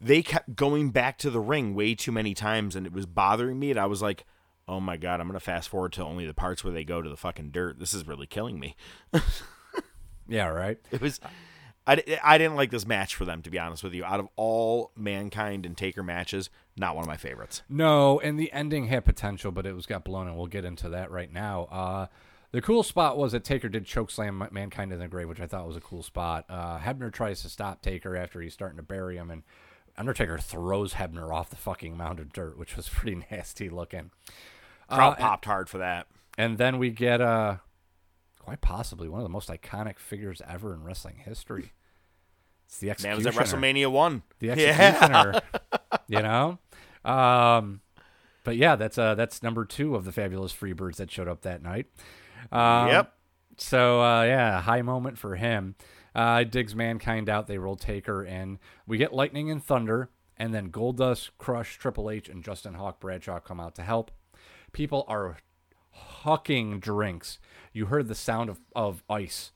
they 0.01 0.23
kept 0.23 0.55
going 0.55 0.91
back 0.91 1.19
to 1.19 1.31
the 1.31 1.41
ring 1.41 1.75
way 1.75 1.95
too 1.95 2.13
many 2.13 2.35
times, 2.35 2.77
and 2.77 2.87
it 2.87 2.93
was 2.93 3.07
bothering 3.07 3.59
me. 3.59 3.71
And 3.71 3.81
I 3.81 3.87
was 3.87 4.03
like, 4.03 4.25
"Oh 4.69 4.81
my 4.81 4.97
god, 4.97 5.21
I'm 5.21 5.27
gonna 5.27 5.41
fast 5.41 5.69
forward 5.69 5.93
to 5.95 6.05
only 6.05 6.27
the 6.27 6.35
parts 6.35 6.63
where 6.63 6.73
they 6.73 6.85
go 6.85 7.03
to 7.03 7.09
the 7.09 7.17
fucking 7.17 7.51
dirt. 7.51 7.79
This 7.79 7.95
is 7.95 8.07
really 8.07 8.27
killing 8.27 8.61
me." 8.61 8.77
yeah, 10.29 10.47
right. 10.47 10.79
It 10.91 11.01
was. 11.01 11.21
I, 11.85 12.01
I 12.23 12.39
didn't 12.39 12.55
like 12.55 12.71
this 12.71 12.87
match 12.87 13.17
for 13.17 13.25
them 13.25 13.43
to 13.43 13.51
be 13.51 13.59
honest 13.59 13.83
with 13.83 13.93
you. 13.93 14.05
Out 14.05 14.21
of 14.21 14.29
all 14.37 14.93
mankind 14.97 15.67
and 15.67 15.77
Taker 15.77 16.05
matches, 16.05 16.49
not 16.77 16.95
one 16.95 17.03
of 17.03 17.09
my 17.09 17.17
favorites. 17.17 17.63
No, 17.69 18.21
and 18.21 18.39
the 18.39 18.53
ending 18.53 18.87
had 18.87 19.05
potential, 19.05 19.51
but 19.51 19.67
it 19.67 19.75
was 19.75 19.87
got 19.87 20.05
blown, 20.05 20.29
and 20.29 20.37
we'll 20.37 20.47
get 20.47 20.65
into 20.65 20.89
that 20.91 21.11
right 21.11 21.33
now. 21.33 21.65
Uh, 21.65 22.07
the 22.53 22.61
cool 22.63 22.83
spot 22.83 23.17
was 23.17 23.33
that 23.33 23.45
Taker 23.45 23.69
did 23.69 23.87
choke 23.87 24.11
slam 24.11 24.47
Mankind 24.53 24.93
in 24.93 24.99
the 24.99 25.09
grave, 25.09 25.29
which 25.29 25.41
I 25.41 25.47
thought 25.47 25.67
was 25.67 25.77
a 25.77 25.81
cool 25.81 26.03
spot. 26.03 26.45
Uh, 26.49 26.79
Hebner 26.79 27.13
tries 27.13 27.43
to 27.43 27.49
stop 27.49 27.83
Taker 27.83 28.15
after 28.17 28.41
he's 28.41 28.53
starting 28.53 28.77
to 28.77 28.83
bury 28.83 29.17
him, 29.17 29.31
and 29.31 29.43
Undertaker 29.97 30.39
throws 30.39 30.95
Hebner 30.95 31.33
off 31.35 31.51
the 31.51 31.57
fucking 31.57 31.97
mound 31.97 32.21
of 32.21 32.33
dirt, 32.33 32.59
which 32.59 32.77
was 32.77 32.89
pretty 32.93 33.25
nasty 33.31 33.69
looking. 33.69 34.11
Crowd 34.89 35.13
uh, 35.13 35.17
popped 35.17 35.47
hard 35.47 35.69
for 35.69 35.79
that. 35.79 36.07
and 36.37 36.59
then 36.59 36.79
we 36.79 36.91
get 36.91 37.21
uh, 37.21 37.57
quite 38.39 38.61
possibly 38.61 39.09
one 39.09 39.21
of 39.21 39.25
the 39.25 39.31
most 39.31 39.49
iconic 39.49 39.99
figures 39.99 40.43
ever 40.47 40.75
in 40.75 40.85
wrestling 40.85 41.17
history. 41.25 41.73
It's 42.67 42.79
the 42.79 42.91
executioner. 42.91 43.17
Man 43.23 43.25
was 43.25 43.55
at 43.55 43.61
WrestleMania 43.61 43.91
one. 43.91 44.23
The 44.39 44.51
executioner. 44.51 45.41
Yeah. 45.53 45.99
you 46.09 46.23
know, 46.23 46.59
um, 47.11 47.81
but 48.45 48.57
yeah, 48.57 48.77
that's 48.77 48.99
uh 48.99 49.15
that's 49.15 49.43
number 49.43 49.65
two 49.65 49.95
of 49.95 50.05
the 50.05 50.13
fabulous 50.13 50.53
Freebirds 50.53 50.97
that 50.97 51.11
showed 51.11 51.29
up 51.29 51.43
that 51.43 51.63
night. 51.63 51.87
Um, 52.53 52.89
yep. 52.89 53.13
So 53.57 54.01
uh, 54.03 54.25
yeah, 54.25 54.61
high 54.61 54.83
moment 54.83 55.19
for 55.19 55.37
him. 55.37 55.75
Uh, 56.15 56.45
digs 56.45 56.75
mankind 56.75 57.29
out. 57.29 57.47
They 57.47 57.59
roll 57.59 57.77
Taker 57.77 58.23
and 58.23 58.59
we 58.87 58.99
get 58.99 59.15
lightning 59.15 59.51
and 59.51 59.65
thunder, 59.65 60.11
and 60.37 60.53
then 60.53 60.71
Goldust, 60.71 61.31
Crush, 61.39 61.79
Triple 61.79 62.11
H, 62.11 62.29
and 62.29 62.45
Justin 62.45 62.75
Hawk 62.75 63.01
Bradshaw 63.01 63.41
come 63.41 63.61
out 63.61 63.75
to 63.77 63.83
help. 63.83 64.11
People 64.73 65.05
are 65.09 65.39
hucking 66.23 66.81
drinks. 66.81 67.39
You 67.73 67.87
heard 67.87 68.09
the 68.09 68.15
sound 68.15 68.51
of, 68.51 68.61
of 68.77 69.03
ice, 69.09 69.53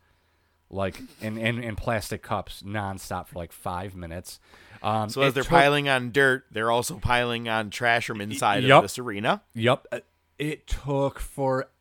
like 0.70 0.98
in, 1.20 1.36
in, 1.36 1.62
in 1.62 1.76
plastic 1.76 2.22
cups, 2.22 2.62
nonstop 2.62 3.28
for 3.28 3.38
like 3.38 3.52
five 3.52 3.94
minutes. 3.94 4.40
Um, 4.82 5.08
so 5.08 5.22
as 5.22 5.34
they're 5.34 5.42
took, 5.42 5.50
piling 5.50 5.88
on 5.88 6.12
dirt, 6.12 6.44
they're 6.50 6.70
also 6.70 6.98
piling 6.98 7.48
on 7.48 7.70
trash 7.70 8.06
from 8.06 8.20
inside 8.20 8.64
yep, 8.64 8.78
of 8.78 8.82
this 8.82 8.98
arena. 8.98 9.42
Yep. 9.54 9.86
It 10.38 10.66
took 10.66 11.18
forever 11.18 11.76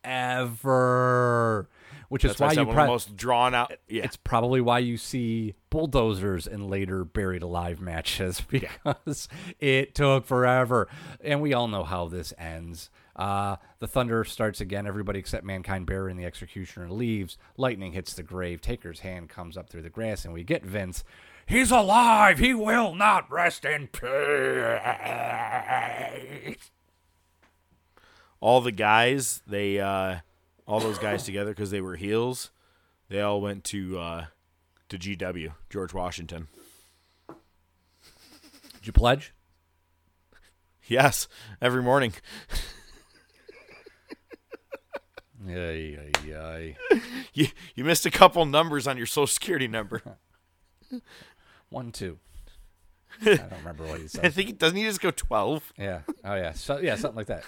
which 2.10 2.24
That's 2.24 2.36
is 2.36 2.40
why, 2.40 2.48
why 2.48 2.54
you 2.54 2.66
pro- 2.66 2.88
most 2.88 3.16
drawn 3.18 3.54
out. 3.54 3.74
Yeah. 3.88 4.04
It's 4.04 4.18
probably 4.18 4.62
why 4.62 4.80
you 4.80 4.98
see 4.98 5.56
bulldozers 5.70 6.48
in 6.48 6.68
later 6.70 7.04
buried 7.04 7.44
alive 7.44 7.82
matches 7.82 8.42
because 8.50 9.28
yeah. 9.60 9.68
it 9.68 9.96
took 9.96 10.26
forever, 10.26 10.88
and 11.22 11.42
we 11.42 11.54
all 11.54 11.68
know 11.68 11.84
how 11.84 12.08
this 12.08 12.34
ends. 12.38 12.90
Uh, 13.16 13.56
the 13.80 13.88
thunder 13.88 14.24
starts 14.24 14.60
again. 14.60 14.86
Everybody 14.88 15.20
except 15.20 15.46
Mankind 15.46 15.86
Bear 15.86 16.08
and 16.08 16.20
the 16.20 16.26
Executioner 16.26 16.90
leaves. 16.90 17.38
Lightning 17.58 17.94
hits 17.94 18.14
the 18.14 18.24
grave. 18.24 18.60
Taker's 18.62 19.00
hand 19.00 19.30
comes 19.30 19.56
up 19.58 19.70
through 19.70 19.84
the 19.84 19.90
grass, 19.90 20.26
and 20.26 20.34
we 20.34 20.44
get 20.44 20.66
Vince. 20.66 21.04
He's 21.46 21.72
alive. 21.72 22.40
He 22.40 22.54
will 22.54 22.94
not 22.96 23.32
rest 23.32 23.66
in 23.66 23.88
peace. 23.88 24.10
All 28.46 28.62
the 28.62 28.72
guys, 28.72 29.42
they 29.48 29.80
uh, 29.80 30.18
all 30.68 30.80
those 30.80 31.00
guys 31.00 31.24
together 31.26 31.50
because 31.50 31.72
they 31.72 31.82
were 31.82 31.96
heels. 31.96 32.52
They 33.10 33.20
all 33.20 33.42
went 33.42 33.64
to 33.64 33.98
uh, 33.98 34.26
to 34.90 35.00
GW 35.00 35.54
George 35.68 35.96
Washington. 35.96 36.48
Did 37.28 38.84
you 38.84 38.94
pledge? 38.94 39.34
Yes, 40.88 41.28
every 41.60 41.82
morning. 41.82 42.14
Yay, 45.48 46.12
yay, 46.24 46.78
You 47.34 47.48
you 47.74 47.84
missed 47.84 48.06
a 48.06 48.12
couple 48.12 48.46
numbers 48.46 48.86
on 48.86 48.96
your 48.96 49.08
social 49.08 49.26
security 49.26 49.68
number. 49.68 50.04
One 51.70 51.92
two. 51.92 52.20
I 53.24 53.38
don't 53.38 53.52
remember 53.58 53.86
what 53.86 54.02
he 54.02 54.08
said. 54.08 54.24
I 54.24 54.30
think 54.30 54.52
it 54.52 54.60
doesn't 54.60 54.78
he 54.78 54.84
just 54.84 55.02
go 55.02 55.10
twelve? 55.10 55.74
Yeah. 55.80 56.02
Oh 56.24 56.36
yeah. 56.36 56.52
So 56.54 56.78
yeah, 56.78 56.96
something 56.96 57.18
like 57.18 57.26
that. 57.26 57.44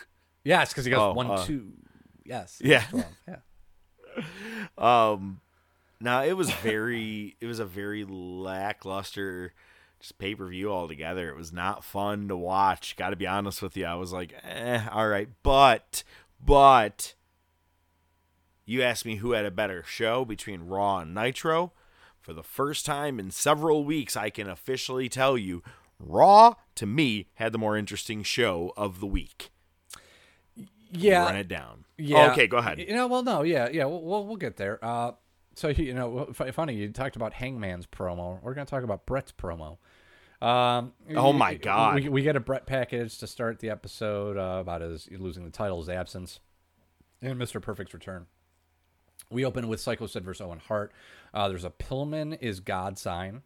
Yes, 0.48 0.70
because 0.70 0.86
he 0.86 0.92
goes 0.92 1.00
oh, 1.02 1.12
one 1.12 1.30
uh, 1.30 1.46
two. 1.46 1.74
Yes. 2.24 2.62
Yeah. 2.64 2.84
12. 2.90 3.06
Yeah. 3.28 3.36
Um, 4.80 5.42
now 6.00 6.24
it 6.24 6.34
was 6.34 6.52
very, 6.52 7.36
it 7.42 7.48
was 7.48 7.60
a 7.60 7.66
very 7.66 8.06
lackluster, 8.06 9.54
just 10.00 10.20
pay 10.20 10.36
per 10.36 10.48
view 10.48 10.72
altogether. 10.72 11.30
It 11.30 11.36
was 11.36 11.52
not 11.52 11.84
fun 11.84 12.28
to 12.28 12.38
watch. 12.38 12.96
Got 12.96 13.10
to 13.10 13.16
be 13.16 13.26
honest 13.26 13.62
with 13.62 13.76
you. 13.76 13.86
I 13.86 13.96
was 13.96 14.14
like, 14.14 14.34
eh, 14.44 14.82
all 14.92 15.08
right, 15.08 15.30
but, 15.42 16.04
but, 16.44 17.16
you 18.66 18.84
asked 18.84 19.06
me 19.06 19.16
who 19.16 19.32
had 19.32 19.46
a 19.46 19.52
better 19.52 19.84
show 19.84 20.26
between 20.26 20.64
Raw 20.64 21.00
and 21.00 21.14
Nitro. 21.14 21.74
For 22.22 22.34
the 22.34 22.44
first 22.44 22.86
time 22.86 23.20
in 23.20 23.32
several 23.32 23.84
weeks, 23.84 24.16
I 24.16 24.30
can 24.30 24.48
officially 24.50 25.10
tell 25.10 25.38
you, 25.38 25.64
Raw 26.00 26.54
to 26.76 26.86
me 26.86 27.28
had 27.36 27.52
the 27.52 27.60
more 27.60 27.78
interesting 27.78 28.22
show 28.22 28.74
of 28.78 29.00
the 29.00 29.08
week 29.08 29.52
yeah, 30.92 31.24
run 31.24 31.36
it 31.36 31.48
down. 31.48 31.86
Yeah. 31.98 32.28
Oh, 32.28 32.32
okay, 32.32 32.48
go 32.48 32.58
ahead. 32.58 32.80
You 32.80 32.94
know, 32.94 33.08
well, 33.08 33.24
no, 33.24 33.42
yeah, 33.44 33.70
yeah, 33.72 33.86
we'll 33.86 34.02
we'll, 34.02 34.26
we'll 34.26 34.36
get 34.38 34.58
there. 34.58 34.84
Uh, 34.84 35.12
so 35.56 35.68
you 35.78 35.94
know, 35.94 36.32
funny 36.34 36.76
you 36.76 36.90
talked 36.90 37.16
about 37.16 37.34
Hangman's 37.34 37.88
promo. 37.88 38.42
We're 38.42 38.54
gonna 38.54 38.66
talk 38.66 38.84
about 38.84 39.06
Bret's 39.06 39.32
promo. 39.32 39.78
Um, 40.40 40.94
oh 41.16 41.34
my 41.34 41.56
god, 41.56 41.96
we, 41.96 42.10
we 42.10 42.22
get 42.22 42.36
a 42.36 42.40
Bret 42.40 42.68
package 42.68 43.18
to 43.20 43.28
start 43.28 43.60
the 43.60 43.72
episode 43.72 44.38
uh, 44.38 44.60
about 44.60 44.82
his 44.82 45.10
losing 45.12 45.44
the 45.44 45.50
title's 45.50 45.90
absence, 45.90 46.40
and 47.22 47.40
Mister 47.40 47.60
Perfect's 47.60 47.94
return. 47.94 48.28
We 49.30 49.44
open 49.44 49.68
with 49.68 49.82
Psycho 49.82 50.08
Sid 50.08 50.24
versus 50.24 50.42
Owen 50.42 50.60
Hart. 50.60 50.94
Uh, 51.34 51.50
there's 51.50 51.66
a 51.66 51.70
Pillman 51.70 52.38
is 52.40 52.60
God 52.60 52.98
sign. 52.98 53.42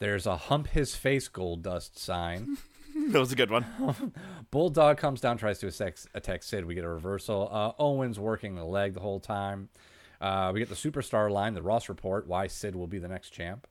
There's 0.00 0.26
a 0.26 0.36
hump 0.36 0.68
his 0.68 0.94
face 0.94 1.28
Goldust 1.28 1.98
sign. 1.98 2.58
that 3.12 3.18
was 3.18 3.32
a 3.32 3.36
good 3.36 3.50
one. 3.50 3.64
Bulldog 4.50 4.98
comes 4.98 5.22
down, 5.22 5.38
tries 5.38 5.58
to 5.60 5.66
attack, 6.14 6.42
Sid. 6.42 6.66
We 6.66 6.74
get 6.74 6.84
a 6.84 6.88
reversal. 6.88 7.48
Uh, 7.50 7.72
Owens 7.78 8.20
working 8.20 8.54
the 8.54 8.66
leg 8.66 8.92
the 8.92 9.00
whole 9.00 9.18
time. 9.18 9.70
Uh, 10.20 10.50
we 10.52 10.60
get 10.60 10.68
the 10.68 10.74
superstar 10.74 11.30
line, 11.30 11.54
the 11.54 11.62
Ross 11.62 11.88
report, 11.88 12.26
why 12.26 12.48
Sid 12.48 12.76
will 12.76 12.86
be 12.86 12.98
the 12.98 13.08
next 13.08 13.30
champ. 13.30 13.66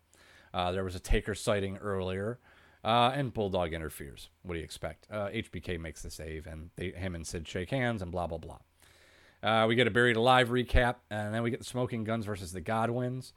Uh, 0.54 0.72
there 0.72 0.84
was 0.84 0.96
a 0.96 1.00
Taker 1.00 1.36
sighting 1.36 1.78
earlier, 1.78 2.40
uh, 2.84 3.12
and 3.14 3.32
Bulldog 3.32 3.74
interferes. 3.74 4.30
What 4.42 4.54
do 4.54 4.60
you 4.60 4.66
expect? 4.66 5.08
HBK 5.12 5.76
uh, 5.76 5.80
makes 5.80 6.02
the 6.02 6.10
save, 6.10 6.48
and 6.48 6.72
they, 6.76 6.90
him 6.92 7.14
and 7.14 7.28
Sid 7.28 7.48
shake 7.48 7.70
hands, 7.70 8.02
and 8.02 8.12
blah 8.12 8.26
blah 8.26 8.40
blah. 8.40 8.58
Uh, 9.44 9.68
we 9.68 9.76
get 9.76 9.86
a 9.86 9.92
buried 9.92 10.16
alive 10.16 10.50
recap, 10.50 10.96
and 11.12 11.32
then 11.32 11.44
we 11.44 11.52
get 11.52 11.60
the 11.60 11.66
Smoking 11.66 12.04
Gunns 12.04 12.26
versus 12.26 12.54
the 12.54 12.62
Godwinns. 12.62 13.34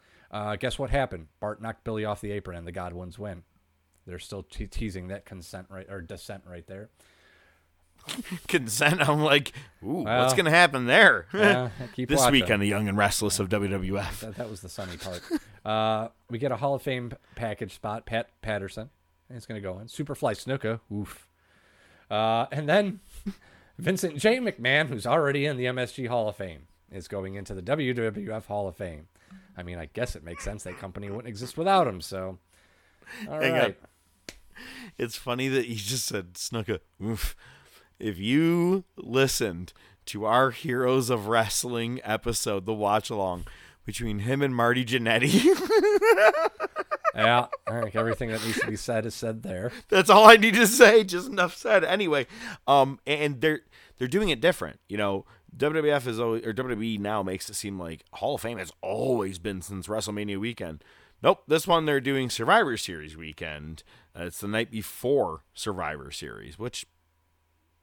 guess 0.61 0.79
what 0.79 0.89
happened? 0.89 1.27
Bart 1.41 1.61
knocked 1.61 1.85
Billy 1.85 2.07
off 2.07 2.23
the 2.23 2.31
apron, 2.31 2.57
and 2.57 2.67
the 2.67 2.73
Godwinns 2.73 3.19
win. 3.19 3.43
They're 4.11 4.19
still 4.19 4.43
te- 4.43 4.67
teasing 4.67 5.07
that 5.09 5.25
consent 5.25 5.69
right 5.71 5.87
or 5.89 6.01
descent 6.01 6.43
right 6.51 6.67
there. 6.67 6.91
consent. 8.49 9.09
I'm 9.09 9.23
like, 9.23 9.53
ooh, 9.85 10.03
well, 10.03 10.23
what's 10.23 10.35
gonna 10.35 10.51
happen 10.51 10.87
there? 10.87 11.27
this 11.33 11.71
watching. 12.11 12.33
week 12.33 12.51
on 12.51 12.59
the 12.61 12.67
Young 12.67 12.89
and 12.89 12.99
Restless 12.99 13.39
of 13.39 13.49
WWF. 13.49 14.21
That, 14.21 14.35
that 14.37 14.51
was 14.51 14.61
the 14.63 14.69
sunny 14.69 14.97
part. 14.97 15.23
uh, 15.65 16.09
we 16.29 16.39
get 16.39 16.51
a 16.51 16.57
Hall 16.57 16.75
of 16.75 16.83
Fame 16.83 17.13
package 17.37 17.75
spot. 17.75 18.07
Pat 18.07 18.31
Patterson, 18.43 18.91
he's 19.33 19.47
gonna 19.47 19.61
go 19.61 19.79
in. 19.79 19.87
Superfly 19.87 20.35
Snuka, 20.35 20.81
oof. 20.93 21.29
Uh, 22.11 22.47
and 22.51 22.69
then 22.69 23.01
Vincent 23.79 24.17
J. 24.17 24.39
McMahon, 24.39 24.89
who's 24.89 25.07
already 25.07 25.47
in 25.47 25.57
the 25.57 25.67
MSG 25.67 26.09
Hall 26.09 26.29
of 26.29 26.37
Fame, 26.37 26.67
is 26.91 27.07
going 27.07 27.37
into 27.37 27.55
the 27.55 27.63
WWF 27.63 28.47
Hall 28.47 28.67
of 28.67 28.77
Fame. 28.77 29.07
I 29.57 29.63
mean, 29.63 29.79
I 29.79 29.87
guess 29.93 30.17
it 30.17 30.25
makes 30.25 30.45
sense 30.45 30.63
that 30.65 30.79
company 30.79 31.11
wouldn't 31.11 31.29
exist 31.29 31.57
without 31.59 31.87
him. 31.87 32.01
So, 32.01 32.39
all 33.29 33.41
Hang 33.41 33.53
right. 33.53 33.79
It's 34.99 35.17
funny 35.17 35.49
that 35.49 35.69
you 35.69 35.77
just 35.77 36.07
said 36.07 36.35
Snuka. 36.35 36.81
Oof. 37.03 37.37
If 37.99 38.19
you 38.19 38.85
listened 38.97 39.73
to 40.07 40.25
our 40.25 40.51
Heroes 40.51 41.11
of 41.11 41.29
Wrestling 41.29 42.01
episode, 42.03 42.67
the 42.67 42.73
watch 42.73 43.11
along 43.11 43.47
between 43.85 44.21
him 44.21 44.43
and 44.43 44.55
Marty 44.55 44.85
Jannetty. 44.85 45.45
yeah, 47.15 47.47
I 47.67 47.81
think 47.83 47.97
everything 47.97 48.31
that 48.31 48.45
needs 48.45 48.61
to 48.61 48.67
be 48.67 48.77
said 48.77 49.07
is 49.07 49.15
said 49.15 49.43
there. 49.43 49.73
That's 49.89 50.11
all 50.11 50.29
I 50.29 50.37
need 50.37 50.55
to 50.55 50.67
say. 50.67 51.05
Just 51.05 51.29
enough 51.29 51.57
said. 51.57 51.85
Anyway, 51.85 52.27
um, 52.67 53.01
and 53.07 53.41
they're 53.41 53.61
they're 53.99 54.09
doing 54.09 54.31
it 54.31 54.41
different. 54.41 54.81
You 54.89 54.97
know, 54.97 55.27
WWF 55.57 56.07
is 56.07 56.21
always 56.21 56.47
or 56.47 56.53
WWE 56.53 56.99
now 56.99 57.23
makes 57.23 57.49
it 57.51 57.55
seem 57.55 57.79
like 57.79 58.05
Hall 58.15 58.37
of 58.37 58.41
Fame 58.41 58.59
has 58.59 58.73
always 58.81 59.39
been 59.39 59.63
since 59.63 59.87
WrestleMania 59.87 60.39
weekend. 60.39 60.85
Nope, 61.23 61.43
this 61.47 61.67
one 61.67 61.85
they're 61.85 62.01
doing 62.01 62.31
Survivor 62.31 62.77
Series 62.77 63.17
weekend. 63.17 63.83
Uh, 64.19 64.25
it's 64.25 64.41
the 64.41 64.49
night 64.49 64.71
before 64.71 65.45
Survivor 65.53 66.11
Series, 66.11 66.59
which 66.59 66.87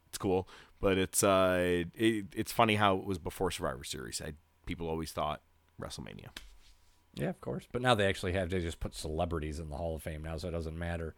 it's 0.09 0.17
cool, 0.17 0.47
but 0.79 0.97
it's 0.97 1.23
uh, 1.23 1.83
it, 1.93 2.25
it's 2.35 2.51
funny 2.51 2.75
how 2.75 2.97
it 2.97 3.05
was 3.05 3.19
before 3.19 3.51
Survivor 3.51 3.83
Series. 3.83 4.21
I, 4.21 4.33
people 4.65 4.89
always 4.89 5.11
thought 5.11 5.41
WrestleMania. 5.79 6.29
Yeah, 7.13 7.29
of 7.29 7.39
course, 7.39 7.67
but 7.71 7.81
now 7.81 7.93
they 7.93 8.07
actually 8.07 8.33
have 8.33 8.49
to 8.49 8.59
just 8.59 8.79
put 8.79 8.95
celebrities 8.95 9.59
in 9.59 9.69
the 9.69 9.77
Hall 9.77 9.95
of 9.95 10.01
Fame 10.01 10.23
now, 10.23 10.37
so 10.37 10.47
it 10.47 10.51
doesn't 10.51 10.77
matter. 10.77 11.15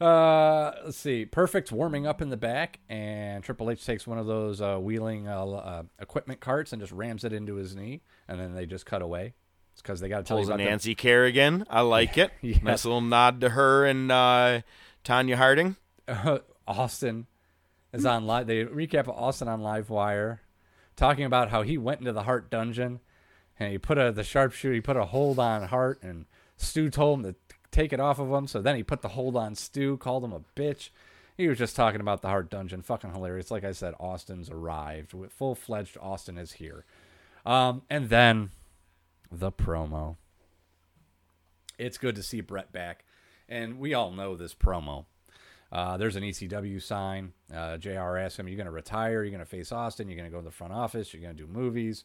Uh, 0.00 0.72
let's 0.84 0.96
see. 0.96 1.26
Perfect's 1.26 1.70
warming 1.70 2.06
up 2.06 2.22
in 2.22 2.30
the 2.30 2.36
back, 2.36 2.78
and 2.88 3.42
Triple 3.42 3.70
H 3.70 3.84
takes 3.84 4.06
one 4.06 4.18
of 4.18 4.26
those 4.26 4.60
uh, 4.60 4.78
wheeling 4.78 5.26
uh, 5.26 5.44
uh 5.44 5.82
equipment 5.98 6.38
carts 6.38 6.72
and 6.72 6.80
just 6.80 6.92
rams 6.92 7.24
it 7.24 7.32
into 7.32 7.56
his 7.56 7.74
knee, 7.74 8.02
and 8.28 8.40
then 8.40 8.54
they 8.54 8.66
just 8.66 8.86
cut 8.86 9.02
away 9.02 9.34
because 9.76 10.00
they 10.00 10.08
got 10.08 10.18
to 10.18 10.24
tell 10.24 10.36
Pulls 10.36 10.48
you 10.48 10.54
about 10.54 10.64
Nancy 10.64 10.90
the... 10.90 10.94
Kerrigan. 10.96 11.64
I 11.70 11.80
like 11.80 12.18
it. 12.18 12.32
yeah. 12.42 12.58
Nice 12.62 12.84
little 12.84 13.00
nod 13.00 13.40
to 13.40 13.50
her 13.50 13.86
and 13.86 14.10
uh, 14.10 14.60
Tonya 15.04 15.36
Harding. 15.36 15.76
Austin 16.68 17.26
is 17.92 18.06
on 18.06 18.26
live. 18.26 18.46
They 18.46 18.64
recap 18.64 19.08
Austin 19.08 19.48
on 19.48 19.60
Livewire, 19.60 20.38
talking 20.96 21.24
about 21.24 21.50
how 21.50 21.62
he 21.62 21.78
went 21.78 22.00
into 22.00 22.12
the 22.12 22.22
Hart 22.22 22.50
dungeon 22.50 23.00
and 23.60 23.70
he 23.70 23.78
put 23.78 23.98
a 23.98 24.10
the 24.10 24.24
sharpshooter. 24.24 24.74
He 24.74 24.80
put 24.80 24.96
a 24.96 25.04
hold 25.04 25.38
on 25.38 25.68
Hart, 25.68 26.02
and 26.02 26.24
Stu 26.56 26.88
told 26.88 27.20
him 27.20 27.32
to 27.32 27.56
take 27.70 27.92
it 27.92 28.00
off 28.00 28.18
of 28.18 28.30
him. 28.30 28.46
So 28.46 28.62
then 28.62 28.74
he 28.74 28.82
put 28.82 29.02
the 29.02 29.08
hold 29.08 29.36
on 29.36 29.54
Stu, 29.54 29.98
called 29.98 30.24
him 30.24 30.32
a 30.32 30.40
bitch. 30.56 30.88
he 31.36 31.46
was 31.46 31.58
just 31.58 31.76
talking 31.76 32.00
about 32.00 32.22
the 32.22 32.28
Hart 32.28 32.50
Dungeon. 32.50 32.80
Fucking 32.82 33.12
hilarious. 33.12 33.50
Like 33.50 33.64
I 33.64 33.72
said, 33.72 33.94
Austin's 34.00 34.50
arrived. 34.50 35.14
Full 35.28 35.54
fledged 35.54 35.98
Austin 36.00 36.38
is 36.38 36.52
here. 36.52 36.86
Um, 37.44 37.82
and 37.90 38.08
then 38.08 38.50
the 39.30 39.52
promo. 39.52 40.16
It's 41.78 41.98
good 41.98 42.14
to 42.16 42.22
see 42.22 42.40
Bret 42.40 42.72
back. 42.72 43.04
And 43.48 43.78
we 43.78 43.94
all 43.94 44.12
know 44.12 44.36
this 44.36 44.54
promo. 44.54 45.06
Uh, 45.72 45.96
there's 45.96 46.16
an 46.16 46.22
ECW 46.22 46.82
sign. 46.82 47.32
Uh, 47.54 47.76
JR 47.76 48.16
asks 48.16 48.38
him, 48.38 48.46
You're 48.46 48.52
you 48.52 48.56
going 48.56 48.66
to 48.66 48.72
retire? 48.72 49.22
You're 49.22 49.30
going 49.30 49.38
to 49.40 49.46
face 49.46 49.72
Austin? 49.72 50.08
You're 50.08 50.16
going 50.16 50.28
to 50.28 50.32
go 50.32 50.40
to 50.40 50.44
the 50.44 50.50
front 50.50 50.72
office? 50.72 51.12
You're 51.12 51.22
going 51.22 51.36
to 51.36 51.42
do 51.42 51.50
movies? 51.50 52.04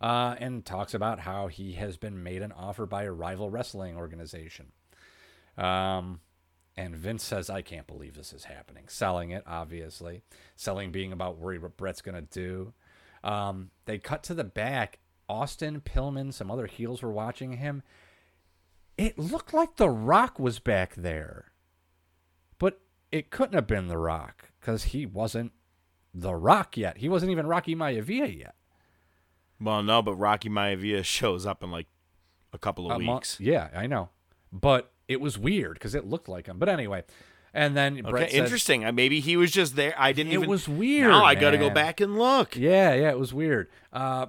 Uh, 0.00 0.34
and 0.38 0.64
talks 0.64 0.92
about 0.92 1.20
how 1.20 1.46
he 1.46 1.72
has 1.72 1.96
been 1.96 2.22
made 2.22 2.42
an 2.42 2.52
offer 2.52 2.84
by 2.84 3.04
a 3.04 3.12
rival 3.12 3.48
wrestling 3.48 3.96
organization. 3.96 4.66
Um, 5.56 6.20
and 6.76 6.94
Vince 6.94 7.24
says, 7.24 7.48
I 7.48 7.62
can't 7.62 7.86
believe 7.86 8.14
this 8.14 8.32
is 8.32 8.44
happening. 8.44 8.84
Selling 8.88 9.30
it, 9.30 9.42
obviously. 9.46 10.22
Selling 10.56 10.92
being 10.92 11.12
about 11.12 11.38
worried 11.38 11.62
what 11.62 11.76
Bret's 11.76 12.02
going 12.02 12.16
to 12.16 12.20
do. 12.20 12.74
Um, 13.24 13.70
they 13.86 13.98
cut 13.98 14.22
to 14.24 14.34
the 14.34 14.44
back. 14.44 14.98
Austin, 15.28 15.80
Pillman, 15.80 16.32
some 16.32 16.50
other 16.50 16.66
heels 16.66 17.02
were 17.02 17.12
watching 17.12 17.54
him. 17.54 17.82
It 18.96 19.18
looked 19.18 19.52
like 19.52 19.76
The 19.76 19.90
Rock 19.90 20.38
was 20.38 20.58
back 20.58 20.94
there. 20.94 21.52
But 22.58 22.80
it 23.12 23.30
couldn't 23.30 23.54
have 23.54 23.66
been 23.66 23.88
The 23.88 23.98
Rock 23.98 24.50
because 24.60 24.84
he 24.84 25.04
wasn't 25.04 25.52
The 26.14 26.34
Rock 26.34 26.76
yet. 26.76 26.98
He 26.98 27.08
wasn't 27.08 27.32
even 27.32 27.46
Rocky 27.46 27.74
Maivia 27.74 28.38
yet. 28.38 28.54
Well, 29.60 29.82
no, 29.82 30.02
but 30.02 30.14
Rocky 30.14 30.48
Maivia 30.48 31.04
shows 31.04 31.46
up 31.46 31.62
in 31.62 31.70
like 31.70 31.86
a 32.52 32.58
couple 32.58 32.90
of 32.90 32.96
a 32.96 32.98
weeks. 32.98 33.38
yeah, 33.40 33.68
I 33.74 33.86
know. 33.86 34.10
But 34.52 34.92
it 35.08 35.20
was 35.20 35.38
weird 35.38 35.74
because 35.74 35.94
it 35.94 36.06
looked 36.06 36.28
like 36.28 36.46
him. 36.46 36.58
But 36.58 36.68
anyway, 36.68 37.04
and 37.52 37.76
then 37.76 38.04
okay, 38.04 38.28
interesting. 38.30 38.82
Maybe 38.94 39.20
he 39.20 39.36
was 39.36 39.50
just 39.50 39.76
there. 39.76 39.94
I 39.96 40.12
didn't. 40.12 40.32
It 40.32 40.36
even, 40.36 40.48
was 40.48 40.68
weird. 40.68 41.10
Now 41.10 41.24
I 41.24 41.34
got 41.34 41.50
to 41.52 41.58
go 41.58 41.70
back 41.70 42.00
and 42.00 42.18
look. 42.18 42.56
Yeah, 42.56 42.94
yeah, 42.94 43.10
it 43.10 43.18
was 43.18 43.32
weird. 43.32 43.68
Uh, 43.92 44.26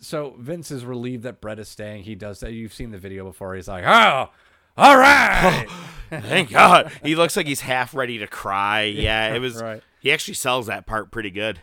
so 0.00 0.34
Vince 0.38 0.70
is 0.70 0.84
relieved 0.84 1.24
that 1.24 1.40
Bret 1.40 1.58
is 1.58 1.68
staying. 1.68 2.04
He 2.04 2.14
does 2.14 2.40
that. 2.40 2.52
You've 2.52 2.74
seen 2.74 2.90
the 2.90 2.98
video 2.98 3.24
before. 3.24 3.54
He's 3.54 3.68
like, 3.68 3.84
oh. 3.84 4.30
All 4.78 4.96
right. 4.98 5.66
thank 6.10 6.50
God. 6.50 6.92
He 7.02 7.14
looks 7.16 7.36
like 7.36 7.46
he's 7.46 7.60
half 7.60 7.94
ready 7.94 8.18
to 8.18 8.26
cry. 8.26 8.82
Yeah, 8.96 9.34
it 9.34 9.38
was. 9.38 9.60
right. 9.60 9.82
He 10.00 10.12
actually 10.12 10.34
sells 10.34 10.66
that 10.66 10.86
part 10.86 11.10
pretty 11.10 11.30
good. 11.30 11.60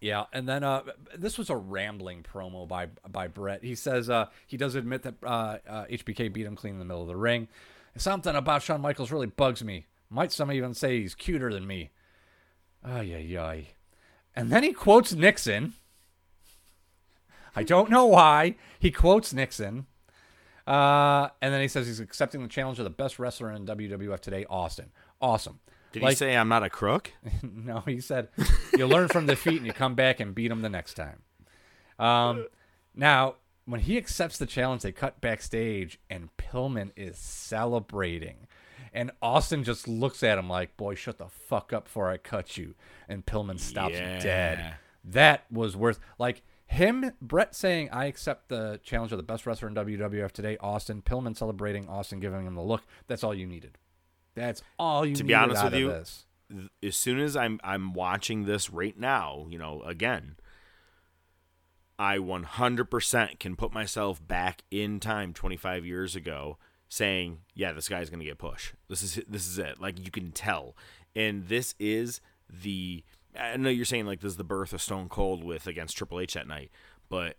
Yeah, 0.00 0.24
and 0.32 0.48
then 0.48 0.64
uh, 0.64 0.82
this 1.14 1.36
was 1.36 1.50
a 1.50 1.56
rambling 1.56 2.22
promo 2.22 2.66
by 2.66 2.88
by 3.06 3.28
Bret. 3.28 3.62
He 3.62 3.74
says 3.74 4.08
uh, 4.08 4.26
he 4.46 4.56
does 4.56 4.74
admit 4.74 5.02
that 5.02 5.14
uh, 5.22 5.58
HBK 5.68 6.32
beat 6.32 6.46
him 6.46 6.56
clean 6.56 6.72
in 6.72 6.78
the 6.78 6.86
middle 6.86 7.02
of 7.02 7.08
the 7.08 7.16
ring. 7.16 7.48
Something 7.96 8.34
about 8.34 8.62
Shawn 8.62 8.80
Michaels 8.80 9.12
really 9.12 9.26
bugs 9.26 9.62
me. 9.62 9.86
Might 10.08 10.32
some 10.32 10.50
even 10.50 10.72
say 10.72 11.00
he's 11.00 11.14
cuter 11.14 11.52
than 11.52 11.66
me. 11.66 11.90
Ay, 12.82 13.14
ay, 13.14 13.38
ay. 13.38 13.66
And 14.34 14.50
then 14.50 14.62
he 14.62 14.72
quotes 14.72 15.12
Nixon. 15.12 15.74
I 17.54 17.62
don't 17.62 17.90
know 17.90 18.06
why. 18.06 18.56
He 18.78 18.90
quotes 18.90 19.32
Nixon. 19.32 19.86
Uh, 20.66 21.28
and 21.42 21.52
then 21.52 21.60
he 21.60 21.68
says 21.68 21.86
he's 21.86 22.00
accepting 22.00 22.42
the 22.42 22.48
challenge 22.48 22.78
of 22.78 22.84
the 22.84 22.90
best 22.90 23.18
wrestler 23.18 23.50
in 23.50 23.66
WWF 23.66 24.20
today, 24.20 24.46
Austin. 24.48 24.90
Awesome. 25.20 25.60
Did 25.92 26.02
like, 26.02 26.12
he 26.12 26.16
say 26.16 26.36
I'm 26.36 26.48
not 26.48 26.62
a 26.62 26.70
crook? 26.70 27.12
no, 27.42 27.80
he 27.80 28.00
said 28.00 28.28
you 28.76 28.86
learn 28.86 29.08
from 29.08 29.26
defeat 29.26 29.56
and 29.56 29.66
you 29.66 29.72
come 29.72 29.94
back 29.94 30.20
and 30.20 30.34
beat 30.34 30.50
him 30.50 30.62
the 30.62 30.68
next 30.68 30.94
time. 30.94 31.22
Um, 31.98 32.46
now, 32.94 33.36
when 33.64 33.80
he 33.80 33.96
accepts 33.96 34.38
the 34.38 34.46
challenge, 34.46 34.82
they 34.82 34.92
cut 34.92 35.20
backstage 35.20 35.98
and 36.08 36.28
Pillman 36.36 36.92
is 36.96 37.18
celebrating. 37.18 38.46
And 38.92 39.12
Austin 39.22 39.62
just 39.62 39.86
looks 39.86 40.22
at 40.22 40.38
him 40.38 40.48
like, 40.48 40.76
boy, 40.76 40.94
shut 40.94 41.18
the 41.18 41.28
fuck 41.28 41.72
up 41.72 41.84
before 41.84 42.10
I 42.10 42.16
cut 42.16 42.56
you. 42.56 42.74
And 43.08 43.24
Pillman 43.24 43.60
stops 43.60 43.94
yeah. 43.94 44.18
dead. 44.18 44.74
That 45.04 45.44
was 45.50 45.76
worth, 45.76 46.00
like, 46.18 46.42
him, 46.70 47.10
Bret 47.20 47.54
saying, 47.54 47.88
I 47.90 48.04
accept 48.04 48.48
the 48.48 48.78
challenge 48.84 49.10
of 49.10 49.18
the 49.18 49.24
best 49.24 49.44
wrestler 49.44 49.66
in 49.66 49.74
WWF 49.74 50.30
today, 50.30 50.56
Austin. 50.60 51.02
Pillman 51.02 51.36
celebrating, 51.36 51.88
Austin 51.88 52.20
giving 52.20 52.46
him 52.46 52.54
the 52.54 52.62
look. 52.62 52.82
That's 53.08 53.24
all 53.24 53.34
you 53.34 53.44
needed. 53.44 53.76
That's 54.36 54.62
all 54.78 55.04
you 55.04 55.10
needed 55.10 55.18
to 55.18 55.24
be 55.24 55.34
honest 55.34 55.64
with 55.64 55.74
you. 55.74 55.88
This. 55.88 56.26
As 56.80 56.96
soon 56.96 57.18
as 57.18 57.36
I'm 57.36 57.58
I'm 57.64 57.92
watching 57.92 58.44
this 58.44 58.70
right 58.70 58.96
now, 58.96 59.46
you 59.50 59.58
know, 59.58 59.82
again, 59.82 60.36
I 61.98 62.18
100% 62.18 63.40
can 63.40 63.56
put 63.56 63.74
myself 63.74 64.24
back 64.24 64.62
in 64.70 65.00
time 65.00 65.34
25 65.34 65.84
years 65.84 66.14
ago 66.14 66.56
saying, 66.88 67.38
yeah, 67.52 67.72
this 67.72 67.88
guy's 67.88 68.10
going 68.10 68.20
to 68.20 68.26
get 68.26 68.38
push. 68.38 68.74
This 68.88 69.02
is 69.02 69.20
this 69.28 69.48
is 69.48 69.58
it. 69.58 69.80
Like 69.80 69.98
you 69.98 70.12
can 70.12 70.30
tell. 70.30 70.76
And 71.16 71.48
this 71.48 71.74
is 71.80 72.20
the 72.48 73.02
I 73.38 73.56
know 73.56 73.70
you're 73.70 73.84
saying 73.84 74.06
like 74.06 74.20
this 74.20 74.32
is 74.32 74.36
the 74.36 74.44
birth 74.44 74.72
of 74.72 74.82
Stone 74.82 75.08
Cold 75.08 75.44
with 75.44 75.66
against 75.66 75.96
Triple 75.96 76.20
H 76.20 76.34
that 76.34 76.46
night, 76.46 76.70
but 77.08 77.36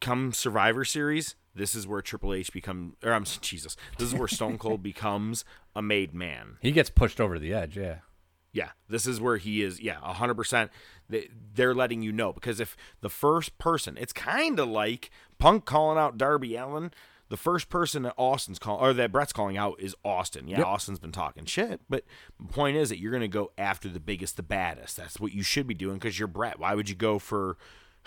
come 0.00 0.32
Survivor 0.32 0.84
Series, 0.84 1.36
this 1.54 1.74
is 1.74 1.86
where 1.86 2.02
Triple 2.02 2.34
H 2.34 2.52
become 2.52 2.96
or 3.02 3.12
I'm 3.12 3.24
Jesus. 3.40 3.76
This 3.98 4.08
is 4.08 4.14
where 4.14 4.28
Stone 4.28 4.58
Cold 4.58 4.82
becomes 4.82 5.44
a 5.74 5.82
made 5.82 6.14
man. 6.14 6.56
He 6.60 6.72
gets 6.72 6.90
pushed 6.90 7.20
over 7.20 7.38
the 7.38 7.54
edge, 7.54 7.76
yeah. 7.76 7.98
Yeah, 8.54 8.70
this 8.86 9.06
is 9.06 9.18
where 9.18 9.38
he 9.38 9.62
is. 9.62 9.80
Yeah, 9.80 9.98
hundred 10.00 10.34
percent. 10.34 10.70
They're 11.08 11.74
letting 11.74 12.02
you 12.02 12.12
know 12.12 12.34
because 12.34 12.60
if 12.60 12.76
the 13.00 13.08
first 13.08 13.56
person, 13.56 13.96
it's 13.98 14.12
kind 14.12 14.60
of 14.60 14.68
like 14.68 15.10
Punk 15.38 15.64
calling 15.64 15.96
out 15.98 16.18
Darby 16.18 16.56
Allin. 16.56 16.92
The 17.32 17.38
first 17.38 17.70
person 17.70 18.02
that 18.02 18.12
Austin's 18.18 18.58
calling 18.58 18.84
or 18.84 18.92
that 18.92 19.10
Bret's 19.10 19.32
calling 19.32 19.56
out 19.56 19.80
is 19.80 19.96
Austin. 20.04 20.48
Yeah, 20.48 20.58
yep. 20.58 20.66
Austin's 20.66 20.98
been 20.98 21.12
talking 21.12 21.46
shit, 21.46 21.80
but 21.88 22.04
the 22.38 22.52
point 22.52 22.76
is 22.76 22.90
that 22.90 22.98
you're 22.98 23.10
going 23.10 23.22
to 23.22 23.26
go 23.26 23.52
after 23.56 23.88
the 23.88 24.00
biggest, 24.00 24.36
the 24.36 24.42
baddest. 24.42 24.98
That's 24.98 25.18
what 25.18 25.32
you 25.32 25.42
should 25.42 25.66
be 25.66 25.72
doing 25.72 25.94
because 25.94 26.18
you're 26.18 26.28
Bret. 26.28 26.58
Why 26.58 26.74
would 26.74 26.90
you 26.90 26.94
go 26.94 27.18
for 27.18 27.56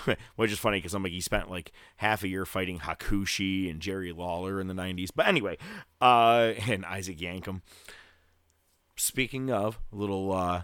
which 0.35 0.51
is 0.51 0.59
funny 0.59 0.77
because 0.77 0.93
I'm 0.93 1.01
like 1.01 1.11
he 1.11 1.21
spent 1.21 1.49
like 1.49 1.71
half 1.95 2.21
a 2.21 2.27
year 2.27 2.45
fighting 2.45 2.81
Hakushi 2.81 3.67
and 3.67 3.79
Jerry 3.79 4.11
Lawler 4.11 4.61
in 4.61 4.67
the 4.67 4.75
'90s. 4.75 5.09
But 5.15 5.25
anyway, 5.25 5.57
uh, 5.99 6.53
and 6.69 6.85
Isaac 6.85 7.17
Yankem. 7.17 7.63
Speaking 8.95 9.49
of 9.49 9.79
a 9.91 9.95
little, 9.95 10.31
uh, 10.31 10.63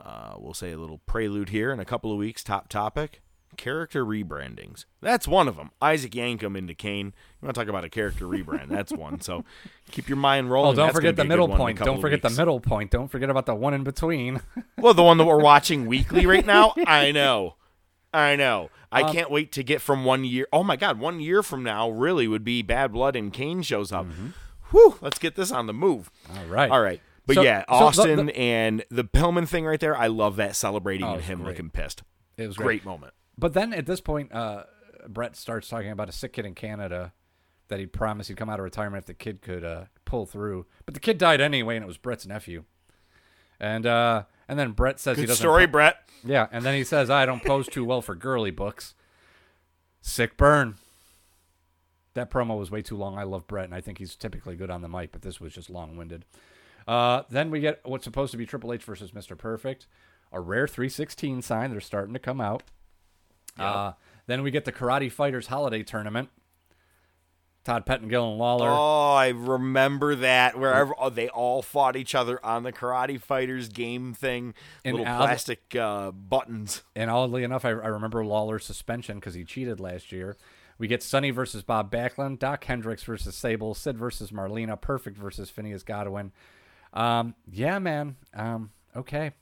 uh, 0.00 0.34
we'll 0.38 0.54
say 0.54 0.72
a 0.72 0.78
little 0.78 0.98
prelude 1.06 1.50
here 1.50 1.70
in 1.70 1.78
a 1.78 1.84
couple 1.84 2.10
of 2.10 2.18
weeks. 2.18 2.42
Top 2.42 2.68
topic: 2.68 3.22
character 3.56 4.04
rebrandings. 4.04 4.84
That's 5.00 5.26
one 5.26 5.48
of 5.48 5.56
them. 5.56 5.70
Isaac 5.80 6.12
Yankem 6.12 6.56
into 6.56 6.74
Kane. 6.74 7.06
You 7.06 7.46
want 7.46 7.54
to 7.54 7.60
talk 7.60 7.68
about 7.68 7.84
a 7.84 7.88
character 7.88 8.26
rebrand? 8.26 8.68
That's 8.68 8.92
one. 8.92 9.20
So 9.20 9.44
keep 9.90 10.08
your 10.08 10.16
mind 10.16 10.50
rolling. 10.50 10.72
Oh, 10.72 10.76
don't 10.76 10.86
That's 10.86 10.96
forget 10.96 11.16
the 11.16 11.24
middle 11.24 11.48
point. 11.48 11.78
Don't 11.78 12.00
forget 12.00 12.22
the 12.22 12.30
middle 12.30 12.60
point. 12.60 12.90
Don't 12.90 13.08
forget 13.08 13.30
about 13.30 13.46
the 13.46 13.54
one 13.54 13.74
in 13.74 13.84
between. 13.84 14.40
well, 14.78 14.94
the 14.94 15.02
one 15.02 15.18
that 15.18 15.24
we're 15.24 15.40
watching 15.40 15.86
weekly 15.86 16.26
right 16.26 16.46
now. 16.46 16.74
I 16.86 17.12
know. 17.12 17.56
I 18.12 18.36
know. 18.36 18.70
I 18.90 19.02
um, 19.02 19.12
can't 19.12 19.30
wait 19.30 19.52
to 19.52 19.62
get 19.62 19.82
from 19.82 20.04
one 20.04 20.24
year. 20.24 20.46
Oh 20.52 20.64
my 20.64 20.76
God, 20.76 20.98
one 20.98 21.20
year 21.20 21.42
from 21.42 21.62
now 21.62 21.90
really 21.90 22.26
would 22.26 22.44
be 22.44 22.62
Bad 22.62 22.92
Blood 22.92 23.16
and 23.16 23.32
Kane 23.32 23.62
shows 23.62 23.92
up. 23.92 24.06
Mm-hmm. 24.06 24.28
Whew, 24.70 24.98
let's 25.00 25.18
get 25.18 25.34
this 25.34 25.50
on 25.50 25.66
the 25.66 25.72
move. 25.72 26.10
All 26.34 26.46
right. 26.46 26.70
All 26.70 26.80
right. 26.80 27.00
But 27.26 27.34
so, 27.34 27.42
yeah, 27.42 27.64
Austin 27.68 28.04
so 28.04 28.16
the, 28.16 28.22
the, 28.24 28.38
and 28.38 28.84
the 28.90 29.04
Pillman 29.04 29.46
thing 29.46 29.66
right 29.66 29.78
there, 29.78 29.94
I 29.94 30.06
love 30.06 30.36
that 30.36 30.56
celebrating 30.56 31.06
oh, 31.06 31.14
and 31.14 31.22
him 31.22 31.40
great. 31.40 31.48
looking 31.48 31.68
pissed. 31.68 32.02
It 32.38 32.46
was 32.46 32.56
great, 32.56 32.64
great 32.64 32.84
moment. 32.86 33.12
But 33.38 33.54
then 33.54 33.72
at 33.72 33.86
this 33.86 34.00
point, 34.00 34.32
uh, 34.32 34.64
Bret 35.06 35.36
starts 35.36 35.68
talking 35.68 35.90
about 35.90 36.08
a 36.08 36.12
sick 36.12 36.32
kid 36.32 36.44
in 36.44 36.54
Canada 36.54 37.12
that 37.68 37.78
he 37.78 37.86
promised 37.86 38.28
he'd 38.28 38.36
come 38.36 38.50
out 38.50 38.58
of 38.58 38.64
retirement 38.64 39.02
if 39.02 39.06
the 39.06 39.14
kid 39.14 39.40
could 39.42 39.64
uh, 39.64 39.84
pull 40.04 40.26
through. 40.26 40.66
But 40.84 40.94
the 40.94 41.00
kid 41.00 41.18
died 41.18 41.40
anyway, 41.40 41.76
and 41.76 41.84
it 41.84 41.86
was 41.86 41.98
Bret's 41.98 42.26
nephew. 42.26 42.64
And 43.60 43.86
uh, 43.86 44.24
and 44.48 44.58
then 44.58 44.72
Bret 44.72 44.98
says 44.98 45.16
Good 45.16 45.22
he 45.22 45.26
doesn't. 45.26 45.42
Story, 45.42 45.66
po- 45.66 45.72
Bret. 45.72 45.96
Yeah, 46.24 46.48
and 46.50 46.64
then 46.64 46.74
he 46.74 46.84
says 46.84 47.10
I 47.10 47.26
don't 47.26 47.44
pose 47.44 47.68
too 47.68 47.84
well 47.84 48.02
for 48.02 48.14
girly 48.14 48.50
books. 48.50 48.94
Sick 50.00 50.36
burn. 50.36 50.76
That 52.14 52.30
promo 52.30 52.58
was 52.58 52.70
way 52.70 52.82
too 52.82 52.96
long. 52.96 53.18
I 53.18 53.22
love 53.22 53.46
Bret, 53.46 53.66
and 53.66 53.74
I 53.74 53.80
think 53.80 53.98
he's 53.98 54.16
typically 54.16 54.56
good 54.56 54.70
on 54.70 54.82
the 54.82 54.88
mic, 54.88 55.12
but 55.12 55.22
this 55.22 55.40
was 55.40 55.52
just 55.52 55.70
long-winded. 55.70 56.24
Uh, 56.86 57.22
then 57.30 57.50
we 57.50 57.60
get 57.60 57.80
what's 57.84 58.04
supposed 58.04 58.32
to 58.32 58.36
be 58.36 58.46
Triple 58.46 58.72
H 58.72 58.82
versus 58.82 59.12
Mr. 59.12 59.36
Perfect, 59.38 59.86
a 60.32 60.40
rare 60.40 60.66
316 60.66 61.42
sign. 61.42 61.70
They're 61.70 61.80
starting 61.80 62.14
to 62.14 62.18
come 62.18 62.40
out. 62.40 62.62
Yep. 63.58 63.66
Uh, 63.66 63.92
then 64.26 64.42
we 64.42 64.50
get 64.50 64.64
the 64.64 64.72
Karate 64.72 65.10
Fighters 65.10 65.46
Holiday 65.46 65.82
Tournament. 65.82 66.28
Todd 67.64 67.84
Pettengill 67.84 68.30
and 68.30 68.38
Lawler. 68.38 68.70
Oh, 68.70 69.12
I 69.14 69.28
remember 69.28 70.14
that. 70.14 70.58
Wherever 70.58 70.94
oh, 70.98 71.10
they 71.10 71.28
all 71.28 71.60
fought 71.60 71.96
each 71.96 72.14
other 72.14 72.42
on 72.44 72.62
the 72.62 72.72
Karate 72.72 73.20
Fighters 73.20 73.68
game 73.68 74.14
thing, 74.14 74.54
and 74.86 74.96
little 74.96 75.14
plastic 75.14 75.76
uh, 75.76 76.10
buttons. 76.10 76.82
And 76.96 77.10
oddly 77.10 77.44
enough, 77.44 77.66
I, 77.66 77.70
I 77.70 77.88
remember 77.88 78.24
Lawler's 78.24 78.64
suspension 78.64 79.18
because 79.18 79.34
he 79.34 79.44
cheated 79.44 79.80
last 79.80 80.12
year. 80.12 80.38
We 80.78 80.86
get 80.88 81.02
Sunny 81.02 81.30
versus 81.30 81.62
Bob 81.62 81.90
Backlund, 81.90 82.38
Doc 82.38 82.64
Hendrix 82.64 83.02
versus 83.02 83.34
Sable, 83.34 83.74
Sid 83.74 83.98
versus 83.98 84.30
Marlena, 84.30 84.80
Perfect 84.80 85.18
versus 85.18 85.50
Phineas 85.50 85.82
Godwinn. 85.82 86.32
Um, 86.94 87.34
yeah, 87.50 87.78
man. 87.78 88.16
Um, 88.32 88.70
okay. 88.96 89.32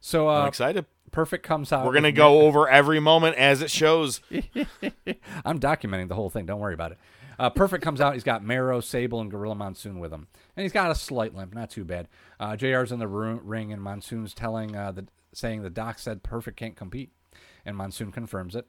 So 0.00 0.28
uh, 0.28 0.42
I'm 0.42 0.48
excited. 0.48 0.86
Perfect 1.10 1.44
comes 1.44 1.72
out. 1.72 1.84
We're 1.86 1.94
gonna 1.94 2.12
go 2.12 2.42
over 2.42 2.68
every 2.68 3.00
moment 3.00 3.36
as 3.36 3.62
it 3.62 3.70
shows. 3.70 4.20
I'm 5.44 5.58
documenting 5.60 6.08
the 6.08 6.14
whole 6.14 6.30
thing. 6.30 6.46
Don't 6.46 6.60
worry 6.60 6.74
about 6.74 6.92
it. 6.92 6.98
Uh, 7.38 7.50
Perfect 7.50 7.84
comes 7.84 8.00
out. 8.00 8.14
He's 8.14 8.24
got 8.24 8.44
Mero, 8.44 8.80
Sable, 8.80 9.20
and 9.20 9.30
Gorilla 9.30 9.54
Monsoon 9.54 10.00
with 10.00 10.12
him, 10.12 10.26
and 10.56 10.62
he's 10.62 10.72
got 10.72 10.90
a 10.90 10.94
slight 10.94 11.34
limp. 11.34 11.54
Not 11.54 11.70
too 11.70 11.84
bad. 11.84 12.08
Uh, 12.40 12.56
Jr's 12.56 12.90
in 12.90 12.98
the 12.98 13.06
room, 13.06 13.40
ring, 13.44 13.72
and 13.72 13.80
Monsoon's 13.80 14.34
telling 14.34 14.74
uh, 14.74 14.92
the 14.92 15.06
saying 15.32 15.62
the 15.62 15.70
doc 15.70 15.98
said 15.98 16.22
Perfect 16.22 16.56
can't 16.56 16.76
compete, 16.76 17.12
and 17.64 17.76
Monsoon 17.76 18.10
confirms 18.10 18.56
it. 18.56 18.66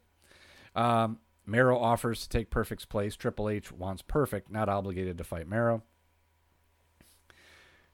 Um, 0.76 1.20
Mero 1.48 1.80
offers 1.80 2.22
to 2.22 2.30
take 2.30 2.52
Perfect's 2.52 2.86
place. 2.86 3.16
Triple 3.16 3.49
H 3.49 3.72
wants 3.72 4.03
Perfect, 4.03 4.52
not 4.52 4.70
obligated 4.70 5.18
to 5.18 5.24
fight 5.24 5.48
Mero. 5.48 5.82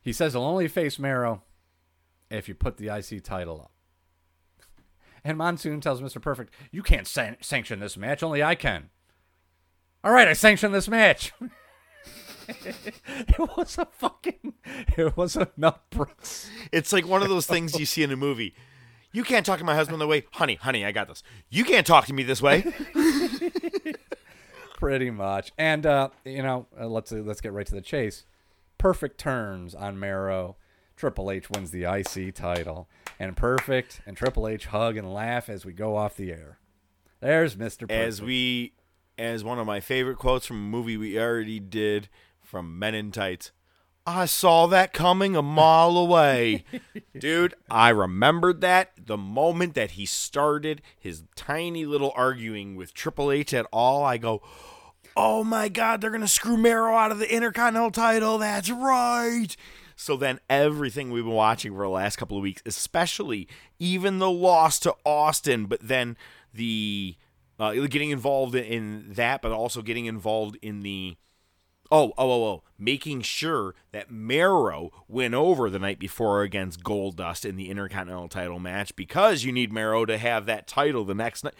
He 0.02 0.12
says 0.14 0.34
he'll 0.34 0.44
only 0.44 0.68
face 0.68 1.00
Mero 1.00 1.42
if 2.30 2.50
you 2.50 2.54
put 2.54 2.78
the 2.78 2.90
IC 2.90 3.24
title 3.24 3.62
up. 3.62 3.72
And 5.26 5.40
Monsoon 5.40 5.82
tells 5.82 6.02
Mr. 6.02 6.22
Perfect, 6.22 6.54
You 6.72 6.84
can't 6.84 7.08
san- 7.08 7.38
sanction 7.42 7.80
this 7.80 7.98
match, 7.98 8.22
only 8.22 8.44
I 8.44 8.54
can. 8.54 8.92
All 10.04 10.12
right, 10.12 10.28
I 10.28 10.34
sanction 10.34 10.72
this 10.72 10.88
match. 10.88 11.34
it 12.48 13.40
was 13.58 13.80
a 13.80 13.88
fucking. 13.88 14.54
It 14.96 15.18
was 15.18 15.36
a 15.36 15.50
nut 15.58 15.82
Brooks. 15.90 16.48
It's 16.72 16.94
like 16.94 17.08
one 17.08 17.24
of 17.24 17.30
those 17.30 17.48
things 17.48 17.80
you 17.80 17.88
see 17.88 18.04
in 18.04 18.12
a 18.12 18.16
movie. 18.16 18.54
You 19.12 19.24
can't 19.24 19.44
talk 19.44 19.58
to 19.58 19.66
my 19.66 19.74
husband 19.74 20.00
the 20.00 20.06
way, 20.06 20.26
honey, 20.34 20.56
honey, 20.56 20.86
I 20.86 20.92
got 20.92 21.08
this. 21.08 21.24
You 21.50 21.66
can't 21.66 21.88
talk 21.88 22.06
to 22.06 22.14
me 22.14 22.22
this 22.22 22.42
way. 22.42 22.72
Pretty 24.78 25.10
much, 25.10 25.54
and 25.58 25.86
uh, 25.88 26.10
you 26.24 26.44
know, 26.44 26.68
uh, 26.80 26.86
let's 26.86 27.12
uh, 27.12 27.16
let's 27.16 27.42
get 27.42 27.54
right 27.54 27.66
to 27.66 27.74
the 27.74 27.82
chase. 27.82 28.26
Perfect 28.78 29.18
turns 29.18 29.74
on 29.74 30.00
Mero. 30.00 30.58
Triple 30.96 31.30
H 31.30 31.50
wins 31.50 31.72
the 31.72 31.84
IC 31.84 32.36
title, 32.36 32.88
and 33.20 33.36
Perfect 33.36 34.02
and 34.06 34.16
Triple 34.16 34.48
H 34.48 34.68
hug 34.68 34.98
and 34.98 35.14
laugh 35.14 35.50
as 35.50 35.66
we 35.66 35.74
go 35.74 35.96
off 35.96 36.16
the 36.16 36.32
air. 36.32 36.60
There's 37.20 37.58
Mister. 37.58 37.86
As 37.90 38.22
we, 38.22 38.74
as 39.18 39.44
one 39.44 39.60
of 39.60 39.68
my 39.68 39.80
favorite 39.80 40.18
quotes 40.18 40.46
from 40.46 40.58
a 40.58 40.70
movie 40.70 40.98
we 40.98 41.20
already 41.20 41.60
did 41.60 42.10
from 42.42 42.78
Men 42.80 42.96
in 42.96 43.12
Tights. 43.12 43.52
I 44.08 44.26
saw 44.26 44.68
that 44.68 44.94
coming 44.94 45.36
a 45.36 45.42
mile 45.42 45.98
away. 45.98 46.64
Dude, 47.18 47.56
I 47.70 47.90
remembered 47.90 48.62
that 48.62 48.92
the 49.04 49.18
moment 49.18 49.74
that 49.74 49.92
he 49.92 50.06
started 50.06 50.82
his 50.98 51.24
tiny 51.36 51.86
little 51.86 52.14
arguing 52.16 52.76
with 52.76 52.94
Triple 52.94 53.32
H 53.32 53.54
at 53.54 53.66
all. 53.74 54.04
I 54.04 54.18
go, 54.18 54.44
oh 55.18 55.44
my 55.44 55.70
God, 55.70 56.02
they're 56.02 56.12
going 56.12 56.22
to 56.22 56.28
screw 56.28 56.58
Mero 56.58 56.94
out 56.94 57.12
of 57.12 57.18
the 57.18 57.34
Intercontinental 57.34 57.92
title. 57.92 58.38
That's 58.38 58.70
right. 58.70 59.56
So 59.96 60.18
then 60.18 60.40
everything 60.50 61.12
we've 61.12 61.24
been 61.24 61.34
watching 61.34 61.74
for 61.74 61.84
the 61.84 61.90
last 61.90 62.18
couple 62.18 62.38
of 62.38 62.44
weeks, 62.44 62.62
especially 62.66 63.48
even 63.80 64.20
the 64.20 64.32
loss 64.32 64.80
to 64.80 64.96
Austin, 65.06 65.66
but 65.66 65.80
then 65.82 66.18
the 66.54 67.16
uh, 67.60 67.72
getting 67.88 68.12
involved 68.12 68.56
in 68.56 69.14
that, 69.14 69.42
but 69.42 69.52
also 69.52 69.82
getting 69.82 70.06
involved 70.06 70.58
in 70.62 70.82
the 70.82 71.16
Oh, 71.92 72.14
oh, 72.18 72.32
oh, 72.32 72.44
oh, 72.46 72.64
making 72.80 73.22
sure 73.22 73.76
that 73.92 74.10
Mero 74.10 74.90
went 75.08 75.36
over 75.36 75.70
the 75.70 75.78
night 75.78 76.00
before 76.00 76.42
against 76.42 76.84
Goldust 76.84 77.48
in 77.48 77.58
the 77.58 77.70
Intercontinental 77.70 78.28
title 78.28 78.60
match 78.60 78.96
because 78.96 79.44
you 79.44 79.52
need 79.52 79.72
Mero 79.72 80.04
to 80.06 80.18
have 80.18 80.48
that 80.48 80.66
title 80.66 81.06
the 81.06 81.14
next 81.14 81.44
night. 81.44 81.54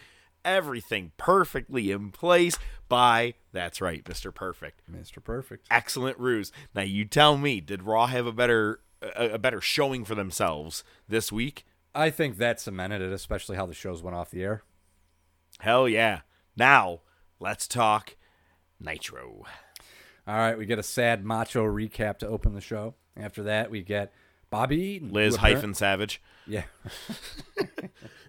Everything 0.46 1.10
perfectly 1.16 1.90
in 1.90 2.12
place 2.12 2.56
by, 2.88 3.34
that's 3.52 3.80
right, 3.80 4.04
Mr. 4.04 4.32
Perfect. 4.32 4.80
Mr. 4.90 5.22
Perfect. 5.22 5.66
Excellent 5.70 6.18
ruse. 6.18 6.52
Now 6.72 6.82
you 6.82 7.04
tell 7.04 7.36
me, 7.36 7.60
did 7.60 7.82
Raw 7.82 8.06
have 8.06 8.26
a 8.26 8.32
better 8.32 8.80
a, 9.02 9.30
a 9.30 9.38
better 9.38 9.60
showing 9.60 10.04
for 10.04 10.14
themselves 10.14 10.84
this 11.08 11.32
week? 11.32 11.66
I 11.94 12.10
think 12.10 12.38
that 12.38 12.60
cemented 12.60 13.02
it, 13.02 13.12
especially 13.12 13.56
how 13.56 13.66
the 13.66 13.74
shows 13.74 14.02
went 14.02 14.16
off 14.16 14.30
the 14.30 14.42
air. 14.42 14.62
Hell 15.58 15.88
yeah. 15.88 16.20
Now, 16.56 17.00
let's 17.40 17.66
talk 17.66 18.16
Nitro. 18.78 19.44
All 20.28 20.36
right, 20.36 20.56
we 20.56 20.66
get 20.66 20.78
a 20.78 20.82
sad 20.84 21.24
macho 21.24 21.64
recap 21.64 22.18
to 22.18 22.28
open 22.28 22.54
the 22.54 22.60
show. 22.60 22.94
After 23.16 23.42
that, 23.44 23.70
we 23.70 23.82
get 23.82 24.12
Bobby 24.50 25.00
Liz 25.00 25.36
hyphen 25.36 25.74
Savage. 25.74 26.22
Yeah. 26.46 26.64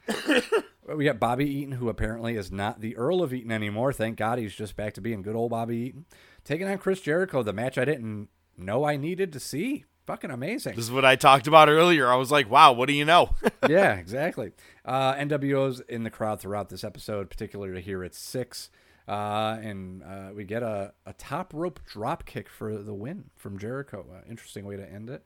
we 0.95 1.05
got 1.05 1.19
Bobby 1.19 1.45
Eaton, 1.45 1.73
who 1.73 1.89
apparently 1.89 2.35
is 2.35 2.51
not 2.51 2.81
the 2.81 2.95
Earl 2.95 3.22
of 3.22 3.34
Eaton 3.34 3.51
anymore. 3.51 3.91
Thank 3.93 4.18
God 4.18 4.39
he's 4.39 4.55
just 4.55 4.76
back 4.76 4.93
to 4.93 5.01
being 5.01 5.22
good 5.22 5.35
old 5.35 5.51
Bobby 5.51 5.77
Eaton. 5.77 6.05
Taking 6.43 6.68
on 6.68 6.77
Chris 6.77 7.01
Jericho, 7.01 7.43
the 7.43 7.53
match 7.53 7.77
I 7.77 7.85
didn't 7.85 8.30
know 8.57 8.85
I 8.85 8.97
needed 8.97 9.34
to 9.34 9.39
see. 9.39 9.85
Fucking 10.05 10.31
amazing. 10.31 10.76
This 10.76 10.85
is 10.85 10.91
what 10.91 11.03
I 11.03 11.18
talked 11.18 11.47
about 11.47 11.68
earlier. 11.68 12.07
I 12.07 12.15
was 12.15 12.31
like, 12.31 12.49
wow, 12.49 12.72
what 12.72 12.88
do 12.88 12.93
you 12.93 13.03
know? 13.03 13.35
yeah, 13.68 13.95
exactly. 13.95 14.53
Uh, 14.85 15.15
NWO's 15.15 15.81
in 15.81 16.03
the 16.03 16.09
crowd 16.09 16.39
throughout 16.39 16.69
this 16.69 16.85
episode, 16.85 17.30
particularly 17.30 17.81
here 17.81 18.05
at 18.05 18.14
Syxx. 18.14 18.69
Uh, 19.05 19.57
and 19.61 20.03
uh, 20.03 20.30
we 20.34 20.45
get 20.45 20.64
a, 20.64 20.93
a 21.05 21.14
top 21.14 21.53
rope 21.53 21.81
drop 21.85 22.26
kick 22.26 22.47
for 22.49 22.77
the 22.77 22.93
win 22.93 23.26
from 23.35 23.57
Jericho. 23.57 24.05
Uh, 24.09 24.22
interesting 24.30 24.65
way 24.65 24.77
to 24.77 24.89
end 24.89 25.09
it. 25.09 25.26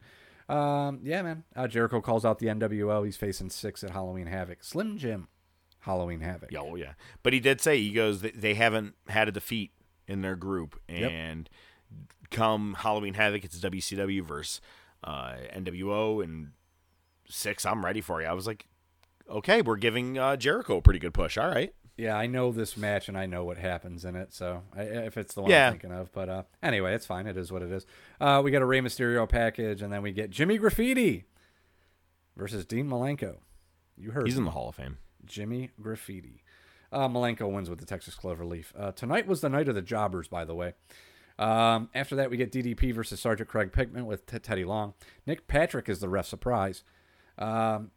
Um, 0.50 1.00
yeah, 1.04 1.22
man. 1.22 1.44
Uh, 1.56 1.68
Jericho 1.68 2.02
calls 2.02 2.26
out 2.26 2.40
the 2.40 2.48
NWO. 2.48 3.06
He's 3.06 3.18
facing 3.18 3.50
Syxx 3.50 3.84
at 3.84 3.92
Halloween 3.92 4.28
Havoc. 4.28 4.64
Slim 4.64 4.98
Jim, 4.98 5.28
Halloween 5.82 6.22
Havoc. 6.22 6.49
Oh 6.58 6.76
yeah, 6.76 6.94
but 7.24 7.34
he 7.34 7.40
did 7.40 7.62
say 7.62 7.80
he 7.80 7.91
goes 7.91 8.22
they 8.22 8.53
haven't 8.53 8.95
had 9.08 9.28
a 9.28 9.32
defeat 9.32 9.72
in 10.08 10.22
their 10.22 10.36
group, 10.36 10.80
and 10.88 11.49
yep. 11.49 12.30
come 12.30 12.76
Halloween 12.80 13.16
Havoc, 13.16 13.44
it's 13.44 13.60
WCW 13.60 14.24
versus 14.24 14.62
uh, 15.03 15.34
NWO 15.56 16.24
and 16.24 16.52
Syxx. 17.30 17.66
I'm 17.66 17.84
ready 17.84 18.02
for 18.02 18.22
you. 18.22 18.28
I 18.28 18.34
was 18.34 18.48
like, 18.48 18.68
okay, 19.30 19.62
we're 19.62 19.78
giving 19.78 20.18
uh, 20.18 20.36
Jericho 20.36 20.78
a 20.78 20.82
pretty 20.82 20.99
good 20.99 21.14
push. 21.14 21.38
All 21.38 21.48
right. 21.48 21.74
Yeah, 21.98 22.16
I 22.16 22.26
know 22.26 22.52
this 22.52 22.78
match 22.78 23.10
and 23.10 23.18
I 23.18 23.26
know 23.26 23.44
what 23.44 23.58
happens 23.58 24.06
in 24.06 24.16
it. 24.16 24.34
So 24.34 24.64
I, 24.76 24.82
if 24.82 25.18
it's 25.18 25.34
the 25.34 25.41
one 25.41 25.52
yeah. 25.52 25.68
I'm 25.68 25.74
thinking 25.74 25.91
of, 25.91 26.12
but 26.12 26.30
uh, 26.30 26.44
anyway, 26.64 26.95
it's 26.95 27.06
fine. 27.06 27.28
It 27.28 27.38
is 27.38 27.52
what 27.52 27.62
it 27.62 27.72
is. 27.72 27.86
Uh, 28.20 28.41
we 28.44 28.49
got 28.49 28.62
a 28.62 28.66
Rey 28.66 28.82
Mysterio 28.82 29.28
package, 29.28 29.82
and 29.82 29.91
then 29.91 30.02
we 30.02 30.12
get 30.12 30.30
Jimmy 30.30 30.58
Graffiti 30.58 31.26
versus 32.36 32.66
Dean 32.66 32.88
Malenko. 32.88 33.38
You 33.98 34.12
heard 34.12 34.26
he's 34.26 34.38
in 34.38 34.45
the 34.45 34.52
Hall 34.52 34.70
of 34.70 34.76
Fame. 34.76 34.98
Jimmy 35.26 35.69
Graffiti. 35.81 36.43
Uh, 36.91 37.07
Malenko 37.07 37.49
wins 37.52 37.69
with 37.69 37.80
the 37.80 37.85
Texas 37.85 38.15
Cloverleaf. 38.15 38.65
Uh, 38.77 38.91
tonight 38.91 39.27
was 39.27 39.41
the 39.41 39.49
night 39.49 39.69
of 39.69 39.76
the 39.76 39.81
jobbers, 39.81 40.27
by 40.27 40.43
the 40.43 40.56
way. 40.56 40.73
Um, 41.39 41.89
after 41.95 42.15
that, 42.18 42.30
we 42.30 42.38
get 42.38 42.52
DDP 42.52 42.93
versus 42.93 43.19
Sergeant 43.19 43.49
Craig 43.49 43.72
Pittman 43.72 44.06
with 44.06 44.26
T- 44.26 44.39
Teddy 44.39 44.65
Long. 44.65 44.93
Nick 45.26 45.48
Patrick 45.48 45.88
is 45.89 45.99
the 45.99 46.10
ref 46.10 46.27
surprise. 46.27 46.84
Um, 47.38 47.91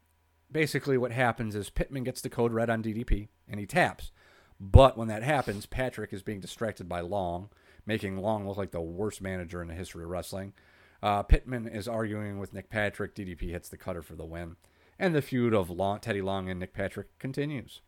basically 0.51 0.97
what 0.97 1.13
happens 1.13 1.55
is 1.55 1.69
Pittman 1.69 2.05
gets 2.05 2.23
the 2.23 2.31
code 2.31 2.53
red 2.53 2.71
on 2.71 2.83
DDP 2.83 3.29
and 3.49 3.61
he 3.61 3.67
taps. 3.67 4.13
But 4.61 4.97
when 4.97 5.09
that 5.09 5.23
happens, 5.23 5.67
Patrick 5.67 6.13
is 6.13 6.23
being 6.23 6.41
distracted 6.41 6.89
by 6.89 7.01
Long, 7.01 7.51
making 7.85 8.17
Long 8.17 8.47
look 8.47 8.57
like 8.57 8.71
the 8.71 8.81
worst 8.81 9.21
manager 9.21 9.61
in 9.61 9.69
the 9.69 9.75
history 9.75 10.05
of 10.05 10.11
wrestling. 10.11 10.55
Uh, 11.03 11.23
Pittman 11.23 11.69
is 11.69 11.89
arguing 11.89 12.39
with 12.39 12.55
Nick 12.55 12.71
Patrick. 12.71 13.15
DDP 13.15 13.51
hits 13.51 13.69
the 13.69 13.77
cutter 13.77 14.01
for 14.01 14.15
the 14.15 14.25
win. 14.25 14.57
And 14.99 15.15
the 15.15 15.23
feud 15.23 15.55
of 15.55 15.71
Long, 15.71 16.01
Teddy 16.01 16.23
Long 16.23 16.49
and 16.49 16.61
Nick 16.61 16.73
Patrick 16.73 17.19
continues. 17.19 17.81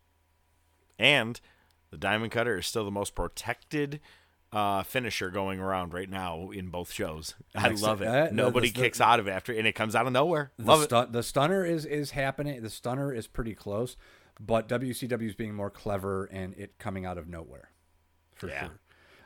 And 0.98 1.40
the 1.90 1.98
Diamond 1.98 2.32
Cutter 2.32 2.58
is 2.58 2.66
still 2.66 2.84
the 2.84 2.90
most 2.90 3.14
protected 3.14 4.00
uh, 4.52 4.82
finisher 4.82 5.30
going 5.30 5.60
around 5.60 5.92
right 5.92 6.08
now 6.08 6.50
in 6.50 6.68
both 6.68 6.92
shows. 6.92 7.34
I 7.54 7.68
love 7.70 8.02
it. 8.02 8.08
Uh, 8.08 8.28
Nobody 8.32 8.70
the, 8.70 8.80
kicks 8.80 8.98
the, 8.98 9.04
out 9.04 9.20
of 9.20 9.28
it 9.28 9.30
after, 9.30 9.52
and 9.52 9.66
it 9.66 9.74
comes 9.74 9.94
out 9.94 10.06
of 10.06 10.12
nowhere. 10.12 10.52
Love 10.58 10.84
stu- 10.84 10.96
it. 10.96 11.12
The 11.12 11.22
stunner 11.22 11.64
is 11.64 11.84
is 11.84 12.12
happening. 12.12 12.62
The 12.62 12.70
stunner 12.70 13.12
is 13.12 13.26
pretty 13.26 13.54
close, 13.54 13.96
but 14.40 14.68
WCW 14.68 15.28
is 15.28 15.34
being 15.34 15.54
more 15.54 15.70
clever 15.70 16.24
and 16.26 16.54
it 16.54 16.78
coming 16.78 17.04
out 17.04 17.18
of 17.18 17.28
nowhere, 17.28 17.70
for 18.34 18.48
yeah. 18.48 18.60
sure. 18.60 18.80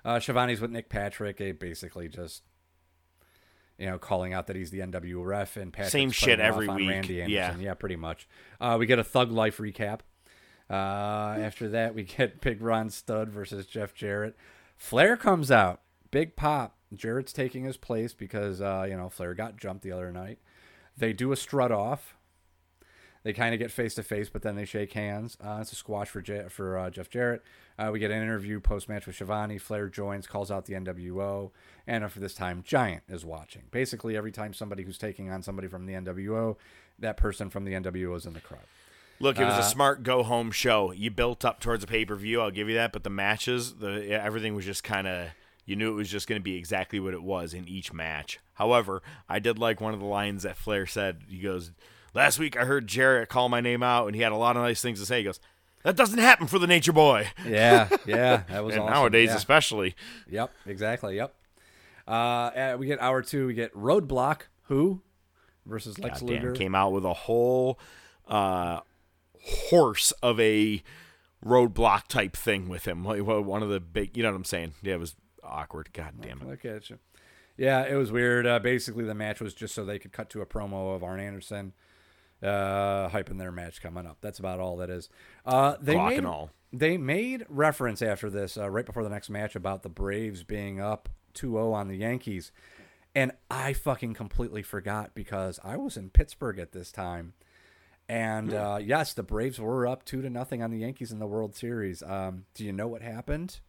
Uh, 0.04 0.18
Schiavone's 0.18 0.60
with 0.60 0.70
Nick 0.70 0.88
Patrick, 0.88 1.40
a 1.40 1.52
basically 1.52 2.08
just 2.08 2.42
you 3.80 3.86
know, 3.86 3.98
calling 3.98 4.34
out 4.34 4.46
that 4.48 4.56
he's 4.56 4.70
the 4.70 4.80
NW 4.80 5.24
ref 5.24 5.56
and 5.56 5.72
Patrick's 5.72 5.92
same 5.92 6.10
shit 6.10 6.38
every 6.38 6.68
week. 6.68 6.90
Randy 6.90 7.22
Anderson. 7.22 7.60
Yeah, 7.60 7.68
yeah, 7.70 7.74
pretty 7.74 7.96
much. 7.96 8.28
Uh, 8.60 8.76
we 8.78 8.86
get 8.86 8.98
a 8.98 9.04
Thug 9.04 9.32
Life 9.32 9.56
recap. 9.58 10.00
Uh, 10.68 11.36
after 11.40 11.68
that, 11.70 11.94
we 11.94 12.04
get 12.04 12.40
Big 12.40 12.60
Ron 12.60 12.90
Studd 12.90 13.30
versus 13.30 13.66
Jeff 13.66 13.94
Jarrett. 13.94 14.36
Flair 14.76 15.16
comes 15.16 15.50
out, 15.50 15.80
big 16.10 16.36
pop. 16.36 16.76
Jarrett's 16.94 17.32
taking 17.32 17.64
his 17.64 17.76
place 17.76 18.12
because 18.12 18.60
uh, 18.60 18.86
you 18.88 18.96
know 18.96 19.08
Flair 19.08 19.34
got 19.34 19.56
jumped 19.56 19.82
the 19.82 19.92
other 19.92 20.12
night. 20.12 20.38
They 20.96 21.12
do 21.12 21.32
a 21.32 21.36
strut 21.36 21.72
off. 21.72 22.16
They 23.22 23.32
kind 23.34 23.52
of 23.52 23.58
get 23.58 23.70
face 23.70 23.94
to 23.94 24.02
face, 24.02 24.30
but 24.30 24.42
then 24.42 24.56
they 24.56 24.64
shake 24.64 24.94
hands. 24.94 25.36
Uh, 25.44 25.58
it's 25.60 25.72
a 25.72 25.76
squash 25.76 26.08
for 26.08 26.22
J- 26.22 26.48
for 26.48 26.78
uh, 26.78 26.90
Jeff 26.90 27.10
Jarrett. 27.10 27.42
Uh, 27.78 27.90
we 27.92 27.98
get 27.98 28.10
an 28.10 28.22
interview 28.22 28.60
post 28.60 28.88
match 28.88 29.06
with 29.06 29.16
Schiavone. 29.16 29.58
Flair 29.58 29.88
joins, 29.88 30.26
calls 30.26 30.50
out 30.50 30.64
the 30.64 30.74
NWO, 30.74 31.50
and 31.86 32.10
for 32.10 32.20
this 32.20 32.34
time, 32.34 32.62
Giant 32.66 33.02
is 33.08 33.24
watching. 33.24 33.62
Basically, 33.70 34.16
every 34.16 34.32
time 34.32 34.54
somebody 34.54 34.84
who's 34.84 34.98
taking 34.98 35.30
on 35.30 35.42
somebody 35.42 35.68
from 35.68 35.86
the 35.86 35.92
NWO, 35.92 36.56
that 36.98 37.16
person 37.16 37.50
from 37.50 37.64
the 37.64 37.72
NWO 37.72 38.16
is 38.16 38.24
in 38.24 38.32
the 38.32 38.40
crowd. 38.40 38.60
Look, 39.22 39.38
it 39.38 39.44
was 39.44 39.54
a 39.54 39.58
uh, 39.58 39.62
smart 39.62 40.02
go 40.02 40.22
home 40.22 40.50
show. 40.50 40.92
You 40.92 41.10
built 41.10 41.44
up 41.44 41.60
towards 41.60 41.84
a 41.84 41.86
pay 41.86 42.06
per 42.06 42.16
view. 42.16 42.40
I'll 42.40 42.50
give 42.50 42.70
you 42.70 42.76
that. 42.76 42.92
But 42.92 43.04
the 43.04 43.10
matches, 43.10 43.74
the 43.74 44.10
everything 44.10 44.54
was 44.54 44.64
just 44.64 44.82
kind 44.82 45.06
of 45.06 45.28
you 45.66 45.76
knew 45.76 45.92
it 45.92 45.94
was 45.94 46.10
just 46.10 46.26
going 46.26 46.40
to 46.40 46.42
be 46.42 46.56
exactly 46.56 46.98
what 46.98 47.12
it 47.12 47.22
was 47.22 47.52
in 47.52 47.68
each 47.68 47.92
match. 47.92 48.40
However, 48.54 49.02
I 49.28 49.38
did 49.38 49.58
like 49.58 49.80
one 49.80 49.92
of 49.92 50.00
the 50.00 50.06
lines 50.06 50.42
that 50.42 50.56
Flair 50.56 50.86
said. 50.86 51.20
He 51.28 51.38
goes, 51.38 51.70
last 52.14 52.38
week 52.38 52.56
I 52.56 52.64
heard 52.64 52.86
Jarrett 52.86 53.28
call 53.28 53.48
my 53.48 53.60
name 53.60 53.82
out, 53.82 54.06
and 54.06 54.14
he 54.14 54.22
had 54.22 54.32
a 54.32 54.36
lot 54.36 54.56
of 54.56 54.62
nice 54.62 54.80
things 54.82 55.00
to 55.00 55.06
say. 55.06 55.18
He 55.18 55.24
goes, 55.24 55.40
"That 55.82 55.96
doesn't 55.96 56.18
happen 56.18 56.46
for 56.46 56.58
the 56.58 56.66
Nature 56.66 56.92
Boy." 56.92 57.28
Yeah, 57.46 57.88
yeah, 58.06 58.42
that 58.48 58.64
was 58.64 58.74
and 58.74 58.84
awesome. 58.84 58.94
nowadays, 58.94 59.30
yeah. 59.30 59.36
especially. 59.36 59.94
Yep, 60.28 60.52
exactly. 60.66 61.16
Yep. 61.16 61.34
Uh, 62.06 62.76
we 62.78 62.86
get 62.86 63.00
hour 63.00 63.22
two. 63.22 63.46
We 63.46 63.54
get 63.54 63.74
Roadblock. 63.74 64.42
Who 64.64 65.02
versus 65.66 65.98
Lex 65.98 66.20
God 66.20 66.28
damn, 66.28 66.36
Luger 66.36 66.52
came 66.52 66.74
out 66.74 66.92
with 66.92 67.04
a 67.04 67.12
whole 67.12 67.78
uh, 68.28 68.80
horse 69.42 70.12
of 70.22 70.38
a 70.38 70.82
roadblock 71.44 72.06
type 72.08 72.36
thing 72.36 72.68
with 72.68 72.86
him. 72.86 73.04
One 73.04 73.62
of 73.62 73.68
the 73.68 73.80
big, 73.80 74.16
you 74.16 74.22
know 74.22 74.30
what 74.30 74.36
I'm 74.36 74.44
saying? 74.44 74.74
Yeah, 74.82 74.94
it 74.94 75.00
was 75.00 75.16
awkward. 75.42 75.90
God 75.92 76.14
damn 76.20 76.40
it. 76.42 76.48
Look 76.48 76.64
at 76.64 76.90
you. 76.90 76.98
Yeah, 77.56 77.84
it 77.86 77.94
was 77.94 78.10
weird. 78.10 78.46
Uh, 78.46 78.58
basically, 78.58 79.04
the 79.04 79.14
match 79.14 79.40
was 79.40 79.54
just 79.54 79.74
so 79.74 79.84
they 79.84 79.98
could 79.98 80.12
cut 80.12 80.30
to 80.30 80.40
a 80.40 80.46
promo 80.46 80.94
of 80.94 81.02
Arn 81.02 81.20
Anderson 81.20 81.72
uh, 82.42 83.08
hyping 83.08 83.38
their 83.38 83.52
match 83.52 83.82
coming 83.82 84.06
up. 84.06 84.18
That's 84.20 84.38
about 84.38 84.60
all 84.60 84.76
that 84.78 84.90
is. 84.90 85.08
Uh, 85.44 85.76
they 85.80 85.94
Clock 85.94 86.10
made, 86.10 86.18
and 86.18 86.26
all. 86.26 86.50
They 86.72 86.96
made 86.96 87.44
reference 87.48 88.02
after 88.02 88.30
this, 88.30 88.56
uh, 88.56 88.70
right 88.70 88.86
before 88.86 89.02
the 89.02 89.10
next 89.10 89.30
match, 89.30 89.56
about 89.56 89.82
the 89.82 89.88
Braves 89.88 90.42
being 90.42 90.80
up 90.80 91.08
2-0 91.34 91.72
on 91.72 91.88
the 91.88 91.96
Yankees. 91.96 92.52
And 93.14 93.32
I 93.50 93.72
fucking 93.72 94.14
completely 94.14 94.62
forgot 94.62 95.14
because 95.14 95.58
I 95.64 95.76
was 95.76 95.96
in 95.96 96.10
Pittsburgh 96.10 96.58
at 96.58 96.72
this 96.72 96.92
time. 96.92 97.32
And 98.08 98.52
uh, 98.52 98.78
yes, 98.82 99.14
the 99.14 99.22
Braves 99.22 99.60
were 99.60 99.86
up 99.86 100.04
two 100.04 100.20
to 100.22 100.30
nothing 100.30 100.62
on 100.62 100.70
the 100.70 100.78
Yankees 100.78 101.12
in 101.12 101.20
the 101.20 101.26
World 101.26 101.54
Series. 101.54 102.02
Um, 102.02 102.44
do 102.54 102.64
you 102.64 102.72
know 102.72 102.88
what 102.88 103.02
happened? 103.02 103.60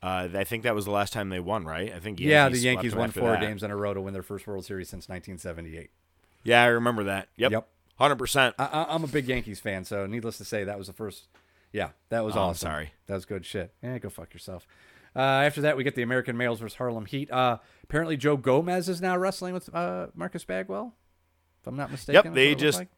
Uh, 0.00 0.28
I 0.32 0.44
think 0.44 0.62
that 0.62 0.76
was 0.76 0.84
the 0.84 0.92
last 0.92 1.12
time 1.12 1.28
they 1.28 1.40
won, 1.40 1.64
right? 1.64 1.92
I 1.92 1.98
think 1.98 2.20
Yankees 2.20 2.26
yeah, 2.28 2.48
the 2.48 2.58
Yankees 2.58 2.94
won 2.94 3.10
four 3.10 3.32
that. 3.32 3.40
games 3.40 3.64
in 3.64 3.72
a 3.72 3.76
row 3.76 3.94
to 3.94 4.00
win 4.00 4.12
their 4.12 4.22
first 4.22 4.46
World 4.46 4.64
Series 4.64 4.88
since 4.88 5.08
1978. 5.08 5.90
Yeah, 6.44 6.62
I 6.62 6.66
remember 6.66 7.04
that. 7.04 7.28
Yep. 7.36 7.50
Yep. 7.50 7.68
Hundred 7.98 8.16
percent. 8.16 8.54
I'm 8.58 9.02
a 9.04 9.08
big 9.08 9.26
Yankees 9.26 9.58
fan, 9.60 9.84
so 9.84 10.06
needless 10.06 10.38
to 10.38 10.44
say, 10.44 10.64
that 10.64 10.78
was 10.78 10.86
the 10.86 10.92
first. 10.92 11.26
Yeah, 11.72 11.90
that 12.10 12.24
was 12.24 12.36
Oh, 12.36 12.40
awesome. 12.40 12.66
sorry. 12.68 12.92
that 13.08 13.14
was 13.14 13.24
good 13.26 13.44
shit. 13.44 13.74
Yeah, 13.82 13.98
go 13.98 14.08
fuck 14.08 14.32
yourself. 14.32 14.66
Uh, 15.16 15.20
after 15.20 15.60
that, 15.62 15.76
we 15.76 15.82
get 15.84 15.94
the 15.96 16.02
American 16.02 16.36
Males 16.36 16.60
versus 16.60 16.76
Harlem 16.76 17.06
Heat. 17.06 17.30
Uh, 17.30 17.58
apparently, 17.82 18.16
Joe 18.16 18.36
Gomez 18.36 18.88
is 18.88 19.00
now 19.00 19.16
wrestling 19.18 19.52
with 19.52 19.74
uh, 19.74 20.06
Marcus 20.14 20.44
Bagwell. 20.44 20.94
If 21.60 21.66
I'm 21.66 21.76
not 21.76 21.90
mistaken. 21.90 22.14
Yep. 22.26 22.34
They 22.34 22.40
what 22.40 22.46
it 22.46 22.48
looked 22.50 22.60
just 22.60 22.78
like. 22.78 22.88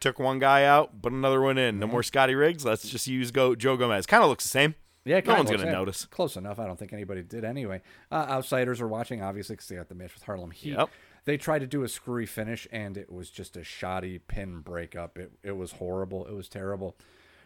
took 0.00 0.18
one 0.18 0.38
guy 0.40 0.64
out, 0.64 1.00
put 1.00 1.12
another 1.12 1.40
one 1.40 1.56
in. 1.56 1.78
No 1.78 1.86
more 1.86 2.02
Scotty 2.02 2.34
Riggs. 2.34 2.64
Let's 2.64 2.88
just 2.88 3.06
use 3.06 3.30
Go 3.30 3.54
Joe 3.54 3.76
Gomez. 3.76 4.04
Kind 4.06 4.24
of 4.24 4.28
looks 4.30 4.44
the 4.44 4.50
same. 4.50 4.74
Yeah, 5.04 5.20
no 5.20 5.34
one's 5.34 5.50
gonna 5.50 5.70
notice. 5.70 6.06
Close 6.06 6.36
enough. 6.36 6.58
I 6.58 6.66
don't 6.66 6.78
think 6.78 6.92
anybody 6.92 7.22
did 7.22 7.44
anyway. 7.44 7.82
Uh, 8.10 8.26
outsiders 8.28 8.80
are 8.80 8.88
watching, 8.88 9.22
obviously, 9.22 9.54
because 9.54 9.68
they 9.68 9.76
got 9.76 9.88
the 9.88 9.94
match 9.94 10.14
with 10.14 10.22
Harlem 10.24 10.50
Heat. 10.50 10.72
Yep. 10.76 10.88
They 11.24 11.36
tried 11.38 11.60
to 11.60 11.66
do 11.66 11.82
a 11.82 11.88
screwy 11.88 12.26
finish, 12.26 12.66
and 12.70 12.96
it 12.96 13.10
was 13.10 13.30
just 13.30 13.56
a 13.56 13.64
shoddy 13.64 14.18
pin 14.18 14.60
breakup. 14.60 15.16
It 15.18 15.32
it 15.42 15.52
was 15.56 15.72
horrible. 15.72 16.26
It 16.26 16.34
was 16.34 16.48
terrible. 16.48 16.96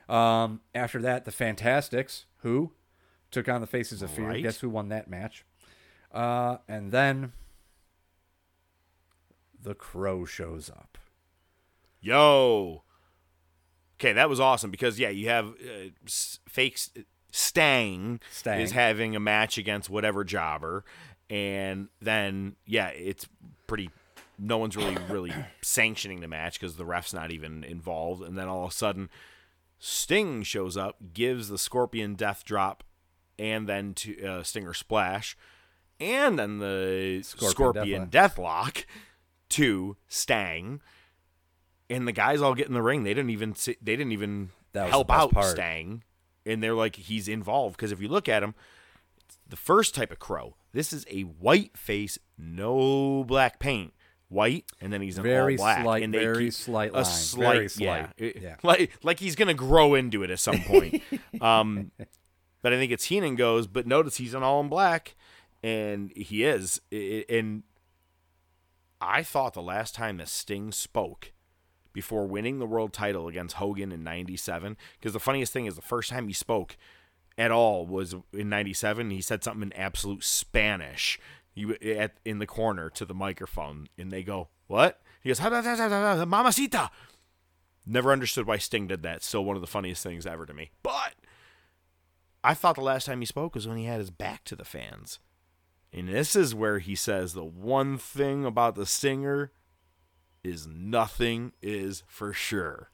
Um, 0.09 0.61
after 0.75 1.01
that, 1.03 1.25
the 1.25 1.31
Fantastics, 1.33 2.25
who 2.39 2.73
took 3.31 3.49
on 3.49 3.61
the 3.61 3.67
Faces 3.67 4.03
of 4.03 4.11
Fear. 4.11 4.29
Right. 4.29 4.43
Guess 4.43 4.61
who 4.61 4.69
won 4.71 4.89
that 4.89 5.09
match? 5.09 5.45
Uh, 6.11 6.57
and 6.67 6.91
then 6.91 7.33
the 9.61 9.75
Crow 9.75 10.25
shows 10.25 10.71
up. 10.71 10.97
Yo. 12.01 12.83
Okay, 14.01 14.13
that 14.13 14.29
was 14.29 14.39
awesome 14.41 14.71
because 14.71 14.99
yeah, 14.99 15.09
you 15.11 15.29
have 15.29 15.49
uh, 15.49 15.91
s- 16.07 16.39
fake 16.49 16.79
Stang, 17.31 18.21
Stang. 18.31 18.61
is 18.61 18.71
having 18.73 19.15
a 19.17 19.21
match 19.21 19.59
against 19.59 19.91
whatever 19.91 20.25
jobber, 20.25 20.85
and 21.31 21.89
then 22.01 22.57
yeah, 22.67 22.89
it's 22.89 23.27
pretty. 23.67 23.91
No 24.39 24.59
one's 24.59 24.77
really 24.77 24.97
really 25.09 25.35
sanctioning 25.63 26.21
the 26.21 26.29
match 26.29 26.61
because 26.61 26.77
the 26.77 26.85
ref's 26.85 27.13
not 27.13 27.31
even 27.31 27.65
involved, 27.65 28.23
and 28.23 28.39
then 28.39 28.49
all 28.49 28.65
of 28.65 28.71
a 28.71 28.75
sudden, 28.75 29.11
Sting 29.79 30.43
shows 30.43 30.77
up, 30.77 30.97
gives 31.13 31.49
the 31.49 31.59
Scorpion 31.59 32.15
Death 32.15 32.45
Drop, 32.45 32.85
and 33.39 33.69
then 33.69 33.95
to 33.95 34.25
uh, 34.25 34.43
Stinger 34.43 34.75
Splash, 34.75 35.37
and 35.99 36.39
then 36.39 36.59
the 36.59 37.21
Scorpion 37.23 37.51
Scorpion, 37.51 38.07
Deathlock 38.07 38.85
to 39.51 39.97
Stang 40.09 40.81
and 41.91 42.07
the 42.07 42.13
guys 42.13 42.41
all 42.41 42.55
get 42.55 42.69
in 42.69 42.75
the 42.75 42.83
ring. 42.83 43.05
They 43.05 43.15
didn't 43.15 43.31
even 43.31 43.55
sit, 43.55 43.85
they 43.85 43.97
didn't 43.97 44.13
even 44.13 44.51
That 44.73 44.85
was 44.85 44.91
help 44.91 45.11
out 45.11 45.33
part. 45.33 45.47
Stang, 45.47 46.05
and 46.45 46.63
they're 46.63 46.75
like 46.75 46.97
he's 46.97 47.29
involved 47.29 47.77
because 47.77 47.93
if 47.93 48.01
you 48.01 48.09
look 48.09 48.29
at 48.29 48.43
him, 48.43 48.55
the 49.49 49.57
first 49.57 49.95
type 49.95 50.11
of 50.13 50.19
crow. 50.19 50.55
This 50.73 50.93
is 50.93 51.07
a 51.11 51.23
white 51.23 51.77
face, 51.77 52.19
no 52.37 53.25
black 53.25 53.59
paint, 53.59 53.93
white, 54.29 54.67
and 54.81 54.93
then 54.93 55.01
he's 55.01 55.17
in 55.17 55.25
Very 55.25 55.55
all 55.55 55.65
black. 55.65 55.83
slight- 55.83 56.03
and 56.03 56.13
they 56.13 56.19
very 56.19 56.45
keep 56.47 56.53
slight 56.53 56.91
a 56.91 56.95
line. 56.95 57.05
slight, 57.05 57.53
Very 57.55 57.69
slight. 57.69 58.11
Yeah, 58.19 58.31
Yeah. 58.41 58.57
like 58.63 58.91
like 59.03 59.19
he's 59.21 59.35
gonna 59.37 59.55
grow 59.55 59.95
into 59.95 60.23
it 60.23 60.31
at 60.31 60.39
some 60.41 60.61
point. 60.61 61.03
um, 61.41 61.91
but 62.63 62.73
I 62.73 62.77
think 62.77 62.93
it's 62.93 63.05
Heenan 63.07 63.37
goes, 63.37 63.67
but 63.67 63.87
notice 63.87 64.17
he's 64.17 64.35
in 64.35 64.43
all 64.43 64.61
in 64.61 64.69
black, 64.69 65.15
and 65.63 66.13
he 66.17 66.45
is, 66.45 66.81
and 66.93 67.63
I 69.01 69.23
thought 69.23 69.55
the 69.55 69.63
last 69.63 69.95
time 69.95 70.17
that 70.19 70.29
Sting 70.29 70.73
spoke 70.73 71.33
before 71.93 72.27
winning 72.27 72.59
the 72.59 72.67
world 72.67 72.93
title 72.93 73.29
against 73.29 73.57
Hogan 73.57 73.93
in 73.93 74.03
97 74.05 74.77
because 74.99 75.13
the 75.13 75.21
funniest 75.21 75.53
thing 75.53 75.67
is 75.67 75.75
the 75.77 75.83
first 75.83 76.11
time 76.11 76.27
he 76.29 76.35
spoke 76.35 76.77
at 77.39 77.53
all 77.53 77.87
was 77.87 78.15
in 78.33 78.49
97 78.49 79.11
he 79.11 79.23
said 79.23 79.43
something 79.43 79.63
in 79.63 79.73
absolute 79.73 80.25
Spanish. 80.25 81.19
You 81.55 81.77
at 81.83 82.19
in 82.25 82.39
the 82.41 82.47
corner 82.47 82.91
to 82.91 83.05
the 83.05 83.15
microphone 83.15 83.89
and 83.97 84.11
they 84.11 84.23
go 84.23 84.49
what? 84.67 85.01
He 85.23 85.31
goes 85.31 85.39
"Ha, 85.39 85.49
ha, 85.49 85.63
ha, 85.63 85.77
ha, 85.77 85.89
ha, 85.89 86.17
ha, 86.17 86.25
mamacita. 86.25 86.91
Never 87.87 88.13
understood 88.13 88.47
why 88.47 88.59
Sting 88.59 88.87
did 88.87 89.03
that. 89.03 89.23
Still 89.23 89.45
one 89.45 89.57
of 89.57 89.63
the 89.63 89.67
funniest 89.67 90.03
things 90.03 90.27
ever 90.27 90.45
to 90.45 90.53
me. 90.53 90.71
But 90.83 91.15
I 92.45 92.55
thought 92.55 92.75
the 92.75 92.83
last 92.83 93.07
time 93.07 93.21
he 93.21 93.27
spoke 93.27 93.55
was 93.55 93.67
when 93.67 93.79
he 93.79 93.85
had 93.85 94.01
his 94.01 94.11
back 94.11 94.45
to 94.45 94.57
the 94.57 94.65
fans. 94.65 95.19
And 95.93 96.09
this 96.09 96.37
is 96.37 96.55
where 96.55 96.81
he 96.81 96.95
says 96.95 97.33
the 97.33 97.45
one 97.45 97.97
thing 97.97 98.45
about 98.45 98.75
the 98.75 98.85
singer 98.85 99.53
is 100.45 100.67
nothing 100.67 101.53
is 101.63 102.03
for 102.07 102.33
sure. 102.33 102.91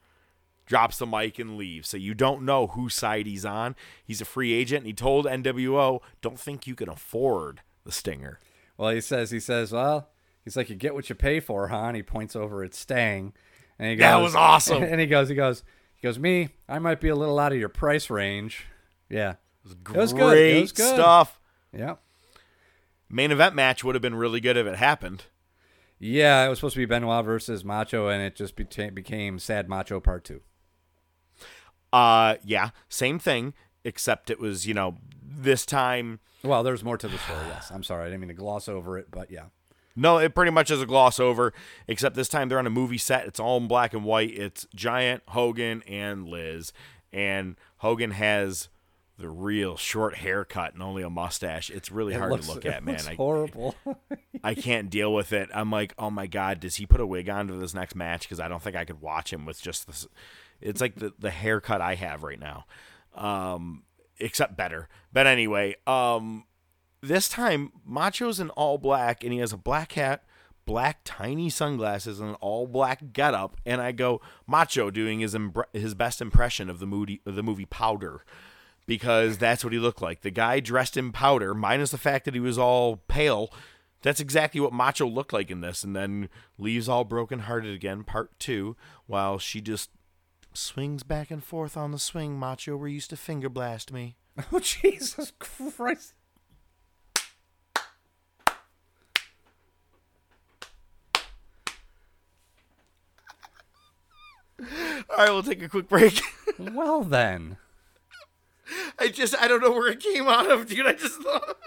Drops 0.65 0.97
the 0.97 1.05
mic 1.05 1.37
and 1.39 1.57
leaves. 1.57 1.89
So 1.89 1.97
you 1.97 2.13
don't 2.13 2.43
know 2.43 2.67
whose 2.67 2.95
side 2.95 3.27
he's 3.27 3.45
on. 3.45 3.75
He's 4.03 4.21
a 4.21 4.25
free 4.25 4.51
agent, 4.53 4.79
and 4.79 4.87
he 4.87 4.93
told 4.93 5.25
NWO, 5.25 5.99
"Don't 6.21 6.39
think 6.39 6.65
you 6.65 6.73
can 6.75 6.89
afford 6.89 7.61
the 7.85 7.91
Stinger." 7.91 8.39
Well, 8.77 8.89
he 8.89 8.99
says, 8.99 9.31
he 9.31 9.39
says, 9.39 9.71
well, 9.71 10.09
he's 10.43 10.57
like, 10.57 10.69
you 10.69 10.75
get 10.75 10.93
what 10.93 11.07
you 11.07 11.15
pay 11.15 11.39
for, 11.39 11.69
huh? 11.69 11.83
And 11.85 11.95
he 11.95 12.03
points 12.03 12.35
over 12.35 12.61
at 12.63 12.73
Stang, 12.73 13.31
and 13.79 13.89
he 13.89 13.95
goes, 13.95 14.03
That 14.03 14.21
was 14.21 14.35
awesome. 14.35 14.83
And 14.91 14.99
he 14.99 15.07
goes, 15.07 15.29
he 15.29 15.35
goes, 15.35 15.63
he 15.95 16.05
goes, 16.05 16.19
me, 16.19 16.49
I 16.67 16.79
might 16.79 16.99
be 16.99 17.07
a 17.07 17.15
little 17.15 17.39
out 17.39 17.53
of 17.53 17.57
your 17.57 17.69
price 17.69 18.09
range. 18.09 18.65
Yeah, 19.09 19.31
it 19.31 19.37
was, 19.63 19.73
Great 19.75 19.95
it 19.95 19.99
was 20.01 20.13
good. 20.13 20.37
It 20.37 20.61
was 20.61 20.71
good. 20.73 20.93
stuff. 20.95 21.39
Yeah, 21.71 21.95
Main 23.09 23.31
event 23.31 23.55
match 23.55 23.83
would 23.83 23.95
have 23.95 24.01
been 24.01 24.15
really 24.15 24.39
good 24.41 24.57
if 24.57 24.65
it 24.67 24.75
happened. 24.77 25.25
yeah. 25.99 26.45
It 26.45 26.49
was 26.49 26.57
supposed 26.59 26.73
to 26.73 26.79
be 26.79 26.85
Benoit 26.85 27.23
versus 27.23 27.63
Macho, 27.63 28.07
and 28.09 28.21
it 28.21 28.35
just 28.35 28.55
became, 28.55 28.93
became 28.93 29.39
Sad 29.39 29.69
Macho 29.69 29.99
Part 30.01 30.25
Two. 30.25 30.41
Uh, 31.93 32.35
yeah, 32.43 32.69
same 32.89 33.19
thing, 33.19 33.53
except 33.83 34.29
it 34.29 34.39
was 34.39 34.65
you 34.67 34.73
know 34.73 34.95
this 35.23 35.65
time. 35.65 36.19
Well, 36.43 36.61
there's 36.63 36.83
more 36.83 36.97
to 36.97 37.07
the 37.07 37.17
story. 37.17 37.45
Yes, 37.47 37.71
I'm 37.71 37.83
sorry, 37.83 38.03
I 38.03 38.05
didn't 38.05 38.21
mean 38.21 38.27
to 38.29 38.33
gloss 38.35 38.67
over 38.67 38.97
it, 38.97 39.07
but 39.11 39.31
yeah. 39.31 39.45
No, 39.95 40.17
it 40.17 40.35
pretty 40.35 40.51
much 40.51 40.69
is 40.71 40.81
a 40.81 40.85
gloss 40.85 41.21
over, 41.21 41.53
except 41.87 42.15
this 42.17 42.27
time 42.27 42.49
they're 42.49 42.59
on 42.59 42.67
a 42.67 42.71
movie 42.71 42.97
set. 42.97 43.25
It's 43.27 43.39
all 43.39 43.57
in 43.57 43.67
black 43.67 43.93
and 43.93 44.03
white. 44.03 44.37
It's 44.37 44.67
Giant, 44.75 45.23
Hogan, 45.29 45.83
and 45.87 46.27
Liz. 46.27 46.73
And 47.13 47.55
Hogan 47.77 48.11
has 48.11 48.67
the 49.17 49.29
real 49.29 49.77
short 49.77 50.17
haircut 50.17 50.73
and 50.73 50.83
only 50.83 51.01
a 51.01 51.09
mustache. 51.09 51.69
It's 51.69 51.89
really 51.89 52.13
It 52.13 52.17
hard 52.19 52.31
looks- 52.33 52.47
to 52.47 52.53
look 52.55 52.65
at, 52.65 52.83
man. 52.83 52.99
I, 53.07 53.15
horrible. 53.15 53.73
I 54.43 54.53
can't 54.53 54.89
deal 54.89 55.13
with 55.13 55.31
it. 55.31 55.47
I'm 55.53 55.71
like, 55.71 55.93
oh 55.97 56.09
my 56.11 56.27
god, 56.27 56.59
does 56.59 56.75
he 56.75 56.85
put 56.85 56.99
a 56.99 57.07
wig 57.07 57.29
on 57.29 57.47
to 57.47 57.53
this 57.53 57.73
next 57.73 57.95
match? 57.95 58.23
Because 58.23 58.41
I 58.41 58.49
don't 58.49 58.61
think 58.61 58.75
I 58.75 58.83
could 58.83 58.99
watch 58.99 59.31
him 59.31 59.45
with 59.45 59.61
just 59.61 59.87
this. 59.87 60.05
It's 60.61 60.81
like 60.81 60.95
the 60.95 61.13
the 61.19 61.31
haircut 61.31 61.81
I 61.81 61.95
have 61.95 62.23
right 62.23 62.39
now, 62.39 62.65
um, 63.15 63.83
except 64.19 64.57
better. 64.57 64.87
But 65.11 65.27
anyway, 65.27 65.75
um, 65.85 66.45
this 67.01 67.29
time 67.29 67.71
Macho's 67.85 68.39
in 68.39 68.49
all 68.51 68.77
black 68.77 69.23
and 69.23 69.33
he 69.33 69.39
has 69.39 69.53
a 69.53 69.57
black 69.57 69.93
hat, 69.93 70.23
black 70.65 70.99
tiny 71.03 71.49
sunglasses, 71.49 72.19
and 72.19 72.29
an 72.29 72.35
all 72.35 72.67
black 72.67 73.13
getup. 73.13 73.57
And 73.65 73.81
I 73.81 73.91
go 73.91 74.21
Macho 74.47 74.89
doing 74.91 75.19
his 75.19 75.35
his 75.73 75.93
best 75.93 76.21
impression 76.21 76.69
of 76.69 76.79
the 76.79 76.87
movie 76.87 77.21
the 77.25 77.43
movie 77.43 77.65
Powder. 77.65 78.23
Because 78.87 79.39
that's 79.39 79.63
what 79.63 79.73
he 79.73 79.79
looked 79.79 80.03
like. 80.03 80.21
The 80.21 80.29
guy 80.29 80.59
dressed 80.59 80.95
in 80.95 81.11
powder, 81.11 81.55
minus 81.55 81.89
the 81.89 81.97
fact 81.97 82.23
that 82.25 82.35
he 82.35 82.39
was 82.39 82.59
all 82.59 82.97
pale, 83.07 83.51
that's 84.03 84.19
exactly 84.19 84.61
what 84.61 84.73
Macho 84.73 85.07
looked 85.07 85.33
like 85.33 85.49
in 85.49 85.61
this, 85.61 85.83
and 85.83 85.95
then 85.95 86.29
leaves 86.59 86.87
all 86.87 87.03
brokenhearted 87.03 87.73
again, 87.73 88.03
part 88.03 88.37
two, 88.37 88.75
while 89.07 89.39
she 89.39 89.59
just 89.59 89.89
swings 90.57 91.03
back 91.03 91.31
and 91.31 91.43
forth 91.43 91.77
on 91.77 91.91
the 91.91 91.99
swing, 91.99 92.37
Macho, 92.37 92.75
where 92.77 92.87
you 92.87 92.95
used 92.95 93.09
to 93.11 93.17
finger 93.17 93.49
blast 93.49 93.91
me. 93.91 94.15
Oh 94.51 94.59
Jesus 94.59 95.31
Christ! 95.39 96.13
All 104.59 105.17
right, 105.17 105.29
we'll 105.29 105.43
take 105.43 105.61
a 105.61 105.69
quick 105.69 105.87
break. 105.87 106.21
well 106.59 107.03
then. 107.03 107.57
I 108.99 109.09
just 109.09 109.35
I 109.39 109.47
don't 109.47 109.61
know 109.61 109.71
where 109.71 109.89
it 109.89 109.99
came 109.99 110.27
out 110.27 110.49
of, 110.51 110.67
dude. 110.67 110.85
I 110.85 110.93
just 110.93 111.21
thought. 111.21 111.57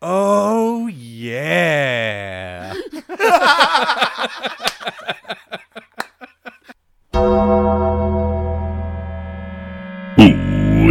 Oh 0.00 0.86
yeah. 0.86 2.74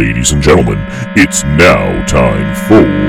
Ladies 0.04 0.32
and 0.32 0.42
gentlemen, 0.42 0.84
it's 1.16 1.44
now 1.44 2.04
time 2.04 2.54
for. 2.68 3.03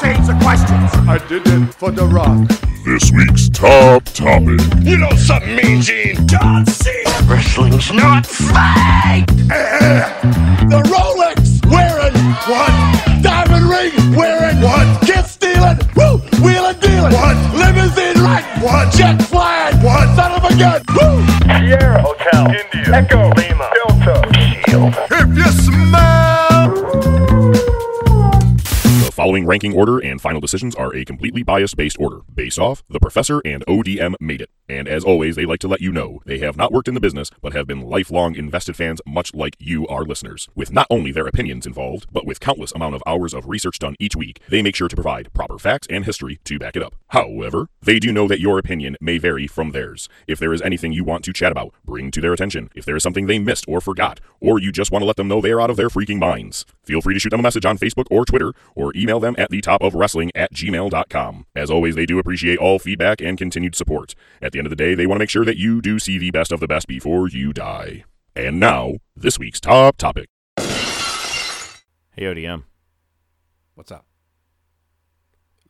Change 0.00 0.26
the 0.26 0.38
questions. 0.40 0.90
I 1.08 1.18
did 1.28 1.46
it 1.46 1.74
for 1.74 1.90
The 1.90 2.06
Rock. 2.06 2.48
This 2.84 3.12
week's 3.12 3.48
top 3.50 4.04
topic. 4.04 4.60
You 4.80 4.96
know 4.96 5.10
something, 5.16 5.54
Mean 5.56 5.82
Gene? 5.82 6.26
John 6.26 6.64
Cena. 6.64 7.10
Wrestling's 7.28 7.92
not 7.92 8.26
fake. 8.26 9.28
Eh, 9.52 10.00
the 10.72 10.80
Rolex 10.88 11.60
wearing 11.68 12.16
what? 12.48 12.72
Diamond 13.22 13.68
ring 13.68 13.92
wearing 14.16 14.60
what? 14.62 14.86
Kid 15.02 15.26
stealing, 15.26 15.78
woo, 15.94 16.16
wheeling 16.40 16.78
dealing, 16.80 17.12
what? 17.12 17.36
Limousine 17.52 18.24
riding, 18.24 18.62
what? 18.64 18.90
Jet 18.94 19.20
flying, 19.22 19.76
what? 19.84 20.08
Son 20.16 20.32
of 20.32 20.44
a 20.44 20.56
gun, 20.56 20.80
woo! 20.96 21.20
Sierra 21.44 22.00
Hotel, 22.00 22.46
India, 22.46 22.94
Echo, 22.94 23.28
Lima, 23.36 23.70
Delta, 23.76 24.16
Shield. 24.64 24.94
If 25.10 25.36
you 25.36 25.52
smell. 25.52 26.09
Following 29.30 29.46
ranking 29.46 29.72
order 29.76 30.00
and 30.00 30.20
final 30.20 30.40
decisions 30.40 30.74
are 30.74 30.92
a 30.92 31.04
completely 31.04 31.44
bias 31.44 31.72
based 31.72 31.96
order, 32.00 32.22
based 32.34 32.58
off 32.58 32.82
The 32.88 32.98
Professor 32.98 33.40
and 33.44 33.64
ODM 33.66 34.14
made 34.18 34.40
it. 34.40 34.50
And 34.70 34.86
as 34.86 35.02
always, 35.02 35.34
they 35.34 35.46
like 35.46 35.58
to 35.60 35.68
let 35.68 35.80
you 35.80 35.90
know 35.90 36.22
they 36.26 36.38
have 36.38 36.56
not 36.56 36.70
worked 36.70 36.86
in 36.86 36.94
the 36.94 37.00
business, 37.00 37.28
but 37.42 37.52
have 37.54 37.66
been 37.66 37.80
lifelong 37.80 38.36
invested 38.36 38.76
fans, 38.76 39.00
much 39.04 39.34
like 39.34 39.56
you, 39.58 39.84
our 39.88 40.04
listeners. 40.04 40.48
With 40.54 40.70
not 40.70 40.86
only 40.90 41.10
their 41.10 41.26
opinions 41.26 41.66
involved, 41.66 42.06
but 42.12 42.24
with 42.24 42.38
countless 42.38 42.70
amount 42.70 42.94
of 42.94 43.02
hours 43.04 43.34
of 43.34 43.48
research 43.48 43.80
done 43.80 43.96
each 43.98 44.14
week, 44.14 44.38
they 44.48 44.62
make 44.62 44.76
sure 44.76 44.86
to 44.86 44.94
provide 44.94 45.32
proper 45.32 45.58
facts 45.58 45.88
and 45.90 46.04
history 46.04 46.38
to 46.44 46.60
back 46.60 46.76
it 46.76 46.84
up. 46.84 46.94
However, 47.08 47.68
they 47.82 47.98
do 47.98 48.12
know 48.12 48.28
that 48.28 48.38
your 48.38 48.60
opinion 48.60 48.96
may 49.00 49.18
vary 49.18 49.48
from 49.48 49.72
theirs. 49.72 50.08
If 50.28 50.38
there 50.38 50.52
is 50.52 50.62
anything 50.62 50.92
you 50.92 51.02
want 51.02 51.24
to 51.24 51.32
chat 51.32 51.50
about, 51.50 51.74
bring 51.84 52.12
to 52.12 52.20
their 52.20 52.32
attention. 52.32 52.70
If 52.76 52.84
there 52.84 52.94
is 52.94 53.02
something 53.02 53.26
they 53.26 53.40
missed 53.40 53.64
or 53.66 53.80
forgot, 53.80 54.20
or 54.40 54.60
you 54.60 54.70
just 54.70 54.92
want 54.92 55.02
to 55.02 55.06
let 55.06 55.16
them 55.16 55.26
know 55.26 55.40
they 55.40 55.50
are 55.50 55.60
out 55.60 55.70
of 55.70 55.76
their 55.78 55.88
freaking 55.88 56.20
minds, 56.20 56.64
feel 56.84 57.00
free 57.00 57.14
to 57.14 57.18
shoot 57.18 57.30
them 57.30 57.40
a 57.40 57.42
message 57.42 57.64
on 57.64 57.76
Facebook 57.76 58.06
or 58.08 58.24
Twitter, 58.24 58.52
or 58.76 58.92
email 58.94 59.18
them 59.18 59.34
at 59.36 59.50
the 59.50 59.60
top 59.60 59.82
of 59.82 59.96
wrestling 59.96 60.30
at 60.36 60.54
gmail.com. 60.54 61.46
As 61.56 61.72
always, 61.72 61.96
they 61.96 62.06
do 62.06 62.20
appreciate 62.20 62.60
all 62.60 62.78
feedback 62.78 63.20
and 63.20 63.36
continued 63.36 63.74
support. 63.74 64.14
At 64.40 64.52
the 64.52 64.59
end 64.60 64.66
of 64.66 64.70
the 64.70 64.76
day, 64.76 64.94
they 64.94 65.06
want 65.06 65.18
to 65.18 65.22
make 65.22 65.30
sure 65.30 65.44
that 65.44 65.56
you 65.56 65.82
do 65.82 65.98
see 65.98 66.18
the 66.18 66.30
best 66.30 66.52
of 66.52 66.60
the 66.60 66.68
best 66.68 66.86
before 66.86 67.28
you 67.28 67.52
die. 67.52 68.04
And 68.36 68.60
now, 68.60 68.94
this 69.16 69.38
week's 69.38 69.60
top 69.60 69.96
topic. 69.96 70.28
Hey, 70.56 72.26
ODM. 72.26 72.64
What's 73.74 73.90
up? 73.90 74.04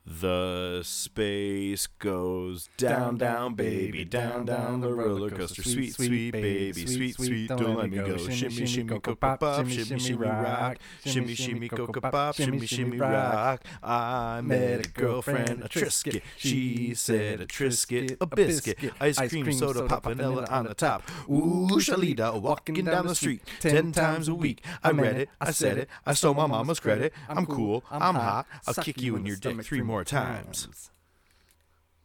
The 0.06 0.80
space 0.82 1.86
goes 1.86 2.68
down, 2.76 3.18
down, 3.18 3.54
baby, 3.54 4.04
down, 4.04 4.46
down 4.46 4.80
the 4.80 4.92
roller 4.92 5.30
coaster. 5.30 5.62
Sweet, 5.62 5.94
sweet, 5.94 6.32
baby, 6.32 6.86
sweet, 6.86 7.14
sweet, 7.14 7.48
don't 7.48 7.76
let 7.76 7.90
me 7.90 7.98
go. 7.98 8.16
Shimmy, 8.16 8.66
shimmy, 8.66 8.88
cocoa 8.88 9.14
pop, 9.14 9.68
shimmy, 9.68 9.98
shimmy, 9.98 10.14
rock. 10.14 10.78
Shimmy, 11.04 11.34
shimmy, 11.34 11.68
cocoa 11.68 12.00
pop, 12.00 12.34
shimmy, 12.34 12.66
shimmy, 12.66 12.98
rock. 12.98 13.62
I 13.82 14.40
met 14.40 14.86
a 14.86 14.88
girlfriend, 14.90 15.62
a 15.62 15.68
Trisket. 15.68 16.22
She 16.36 16.94
said 16.94 17.42
a 17.42 17.46
Trisket, 17.46 18.16
a 18.20 18.26
biscuit, 18.26 18.78
ice 19.00 19.18
cream, 19.28 19.52
soda, 19.52 19.86
pop, 19.86 20.04
vanilla 20.04 20.46
on 20.50 20.64
the 20.64 20.74
top. 20.74 21.02
Ooh, 21.30 21.68
Shalita, 21.78 22.40
walking 22.40 22.84
down 22.84 23.06
the 23.06 23.14
street 23.14 23.42
ten 23.60 23.92
times 23.92 24.28
a 24.28 24.34
week. 24.34 24.64
I 24.82 24.90
read 24.90 25.16
it, 25.16 25.28
I 25.40 25.52
said 25.52 25.78
it, 25.78 25.88
I 26.04 26.14
stole 26.14 26.34
my 26.34 26.46
mama's 26.46 26.80
credit. 26.80 27.12
I'm 27.28 27.46
cool, 27.46 27.84
I'm 27.90 28.16
hot, 28.16 28.46
I'll 28.66 28.74
kick 28.74 29.00
you 29.00 29.14
in 29.16 29.24
your 29.26 29.36
dick 29.36 29.62
three 29.62 29.82
more 29.90 30.04
times. 30.04 30.90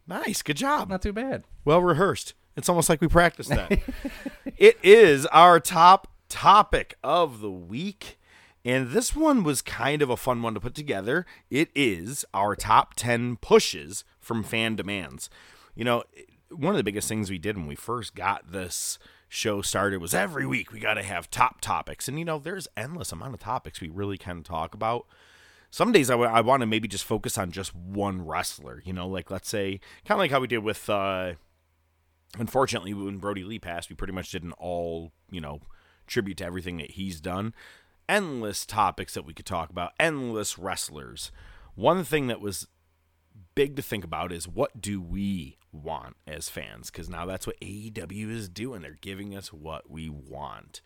Nice, 0.07 0.41
good 0.41 0.57
job. 0.57 0.89
Not 0.89 1.01
too 1.01 1.13
bad. 1.13 1.43
Well 1.63 1.81
rehearsed. 1.81 2.33
It's 2.57 2.69
almost 2.69 2.89
like 2.89 3.01
we 3.01 3.07
practiced 3.07 3.49
that. 3.49 3.79
it 4.57 4.77
is 4.81 5.25
our 5.27 5.59
top 5.59 6.07
topic 6.29 6.97
of 7.03 7.41
the 7.41 7.51
week. 7.51 8.17
And 8.63 8.89
this 8.89 9.15
one 9.15 9.43
was 9.43 9.61
kind 9.61 10.01
of 10.01 10.09
a 10.09 10.17
fun 10.17 10.41
one 10.41 10.55
to 10.55 10.59
put 10.59 10.73
together. 10.73 11.25
It 11.51 11.69
is 11.75 12.25
our 12.33 12.55
top 12.55 12.95
10 12.95 13.37
pushes 13.37 14.03
from 14.19 14.43
fan 14.43 14.75
demands. 14.75 15.29
You 15.75 15.85
know, 15.85 16.03
one 16.49 16.73
of 16.73 16.77
the 16.77 16.83
biggest 16.83 17.07
things 17.07 17.29
we 17.29 17.37
did 17.37 17.57
when 17.57 17.67
we 17.67 17.75
first 17.75 18.15
got 18.15 18.51
this 18.51 18.97
show 19.27 19.61
started 19.61 20.01
was 20.01 20.13
every 20.13 20.47
week 20.47 20.71
we 20.71 20.79
got 20.79 20.95
to 20.95 21.03
have 21.03 21.29
top 21.29 21.61
topics. 21.61 22.07
And, 22.07 22.17
you 22.17 22.25
know, 22.25 22.39
there's 22.39 22.67
endless 22.75 23.11
amount 23.11 23.35
of 23.35 23.39
topics 23.39 23.81
we 23.81 23.89
really 23.89 24.17
kind 24.17 24.39
of 24.39 24.45
talk 24.45 24.73
about 24.73 25.05
some 25.75 25.91
days 25.91 26.09
I, 26.09 26.13
w- 26.13 26.31
I 26.31 26.39
want 26.39 26.61
to 26.61 26.67
maybe 26.67 26.87
just 26.87 27.03
focus 27.03 27.37
on 27.37 27.51
just 27.51 27.75
one 27.75 28.25
wrestler, 28.25 28.81
you 28.85 28.93
know, 28.93 29.09
like 29.09 29.29
let's 29.29 29.49
say 29.49 29.81
kind 30.05 30.17
of 30.17 30.19
like 30.19 30.31
how 30.31 30.39
we 30.39 30.47
did 30.47 30.59
with, 30.59 30.89
uh, 30.89 31.33
unfortunately, 32.39 32.93
when 32.93 33.17
Brodie 33.17 33.43
Lee 33.43 33.59
passed, 33.59 33.89
we 33.89 33.95
pretty 33.97 34.13
much 34.13 34.31
did 34.31 34.41
an 34.41 34.53
all, 34.53 35.11
you 35.29 35.41
know, 35.41 35.59
tribute 36.07 36.37
to 36.37 36.45
everything 36.45 36.77
that 36.77 36.91
he's 36.91 37.19
done. 37.19 37.53
Endless 38.07 38.65
topics 38.65 39.15
that 39.15 39.25
we 39.25 39.33
could 39.33 39.45
talk 39.45 39.69
about, 39.69 39.91
endless 39.99 40.57
wrestlers. 40.57 41.29
One 41.75 42.05
thing 42.05 42.27
that 42.27 42.39
was 42.39 42.69
big 43.53 43.75
to 43.75 43.81
think 43.81 44.05
about 44.05 44.31
is 44.31 44.47
what 44.47 44.79
do 44.79 45.01
we 45.01 45.57
want 45.73 46.15
as 46.25 46.47
fans? 46.47 46.89
Because 46.89 47.09
now 47.09 47.25
that's 47.25 47.45
what 47.45 47.59
AEW 47.59 48.31
is 48.31 48.47
doing. 48.47 48.81
They're 48.81 48.97
giving 49.01 49.35
us 49.35 49.51
what 49.51 49.91
we 49.91 50.07
want. 50.07 50.79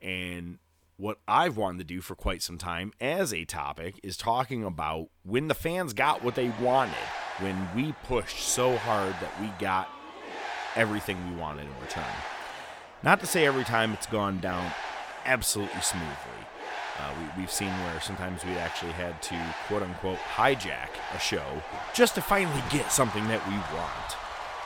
And 0.00 0.56
what 0.96 1.18
I've 1.28 1.56
wanted 1.56 1.78
to 1.78 1.84
do 1.84 2.00
for 2.00 2.14
quite 2.14 2.42
some 2.42 2.56
time 2.56 2.92
as 3.00 3.32
a 3.32 3.44
topic 3.44 4.00
is 4.02 4.16
talking 4.16 4.64
about 4.64 5.08
when 5.24 5.48
the 5.48 5.54
fans 5.54 5.92
got 5.92 6.24
what 6.24 6.34
they 6.34 6.48
wanted, 6.60 6.94
when 7.40 7.68
we 7.76 7.94
pushed 8.04 8.40
so 8.40 8.76
hard 8.76 9.14
that 9.20 9.40
we 9.40 9.48
got 9.58 9.88
everything 10.74 11.18
we 11.28 11.36
wanted 11.36 11.66
in 11.66 11.80
return. 11.82 12.04
Not 13.02 13.20
to 13.20 13.26
say 13.26 13.46
every 13.46 13.64
time 13.64 13.92
it's 13.92 14.06
gone 14.06 14.38
down 14.38 14.72
absolutely 15.26 15.82
smoothly. 15.82 16.14
Uh, 16.98 17.12
we, 17.20 17.42
we've 17.42 17.52
seen 17.52 17.68
where 17.68 18.00
sometimes 18.00 18.42
we 18.42 18.52
actually 18.52 18.92
had 18.92 19.20
to 19.20 19.38
quote 19.66 19.82
unquote 19.82 20.18
hijack 20.34 20.88
a 21.14 21.18
show 21.18 21.62
just 21.94 22.14
to 22.14 22.22
finally 22.22 22.62
get 22.70 22.90
something 22.90 23.28
that 23.28 23.46
we 23.46 23.54
want. 23.76 24.15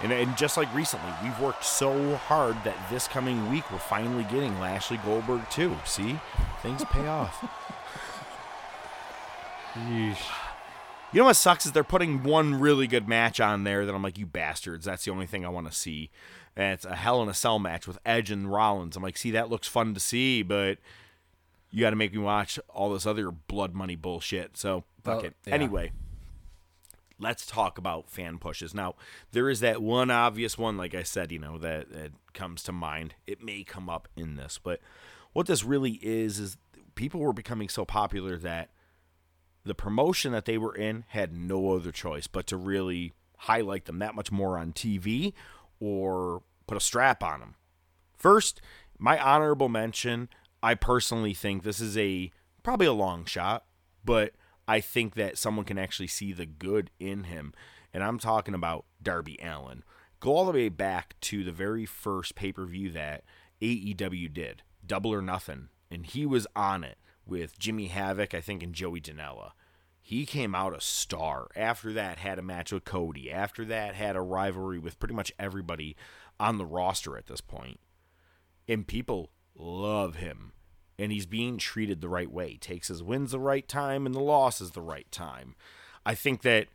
And, 0.03 0.13
and 0.13 0.37
just 0.37 0.57
like 0.57 0.73
recently, 0.75 1.11
we've 1.23 1.39
worked 1.41 1.65
so 1.65 2.17
hard 2.17 2.55
that 2.65 2.77
this 2.91 3.07
coming 3.07 3.51
week 3.51 3.71
we're 3.71 3.79
finally 3.79 4.25
getting 4.25 4.59
Lashley 4.59 4.97
Goldberg 4.99 5.49
too. 5.51 5.77
See, 5.85 6.19
things 6.63 6.85
pay 6.87 7.07
off. 7.07 7.45
Yeesh. 9.75 10.19
You 11.13 11.19
know 11.21 11.25
what 11.25 11.35
sucks 11.37 11.67
is 11.67 11.73
they're 11.73 11.83
putting 11.85 12.23
one 12.23 12.55
really 12.61 12.87
good 12.87 13.09
match 13.09 13.41
on 13.41 13.65
there 13.65 13.85
that 13.85 13.95
I'm 13.95 14.03
like, 14.03 14.17
you 14.17 14.27
bastards. 14.27 14.85
That's 14.85 15.05
the 15.05 15.11
only 15.11 15.27
thing 15.27 15.45
I 15.45 15.49
want 15.49 15.69
to 15.71 15.77
see. 15.77 16.09
And 16.57 16.75
it's 16.75 16.85
a 16.85 16.95
Hell 16.95 17.21
in 17.23 17.29
a 17.29 17.35
Cell 17.35 17.59
match 17.59 17.87
with 17.89 17.99
Edge 18.07 18.31
and 18.31 18.51
Rollins. 18.51 18.97
I'm 18.97 19.03
like, 19.03 19.17
see, 19.17 19.33
that 19.33 19.51
looks 19.51 19.67
fun 19.67 19.93
to 19.95 20.01
see, 20.01 20.43
but 20.43 20.79
you 21.71 21.81
got 21.81 21.91
to 21.91 21.97
make 21.97 22.13
me 22.13 22.19
watch 22.19 22.59
all 22.69 22.93
this 22.93 23.07
other 23.07 23.31
blood 23.31 23.75
money 23.75 23.97
bullshit. 23.97 24.57
So 24.57 24.85
fuck 25.05 25.17
Well, 25.17 25.25
it. 25.27 25.35
yeah. 25.47 25.55
Anyway, 25.55 25.93
let's 27.21 27.47
talk 27.47 27.79
about 27.79 28.11
fan 28.11 28.39
pushes. 28.39 28.75
Now, 28.75 28.95
there 29.33 29.49
is 29.49 29.61
that 29.61 29.83
one 29.83 30.11
obvious 30.11 30.59
one, 30.59 30.77
like 30.77 30.95
I 30.95 31.03
said, 31.03 31.31
you 31.31 31.39
know, 31.39 31.59
that, 31.59 31.93
that 31.93 32.13
comes 32.33 32.63
to 32.65 32.73
mind. 32.73 33.15
It 33.27 33.43
may 33.43 33.63
come 33.63 33.89
up 33.89 34.09
in 34.17 34.37
this, 34.37 34.59
but 34.63 34.81
what 35.33 35.47
this 35.47 35.63
really 35.63 36.01
is 36.03 36.39
is 36.39 36.57
people 36.95 37.21
were 37.21 37.33
becoming 37.33 37.69
so 37.69 37.85
popular 37.85 38.37
that 38.39 38.71
the 39.65 39.75
promotion 39.75 40.33
that 40.33 40.47
they 40.47 40.59
were 40.59 40.75
in 40.75 41.05
had 41.09 41.33
no 41.33 41.73
other 41.73 41.93
choice 41.93 42.27
but 42.27 42.47
to 42.47 42.57
really 42.57 43.13
highlight 43.37 43.85
them 43.85 43.99
that 43.99 44.15
much 44.15 44.33
more 44.33 44.59
on 44.59 44.73
TV 44.73 45.33
or 45.79 46.43
put 46.67 46.77
a 46.77 46.81
strap 46.81 47.23
on 47.23 47.41
them. 47.41 47.55
First, 48.17 48.61
my 48.99 49.19
honorable 49.19 49.69
mention, 49.69 50.29
I 50.63 50.75
personally 50.75 51.35
think 51.35 51.63
this 51.63 51.81
is 51.81 51.97
a 51.97 52.31
probably 52.63 52.87
a 52.87 52.93
long 52.93 53.25
shot, 53.25 53.65
but 54.05 54.33
I 54.69 54.81
think 54.81 55.15
that 55.15 55.39
someone 55.39 55.65
can 55.65 55.79
actually 55.79 56.07
see 56.09 56.33
the 56.33 56.47
good 56.47 56.91
in 57.01 57.25
him. 57.25 57.53
And 57.93 58.05
I'm 58.05 58.19
talking 58.19 58.55
about 58.55 58.85
Darby 59.03 59.39
Allin. 59.43 59.83
Go 60.21 60.37
all 60.37 60.45
the 60.47 60.53
way 60.53 60.69
back 60.69 61.15
to 61.23 61.43
the 61.43 61.53
very 61.53 61.87
first 61.87 62.35
pay 62.35 62.53
per 62.53 62.65
view 62.67 62.91
that 62.91 63.25
AEW 63.61 64.33
did, 64.33 64.63
Double 64.87 65.13
or 65.13 65.23
Nothing. 65.23 65.69
And 65.91 66.07
he 66.07 66.25
was 66.25 66.47
on 66.55 66.85
it 66.85 66.99
with 67.27 67.59
Jimmy 67.59 67.87
Havoc, 67.87 68.35
I 68.35 68.41
think, 68.41 68.63
and 68.63 68.75
Joey 68.75 69.01
Janela. 69.01 69.53
he 70.01 70.27
came 70.27 70.55
out 70.55 70.77
a 70.77 70.81
star. 70.81 71.49
After 71.55 71.93
that, 71.93 72.19
had 72.19 72.39
a 72.39 72.43
match 72.43 72.73
with 72.73 72.85
Cody. 72.85 73.31
After 73.31 73.65
that, 73.67 73.95
had 73.95 74.17
a 74.17 74.21
rivalry 74.21 74.79
with 74.79 74.99
pretty 74.99 75.15
much 75.15 75.33
everybody 75.39 75.97
on 76.39 76.59
the 76.59 76.67
roster 76.67 77.17
at 77.17 77.27
this 77.27 77.41
point. 77.41 77.81
And 78.69 78.87
people 78.87 79.31
love 79.55 80.17
him. 80.17 80.53
And 81.01 81.11
he's 81.11 81.27
being 81.27 81.57
treated 81.57 82.01
the 82.01 82.09
right 82.09 82.31
way. 82.31 82.59
Takes 82.59 82.89
his 82.89 83.03
wins 83.03 83.33
the 83.33 83.41
right 83.41 83.67
time 83.67 84.05
and 84.05 84.15
the 84.15 84.21
losses 84.21 84.73
the 84.73 84.83
right 84.83 85.11
time. 85.11 85.55
I 86.05 86.15
think 86.15 86.43
that 86.43 86.69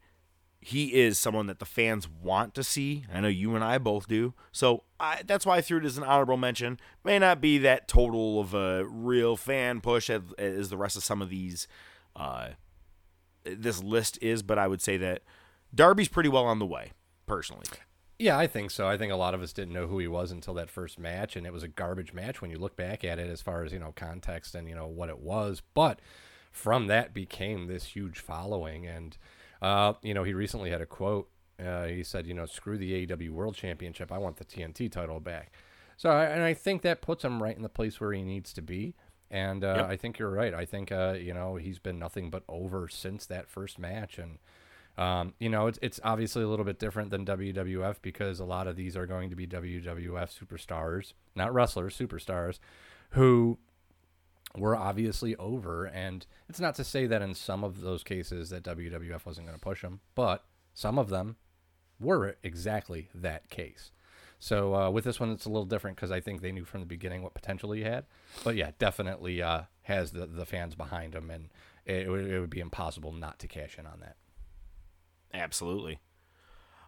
he 0.59 0.95
is 0.95 1.19
someone 1.19 1.45
that 1.45 1.59
the 1.59 1.65
fans 1.65 2.09
want 2.09 2.55
to 2.55 2.63
see. 2.63 3.05
I 3.13 3.21
know 3.21 3.27
you 3.27 3.53
and 3.53 3.63
I 3.63 3.77
both 3.77 4.07
do. 4.07 4.33
So 4.51 4.83
I, 4.99 5.21
that's 5.23 5.45
why 5.45 5.57
I 5.57 5.61
threw 5.61 5.77
it 5.77 5.85
as 5.85 5.99
an 5.99 6.03
honorable 6.03 6.37
mention. 6.37 6.79
May 7.03 7.19
not 7.19 7.39
be 7.39 7.59
that 7.59 7.87
total 7.87 8.39
of 8.39 8.55
a 8.55 8.83
real 8.83 9.37
fan 9.37 9.79
push 9.79 10.09
as, 10.09 10.21
as 10.39 10.69
the 10.69 10.77
rest 10.77 10.97
of 10.97 11.03
some 11.03 11.21
of 11.21 11.29
these 11.29 11.67
uh, 12.15 12.49
this 13.43 13.83
list 13.83 14.17
is, 14.23 14.41
but 14.41 14.57
I 14.57 14.67
would 14.67 14.81
say 14.81 14.97
that 14.97 15.21
Darby's 15.73 16.07
pretty 16.07 16.29
well 16.29 16.45
on 16.45 16.57
the 16.57 16.65
way, 16.65 16.93
personally. 17.27 17.65
Yeah, 18.17 18.37
I 18.37 18.47
think 18.47 18.71
so. 18.71 18.87
I 18.87 18.97
think 18.97 19.11
a 19.11 19.17
lot 19.17 19.33
of 19.33 19.41
us 19.41 19.51
didn't 19.51 19.73
know 19.73 19.87
who 19.87 19.99
he 19.99 20.07
was 20.07 20.31
until 20.31 20.53
that 20.53 20.69
first 20.69 20.97
match, 20.97 21.35
and 21.35 21.45
it 21.45 21.51
was 21.51 21.63
a 21.63 21.67
garbage 21.67 22.13
match 22.13 22.41
when 22.41 22.49
you 22.49 22.57
look 22.57 22.77
back 22.77 23.03
at 23.03 23.19
it, 23.19 23.29
as 23.29 23.41
far 23.41 23.63
as 23.63 23.73
you 23.73 23.79
know 23.79 23.93
context 23.95 24.55
and 24.55 24.69
you 24.69 24.75
know 24.75 24.87
what 24.87 25.09
it 25.09 25.19
was. 25.19 25.61
But 25.73 25.99
from 26.51 26.87
that 26.87 27.13
became 27.13 27.67
this 27.67 27.85
huge 27.85 28.19
following, 28.19 28.87
and 28.87 29.17
uh, 29.61 29.93
you 30.01 30.13
know 30.13 30.23
he 30.23 30.33
recently 30.33 30.69
had 30.69 30.81
a 30.81 30.85
quote. 30.85 31.29
Uh, 31.59 31.85
he 31.85 32.03
said, 32.03 32.25
"You 32.25 32.33
know, 32.33 32.45
screw 32.45 32.77
the 32.77 33.05
AEW 33.05 33.31
World 33.31 33.55
Championship. 33.55 34.11
I 34.11 34.17
want 34.17 34.37
the 34.37 34.45
TNT 34.45 34.89
title 34.89 35.19
back." 35.19 35.51
So, 35.97 36.09
I, 36.09 36.25
and 36.25 36.43
I 36.43 36.53
think 36.53 36.81
that 36.83 37.01
puts 37.01 37.23
him 37.23 37.43
right 37.43 37.55
in 37.55 37.63
the 37.63 37.69
place 37.69 37.99
where 37.99 38.13
he 38.13 38.23
needs 38.23 38.51
to 38.53 38.61
be. 38.61 38.95
And 39.31 39.63
uh, 39.63 39.75
yep. 39.77 39.89
I 39.89 39.95
think 39.95 40.19
you're 40.19 40.29
right. 40.29 40.53
I 40.53 40.65
think 40.65 40.91
uh, 40.91 41.15
you 41.19 41.33
know 41.33 41.55
he's 41.57 41.79
been 41.79 41.99
nothing 41.99 42.29
but 42.29 42.43
over 42.47 42.87
since 42.87 43.25
that 43.25 43.49
first 43.49 43.77
match, 43.77 44.17
and 44.17 44.37
um, 44.97 45.33
you 45.39 45.49
know 45.49 45.67
it's 45.67 45.79
it's 45.81 45.99
obviously 46.03 46.43
a 46.43 46.47
little 46.47 46.65
bit 46.65 46.79
different 46.79 47.11
than 47.11 47.25
WWF 47.25 47.97
because 48.01 48.39
a 48.39 48.45
lot 48.45 48.67
of 48.67 48.75
these 48.75 48.95
are 48.95 49.05
going 49.05 49.29
to 49.29 49.35
be 49.35 49.47
WWF 49.47 50.31
superstars, 50.37 51.13
not 51.35 51.53
wrestlers, 51.53 51.97
superstars, 51.97 52.59
who 53.11 53.57
were 54.57 54.75
obviously 54.75 55.35
over. 55.35 55.85
And 55.85 56.25
it's 56.49 56.59
not 56.59 56.75
to 56.75 56.83
say 56.83 57.07
that 57.07 57.21
in 57.21 57.33
some 57.33 57.63
of 57.63 57.81
those 57.81 58.03
cases 58.03 58.49
that 58.49 58.63
WWF 58.63 59.25
wasn't 59.25 59.47
going 59.47 59.57
to 59.57 59.63
push 59.63 59.81
them, 59.81 59.99
but 60.15 60.45
some 60.73 60.97
of 60.97 61.09
them 61.09 61.35
were 61.99 62.35
exactly 62.43 63.09
that 63.13 63.49
case. 63.49 63.91
So 64.39 64.75
uh, 64.75 64.89
with 64.91 65.05
this 65.05 65.19
one, 65.19 65.31
it's 65.31 65.45
a 65.45 65.49
little 65.49 65.65
different 65.65 65.97
because 65.97 66.11
I 66.11 66.19
think 66.19 66.41
they 66.41 66.51
knew 66.51 66.65
from 66.65 66.81
the 66.81 66.85
beginning 66.85 67.23
what 67.23 67.33
potential 67.33 67.71
he 67.71 67.83
had. 67.83 68.05
But 68.43 68.55
yeah, 68.55 68.71
definitely 68.77 69.41
uh, 69.41 69.63
has 69.83 70.11
the, 70.11 70.25
the 70.25 70.45
fans 70.45 70.75
behind 70.75 71.15
him, 71.15 71.29
and 71.29 71.49
it, 71.85 72.07
it 72.07 72.39
would 72.39 72.49
be 72.49 72.59
impossible 72.59 73.11
not 73.11 73.39
to 73.39 73.47
cash 73.47 73.77
in 73.79 73.85
on 73.85 74.01
that. 74.01 74.17
Absolutely. 75.35 75.99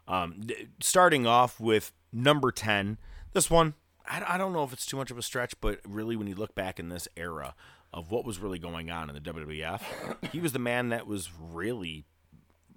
Um, 0.07 0.47
starting 0.81 1.27
off 1.27 1.59
with 1.59 1.91
number 2.13 2.51
10, 2.51 2.97
this 3.33 3.49
one, 3.49 3.73
I, 4.07 4.23
I 4.27 4.37
don't 4.37 4.53
know 4.53 4.63
if 4.63 4.71
it's 4.71 4.85
too 4.85 4.97
much 4.97 5.11
of 5.11 5.17
a 5.17 5.21
stretch, 5.21 5.53
but 5.59 5.79
really, 5.85 6.15
when 6.15 6.27
you 6.27 6.35
look 6.35 6.55
back 6.55 6.79
in 6.79 6.89
this 6.89 7.07
era 7.17 7.55
of 7.93 8.09
what 8.09 8.25
was 8.25 8.39
really 8.39 8.59
going 8.59 8.89
on 8.89 9.09
in 9.09 9.15
the 9.15 9.21
WWF, 9.21 9.81
he 10.31 10.39
was 10.39 10.53
the 10.53 10.59
man 10.59 10.89
that 10.89 11.07
was 11.07 11.29
really 11.37 12.05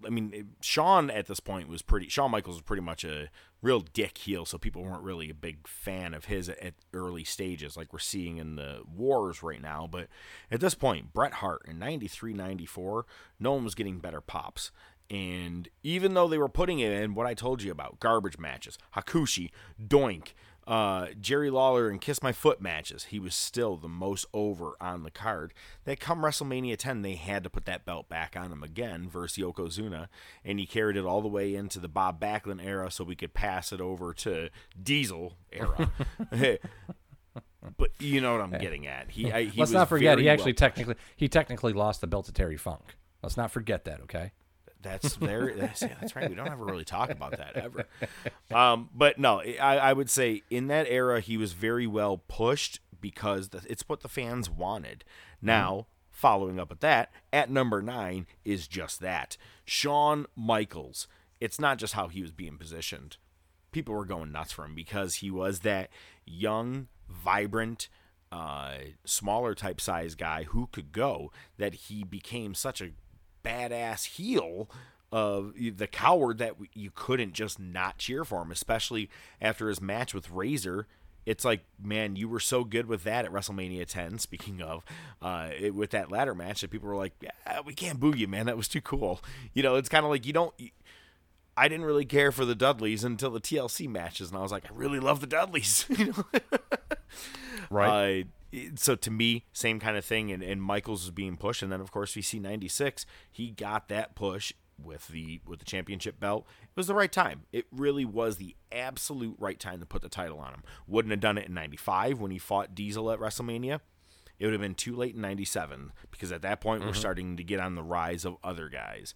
I 0.04 0.08
mean, 0.10 0.52
Shawn 0.60 1.10
at 1.10 1.26
this 1.26 1.40
point 1.40 1.68
was 1.68 1.82
pretty. 1.82 2.08
Shawn 2.08 2.30
Michaels 2.30 2.56
was 2.56 2.62
pretty 2.62 2.82
much 2.82 3.04
a 3.04 3.28
real 3.62 3.80
dick 3.80 4.18
heel, 4.18 4.44
so 4.44 4.58
people 4.58 4.82
weren't 4.82 5.02
really 5.02 5.30
a 5.30 5.34
big 5.34 5.66
fan 5.66 6.14
of 6.14 6.26
his 6.26 6.48
at 6.48 6.74
early 6.94 7.24
stages, 7.24 7.76
like 7.76 7.92
we're 7.92 7.98
seeing 7.98 8.38
in 8.38 8.56
the 8.56 8.82
wars 8.86 9.42
right 9.42 9.60
now. 9.60 9.88
But 9.90 10.08
at 10.50 10.60
this 10.60 10.74
point, 10.74 11.12
Bret 11.12 11.34
Hart 11.34 11.62
in 11.66 11.78
93, 11.78 12.32
94, 12.32 13.06
no 13.38 13.52
one 13.52 13.64
was 13.64 13.74
getting 13.74 13.98
better 13.98 14.20
pops. 14.20 14.70
And 15.10 15.68
even 15.82 16.14
though 16.14 16.28
they 16.28 16.38
were 16.38 16.48
putting 16.48 16.78
it 16.78 16.92
in 16.92 17.14
what 17.14 17.26
I 17.26 17.34
told 17.34 17.62
you 17.62 17.72
about 17.72 17.98
garbage 17.98 18.38
matches, 18.38 18.78
Hakushi, 18.94 19.50
Doink, 19.82 20.34
uh, 20.68 21.08
Jerry 21.20 21.50
Lawler 21.50 21.88
and 21.88 22.00
Kiss 22.00 22.22
My 22.22 22.30
Foot 22.30 22.60
matches, 22.60 23.06
he 23.06 23.18
was 23.18 23.34
still 23.34 23.76
the 23.76 23.88
most 23.88 24.24
over 24.32 24.76
on 24.80 25.02
the 25.02 25.10
card. 25.10 25.52
That 25.84 25.98
come 25.98 26.20
WrestleMania 26.20 26.76
10, 26.76 27.02
they 27.02 27.16
had 27.16 27.42
to 27.42 27.50
put 27.50 27.64
that 27.64 27.84
belt 27.84 28.08
back 28.08 28.36
on 28.36 28.52
him 28.52 28.62
again 28.62 29.08
versus 29.08 29.42
Yokozuna, 29.42 30.06
and 30.44 30.60
he 30.60 30.66
carried 30.66 30.96
it 30.96 31.04
all 31.04 31.22
the 31.22 31.28
way 31.28 31.56
into 31.56 31.80
the 31.80 31.88
Bob 31.88 32.20
Backlund 32.20 32.64
era 32.64 32.88
so 32.88 33.02
we 33.02 33.16
could 33.16 33.34
pass 33.34 33.72
it 33.72 33.80
over 33.80 34.14
to 34.14 34.48
Diesel 34.80 35.34
era. 35.52 35.90
but 37.76 37.90
you 37.98 38.20
know 38.20 38.32
what 38.32 38.42
I'm 38.42 38.58
getting 38.60 38.86
at. 38.86 39.10
He, 39.10 39.32
I, 39.32 39.44
he 39.44 39.58
let's 39.58 39.72
not 39.72 39.88
forget 39.88 40.20
he 40.20 40.28
actually 40.28 40.52
well 40.52 40.56
technically 40.56 40.94
he 41.16 41.28
technically 41.28 41.72
lost 41.72 42.00
the 42.00 42.06
belt 42.06 42.26
to 42.26 42.32
Terry 42.32 42.56
Funk. 42.56 42.96
Let's 43.22 43.36
not 43.36 43.50
forget 43.50 43.84
that, 43.84 44.00
okay? 44.02 44.32
That's 44.82 45.14
very 45.16 45.54
that's, 45.58 45.82
yeah, 45.82 45.94
that's 46.00 46.16
right. 46.16 46.28
We 46.28 46.34
don't 46.34 46.48
ever 46.48 46.64
really 46.64 46.84
talk 46.84 47.10
about 47.10 47.36
that 47.36 47.56
ever. 47.56 47.86
Um, 48.52 48.90
but 48.94 49.18
no, 49.18 49.40
I, 49.40 49.78
I 49.78 49.92
would 49.92 50.10
say 50.10 50.42
in 50.50 50.68
that 50.68 50.86
era 50.88 51.20
he 51.20 51.36
was 51.36 51.52
very 51.52 51.86
well 51.86 52.22
pushed 52.28 52.80
because 53.00 53.50
the, 53.50 53.62
it's 53.68 53.84
what 53.88 54.00
the 54.00 54.08
fans 54.08 54.50
wanted. 54.50 55.04
Now, 55.40 55.86
following 56.10 56.58
up 56.58 56.70
with 56.70 56.80
that, 56.80 57.10
at 57.32 57.50
number 57.50 57.80
nine 57.80 58.26
is 58.44 58.68
just 58.68 59.00
that 59.00 59.36
Shawn 59.64 60.26
Michaels. 60.36 61.08
It's 61.40 61.58
not 61.58 61.78
just 61.78 61.94
how 61.94 62.08
he 62.08 62.20
was 62.22 62.32
being 62.32 62.58
positioned. 62.58 63.16
People 63.72 63.94
were 63.94 64.04
going 64.04 64.32
nuts 64.32 64.52
for 64.52 64.64
him 64.64 64.74
because 64.74 65.16
he 65.16 65.30
was 65.30 65.60
that 65.60 65.90
young, 66.26 66.88
vibrant, 67.08 67.88
uh, 68.32 68.74
smaller 69.04 69.54
type 69.54 69.80
size 69.80 70.14
guy 70.14 70.44
who 70.44 70.68
could 70.72 70.92
go 70.92 71.32
that 71.56 71.74
he 71.74 72.04
became 72.04 72.54
such 72.54 72.80
a 72.80 72.90
badass 73.44 74.04
heel 74.04 74.68
of 75.12 75.54
the 75.56 75.86
coward 75.86 76.38
that 76.38 76.54
you 76.72 76.90
couldn't 76.94 77.32
just 77.32 77.58
not 77.58 77.98
cheer 77.98 78.24
for 78.24 78.42
him, 78.42 78.50
especially 78.50 79.10
after 79.40 79.68
his 79.68 79.80
match 79.80 80.14
with 80.14 80.30
Razor. 80.30 80.86
It's 81.26 81.44
like, 81.44 81.64
man, 81.82 82.16
you 82.16 82.28
were 82.28 82.40
so 82.40 82.64
good 82.64 82.86
with 82.86 83.04
that 83.04 83.24
at 83.24 83.32
WrestleMania 83.32 83.86
10. 83.86 84.18
Speaking 84.20 84.62
of, 84.62 84.84
uh, 85.20 85.50
it, 85.58 85.74
with 85.74 85.90
that 85.90 86.10
ladder 86.10 86.34
match, 86.34 86.60
that 86.60 86.70
people 86.70 86.88
were 86.88 86.96
like, 86.96 87.12
"We 87.64 87.74
can't 87.74 88.00
boo 88.00 88.14
you, 88.16 88.26
man. 88.26 88.46
That 88.46 88.56
was 88.56 88.68
too 88.68 88.80
cool." 88.80 89.20
You 89.52 89.62
know, 89.62 89.74
it's 89.74 89.88
kind 89.88 90.04
of 90.04 90.10
like 90.10 90.26
you 90.26 90.32
don't. 90.32 90.54
I 91.56 91.68
didn't 91.68 91.84
really 91.84 92.06
care 92.06 92.32
for 92.32 92.44
the 92.44 92.54
Dudleys 92.54 93.04
until 93.04 93.30
the 93.30 93.40
TLC 93.40 93.86
matches, 93.86 94.30
and 94.30 94.38
I 94.38 94.42
was 94.42 94.52
like, 94.52 94.64
I 94.64 94.74
really 94.74 94.98
love 94.98 95.20
the 95.20 95.26
Dudleys. 95.26 95.84
you 95.90 96.06
know, 96.06 96.24
right? 97.68 98.22
Uh, 98.22 98.28
so 98.74 98.94
to 98.96 99.10
me, 99.10 99.46
same 99.52 99.80
kind 99.80 99.96
of 99.96 100.04
thing. 100.04 100.30
And, 100.30 100.42
and 100.42 100.62
Michaels 100.62 101.02
was 101.02 101.10
being 101.10 101.36
pushed, 101.36 101.62
and 101.62 101.70
then 101.70 101.80
of 101.80 101.90
course 101.90 102.16
we 102.16 102.22
see 102.22 102.38
'96. 102.38 103.06
He 103.30 103.50
got 103.50 103.88
that 103.88 104.14
push 104.14 104.52
with 104.82 105.08
the 105.08 105.40
with 105.46 105.58
the 105.58 105.64
championship 105.64 106.18
belt. 106.18 106.46
It 106.62 106.76
was 106.76 106.86
the 106.86 106.94
right 106.94 107.12
time. 107.12 107.42
It 107.52 107.66
really 107.70 108.04
was 108.04 108.36
the 108.36 108.56
absolute 108.72 109.36
right 109.38 109.58
time 109.58 109.80
to 109.80 109.86
put 109.86 110.02
the 110.02 110.08
title 110.08 110.38
on 110.38 110.54
him. 110.54 110.62
Wouldn't 110.86 111.10
have 111.10 111.20
done 111.20 111.38
it 111.38 111.48
in 111.48 111.54
'95 111.54 112.20
when 112.20 112.30
he 112.30 112.38
fought 112.38 112.74
Diesel 112.74 113.10
at 113.10 113.18
WrestleMania. 113.18 113.80
It 114.38 114.46
would 114.46 114.54
have 114.54 114.62
been 114.62 114.74
too 114.74 114.96
late 114.96 115.14
in 115.14 115.20
'97 115.20 115.92
because 116.10 116.32
at 116.32 116.42
that 116.42 116.60
point 116.60 116.80
mm-hmm. 116.80 116.88
we're 116.88 116.94
starting 116.94 117.36
to 117.36 117.44
get 117.44 117.60
on 117.60 117.74
the 117.74 117.82
rise 117.82 118.24
of 118.24 118.36
other 118.42 118.68
guys. 118.68 119.14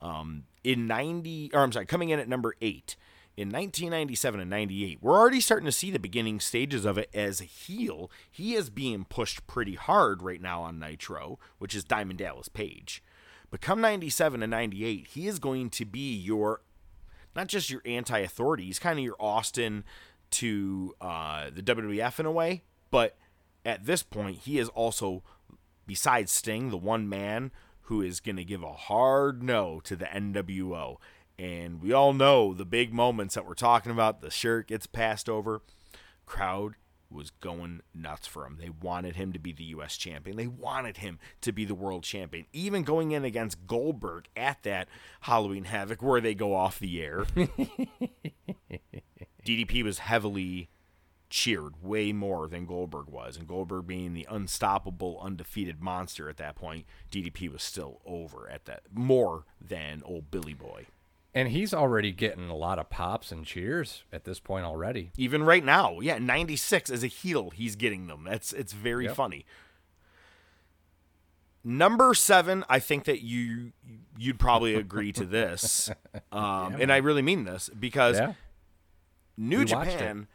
Um, 0.00 0.44
in 0.62 0.86
'90, 0.86 1.50
or 1.54 1.62
I'm 1.62 1.72
sorry, 1.72 1.86
coming 1.86 2.10
in 2.10 2.20
at 2.20 2.28
number 2.28 2.54
eight 2.60 2.96
in 3.36 3.48
1997 3.48 4.40
and 4.40 4.50
98. 4.50 4.98
We're 5.02 5.18
already 5.18 5.40
starting 5.40 5.66
to 5.66 5.72
see 5.72 5.90
the 5.90 5.98
beginning 5.98 6.40
stages 6.40 6.84
of 6.84 6.96
it 6.96 7.10
as 7.12 7.40
a 7.40 7.44
heel. 7.44 8.10
He 8.30 8.54
is 8.54 8.70
being 8.70 9.04
pushed 9.04 9.46
pretty 9.46 9.74
hard 9.74 10.22
right 10.22 10.40
now 10.40 10.62
on 10.62 10.78
Nitro, 10.78 11.38
which 11.58 11.74
is 11.74 11.84
Diamond 11.84 12.18
Dallas 12.18 12.48
Page. 12.48 13.02
But 13.50 13.60
come 13.60 13.80
97 13.80 14.42
and 14.42 14.50
98, 14.50 15.08
he 15.08 15.28
is 15.28 15.38
going 15.38 15.70
to 15.70 15.84
be 15.84 16.14
your, 16.14 16.62
not 17.34 17.48
just 17.48 17.70
your 17.70 17.82
anti 17.84 18.18
authority, 18.18 18.64
he's 18.64 18.78
kind 18.78 18.98
of 18.98 19.04
your 19.04 19.16
Austin 19.20 19.84
to 20.32 20.94
uh, 21.00 21.50
the 21.54 21.62
WWF 21.62 22.18
in 22.18 22.26
a 22.26 22.32
way. 22.32 22.62
But 22.90 23.16
at 23.64 23.84
this 23.84 24.02
point, 24.02 24.38
he 24.38 24.58
is 24.58 24.68
also, 24.70 25.22
besides 25.86 26.32
Sting, 26.32 26.70
the 26.70 26.76
one 26.76 27.08
man 27.08 27.50
who 27.82 28.02
is 28.02 28.18
going 28.18 28.36
to 28.36 28.44
give 28.44 28.62
a 28.62 28.72
hard 28.72 29.42
no 29.42 29.80
to 29.84 29.94
the 29.94 30.06
NWO. 30.06 30.96
And 31.38 31.82
we 31.82 31.92
all 31.92 32.12
know 32.12 32.54
the 32.54 32.64
big 32.64 32.94
moments 32.94 33.34
that 33.34 33.46
we're 33.46 33.54
talking 33.54 33.92
about. 33.92 34.20
The 34.20 34.30
shirt 34.30 34.68
gets 34.68 34.86
passed 34.86 35.28
over. 35.28 35.60
Crowd 36.24 36.74
was 37.10 37.30
going 37.30 37.80
nuts 37.94 38.26
for 38.26 38.46
him. 38.46 38.58
They 38.60 38.70
wanted 38.70 39.16
him 39.16 39.32
to 39.32 39.38
be 39.38 39.52
the 39.52 39.64
U.S. 39.64 39.96
champion. 39.96 40.36
They 40.36 40.46
wanted 40.46 40.98
him 40.98 41.18
to 41.42 41.52
be 41.52 41.64
the 41.64 41.74
world 41.74 42.02
champion. 42.02 42.46
Even 42.52 42.82
going 42.82 43.12
in 43.12 43.24
against 43.24 43.66
Goldberg 43.66 44.28
at 44.36 44.62
that 44.64 44.88
Halloween 45.22 45.64
Havoc 45.64 46.02
where 46.02 46.20
they 46.20 46.34
go 46.34 46.54
off 46.54 46.78
the 46.78 47.02
air. 47.02 47.26
DDP 49.44 49.82
was 49.84 49.98
heavily 50.00 50.68
cheered 51.28 51.82
way 51.82 52.12
more 52.12 52.48
than 52.48 52.66
Goldberg 52.66 53.08
was. 53.08 53.36
And 53.36 53.46
Goldberg 53.46 53.86
being 53.86 54.14
the 54.14 54.26
unstoppable, 54.28 55.20
undefeated 55.20 55.80
monster 55.82 56.28
at 56.28 56.36
that 56.38 56.56
point, 56.56 56.86
DDP 57.10 57.52
was 57.52 57.62
still 57.62 58.00
over 58.04 58.48
at 58.48 58.64
that 58.66 58.82
more 58.92 59.44
than 59.60 60.02
old 60.04 60.30
Billy 60.30 60.54
Boy. 60.54 60.86
And 61.36 61.48
he's 61.48 61.74
already 61.74 62.12
getting 62.12 62.48
a 62.48 62.56
lot 62.56 62.78
of 62.78 62.88
pops 62.88 63.30
and 63.30 63.44
cheers 63.44 64.04
at 64.10 64.24
this 64.24 64.40
point 64.40 64.64
already. 64.64 65.10
Even 65.18 65.42
right 65.42 65.62
now, 65.62 66.00
yeah, 66.00 66.16
96 66.16 66.88
as 66.88 67.04
a 67.04 67.08
heel, 67.08 67.50
he's 67.50 67.76
getting 67.76 68.06
them. 68.06 68.24
That's 68.24 68.54
it's 68.54 68.72
very 68.72 69.04
yep. 69.04 69.16
funny. 69.16 69.44
Number 71.62 72.14
seven, 72.14 72.64
I 72.70 72.78
think 72.78 73.04
that 73.04 73.20
you 73.20 73.72
you'd 74.16 74.38
probably 74.38 74.76
agree 74.76 75.12
to 75.12 75.26
this, 75.26 75.90
um, 76.32 76.72
yeah, 76.72 76.78
and 76.80 76.90
I 76.90 76.96
really 76.96 77.20
mean 77.20 77.44
this 77.44 77.68
because 77.68 78.16
yeah. 78.16 78.32
New 79.36 79.58
we 79.58 79.64
Japan, 79.66 80.28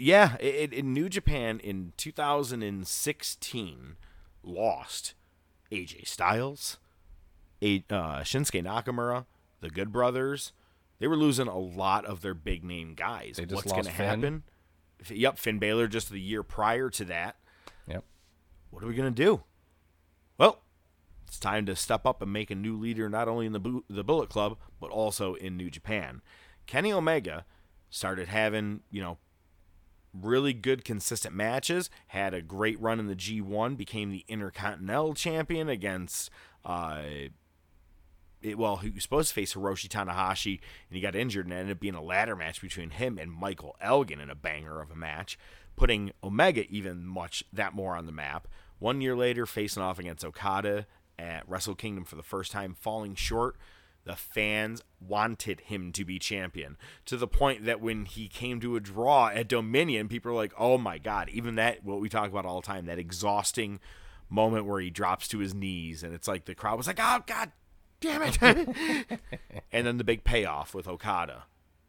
yeah, 0.00 0.36
it, 0.40 0.72
in 0.72 0.92
New 0.92 1.08
Japan 1.08 1.60
in 1.60 1.92
2016 1.96 3.96
lost 4.42 5.14
AJ 5.70 6.08
Styles, 6.08 6.78
a, 7.62 7.84
uh, 7.88 8.22
Shinsuke 8.22 8.64
Nakamura, 8.64 9.26
the 9.60 9.70
Good 9.70 9.92
Brothers. 9.92 10.52
They 10.98 11.06
were 11.06 11.16
losing 11.16 11.48
a 11.48 11.58
lot 11.58 12.04
of 12.04 12.20
their 12.20 12.34
big 12.34 12.62
name 12.62 12.94
guys. 12.94 13.40
What's 13.48 13.72
going 13.72 13.84
to 13.84 13.90
happen? 13.90 14.42
Yep, 15.08 15.38
Finn 15.38 15.58
Balor 15.58 15.88
just 15.88 16.10
the 16.10 16.20
year 16.20 16.42
prior 16.42 16.90
to 16.90 17.04
that. 17.06 17.36
Yep. 17.86 18.04
What 18.70 18.84
are 18.84 18.86
we 18.86 18.94
going 18.94 19.12
to 19.12 19.22
do? 19.22 19.42
Well, 20.36 20.62
it's 21.26 21.38
time 21.38 21.64
to 21.66 21.76
step 21.76 22.04
up 22.06 22.20
and 22.20 22.32
make 22.32 22.50
a 22.50 22.54
new 22.54 22.76
leader 22.76 23.08
not 23.08 23.28
only 23.28 23.46
in 23.46 23.52
the 23.52 23.82
the 23.88 24.04
Bullet 24.04 24.28
Club 24.28 24.58
but 24.80 24.90
also 24.90 25.34
in 25.34 25.56
New 25.56 25.70
Japan. 25.70 26.22
Kenny 26.66 26.92
Omega 26.92 27.44
started 27.88 28.28
having, 28.28 28.80
you 28.90 29.00
know, 29.00 29.18
really 30.12 30.52
good 30.52 30.84
consistent 30.84 31.34
matches, 31.34 31.88
had 32.08 32.34
a 32.34 32.42
great 32.42 32.80
run 32.80 32.98
in 32.98 33.06
the 33.06 33.16
G1, 33.16 33.76
became 33.76 34.10
the 34.10 34.24
Intercontinental 34.28 35.14
champion 35.14 35.68
against 35.68 36.30
uh 36.64 37.02
it, 38.42 38.58
well, 38.58 38.78
he 38.78 38.90
was 38.90 39.02
supposed 39.02 39.28
to 39.28 39.34
face 39.34 39.54
Hiroshi 39.54 39.88
Tanahashi, 39.88 40.60
and 40.88 40.96
he 40.96 41.00
got 41.00 41.14
injured, 41.14 41.46
and 41.46 41.54
ended 41.54 41.76
up 41.76 41.80
being 41.80 41.94
a 41.94 42.02
ladder 42.02 42.36
match 42.36 42.60
between 42.60 42.90
him 42.90 43.18
and 43.18 43.30
Michael 43.30 43.76
Elgin 43.80 44.20
in 44.20 44.30
a 44.30 44.34
banger 44.34 44.80
of 44.80 44.90
a 44.90 44.96
match, 44.96 45.38
putting 45.76 46.12
Omega 46.22 46.66
even 46.70 47.06
much 47.06 47.44
that 47.52 47.74
more 47.74 47.96
on 47.96 48.06
the 48.06 48.12
map. 48.12 48.48
One 48.78 49.00
year 49.00 49.14
later, 49.14 49.46
facing 49.46 49.82
off 49.82 49.98
against 49.98 50.24
Okada 50.24 50.86
at 51.18 51.48
Wrestle 51.48 51.74
Kingdom 51.74 52.04
for 52.04 52.16
the 52.16 52.22
first 52.22 52.50
time, 52.52 52.74
falling 52.74 53.14
short. 53.14 53.56
The 54.04 54.16
fans 54.16 54.82
wanted 54.98 55.60
him 55.60 55.92
to 55.92 56.06
be 56.06 56.18
champion 56.18 56.78
to 57.04 57.18
the 57.18 57.28
point 57.28 57.66
that 57.66 57.82
when 57.82 58.06
he 58.06 58.28
came 58.28 58.58
to 58.60 58.74
a 58.74 58.80
draw 58.80 59.28
at 59.28 59.48
Dominion, 59.48 60.08
people 60.08 60.32
were 60.32 60.38
like, 60.38 60.54
oh 60.56 60.78
my 60.78 60.96
God, 60.96 61.28
even 61.28 61.56
that, 61.56 61.84
what 61.84 62.00
we 62.00 62.08
talk 62.08 62.30
about 62.30 62.46
all 62.46 62.62
the 62.62 62.66
time, 62.66 62.86
that 62.86 62.98
exhausting 62.98 63.78
moment 64.30 64.64
where 64.64 64.80
he 64.80 64.88
drops 64.88 65.28
to 65.28 65.38
his 65.38 65.52
knees 65.52 66.02
and 66.02 66.14
it's 66.14 66.28
like 66.28 66.46
the 66.46 66.54
crowd 66.54 66.78
was 66.78 66.86
like, 66.86 67.00
oh 67.00 67.22
God 67.26 67.50
damn 68.00 68.22
it. 68.22 68.40
and 69.72 69.86
then 69.86 69.98
the 69.98 70.04
big 70.04 70.24
payoff 70.24 70.74
with 70.74 70.88
Okada. 70.88 71.44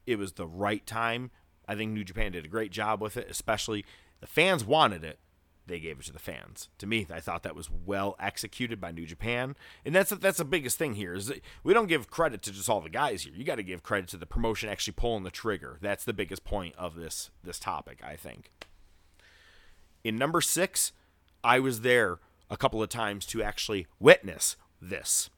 It 0.05 0.17
was 0.17 0.33
the 0.33 0.47
right 0.47 0.85
time. 0.85 1.31
I 1.67 1.75
think 1.75 1.91
New 1.91 2.03
Japan 2.03 2.33
did 2.33 2.45
a 2.45 2.49
great 2.49 2.71
job 2.71 3.01
with 3.01 3.17
it, 3.17 3.27
especially 3.29 3.85
the 4.19 4.27
fans 4.27 4.65
wanted 4.65 5.03
it 5.03 5.19
they 5.67 5.79
gave 5.79 5.99
it 5.99 6.05
to 6.05 6.13
the 6.13 6.19
fans. 6.19 6.69
To 6.79 6.87
me, 6.87 7.07
I 7.09 7.19
thought 7.19 7.43
that 7.43 7.55
was 7.55 7.69
well 7.69 8.15
executed 8.19 8.81
by 8.81 8.91
New 8.91 9.05
Japan, 9.05 9.55
and 9.85 9.93
that's 9.95 10.09
that's 10.11 10.39
the 10.39 10.45
biggest 10.45 10.77
thing 10.77 10.95
here 10.95 11.13
is 11.13 11.31
we 11.63 11.73
don't 11.73 11.87
give 11.87 12.09
credit 12.09 12.41
to 12.43 12.51
just 12.51 12.69
all 12.69 12.81
the 12.81 12.89
guys 12.89 13.23
here. 13.23 13.33
You 13.33 13.43
got 13.43 13.55
to 13.55 13.63
give 13.63 13.83
credit 13.83 14.09
to 14.09 14.17
the 14.17 14.25
promotion 14.25 14.69
actually 14.69 14.93
pulling 14.93 15.23
the 15.23 15.31
trigger. 15.31 15.77
That's 15.81 16.03
the 16.03 16.13
biggest 16.13 16.43
point 16.43 16.75
of 16.77 16.95
this 16.95 17.29
this 17.43 17.59
topic, 17.59 18.01
I 18.03 18.15
think. 18.15 18.51
In 20.03 20.17
number 20.17 20.41
six, 20.41 20.91
I 21.43 21.59
was 21.59 21.81
there 21.81 22.19
a 22.49 22.57
couple 22.57 22.83
of 22.83 22.89
times 22.89 23.25
to 23.27 23.41
actually 23.43 23.87
witness 23.99 24.57
this. 24.81 25.29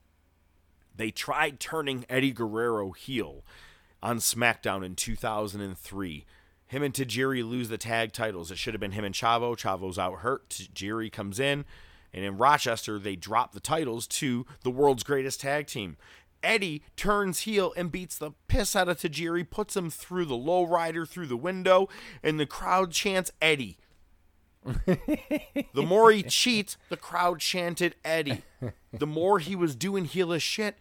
They 0.95 1.11
tried 1.11 1.59
turning 1.59 2.05
Eddie 2.09 2.31
Guerrero 2.31 2.91
heel 2.91 3.43
on 4.01 4.17
SmackDown 4.17 4.85
in 4.85 4.95
2003 4.95 6.25
him 6.73 6.81
and 6.81 6.93
Tajiri 6.93 7.47
lose 7.47 7.69
the 7.69 7.77
tag 7.77 8.13
titles. 8.13 8.49
It 8.49 8.57
should 8.57 8.73
have 8.73 8.81
been 8.81 8.93
him 8.93 9.05
and 9.05 9.13
Chavo. 9.13 9.55
Chavo's 9.55 9.99
out 9.99 10.19
hurt. 10.19 10.49
Tajiri 10.49 11.11
comes 11.11 11.39
in. 11.39 11.65
And 12.11 12.25
in 12.25 12.37
Rochester, 12.37 12.97
they 12.97 13.15
drop 13.15 13.53
the 13.53 13.59
titles 13.59 14.07
to 14.07 14.45
the 14.63 14.71
world's 14.71 15.03
greatest 15.03 15.39
tag 15.39 15.67
team. 15.67 15.97
Eddie 16.41 16.83
turns 16.97 17.41
heel 17.41 17.73
and 17.77 17.91
beats 17.91 18.17
the 18.17 18.31
piss 18.47 18.75
out 18.75 18.89
of 18.89 18.97
Tajiri, 18.97 19.47
puts 19.49 19.77
him 19.77 19.91
through 19.91 20.25
the 20.25 20.35
lowrider 20.35 21.07
through 21.07 21.27
the 21.27 21.37
window, 21.37 21.87
and 22.23 22.39
the 22.39 22.45
crowd 22.47 22.91
chants 22.91 23.31
Eddie. 23.39 23.77
the 24.85 25.83
more 25.83 26.11
he 26.11 26.23
cheats, 26.23 26.77
the 26.89 26.97
crowd 26.97 27.39
chanted 27.39 27.95
Eddie. 28.03 28.43
The 28.91 29.07
more 29.07 29.39
he 29.39 29.55
was 29.55 29.75
doing 29.75 30.05
heelish 30.07 30.41
shit, 30.41 30.77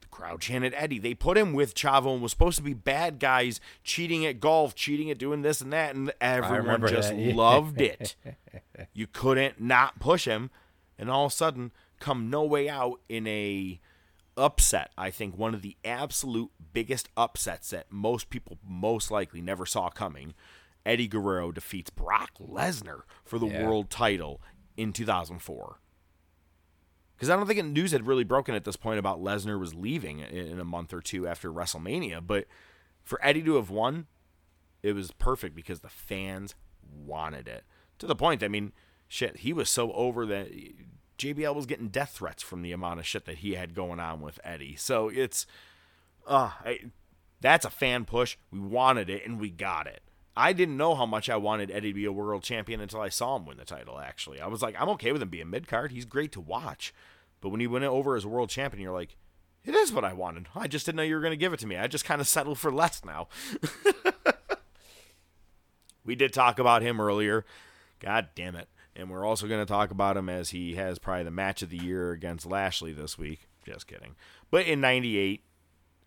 the 0.00 0.06
crowd 0.08 0.40
chanted 0.40 0.74
Eddie. 0.76 0.98
They 0.98 1.14
put 1.14 1.38
him 1.38 1.52
with 1.52 1.74
Chavo 1.74 2.12
and 2.12 2.22
was 2.22 2.32
supposed 2.32 2.56
to 2.56 2.62
be 2.62 2.74
bad 2.74 3.18
guys 3.18 3.60
cheating 3.82 4.26
at 4.26 4.40
golf, 4.40 4.74
cheating 4.74 5.10
at 5.10 5.18
doing 5.18 5.42
this 5.42 5.60
and 5.60 5.72
that, 5.72 5.94
and 5.94 6.12
everyone 6.20 6.86
just 6.86 7.12
loved 7.12 7.80
it. 7.80 8.16
You 8.92 9.06
couldn't 9.06 9.60
not 9.60 10.00
push 10.00 10.24
him, 10.26 10.50
and 10.98 11.10
all 11.10 11.26
of 11.26 11.32
a 11.32 11.34
sudden, 11.34 11.72
come 12.00 12.30
no 12.30 12.44
way 12.44 12.68
out 12.68 13.00
in 13.08 13.26
a 13.26 13.80
upset. 14.36 14.90
I 14.98 15.10
think 15.10 15.38
one 15.38 15.54
of 15.54 15.62
the 15.62 15.76
absolute 15.84 16.50
biggest 16.72 17.08
upsets 17.16 17.70
that 17.70 17.86
most 17.90 18.30
people 18.30 18.58
most 18.66 19.10
likely 19.10 19.40
never 19.40 19.64
saw 19.66 19.88
coming. 19.90 20.34
Eddie 20.86 21.08
Guerrero 21.08 21.52
defeats 21.52 21.90
Brock 21.90 22.30
Lesnar 22.40 23.02
for 23.24 23.38
the 23.38 23.46
yeah. 23.46 23.66
world 23.66 23.90
title 23.90 24.40
in 24.76 24.92
2004 24.92 25.78
because 27.16 27.30
I 27.30 27.36
don't 27.36 27.46
think 27.46 27.64
news 27.64 27.92
had 27.92 28.06
really 28.06 28.24
broken 28.24 28.54
at 28.54 28.64
this 28.64 28.76
point 28.76 28.98
about 28.98 29.22
Lesnar 29.22 29.58
was 29.58 29.74
leaving 29.74 30.18
in 30.20 30.58
a 30.58 30.64
month 30.64 30.92
or 30.92 31.00
two 31.00 31.26
after 31.26 31.50
WrestleMania. 31.50 32.24
But 32.26 32.46
for 33.02 33.18
Eddie 33.22 33.42
to 33.42 33.54
have 33.56 33.70
won, 33.70 34.06
it 34.82 34.94
was 34.94 35.10
perfect 35.12 35.54
because 35.54 35.80
the 35.80 35.88
fans 35.88 36.54
wanted 36.82 37.48
it 37.48 37.64
to 37.98 38.06
the 38.06 38.16
point. 38.16 38.42
I 38.42 38.48
mean, 38.48 38.72
shit, 39.08 39.38
he 39.38 39.52
was 39.52 39.70
so 39.70 39.92
over 39.92 40.26
that 40.26 40.50
JBL 41.18 41.54
was 41.54 41.66
getting 41.66 41.88
death 41.88 42.10
threats 42.10 42.42
from 42.42 42.62
the 42.62 42.72
amount 42.72 43.00
of 43.00 43.06
shit 43.06 43.24
that 43.26 43.38
he 43.38 43.54
had 43.54 43.74
going 43.74 44.00
on 44.00 44.20
with 44.20 44.40
Eddie. 44.42 44.76
So 44.76 45.08
it's, 45.08 45.46
uh, 46.26 46.50
I, 46.64 46.80
that's 47.40 47.64
a 47.64 47.70
fan 47.70 48.04
push. 48.04 48.36
We 48.50 48.58
wanted 48.58 49.08
it 49.08 49.24
and 49.24 49.40
we 49.40 49.50
got 49.50 49.86
it. 49.86 50.02
I 50.36 50.52
didn't 50.52 50.76
know 50.76 50.94
how 50.94 51.06
much 51.06 51.30
I 51.30 51.36
wanted 51.36 51.70
Eddie 51.70 51.90
to 51.90 51.94
be 51.94 52.04
a 52.06 52.12
world 52.12 52.42
champion 52.42 52.80
until 52.80 53.00
I 53.00 53.08
saw 53.08 53.36
him 53.36 53.46
win 53.46 53.56
the 53.56 53.64
title, 53.64 54.00
actually. 54.00 54.40
I 54.40 54.48
was 54.48 54.62
like, 54.62 54.74
I'm 54.80 54.88
okay 54.90 55.12
with 55.12 55.22
him 55.22 55.28
being 55.28 55.50
mid 55.50 55.68
card. 55.68 55.92
He's 55.92 56.04
great 56.04 56.32
to 56.32 56.40
watch. 56.40 56.92
But 57.40 57.50
when 57.50 57.60
he 57.60 57.66
went 57.66 57.84
over 57.84 58.16
as 58.16 58.26
world 58.26 58.50
champion, 58.50 58.82
you're 58.82 58.92
like, 58.92 59.16
it 59.64 59.74
is 59.74 59.92
what 59.92 60.04
I 60.04 60.12
wanted. 60.12 60.48
I 60.54 60.66
just 60.66 60.86
didn't 60.86 60.96
know 60.96 61.02
you 61.02 61.14
were 61.14 61.20
going 61.20 61.32
to 61.32 61.36
give 61.36 61.52
it 61.52 61.60
to 61.60 61.66
me. 61.66 61.76
I 61.76 61.86
just 61.86 62.04
kind 62.04 62.20
of 62.20 62.26
settled 62.26 62.58
for 62.58 62.72
less 62.72 63.04
now. 63.04 63.28
we 66.04 66.14
did 66.14 66.32
talk 66.32 66.58
about 66.58 66.82
him 66.82 67.00
earlier. 67.00 67.44
God 68.00 68.28
damn 68.34 68.56
it. 68.56 68.68
And 68.96 69.10
we're 69.10 69.24
also 69.24 69.46
going 69.46 69.60
to 69.60 69.66
talk 69.66 69.90
about 69.90 70.16
him 70.16 70.28
as 70.28 70.50
he 70.50 70.74
has 70.74 70.98
probably 70.98 71.24
the 71.24 71.30
match 71.30 71.62
of 71.62 71.70
the 71.70 71.78
year 71.78 72.10
against 72.10 72.46
Lashley 72.46 72.92
this 72.92 73.16
week. 73.16 73.48
Just 73.64 73.86
kidding. 73.86 74.14
But 74.50 74.66
in 74.66 74.80
98, 74.80 75.42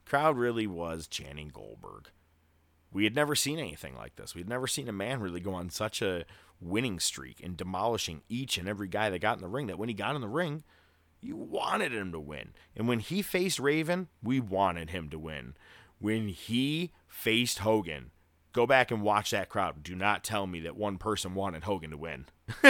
crowd 0.06 0.38
really 0.38 0.68
was 0.68 1.08
chanting 1.08 1.50
Goldberg 1.50 2.10
we 2.92 3.04
had 3.04 3.16
never 3.16 3.36
seen 3.36 3.60
anything 3.60 3.96
like 3.96 4.16
this. 4.16 4.34
We 4.34 4.42
had 4.42 4.50
never 4.50 4.68
seen 4.68 4.88
a 4.88 4.94
man 4.94 5.20
really 5.20 5.40
go 5.40 5.54
on 5.54 5.70
such 5.70 6.02
a 6.02 6.26
winning 6.60 7.00
streak 7.00 7.42
and 7.44 7.58
demolishing 7.58 8.22
each 8.30 8.58
and 8.58 8.68
every 8.68 8.88
guy 8.88 9.10
that 9.10 9.20
got 9.20 9.38
in 9.38 9.42
the 9.42 9.48
ring. 9.48 9.68
That 9.68 9.78
when 9.78 9.90
he 9.90 9.96
got 9.96 10.16
in 10.16 10.22
the 10.22 10.28
ring, 10.28 10.64
you 11.22 11.36
wanted 11.36 11.92
him 11.92 12.12
to 12.12 12.20
win. 12.20 12.54
And 12.76 12.88
when 12.88 13.00
he 13.00 13.22
faced 13.22 13.60
Raven, 13.60 14.08
we 14.24 14.40
wanted 14.40 14.90
him 14.90 15.10
to 15.10 15.20
win. 15.20 15.56
When 16.00 16.30
he 16.30 16.92
faced 17.08 17.60
Hogan, 17.60 18.12
go 18.54 18.66
back 18.66 18.92
and 18.92 19.02
watch 19.02 19.32
that 19.32 19.50
crowd. 19.50 19.84
Do 19.84 19.96
not 19.96 20.24
tell 20.24 20.48
me 20.48 20.62
that 20.62 20.76
one 20.76 20.98
person 20.98 21.36
wanted 21.36 21.64
Hogan 21.64 21.92
to 21.92 21.98
win. 21.98 22.26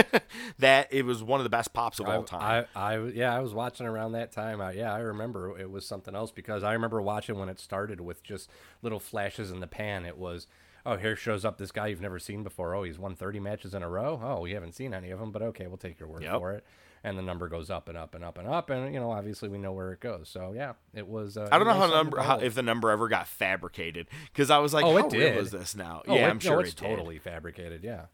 that 0.59 0.87
it 0.91 1.05
was 1.05 1.21
one 1.21 1.39
of 1.39 1.43
the 1.43 1.49
best 1.49 1.73
pops 1.73 1.99
of 1.99 2.07
all 2.07 2.23
time. 2.23 2.65
I, 2.75 2.95
I, 2.95 3.07
yeah, 3.07 3.35
I 3.35 3.39
was 3.39 3.53
watching 3.53 3.85
around 3.85 4.13
that 4.13 4.31
time. 4.31 4.59
I, 4.59 4.71
yeah, 4.71 4.93
I 4.93 4.99
remember 4.99 5.57
it 5.57 5.69
was 5.69 5.85
something 5.85 6.15
else 6.15 6.31
because 6.31 6.63
I 6.63 6.73
remember 6.73 7.01
watching 7.01 7.37
when 7.37 7.49
it 7.49 7.59
started 7.59 8.01
with 8.01 8.23
just 8.23 8.49
little 8.81 8.99
flashes 8.99 9.51
in 9.51 9.59
the 9.59 9.67
pan. 9.67 10.05
It 10.05 10.17
was, 10.17 10.47
oh, 10.85 10.97
here 10.97 11.15
shows 11.15 11.45
up 11.45 11.57
this 11.57 11.71
guy 11.71 11.87
you've 11.87 12.01
never 12.01 12.19
seen 12.19 12.43
before. 12.43 12.73
Oh, 12.73 12.83
he's 12.83 12.97
won 12.97 13.15
30 13.15 13.39
matches 13.39 13.73
in 13.73 13.83
a 13.83 13.89
row. 13.89 14.19
Oh, 14.23 14.41
we 14.41 14.51
haven't 14.51 14.73
seen 14.73 14.93
any 14.93 15.11
of 15.11 15.19
them, 15.19 15.31
but 15.31 15.41
okay, 15.41 15.67
we'll 15.67 15.77
take 15.77 15.99
your 15.99 16.09
word 16.09 16.23
yep. 16.23 16.39
for 16.39 16.53
it. 16.53 16.65
And 17.07 17.17
the 17.17 17.21
number 17.21 17.47
goes 17.47 17.69
up 17.69 17.87
and 17.87 17.97
up 17.97 18.15
and 18.15 18.23
up 18.23 18.37
and 18.37 18.47
up, 18.47 18.69
and 18.69 18.93
you 18.93 18.99
know, 18.99 19.11
obviously 19.11 19.49
we 19.49 19.57
know 19.57 19.71
where 19.71 19.91
it 19.93 19.99
goes. 19.99 20.29
So 20.29 20.53
yeah, 20.55 20.73
it 20.93 21.07
was. 21.07 21.37
Uh, 21.37 21.47
I 21.51 21.57
don't 21.57 21.67
know 21.67 21.73
how 21.73 21.87
number 21.87 22.21
how, 22.21 22.39
if 22.39 22.55
the 22.55 22.63
number 22.63 22.91
ever 22.91 23.07
got 23.07 23.27
fabricated 23.27 24.07
because 24.31 24.49
I 24.51 24.57
was 24.57 24.73
like, 24.73 24.85
oh, 24.85 24.97
it 24.97 25.09
did. 25.09 25.37
was 25.37 25.51
this 25.51 25.75
now? 25.75 26.01
Oh, 26.07 26.15
yeah, 26.15 26.27
it, 26.27 26.29
I'm 26.29 26.39
sure 26.39 26.55
no, 26.55 26.59
it's 26.59 26.71
it 26.71 26.77
totally 26.77 27.19
fabricated. 27.19 27.83
Yeah 27.83 28.05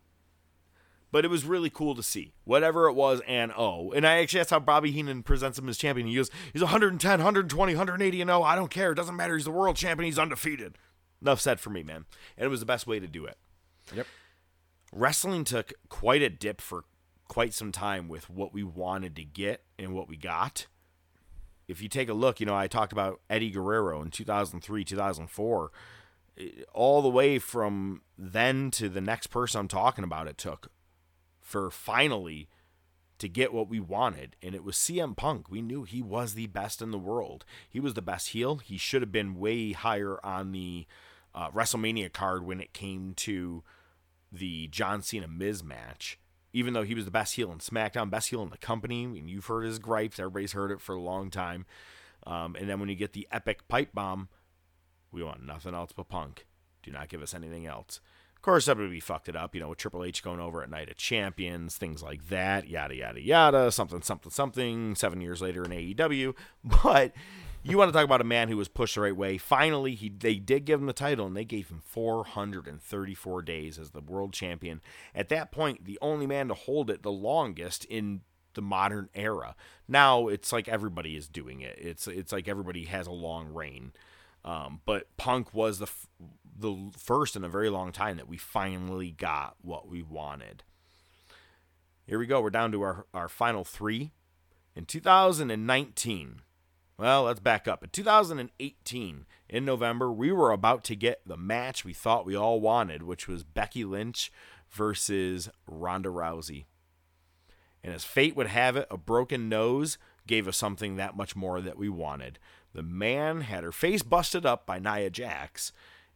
but 1.13 1.23
it 1.23 1.27
was 1.27 1.45
really 1.45 1.69
cool 1.69 1.93
to 1.93 2.01
see 2.03 2.33
whatever 2.43 2.87
it 2.87 2.93
was 2.93 3.21
and 3.27 3.53
oh 3.55 3.91
and 3.93 4.05
i 4.05 4.17
actually 4.17 4.39
that's 4.39 4.49
how 4.49 4.59
bobby 4.59 4.91
heenan 4.91 5.23
presents 5.23 5.57
him 5.57 5.69
as 5.69 5.77
champion 5.77 6.07
he 6.07 6.15
goes 6.15 6.29
he's 6.51 6.61
110 6.61 7.19
120 7.19 7.73
180 7.73 8.21
and 8.21 8.31
oh 8.31 8.43
i 8.43 8.55
don't 8.55 8.71
care 8.71 8.91
it 8.91 8.95
doesn't 8.95 9.15
matter 9.15 9.35
he's 9.35 9.45
the 9.45 9.51
world 9.51 9.77
champion 9.77 10.05
he's 10.05 10.19
undefeated 10.19 10.77
enough 11.21 11.39
said 11.39 11.59
for 11.59 11.69
me 11.69 11.83
man 11.83 12.05
and 12.35 12.45
it 12.45 12.49
was 12.49 12.59
the 12.59 12.65
best 12.65 12.87
way 12.87 12.99
to 12.99 13.07
do 13.07 13.25
it 13.25 13.37
yep 13.95 14.07
wrestling 14.91 15.43
took 15.43 15.71
quite 15.87 16.21
a 16.21 16.29
dip 16.29 16.59
for 16.59 16.83
quite 17.33 17.51
some 17.51 17.71
time 17.71 18.07
with 18.07 18.29
what 18.29 18.53
we 18.53 18.61
wanted 18.61 19.15
to 19.15 19.23
get 19.23 19.63
and 19.79 19.91
what 19.91 20.07
we 20.07 20.15
got 20.15 20.67
if 21.67 21.81
you 21.81 21.89
take 21.89 22.07
a 22.07 22.13
look 22.13 22.39
you 22.39 22.45
know 22.45 22.55
i 22.55 22.67
talked 22.67 22.93
about 22.93 23.19
eddie 23.27 23.49
guerrero 23.49 24.03
in 24.03 24.11
2003 24.11 24.83
2004 24.83 25.71
all 26.73 27.01
the 27.01 27.09
way 27.09 27.39
from 27.39 28.03
then 28.15 28.69
to 28.69 28.87
the 28.87 29.01
next 29.01 29.27
person 29.27 29.61
i'm 29.61 29.67
talking 29.67 30.03
about 30.03 30.27
it 30.27 30.37
took 30.37 30.71
for 31.41 31.71
finally 31.71 32.47
to 33.19 33.29
get 33.29 33.53
what 33.53 33.69
we 33.69 33.79
wanted, 33.79 34.35
and 34.41 34.53
it 34.53 34.65
was 34.65 34.75
CM 34.75 35.15
Punk. 35.15 35.49
We 35.49 35.61
knew 35.61 35.83
he 35.83 36.01
was 36.01 36.33
the 36.33 36.47
best 36.47 36.81
in 36.81 36.91
the 36.91 36.97
world. 36.97 37.45
He 37.69 37.79
was 37.79 37.93
the 37.93 38.01
best 38.01 38.29
heel. 38.29 38.57
He 38.57 38.77
should 38.77 39.01
have 39.01 39.13
been 39.13 39.39
way 39.39 39.71
higher 39.71 40.19
on 40.25 40.51
the 40.51 40.87
uh, 41.33 41.49
WrestleMania 41.51 42.11
card 42.11 42.45
when 42.45 42.59
it 42.59 42.73
came 42.73 43.13
to 43.15 43.63
the 44.29 44.67
John 44.67 45.01
Cena 45.01 45.29
Miz 45.29 45.63
match. 45.63 46.19
Even 46.53 46.73
though 46.73 46.83
he 46.83 46.93
was 46.93 47.05
the 47.05 47.11
best 47.11 47.35
heel 47.35 47.51
in 47.51 47.57
SmackDown, 47.57 48.09
best 48.09 48.29
heel 48.29 48.43
in 48.43 48.49
the 48.49 48.57
company, 48.57 49.03
I 49.03 49.07
mean, 49.07 49.27
you've 49.27 49.47
heard 49.47 49.65
his 49.65 49.79
gripes. 49.79 50.19
Everybody's 50.19 50.53
heard 50.53 50.71
it 50.71 50.81
for 50.81 50.95
a 50.95 51.01
long 51.01 51.31
time. 51.31 51.65
Um, 52.25 52.55
and 52.55 52.69
then 52.69 52.79
when 52.79 52.89
you 52.89 52.95
get 52.95 53.13
the 53.13 53.27
epic 53.31 53.67
pipe 53.67 53.89
bomb, 53.93 54.29
we 55.11 55.23
want 55.23 55.45
nothing 55.45 55.73
else 55.73 55.91
but 55.95 56.09
Punk. 56.09 56.45
Do 56.83 56.91
not 56.91 57.09
give 57.09 57.21
us 57.21 57.33
anything 57.33 57.65
else. 57.65 57.99
Of 58.35 58.41
course, 58.41 58.67
WWE 58.67 59.01
fucked 59.01 59.29
it 59.29 59.35
up, 59.35 59.55
you 59.55 59.61
know, 59.61 59.69
with 59.69 59.77
Triple 59.77 60.03
H 60.03 60.21
going 60.21 60.41
over 60.41 60.61
at 60.61 60.69
Night 60.69 60.89
of 60.89 60.97
Champions, 60.97 61.77
things 61.77 62.03
like 62.03 62.27
that, 62.27 62.67
yada, 62.67 62.93
yada, 62.93 63.21
yada, 63.21 63.71
something, 63.71 64.01
something, 64.01 64.31
something, 64.31 64.95
seven 64.95 65.21
years 65.21 65.41
later 65.41 65.63
in 65.63 65.71
AEW. 65.71 66.35
But 66.83 67.13
you 67.63 67.77
want 67.77 67.89
to 67.89 67.93
talk 67.93 68.05
about 68.05 68.21
a 68.21 68.25
man 68.25 68.49
who 68.49 68.57
was 68.57 68.67
pushed 68.67 68.95
the 68.95 69.01
right 69.01 69.15
way. 69.15 69.37
Finally, 69.37 69.95
he 69.95 70.09
they 70.09 70.35
did 70.35 70.65
give 70.65 70.79
him 70.79 70.85
the 70.85 70.93
title, 70.93 71.25
and 71.25 71.35
they 71.35 71.45
gave 71.45 71.69
him 71.69 71.81
434 71.83 73.41
days 73.41 73.79
as 73.79 73.91
the 73.91 74.01
world 74.01 74.33
champion. 74.33 74.81
At 75.15 75.29
that 75.29 75.51
point, 75.51 75.85
the 75.85 75.97
only 76.01 76.27
man 76.27 76.49
to 76.49 76.53
hold 76.53 76.89
it 76.89 77.03
the 77.03 77.11
longest 77.11 77.85
in 77.85 78.21
the 78.53 78.61
modern 78.61 79.09
era. 79.15 79.55
Now 79.87 80.27
it's 80.27 80.51
like 80.51 80.67
everybody 80.67 81.15
is 81.15 81.27
doing 81.27 81.61
it. 81.61 81.77
It's 81.79 82.07
it's 82.07 82.31
like 82.31 82.47
everybody 82.47 82.85
has 82.85 83.07
a 83.07 83.11
long 83.11 83.53
reign. 83.53 83.93
Um, 84.45 84.81
but 84.85 85.15
Punk 85.17 85.53
was 85.53 85.79
the 85.79 85.85
f- 85.85 86.07
the 86.55 86.91
first 86.97 87.35
in 87.35 87.43
a 87.43 87.49
very 87.49 87.69
long 87.69 87.91
time 87.91 88.17
that 88.17 88.27
we 88.27 88.37
finally 88.37 89.11
got 89.11 89.55
what 89.61 89.87
we 89.87 90.01
wanted. 90.01 90.63
Here 92.05 92.19
we 92.19 92.25
go. 92.25 92.41
We're 92.41 92.49
down 92.49 92.71
to 92.73 92.81
our, 92.81 93.05
our 93.13 93.29
final 93.29 93.63
three. 93.63 94.11
In 94.75 94.85
2019, 94.85 96.41
well, 96.97 97.23
let's 97.23 97.39
back 97.39 97.67
up. 97.67 97.83
In 97.83 97.89
2018, 97.89 99.25
in 99.49 99.65
November, 99.65 100.11
we 100.11 100.31
were 100.31 100.51
about 100.51 100.83
to 100.85 100.95
get 100.95 101.21
the 101.25 101.37
match 101.37 101.83
we 101.83 101.93
thought 101.93 102.25
we 102.25 102.35
all 102.35 102.61
wanted, 102.61 103.03
which 103.03 103.27
was 103.27 103.43
Becky 103.43 103.83
Lynch 103.83 104.31
versus 104.69 105.49
Ronda 105.67 106.09
Rousey. 106.09 106.65
And 107.83 107.93
as 107.93 108.03
fate 108.03 108.35
would 108.35 108.47
have 108.47 108.77
it, 108.77 108.87
a 108.89 108.97
broken 108.97 109.49
nose 109.49 109.97
gave 110.25 110.47
us 110.47 110.57
something 110.57 110.95
that 110.95 111.17
much 111.17 111.35
more 111.35 111.59
that 111.61 111.77
we 111.77 111.89
wanted. 111.89 112.39
The 112.73 112.83
man 112.83 113.41
had 113.41 113.63
her 113.63 113.71
face 113.71 114.01
busted 114.01 114.45
up 114.45 114.65
by 114.65 114.79
Nia 114.79 115.09
Jax, 115.09 115.73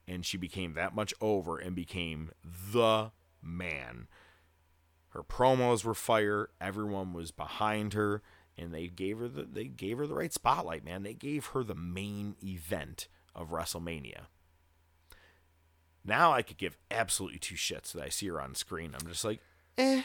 and 0.07 0.25
she 0.25 0.37
became 0.37 0.73
that 0.73 0.95
much 0.95 1.13
over 1.19 1.57
and 1.57 1.75
became 1.75 2.31
the 2.43 3.11
man. 3.41 4.07
Her 5.09 5.23
promos 5.23 5.83
were 5.83 5.93
fire. 5.93 6.49
Everyone 6.61 7.13
was 7.13 7.31
behind 7.31 7.93
her, 7.93 8.21
and 8.57 8.73
they 8.73 8.87
gave 8.87 9.19
her 9.19 9.27
the 9.27 9.43
they 9.43 9.65
gave 9.65 9.97
her 9.97 10.07
the 10.07 10.15
right 10.15 10.33
spotlight. 10.33 10.83
Man, 10.83 11.03
they 11.03 11.13
gave 11.13 11.47
her 11.47 11.63
the 11.63 11.75
main 11.75 12.35
event 12.43 13.07
of 13.35 13.49
WrestleMania. 13.49 14.25
Now 16.03 16.31
I 16.31 16.41
could 16.41 16.57
give 16.57 16.77
absolutely 16.89 17.39
two 17.39 17.55
shits 17.55 17.91
that 17.91 18.03
I 18.03 18.09
see 18.09 18.27
her 18.27 18.41
on 18.41 18.55
screen. 18.55 18.93
I'm 18.99 19.07
just 19.07 19.25
like, 19.25 19.41
eh. 19.77 20.03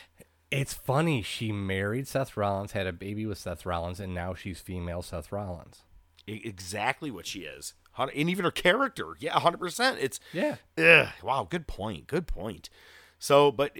It's 0.51 0.75
funny. 0.75 1.23
She 1.23 1.51
married 1.51 2.09
Seth 2.09 2.37
Rollins, 2.37 2.73
had 2.73 2.87
a 2.87 2.93
baby 2.93 3.25
with 3.25 3.39
Seth 3.39 3.65
Rollins, 3.65 4.01
and 4.01 4.13
now 4.13 4.35
she's 4.35 4.61
female 4.61 5.01
Seth 5.01 5.33
Rollins 5.33 5.83
exactly 6.27 7.11
what 7.11 7.27
she 7.27 7.41
is. 7.41 7.75
And 7.99 8.31
even 8.31 8.45
her 8.45 8.51
character. 8.51 9.17
Yeah, 9.19 9.35
100%. 9.35 9.97
It's, 10.01 10.21
yeah. 10.33 10.57
Ugh, 10.79 11.09
wow, 11.23 11.47
good 11.49 11.67
point. 11.67 12.07
Good 12.07 12.27
point. 12.27 12.71
So, 13.19 13.53
but 13.53 13.77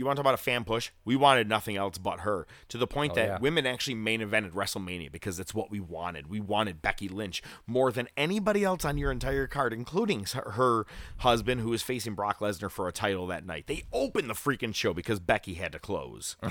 you 0.00 0.06
want 0.06 0.16
to 0.16 0.22
talk 0.22 0.30
about 0.30 0.40
a 0.40 0.42
fan 0.42 0.64
push? 0.64 0.90
We 1.04 1.14
wanted 1.14 1.48
nothing 1.48 1.76
else 1.76 1.98
but 1.98 2.20
her 2.20 2.46
to 2.68 2.78
the 2.78 2.86
point 2.86 3.12
oh, 3.12 3.14
that 3.16 3.26
yeah. 3.26 3.38
women 3.38 3.66
actually 3.66 3.94
main 3.94 4.20
evented 4.20 4.52
WrestleMania 4.52 5.12
because 5.12 5.38
it's 5.38 5.54
what 5.54 5.70
we 5.70 5.78
wanted. 5.78 6.28
We 6.28 6.40
wanted 6.40 6.80
Becky 6.80 7.06
Lynch 7.08 7.42
more 7.66 7.92
than 7.92 8.08
anybody 8.16 8.64
else 8.64 8.84
on 8.84 8.96
your 8.96 9.12
entire 9.12 9.46
card, 9.46 9.74
including 9.74 10.24
her 10.24 10.86
husband 11.18 11.60
who 11.60 11.68
was 11.68 11.82
facing 11.82 12.14
Brock 12.14 12.38
Lesnar 12.40 12.70
for 12.70 12.88
a 12.88 12.92
title 12.92 13.26
that 13.26 13.44
night. 13.44 13.66
They 13.66 13.84
opened 13.92 14.30
the 14.30 14.34
freaking 14.34 14.74
show 14.74 14.94
because 14.94 15.20
Becky 15.20 15.54
had 15.54 15.72
to 15.72 15.78
close. 15.78 16.36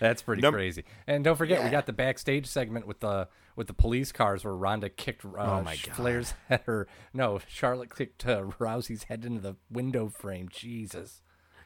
That's 0.00 0.22
pretty 0.22 0.42
Num- 0.42 0.54
crazy. 0.54 0.84
And 1.06 1.22
don't 1.22 1.36
forget, 1.36 1.58
yeah. 1.58 1.64
we 1.66 1.70
got 1.70 1.86
the 1.86 1.92
backstage 1.92 2.46
segment 2.46 2.86
with 2.86 3.00
the 3.00 3.28
with 3.54 3.66
the 3.66 3.74
police 3.74 4.12
cars 4.12 4.44
where 4.44 4.54
Ronda 4.54 4.88
kicked 4.88 5.24
uh, 5.24 5.28
oh 5.36 5.62
my 5.62 5.76
God. 5.76 5.94
Flair's 5.94 6.34
head, 6.48 6.62
or 6.66 6.88
no, 7.12 7.40
Charlotte 7.46 7.94
kicked 7.94 8.26
uh, 8.26 8.42
Rousey's 8.58 9.04
head 9.04 9.24
into 9.24 9.40
the 9.40 9.56
window 9.70 10.08
frame. 10.08 10.48
Jesus. 10.50 11.20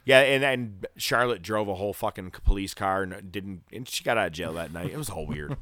Yeah, 0.07 0.21
and 0.21 0.41
and 0.41 0.87
Charlotte 0.95 1.41
drove 1.41 1.67
a 1.67 1.75
whole 1.75 1.91
fucking 1.91 2.31
police 2.45 2.73
car 2.73 3.03
and 3.03 3.29
didn't, 3.29 3.63
and 3.73 3.85
she 3.89 4.05
got 4.05 4.17
out 4.17 4.27
of 4.27 4.31
jail 4.31 4.53
that 4.53 4.71
night. 4.71 4.89
It 4.89 4.97
was 4.97 5.09
all 5.09 5.27
weird. 5.27 5.57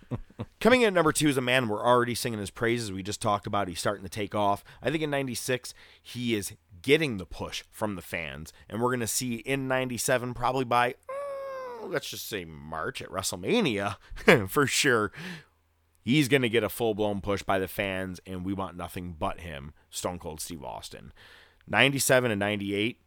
Coming 0.60 0.80
in 0.80 0.86
at 0.86 0.92
number 0.94 1.12
two 1.12 1.28
is 1.28 1.36
a 1.36 1.42
man 1.42 1.68
we're 1.68 1.84
already 1.84 2.14
singing 2.14 2.38
his 2.38 2.48
praises. 2.48 2.90
We 2.90 3.02
just 3.02 3.20
talked 3.20 3.46
about. 3.46 3.68
He's 3.68 3.78
starting 3.78 4.02
to 4.02 4.08
take 4.08 4.34
off. 4.34 4.64
I 4.82 4.90
think 4.90 5.02
in 5.02 5.10
'96 5.10 5.74
he 6.02 6.34
is 6.34 6.54
getting 6.80 7.18
the 7.18 7.26
push 7.26 7.62
from 7.70 7.94
the 7.94 8.00
fans, 8.00 8.54
and 8.70 8.80
we're 8.80 8.90
gonna 8.90 9.06
see 9.06 9.34
in 9.34 9.68
'97 9.68 10.32
probably 10.32 10.64
by 10.64 10.94
mm, 11.10 11.92
let's 11.92 12.08
just 12.08 12.26
say 12.26 12.46
March 12.46 13.02
at 13.02 13.10
WrestleMania 13.10 13.96
for 14.48 14.66
sure. 14.66 15.12
He's 16.02 16.28
going 16.28 16.40
to 16.40 16.48
get 16.48 16.64
a 16.64 16.70
full 16.70 16.94
blown 16.94 17.20
push 17.20 17.42
by 17.42 17.58
the 17.58 17.68
fans, 17.68 18.18
and 18.26 18.46
we 18.46 18.54
want 18.54 18.78
nothing 18.78 19.14
but 19.18 19.40
him, 19.40 19.74
Stone 19.90 20.20
Cold 20.20 20.40
Steve 20.40 20.64
Austin. 20.64 21.12
97 21.68 22.30
and 22.30 22.40
98, 22.40 22.98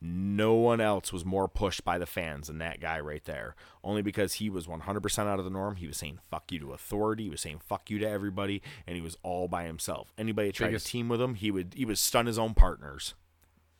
no 0.00 0.54
one 0.54 0.80
else 0.80 1.12
was 1.12 1.24
more 1.24 1.48
pushed 1.48 1.84
by 1.84 1.98
the 1.98 2.06
fans 2.06 2.46
than 2.46 2.58
that 2.58 2.80
guy 2.80 3.00
right 3.00 3.24
there. 3.24 3.56
Only 3.82 4.02
because 4.02 4.34
he 4.34 4.48
was 4.48 4.66
100% 4.66 5.18
out 5.26 5.38
of 5.38 5.44
the 5.44 5.50
norm. 5.50 5.76
He 5.76 5.86
was 5.86 5.96
saying 5.96 6.20
fuck 6.30 6.52
you 6.52 6.58
to 6.60 6.72
authority. 6.72 7.24
He 7.24 7.30
was 7.30 7.40
saying 7.40 7.60
fuck 7.66 7.90
you 7.90 7.98
to 7.98 8.08
everybody, 8.08 8.62
and 8.86 8.96
he 8.96 9.02
was 9.02 9.16
all 9.22 9.48
by 9.48 9.64
himself. 9.64 10.12
Anybody 10.16 10.48
that 10.48 10.54
tried 10.54 10.68
biggest, 10.68 10.86
to 10.86 10.92
team 10.92 11.08
with 11.08 11.20
him, 11.20 11.34
he 11.34 11.50
would 11.50 11.74
he 11.76 11.84
would 11.84 11.98
stun 11.98 12.26
his 12.26 12.38
own 12.38 12.54
partners. 12.54 13.14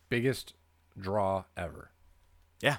Biggest 0.08 0.54
draw 0.98 1.44
ever. 1.56 1.90
Yeah 2.60 2.78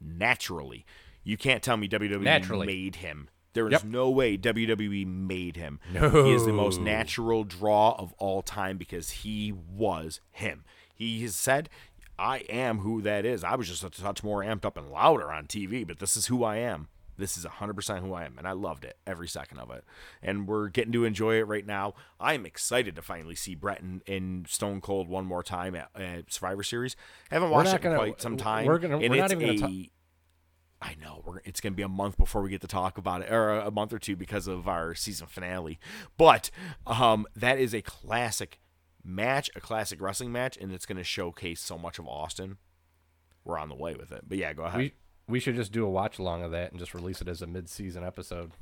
naturally. 0.00 0.84
You 1.24 1.36
can't 1.36 1.62
tell 1.62 1.76
me 1.76 1.88
WWE 1.88 2.20
naturally. 2.20 2.66
made 2.66 2.96
him. 2.96 3.28
There 3.52 3.66
is 3.66 3.72
yep. 3.72 3.84
no 3.84 4.10
way 4.10 4.36
WWE 4.36 5.06
made 5.06 5.56
him. 5.56 5.80
No. 5.92 6.24
He 6.24 6.32
is 6.32 6.44
the 6.44 6.52
most 6.52 6.80
natural 6.80 7.42
draw 7.42 7.96
of 7.98 8.12
all 8.18 8.42
time 8.42 8.76
because 8.76 9.10
he 9.10 9.52
was 9.52 10.20
him. 10.30 10.64
He 10.94 11.22
has 11.22 11.34
said, 11.34 11.68
I 12.18 12.38
am 12.48 12.78
who 12.78 13.02
that 13.02 13.24
is. 13.24 13.44
I 13.44 13.54
was 13.56 13.68
just 13.68 13.84
a 13.84 13.90
touch 13.90 14.22
more 14.22 14.42
amped 14.42 14.64
up 14.64 14.76
and 14.76 14.90
louder 14.90 15.30
on 15.30 15.46
TV, 15.46 15.86
but 15.86 15.98
this 15.98 16.16
is 16.16 16.26
who 16.26 16.44
I 16.44 16.56
am. 16.56 16.88
This 17.18 17.38
is 17.38 17.46
100% 17.46 18.00
who 18.00 18.12
I 18.12 18.24
am, 18.24 18.36
and 18.36 18.46
I 18.46 18.52
loved 18.52 18.84
it 18.84 18.98
every 19.06 19.28
second 19.28 19.58
of 19.58 19.70
it. 19.70 19.84
And 20.22 20.46
we're 20.46 20.68
getting 20.68 20.92
to 20.92 21.04
enjoy 21.04 21.36
it 21.36 21.44
right 21.44 21.64
now. 21.64 21.94
I 22.20 22.34
am 22.34 22.44
excited 22.44 22.94
to 22.96 23.02
finally 23.02 23.34
see 23.34 23.54
Bret 23.54 23.82
in, 24.06 24.44
Stone 24.48 24.82
Cold 24.82 25.08
one 25.08 25.24
more 25.24 25.42
time 25.42 25.74
at, 25.74 25.88
at 25.94 26.32
Survivor 26.32 26.62
Series. 26.62 26.94
I 27.30 27.36
haven't 27.36 27.50
watched 27.50 27.72
it 27.72 27.84
in 27.84 27.94
quite 27.96 28.20
some 28.20 28.36
time. 28.36 28.66
We're 28.66 28.78
gonna, 28.78 28.98
we're 28.98 29.16
not 29.16 29.32
even 29.32 29.64
a, 29.64 29.90
I 30.82 30.94
know 31.02 31.22
we're, 31.24 31.38
it's 31.44 31.60
going 31.60 31.72
to 31.72 31.76
be 31.76 31.82
a 31.82 31.88
month 31.88 32.18
before 32.18 32.42
we 32.42 32.50
get 32.50 32.60
to 32.60 32.68
talk 32.68 32.98
about 32.98 33.22
it, 33.22 33.32
or 33.32 33.50
a 33.50 33.70
month 33.70 33.92
or 33.92 33.98
two 33.98 34.14
because 34.14 34.46
of 34.46 34.68
our 34.68 34.94
season 34.94 35.26
finale. 35.26 35.78
But 36.18 36.50
um, 36.86 37.26
that 37.34 37.58
is 37.58 37.74
a 37.74 37.80
classic 37.80 38.58
match, 39.06 39.50
a 39.54 39.60
classic 39.60 40.00
wrestling 40.00 40.32
match, 40.32 40.56
and 40.56 40.72
it's 40.72 40.86
going 40.86 40.98
to 40.98 41.04
showcase 41.04 41.60
so 41.60 41.78
much 41.78 41.98
of 41.98 42.06
Austin. 42.06 42.58
We're 43.44 43.58
on 43.58 43.68
the 43.68 43.74
way 43.76 43.94
with 43.94 44.10
it. 44.12 44.22
But 44.28 44.38
yeah, 44.38 44.52
go 44.52 44.64
ahead. 44.64 44.78
We, 44.78 44.92
we 45.28 45.40
should 45.40 45.54
just 45.54 45.72
do 45.72 45.84
a 45.84 45.90
watch 45.90 46.18
along 46.18 46.42
of 46.42 46.50
that 46.50 46.70
and 46.70 46.80
just 46.80 46.94
release 46.94 47.20
it 47.20 47.28
as 47.28 47.42
a 47.42 47.46
mid 47.46 47.68
season 47.68 48.04
episode. 48.04 48.52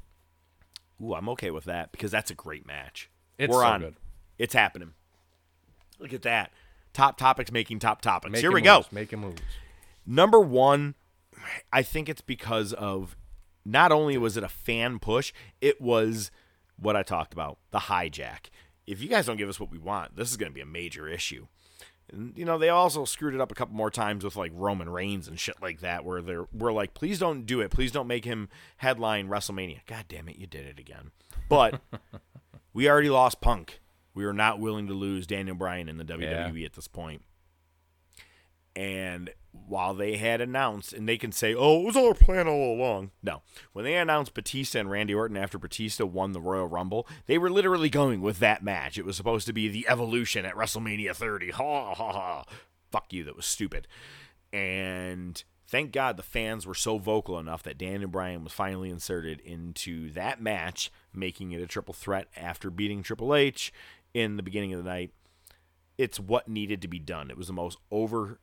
Ooh, 1.02 1.14
I'm 1.14 1.28
okay 1.30 1.50
with 1.50 1.64
that 1.64 1.90
because 1.92 2.10
that's 2.10 2.30
a 2.30 2.34
great 2.34 2.66
match. 2.66 3.10
It's 3.38 3.50
We're 3.50 3.62
so 3.62 3.66
on. 3.66 3.80
Good. 3.80 3.96
It's 4.38 4.54
happening. 4.54 4.92
Look 5.98 6.12
at 6.12 6.22
that. 6.22 6.52
Top 6.92 7.18
topics 7.18 7.50
making 7.50 7.80
top 7.80 8.00
topics. 8.00 8.32
Making 8.32 8.42
Here 8.42 8.52
we 8.52 8.60
moves, 8.60 8.86
go. 8.86 8.94
Making 8.94 9.20
moves. 9.20 9.42
Number 10.06 10.40
one, 10.40 10.94
I 11.72 11.82
think 11.82 12.08
it's 12.08 12.20
because 12.20 12.72
of 12.72 13.16
not 13.64 13.90
only 13.90 14.16
was 14.18 14.36
it 14.36 14.44
a 14.44 14.48
fan 14.48 14.98
push, 14.98 15.32
it 15.60 15.80
was 15.80 16.30
what 16.76 16.96
I 16.96 17.02
talked 17.02 17.32
about 17.32 17.58
the 17.70 17.80
hijack. 17.80 18.50
If 18.86 19.02
you 19.02 19.08
guys 19.08 19.26
don't 19.26 19.36
give 19.36 19.48
us 19.48 19.58
what 19.58 19.70
we 19.70 19.78
want, 19.78 20.16
this 20.16 20.30
is 20.30 20.36
going 20.36 20.50
to 20.50 20.54
be 20.54 20.60
a 20.60 20.66
major 20.66 21.08
issue. 21.08 21.46
And, 22.12 22.36
you 22.36 22.44
know, 22.44 22.58
they 22.58 22.68
also 22.68 23.04
screwed 23.04 23.34
it 23.34 23.40
up 23.40 23.50
a 23.50 23.54
couple 23.54 23.74
more 23.74 23.90
times 23.90 24.24
with 24.24 24.36
like 24.36 24.52
Roman 24.54 24.90
Reigns 24.90 25.26
and 25.26 25.40
shit 25.40 25.60
like 25.62 25.80
that, 25.80 26.04
where 26.04 26.20
they're 26.20 26.46
we're 26.52 26.72
like, 26.72 26.94
please 26.94 27.18
don't 27.18 27.46
do 27.46 27.60
it. 27.60 27.70
Please 27.70 27.92
don't 27.92 28.06
make 28.06 28.24
him 28.24 28.48
headline 28.78 29.28
WrestleMania. 29.28 29.80
God 29.86 30.04
damn 30.08 30.28
it, 30.28 30.36
you 30.36 30.46
did 30.46 30.66
it 30.66 30.78
again. 30.78 31.12
But 31.48 31.80
we 32.74 32.88
already 32.88 33.10
lost 33.10 33.40
Punk. 33.40 33.80
We 34.14 34.24
are 34.24 34.32
not 34.32 34.60
willing 34.60 34.86
to 34.88 34.94
lose 34.94 35.26
Daniel 35.26 35.56
Bryan 35.56 35.88
in 35.88 35.96
the 35.96 36.04
WWE 36.04 36.60
yeah. 36.60 36.66
at 36.66 36.74
this 36.74 36.88
point. 36.88 37.22
And 38.76 39.30
while 39.52 39.94
they 39.94 40.16
had 40.16 40.40
announced, 40.40 40.92
and 40.92 41.08
they 41.08 41.16
can 41.16 41.32
say, 41.32 41.54
oh, 41.54 41.80
it 41.80 41.86
was 41.86 41.96
our 41.96 42.14
plan 42.14 42.48
all 42.48 42.74
along. 42.74 43.12
No. 43.22 43.42
When 43.72 43.84
they 43.84 43.94
announced 43.94 44.34
Batista 44.34 44.80
and 44.80 44.90
Randy 44.90 45.14
Orton 45.14 45.36
after 45.36 45.58
Batista 45.58 46.04
won 46.04 46.32
the 46.32 46.40
Royal 46.40 46.66
Rumble, 46.66 47.06
they 47.26 47.38
were 47.38 47.50
literally 47.50 47.88
going 47.88 48.20
with 48.20 48.40
that 48.40 48.64
match. 48.64 48.98
It 48.98 49.04
was 49.04 49.16
supposed 49.16 49.46
to 49.46 49.52
be 49.52 49.68
the 49.68 49.86
evolution 49.88 50.44
at 50.44 50.54
WrestleMania 50.54 51.14
30. 51.14 51.52
Ha 51.52 51.94
ha 51.94 52.12
ha. 52.12 52.44
Fuck 52.90 53.12
you, 53.12 53.24
that 53.24 53.36
was 53.36 53.46
stupid. 53.46 53.86
And 54.52 55.42
thank 55.66 55.92
God 55.92 56.16
the 56.16 56.22
fans 56.22 56.66
were 56.66 56.74
so 56.74 56.98
vocal 56.98 57.38
enough 57.38 57.62
that 57.62 57.78
Daniel 57.78 58.10
Bryan 58.10 58.44
was 58.44 58.52
finally 58.52 58.90
inserted 58.90 59.40
into 59.40 60.10
that 60.10 60.40
match, 60.40 60.92
making 61.12 61.52
it 61.52 61.62
a 61.62 61.66
triple 61.66 61.94
threat 61.94 62.28
after 62.36 62.70
beating 62.70 63.02
Triple 63.02 63.34
H 63.34 63.72
in 64.12 64.36
the 64.36 64.42
beginning 64.42 64.72
of 64.72 64.82
the 64.82 64.88
night. 64.88 65.12
It's 65.96 66.18
what 66.18 66.48
needed 66.48 66.82
to 66.82 66.88
be 66.88 66.98
done. 66.98 67.30
It 67.30 67.36
was 67.36 67.46
the 67.46 67.52
most 67.52 67.78
over 67.90 68.40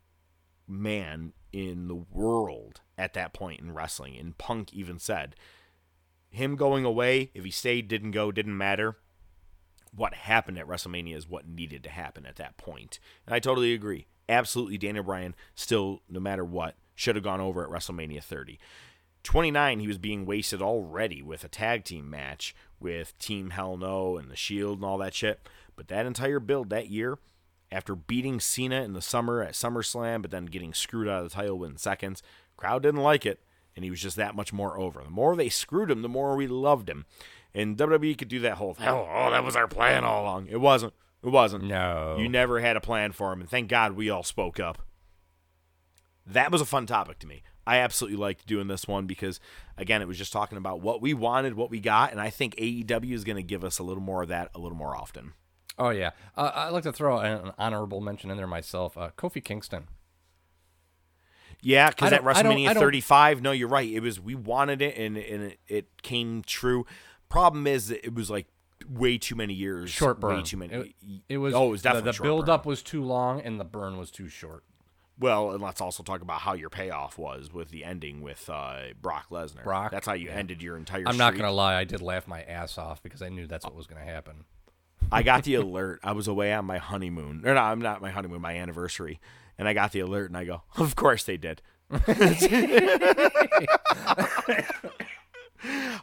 man 0.68 1.34
in 1.52 1.88
the 1.88 1.96
world 1.96 2.82
at 2.98 3.14
that 3.14 3.34
point 3.34 3.60
in 3.60 3.74
wrestling. 3.74 4.18
And 4.18 4.38
Punk 4.38 4.74
even 4.74 5.00
said, 5.00 5.36
him 6.30 6.56
going 6.56 6.86
away, 6.86 7.32
if 7.34 7.44
he 7.44 7.52
stayed, 7.52 7.88
didn't 7.88 8.12
go, 8.12 8.32
didn't 8.32 8.58
matter. 8.58 8.98
What 9.94 10.14
happened 10.14 10.58
at 10.58 10.68
WrestleMania 10.68 11.16
is 11.16 11.28
what 11.28 11.48
needed 11.48 11.84
to 11.84 11.90
happen 11.90 12.26
at 12.26 12.38
that 12.38 12.56
point. 12.58 13.00
And 13.26 13.36
I 13.36 13.40
totally 13.40 13.74
agree. 13.74 14.08
Absolutely, 14.30 14.78
Daniel 14.78 15.04
Bryan 15.04 15.36
still, 15.56 16.02
no 16.10 16.22
matter 16.22 16.46
what, 16.46 16.76
should 16.96 17.16
have 17.16 17.24
gone 17.24 17.42
over 17.42 17.64
at 17.64 17.70
WrestleMania 17.70 18.24
30. 18.24 18.58
29, 19.24 19.80
he 19.80 19.88
was 19.88 19.98
being 19.98 20.26
wasted 20.26 20.62
already 20.62 21.22
with 21.22 21.44
a 21.44 21.50
tag 21.50 21.84
team 21.84 22.10
match 22.10 22.56
with 22.80 23.18
Team 23.20 23.52
Hell 23.52 23.78
No 23.78 24.18
and 24.18 24.32
the 24.32 24.36
Shield 24.36 24.78
and 24.78 24.86
all 24.86 24.98
that 25.00 25.14
shit. 25.14 25.48
But 25.76 25.90
that 25.90 26.06
entire 26.06 26.40
build 26.40 26.70
that 26.70 26.90
year, 26.90 27.20
after 27.72 27.96
beating 27.96 28.40
Cena 28.40 28.82
in 28.82 28.94
the 28.94 29.02
summer 29.02 29.42
at 29.42 29.54
SummerSlam, 29.54 30.22
but 30.22 30.32
then 30.32 30.46
getting 30.46 30.74
screwed 30.74 31.08
out 31.08 31.24
of 31.24 31.30
the 31.30 31.36
title 31.36 31.58
within 31.58 31.78
seconds, 31.78 32.22
crowd 32.58 32.84
didn't 32.84 33.02
like 33.02 33.26
it, 33.26 33.42
and 33.76 33.86
he 33.86 33.92
was 33.92 34.02
just 34.02 34.18
that 34.18 34.36
much 34.36 34.52
more 34.52 34.78
over. 34.78 35.04
The 35.04 35.10
more 35.10 35.36
they 35.36 35.50
screwed 35.50 35.90
him, 35.90 36.02
the 36.02 36.10
more 36.10 36.36
we 36.36 36.48
loved 36.48 36.90
him. 36.90 37.06
And 37.54 37.78
WWE 37.78 38.18
could 38.18 38.28
do 38.28 38.40
that 38.40 38.56
whole 38.56 38.74
thing. 38.74 38.88
Oh, 38.88 39.08
oh, 39.10 39.32
that 39.32 39.44
was 39.44 39.56
our 39.56 39.68
plan 39.68 40.04
all 40.04 40.24
along. 40.24 40.48
It 40.48 40.62
wasn't. 40.62 40.94
It 41.24 41.30
wasn't. 41.30 41.66
No. 41.66 42.18
You 42.20 42.28
never 42.28 42.60
had 42.60 42.78
a 42.78 42.82
plan 42.82 43.12
for 43.12 43.32
him, 43.32 43.42
and 43.42 43.50
thank 43.50 43.70
God 43.70 43.94
we 43.94 44.10
all 44.10 44.24
spoke 44.24 44.60
up. 44.60 44.80
That 46.26 46.52
was 46.52 46.62
a 46.62 46.66
fun 46.66 46.86
topic 46.86 47.20
to 47.20 47.28
me. 47.28 47.44
I 47.66 47.78
absolutely 47.78 48.18
liked 48.18 48.48
doing 48.48 48.68
this 48.68 48.88
one 48.88 49.06
because, 49.06 49.40
again, 49.78 50.02
it 50.02 50.08
was 50.08 50.18
just 50.18 50.34
talking 50.34 50.58
about 50.58 50.82
what 50.82 51.02
we 51.02 51.14
wanted, 51.14 51.54
what 51.54 51.70
we 51.70 51.80
got, 51.80 52.12
and 52.12 52.20
I 52.20 52.30
think 52.30 52.56
AEW 52.56 53.14
is 53.14 53.24
going 53.24 53.36
to 53.36 53.44
give 53.44 53.64
us 53.64 53.80
a 53.80 53.84
little 53.84 54.02
more 54.02 54.24
of 54.24 54.30
that 54.30 54.50
a 54.56 54.60
little 54.60 54.78
more 54.78 54.96
often. 54.96 55.34
Oh 55.82 55.90
yeah, 55.90 56.12
uh, 56.38 56.52
I'd 56.54 56.70
like 56.70 56.84
to 56.84 56.94
throw 56.94 57.18
an 57.18 57.54
honorable 57.58 58.02
mention 58.02 58.30
in 58.30 58.38
there 58.38 58.46
myself. 58.46 58.96
Uh, 58.96 59.10
Kofi 59.18 59.44
Kingston. 59.44 59.88
Yeah, 61.64 61.90
because 61.90 62.14
at 62.14 62.24
WrestleMania 62.24 62.76
35, 62.76 63.42
no, 63.42 63.52
you're 63.52 63.68
right. 63.68 63.92
It 63.92 64.02
was 64.02 64.20
we 64.20 64.36
wanted 64.36 64.84
it 64.84 64.96
and 64.96 65.18
and 65.18 65.44
it, 65.44 65.60
it 65.68 66.02
came 66.04 66.44
true. 66.44 66.86
Problem 67.30 67.66
is, 67.66 67.90
it 67.90 68.14
was 68.14 68.30
like 68.30 68.46
way 68.88 69.18
too 69.18 69.36
many 69.36 69.56
years. 69.56 69.90
Short 69.90 70.20
burn. 70.20 70.38
Way 70.38 70.44
too 70.44 70.58
many. 70.58 70.74
It, 70.74 70.96
it 71.30 71.38
was. 71.38 71.56
Oh, 71.56 71.68
it 71.68 71.72
was 71.72 71.82
definitely 71.82 72.12
the, 72.12 72.18
the 72.18 72.24
build 72.24 72.46
burn. 72.46 72.54
up 72.54 72.66
was 72.68 72.84
too 72.84 73.04
long 73.04 73.42
and 73.42 73.60
the 73.60 73.66
burn 73.66 73.98
was 73.98 74.12
too 74.12 74.28
short. 74.28 74.64
Well, 75.18 75.52
and 75.52 75.64
let's 75.64 75.82
also 75.82 76.04
talk 76.04 76.22
about 76.22 76.42
how 76.42 76.54
your 76.54 76.70
payoff 76.70 77.18
was 77.18 77.52
with 77.52 77.70
the 77.70 77.84
ending 77.84 78.22
with 78.22 78.48
uh, 78.50 78.94
Brock 79.02 79.28
Lesnar. 79.32 79.64
Brock. 79.64 79.92
That's 79.92 80.06
how 80.06 80.14
you 80.14 80.28
yeah. 80.28 80.36
ended 80.36 80.62
your 80.62 80.78
entire. 80.78 81.04
I'm 81.08 81.18
not 81.18 81.36
gonna 81.36 81.52
lie. 81.52 81.76
I 81.76 81.86
did 81.86 82.02
laugh 82.02 82.28
my 82.28 82.44
ass 82.44 82.78
off 82.78 83.02
because 83.02 83.24
I 83.24 83.30
knew 83.30 83.48
that's 83.48 83.66
what 83.66 83.76
was 83.76 83.88
gonna 83.88 84.06
happen. 84.06 84.46
I 85.10 85.24
got 85.24 85.44
the 85.46 85.56
alert. 85.56 86.00
I 86.04 86.12
was 86.12 86.28
away 86.28 86.52
on 86.54 86.66
my 86.66 86.78
honeymoon. 86.80 87.44
Or 87.46 87.54
no, 87.54 87.62
I'm 87.62 87.80
not 87.80 88.02
my 88.02 88.12
honeymoon, 88.12 88.42
my 88.42 88.56
anniversary. 88.58 89.20
And 89.58 89.68
I 89.68 89.74
got 89.74 89.92
the 89.94 90.00
alert 90.02 90.30
and 90.30 90.38
I 90.38 90.44
go, 90.46 90.64
Of 90.78 90.96
course 90.96 91.24
they 91.24 91.38
did. 91.38 91.62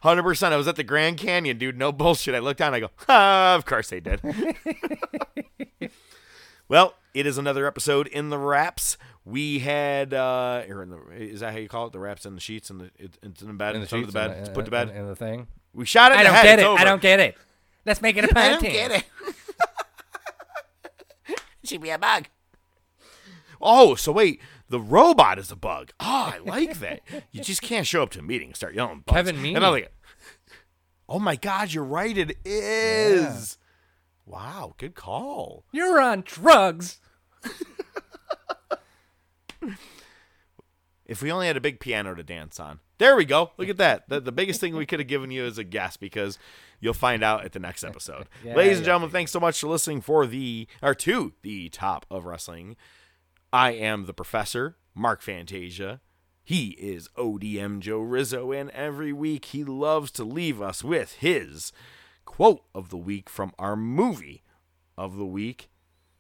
Hundred 0.03 0.23
percent. 0.23 0.55
I 0.55 0.57
was 0.57 0.69
at 0.69 0.77
the 0.77 0.85
Grand 0.85 1.17
Canyon, 1.19 1.59
dude. 1.59 1.77
No 1.77 1.91
bullshit. 1.91 2.35
I 2.35 2.39
looked 2.39 2.59
down. 2.61 2.75
I 2.75 2.81
go, 2.81 2.91
ah, 3.09 3.57
of 3.57 3.65
course 3.67 3.91
they 3.91 3.99
did. 3.99 4.21
well, 6.69 6.95
it 7.13 7.27
is 7.27 7.39
another 7.39 7.67
episode 7.67 8.07
in 8.07 8.31
the 8.31 8.39
wraps. 8.39 8.97
We 9.25 9.59
had, 9.59 10.15
uh, 10.15 10.63
or 10.69 10.83
in 10.85 10.91
the, 10.91 10.99
is 11.19 11.41
that 11.41 11.53
how 11.53 11.59
you 11.59 11.69
call 11.69 11.87
it? 11.89 11.93
The 11.93 11.99
wraps 11.99 12.25
in 12.25 12.35
the 12.37 12.41
sheets 12.41 12.71
and 12.71 12.81
the 12.83 12.91
it, 12.99 13.19
it's 13.21 13.43
in 13.43 13.49
the 13.49 13.55
bed, 13.55 13.75
In 13.75 13.81
the 13.81 13.89
sheets 13.89 14.07
the 14.07 14.13
bed, 14.13 14.31
and- 14.31 14.41
it's 14.41 14.49
put 14.51 14.65
to 14.67 14.71
bed. 14.71 14.89
and- 14.91 14.99
and 14.99 15.09
the 15.09 15.17
thing. 15.17 15.49
We 15.75 15.85
shot 15.87 16.13
it. 16.13 16.19
I 16.19 16.21
in 16.21 16.27
don't 16.27 16.35
head. 16.35 16.43
get 16.45 16.59
it. 16.61 16.67
I 16.67 16.85
don't 16.85 17.03
get 17.03 17.21
it. 17.21 17.37
Let's 17.89 18.03
make 18.03 18.17
it 18.17 18.25
a 18.25 18.29
I 18.39 18.51
don't 18.51 18.63
podcast. 18.63 18.73
get 18.73 18.91
it. 18.93 19.05
Should 21.65 21.81
be 21.83 21.91
a 21.91 21.99
bug. 21.99 22.27
Oh, 23.61 23.95
so 23.97 24.13
wait, 24.13 24.41
the 24.69 24.79
robot 24.81 25.39
is 25.39 25.51
a 25.51 25.57
bug. 25.57 25.93
Oh, 25.99 26.33
I 26.35 26.39
like 26.39 26.79
that. 26.81 27.01
you 27.33 27.43
just 27.43 27.61
can't 27.63 27.87
show 27.87 28.03
up 28.03 28.11
to 28.11 28.21
a 28.21 28.23
meeting 28.23 28.49
and 28.49 28.57
start 28.57 28.75
yelling. 28.75 29.03
Bugs. 29.05 29.17
Kevin 29.17 29.37
And 29.37 29.57
I'm 29.57 29.63
Meaney. 29.63 29.71
like, 29.73 29.93
oh 31.09 31.19
my 31.19 31.35
God, 31.37 31.73
you're 31.73 31.83
right. 31.85 32.17
It 32.17 32.37
is. 32.45 33.59
Wow, 34.25 34.75
good 34.79 34.95
call. 34.95 35.65
You're 35.73 36.01
on 36.01 36.23
drugs. 36.27 37.01
If 41.09 41.23
we 41.23 41.33
only 41.33 41.47
had 41.47 41.57
a 41.57 41.61
big 41.61 41.81
piano 41.81 42.15
to 42.15 42.23
dance 42.23 42.61
on. 42.61 42.81
There 42.99 43.17
we 43.17 43.25
go. 43.25 43.53
Look 43.57 43.71
at 43.71 43.79
that. 43.79 44.09
The, 44.09 44.21
the 44.21 44.31
biggest 44.33 44.61
thing 44.61 44.77
we 44.77 44.85
could 44.85 44.99
have 44.99 45.09
given 45.09 45.31
you 45.31 45.45
is 45.45 45.57
a 45.57 45.65
guess 45.65 45.97
because 45.97 46.39
you'll 46.81 46.93
find 46.93 47.23
out 47.23 47.45
at 47.47 47.53
the 47.53 47.59
next 47.59 47.83
episode. 47.83 48.29
Yeah, 48.45 48.55
Ladies 48.55 48.79
and 48.79 48.85
yeah. 48.85 48.93
gentlemen, 48.93 49.11
thanks 49.11 49.33
so 49.33 49.41
much 49.41 49.59
for 49.59 49.69
listening 49.69 50.03
for 50.03 50.27
the 50.27 50.69
or 50.83 50.95
to 50.97 51.33
the 51.43 51.71
top 51.71 52.05
of 52.11 52.27
wrestling. 52.27 52.77
I 53.53 53.71
am 53.73 54.05
the 54.05 54.13
professor, 54.13 54.77
Mark 54.95 55.23
Fantasia. 55.23 56.01
He 56.45 56.69
is 56.71 57.09
ODM 57.17 57.81
Joe 57.81 58.01
Rizzo, 58.01 58.53
and 58.53 58.71
every 58.71 59.13
week 59.13 59.47
he 59.47 59.65
loves 59.65 60.11
to 60.13 60.25
leave 60.25 60.61
us 60.61 60.85
with 60.85 61.15
his 61.15 61.73
quote 62.25 62.65
of 62.75 62.91
the 62.91 62.97
week 62.97 63.29
from 63.31 63.53
our 63.59 63.77
movie 63.77 64.43
of 64.97 65.17
the 65.17 65.27
week. 65.27 65.71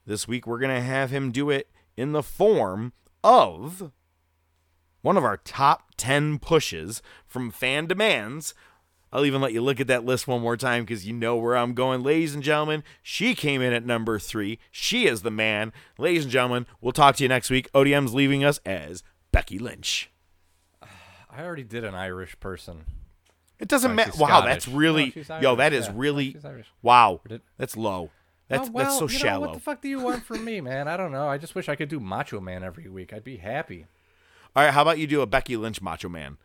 This 0.06 0.26
week 0.26 0.46
we're 0.46 0.58
going 0.58 0.74
to 0.74 0.82
have 0.82 1.10
him 1.10 1.30
do 1.30 1.50
it 1.50 1.70
in 1.96 2.12
the 2.12 2.22
form 2.22 2.92
of 3.22 3.90
one 5.02 5.16
of 5.16 5.24
our 5.24 5.36
top 5.36 5.92
10 5.96 6.38
pushes 6.38 7.02
from 7.26 7.50
fan 7.50 7.86
demands. 7.86 8.54
I'll 9.12 9.24
even 9.24 9.40
let 9.40 9.54
you 9.54 9.62
look 9.62 9.80
at 9.80 9.86
that 9.86 10.04
list 10.04 10.28
one 10.28 10.42
more 10.42 10.56
time 10.56 10.84
because 10.84 11.06
you 11.06 11.14
know 11.14 11.36
where 11.36 11.56
I'm 11.56 11.72
going. 11.72 12.02
Ladies 12.02 12.34
and 12.34 12.42
gentlemen, 12.42 12.84
she 13.02 13.34
came 13.34 13.62
in 13.62 13.72
at 13.72 13.86
number 13.86 14.18
three. 14.18 14.58
She 14.70 15.06
is 15.06 15.22
the 15.22 15.30
man. 15.30 15.72
Ladies 15.96 16.24
and 16.24 16.32
gentlemen, 16.32 16.66
we'll 16.80 16.92
talk 16.92 17.16
to 17.16 17.22
you 17.22 17.28
next 17.28 17.48
week. 17.48 17.72
ODM's 17.72 18.12
leaving 18.12 18.44
us 18.44 18.60
as 18.66 19.02
Becky 19.32 19.58
Lynch. 19.58 20.10
I 20.82 21.42
already 21.42 21.64
did 21.64 21.84
an 21.84 21.94
Irish 21.94 22.38
person. 22.38 22.84
It 23.58 23.68
doesn't 23.68 23.94
matter. 23.94 24.12
Wow, 24.18 24.26
Scottish. 24.26 24.48
that's 24.52 24.68
really 24.68 25.14
No, 25.28 25.40
yo. 25.40 25.56
That 25.56 25.72
is 25.72 25.86
yeah. 25.86 25.92
Really 25.96 26.36
Irish. 26.44 26.66
wow. 26.82 27.22
That's 27.56 27.76
low. 27.76 28.10
That's 28.48 28.68
Oh, 28.68 28.72
that's 28.78 28.94
so 28.98 29.00
well, 29.06 29.10
you 29.10 29.18
know, 29.18 29.24
shallow. 29.24 29.46
what 29.46 29.54
the 29.54 29.60
fuck 29.60 29.82
do 29.82 29.88
you 29.88 30.00
want 30.00 30.24
from 30.24 30.44
me, 30.44 30.60
man? 30.60 30.86
I 30.86 30.96
don't 30.96 31.12
know. 31.12 31.28
I 31.28 31.38
just 31.38 31.54
wish 31.54 31.68
I 31.68 31.76
could 31.76 31.88
do 31.88 31.98
Macho 32.00 32.40
Man 32.40 32.62
every 32.62 32.88
week. 32.88 33.12
I'd 33.12 33.24
be 33.24 33.38
happy. 33.38 33.86
All 34.56 34.64
right, 34.64 34.72
how 34.72 34.82
about 34.82 34.98
you 34.98 35.06
do 35.06 35.20
a 35.20 35.26
Becky 35.26 35.56
Lynch 35.56 35.80
Macho 35.80 36.08
Man? 36.08 36.38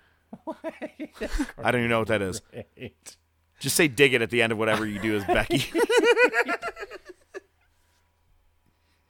I 0.47 1.71
don't 1.71 1.81
even 1.81 1.89
know 1.89 1.99
what 1.99 2.07
that 2.09 2.21
is. 2.21 2.41
Great. 2.51 3.17
Just 3.59 3.75
say 3.75 3.87
dig 3.87 4.13
it 4.13 4.21
at 4.21 4.29
the 4.29 4.41
end 4.41 4.51
of 4.51 4.57
whatever 4.57 4.85
you 4.85 4.99
do 4.99 5.15
as 5.15 5.23
Becky. 5.25 5.71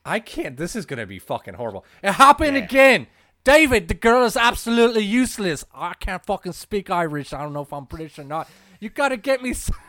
I 0.06 0.20
can't. 0.20 0.58
This 0.58 0.76
is 0.76 0.86
gonna 0.86 1.06
be 1.06 1.18
fucking 1.20 1.54
horrible. 1.56 1.86
And 2.02 2.14
hop 2.16 2.42
in 2.42 2.56
again, 2.56 3.08
David. 3.44 3.88
The 3.88 3.94
girl 3.94 4.26
is 4.26 4.36
absolutely 4.36 5.04
useless. 5.04 5.66
I 5.74 5.94
can't 5.94 6.26
fucking 6.26 6.52
speak 6.54 6.90
Irish. 6.90 7.34
I 7.34 7.42
don't 7.42 7.54
know 7.54 7.62
if 7.62 7.72
I'm 7.74 7.86
British 7.86 8.20
or 8.20 8.26
not. 8.26 8.50
You 8.80 8.90
gotta 8.90 9.18
get 9.18 9.42
me. 9.42 9.52
s 9.52 9.72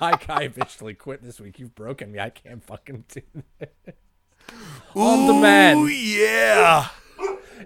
I, 0.00 0.18
I 0.28 0.42
officially 0.44 0.94
quit 0.94 1.22
this 1.22 1.38
week. 1.40 1.58
You've 1.58 1.74
broken 1.74 2.12
me. 2.12 2.18
I 2.18 2.30
can't 2.30 2.64
fucking 2.64 3.04
do 3.08 3.22
this. 3.58 3.94
On 4.94 5.26
the 5.26 5.34
man. 5.34 5.78
Ooh, 5.78 5.86
yeah. 5.86 6.88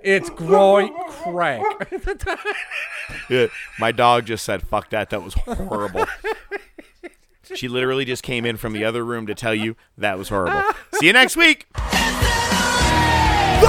It's 0.02 0.30
Groy 0.30 0.88
Crack. 1.10 1.90
Yeah, 3.30 3.46
My 3.78 3.92
dog 3.92 4.26
just 4.26 4.44
said, 4.44 4.62
fuck 4.64 4.90
that. 4.90 5.10
That 5.10 5.22
was 5.22 5.34
horrible. 5.34 6.06
she 7.54 7.68
literally 7.68 8.04
just 8.04 8.24
came 8.24 8.44
in 8.44 8.56
from 8.56 8.72
the 8.72 8.84
other 8.84 9.04
room 9.04 9.28
to 9.28 9.34
tell 9.34 9.54
you 9.54 9.76
that 9.96 10.18
was 10.18 10.28
horrible. 10.28 10.62
See 10.94 11.06
you 11.06 11.12
next 11.12 11.36
week. 11.36 11.66
The 13.60 13.68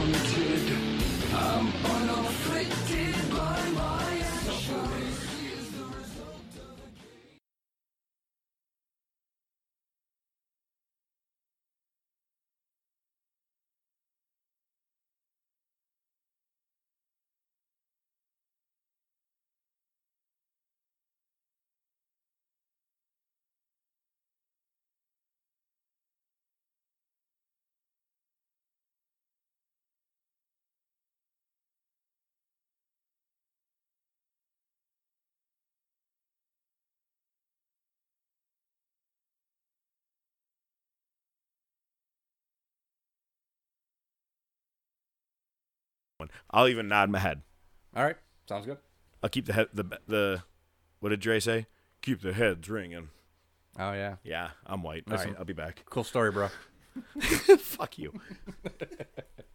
I'll 46.49 46.67
even 46.67 46.87
nod 46.87 47.09
my 47.09 47.19
head. 47.19 47.41
All 47.95 48.03
right, 48.03 48.17
sounds 48.47 48.65
good. 48.65 48.77
I'll 49.23 49.29
keep 49.29 49.45
the 49.45 49.53
head 49.53 49.67
the 49.73 49.83
the. 50.07 50.43
What 50.99 51.09
did 51.09 51.19
Dre 51.19 51.39
say? 51.39 51.67
Keep 52.01 52.21
the 52.21 52.33
heads 52.33 52.69
ringing. 52.69 53.09
Oh 53.79 53.93
yeah. 53.93 54.15
Yeah, 54.23 54.49
I'm 54.65 54.83
white. 54.83 55.03
Listen, 55.07 55.27
All 55.27 55.31
right, 55.33 55.39
I'll 55.39 55.45
be 55.45 55.53
back. 55.53 55.83
Cool 55.89 56.03
story, 56.03 56.31
bro. 56.31 56.49
Fuck 57.57 57.97
you. 57.97 58.13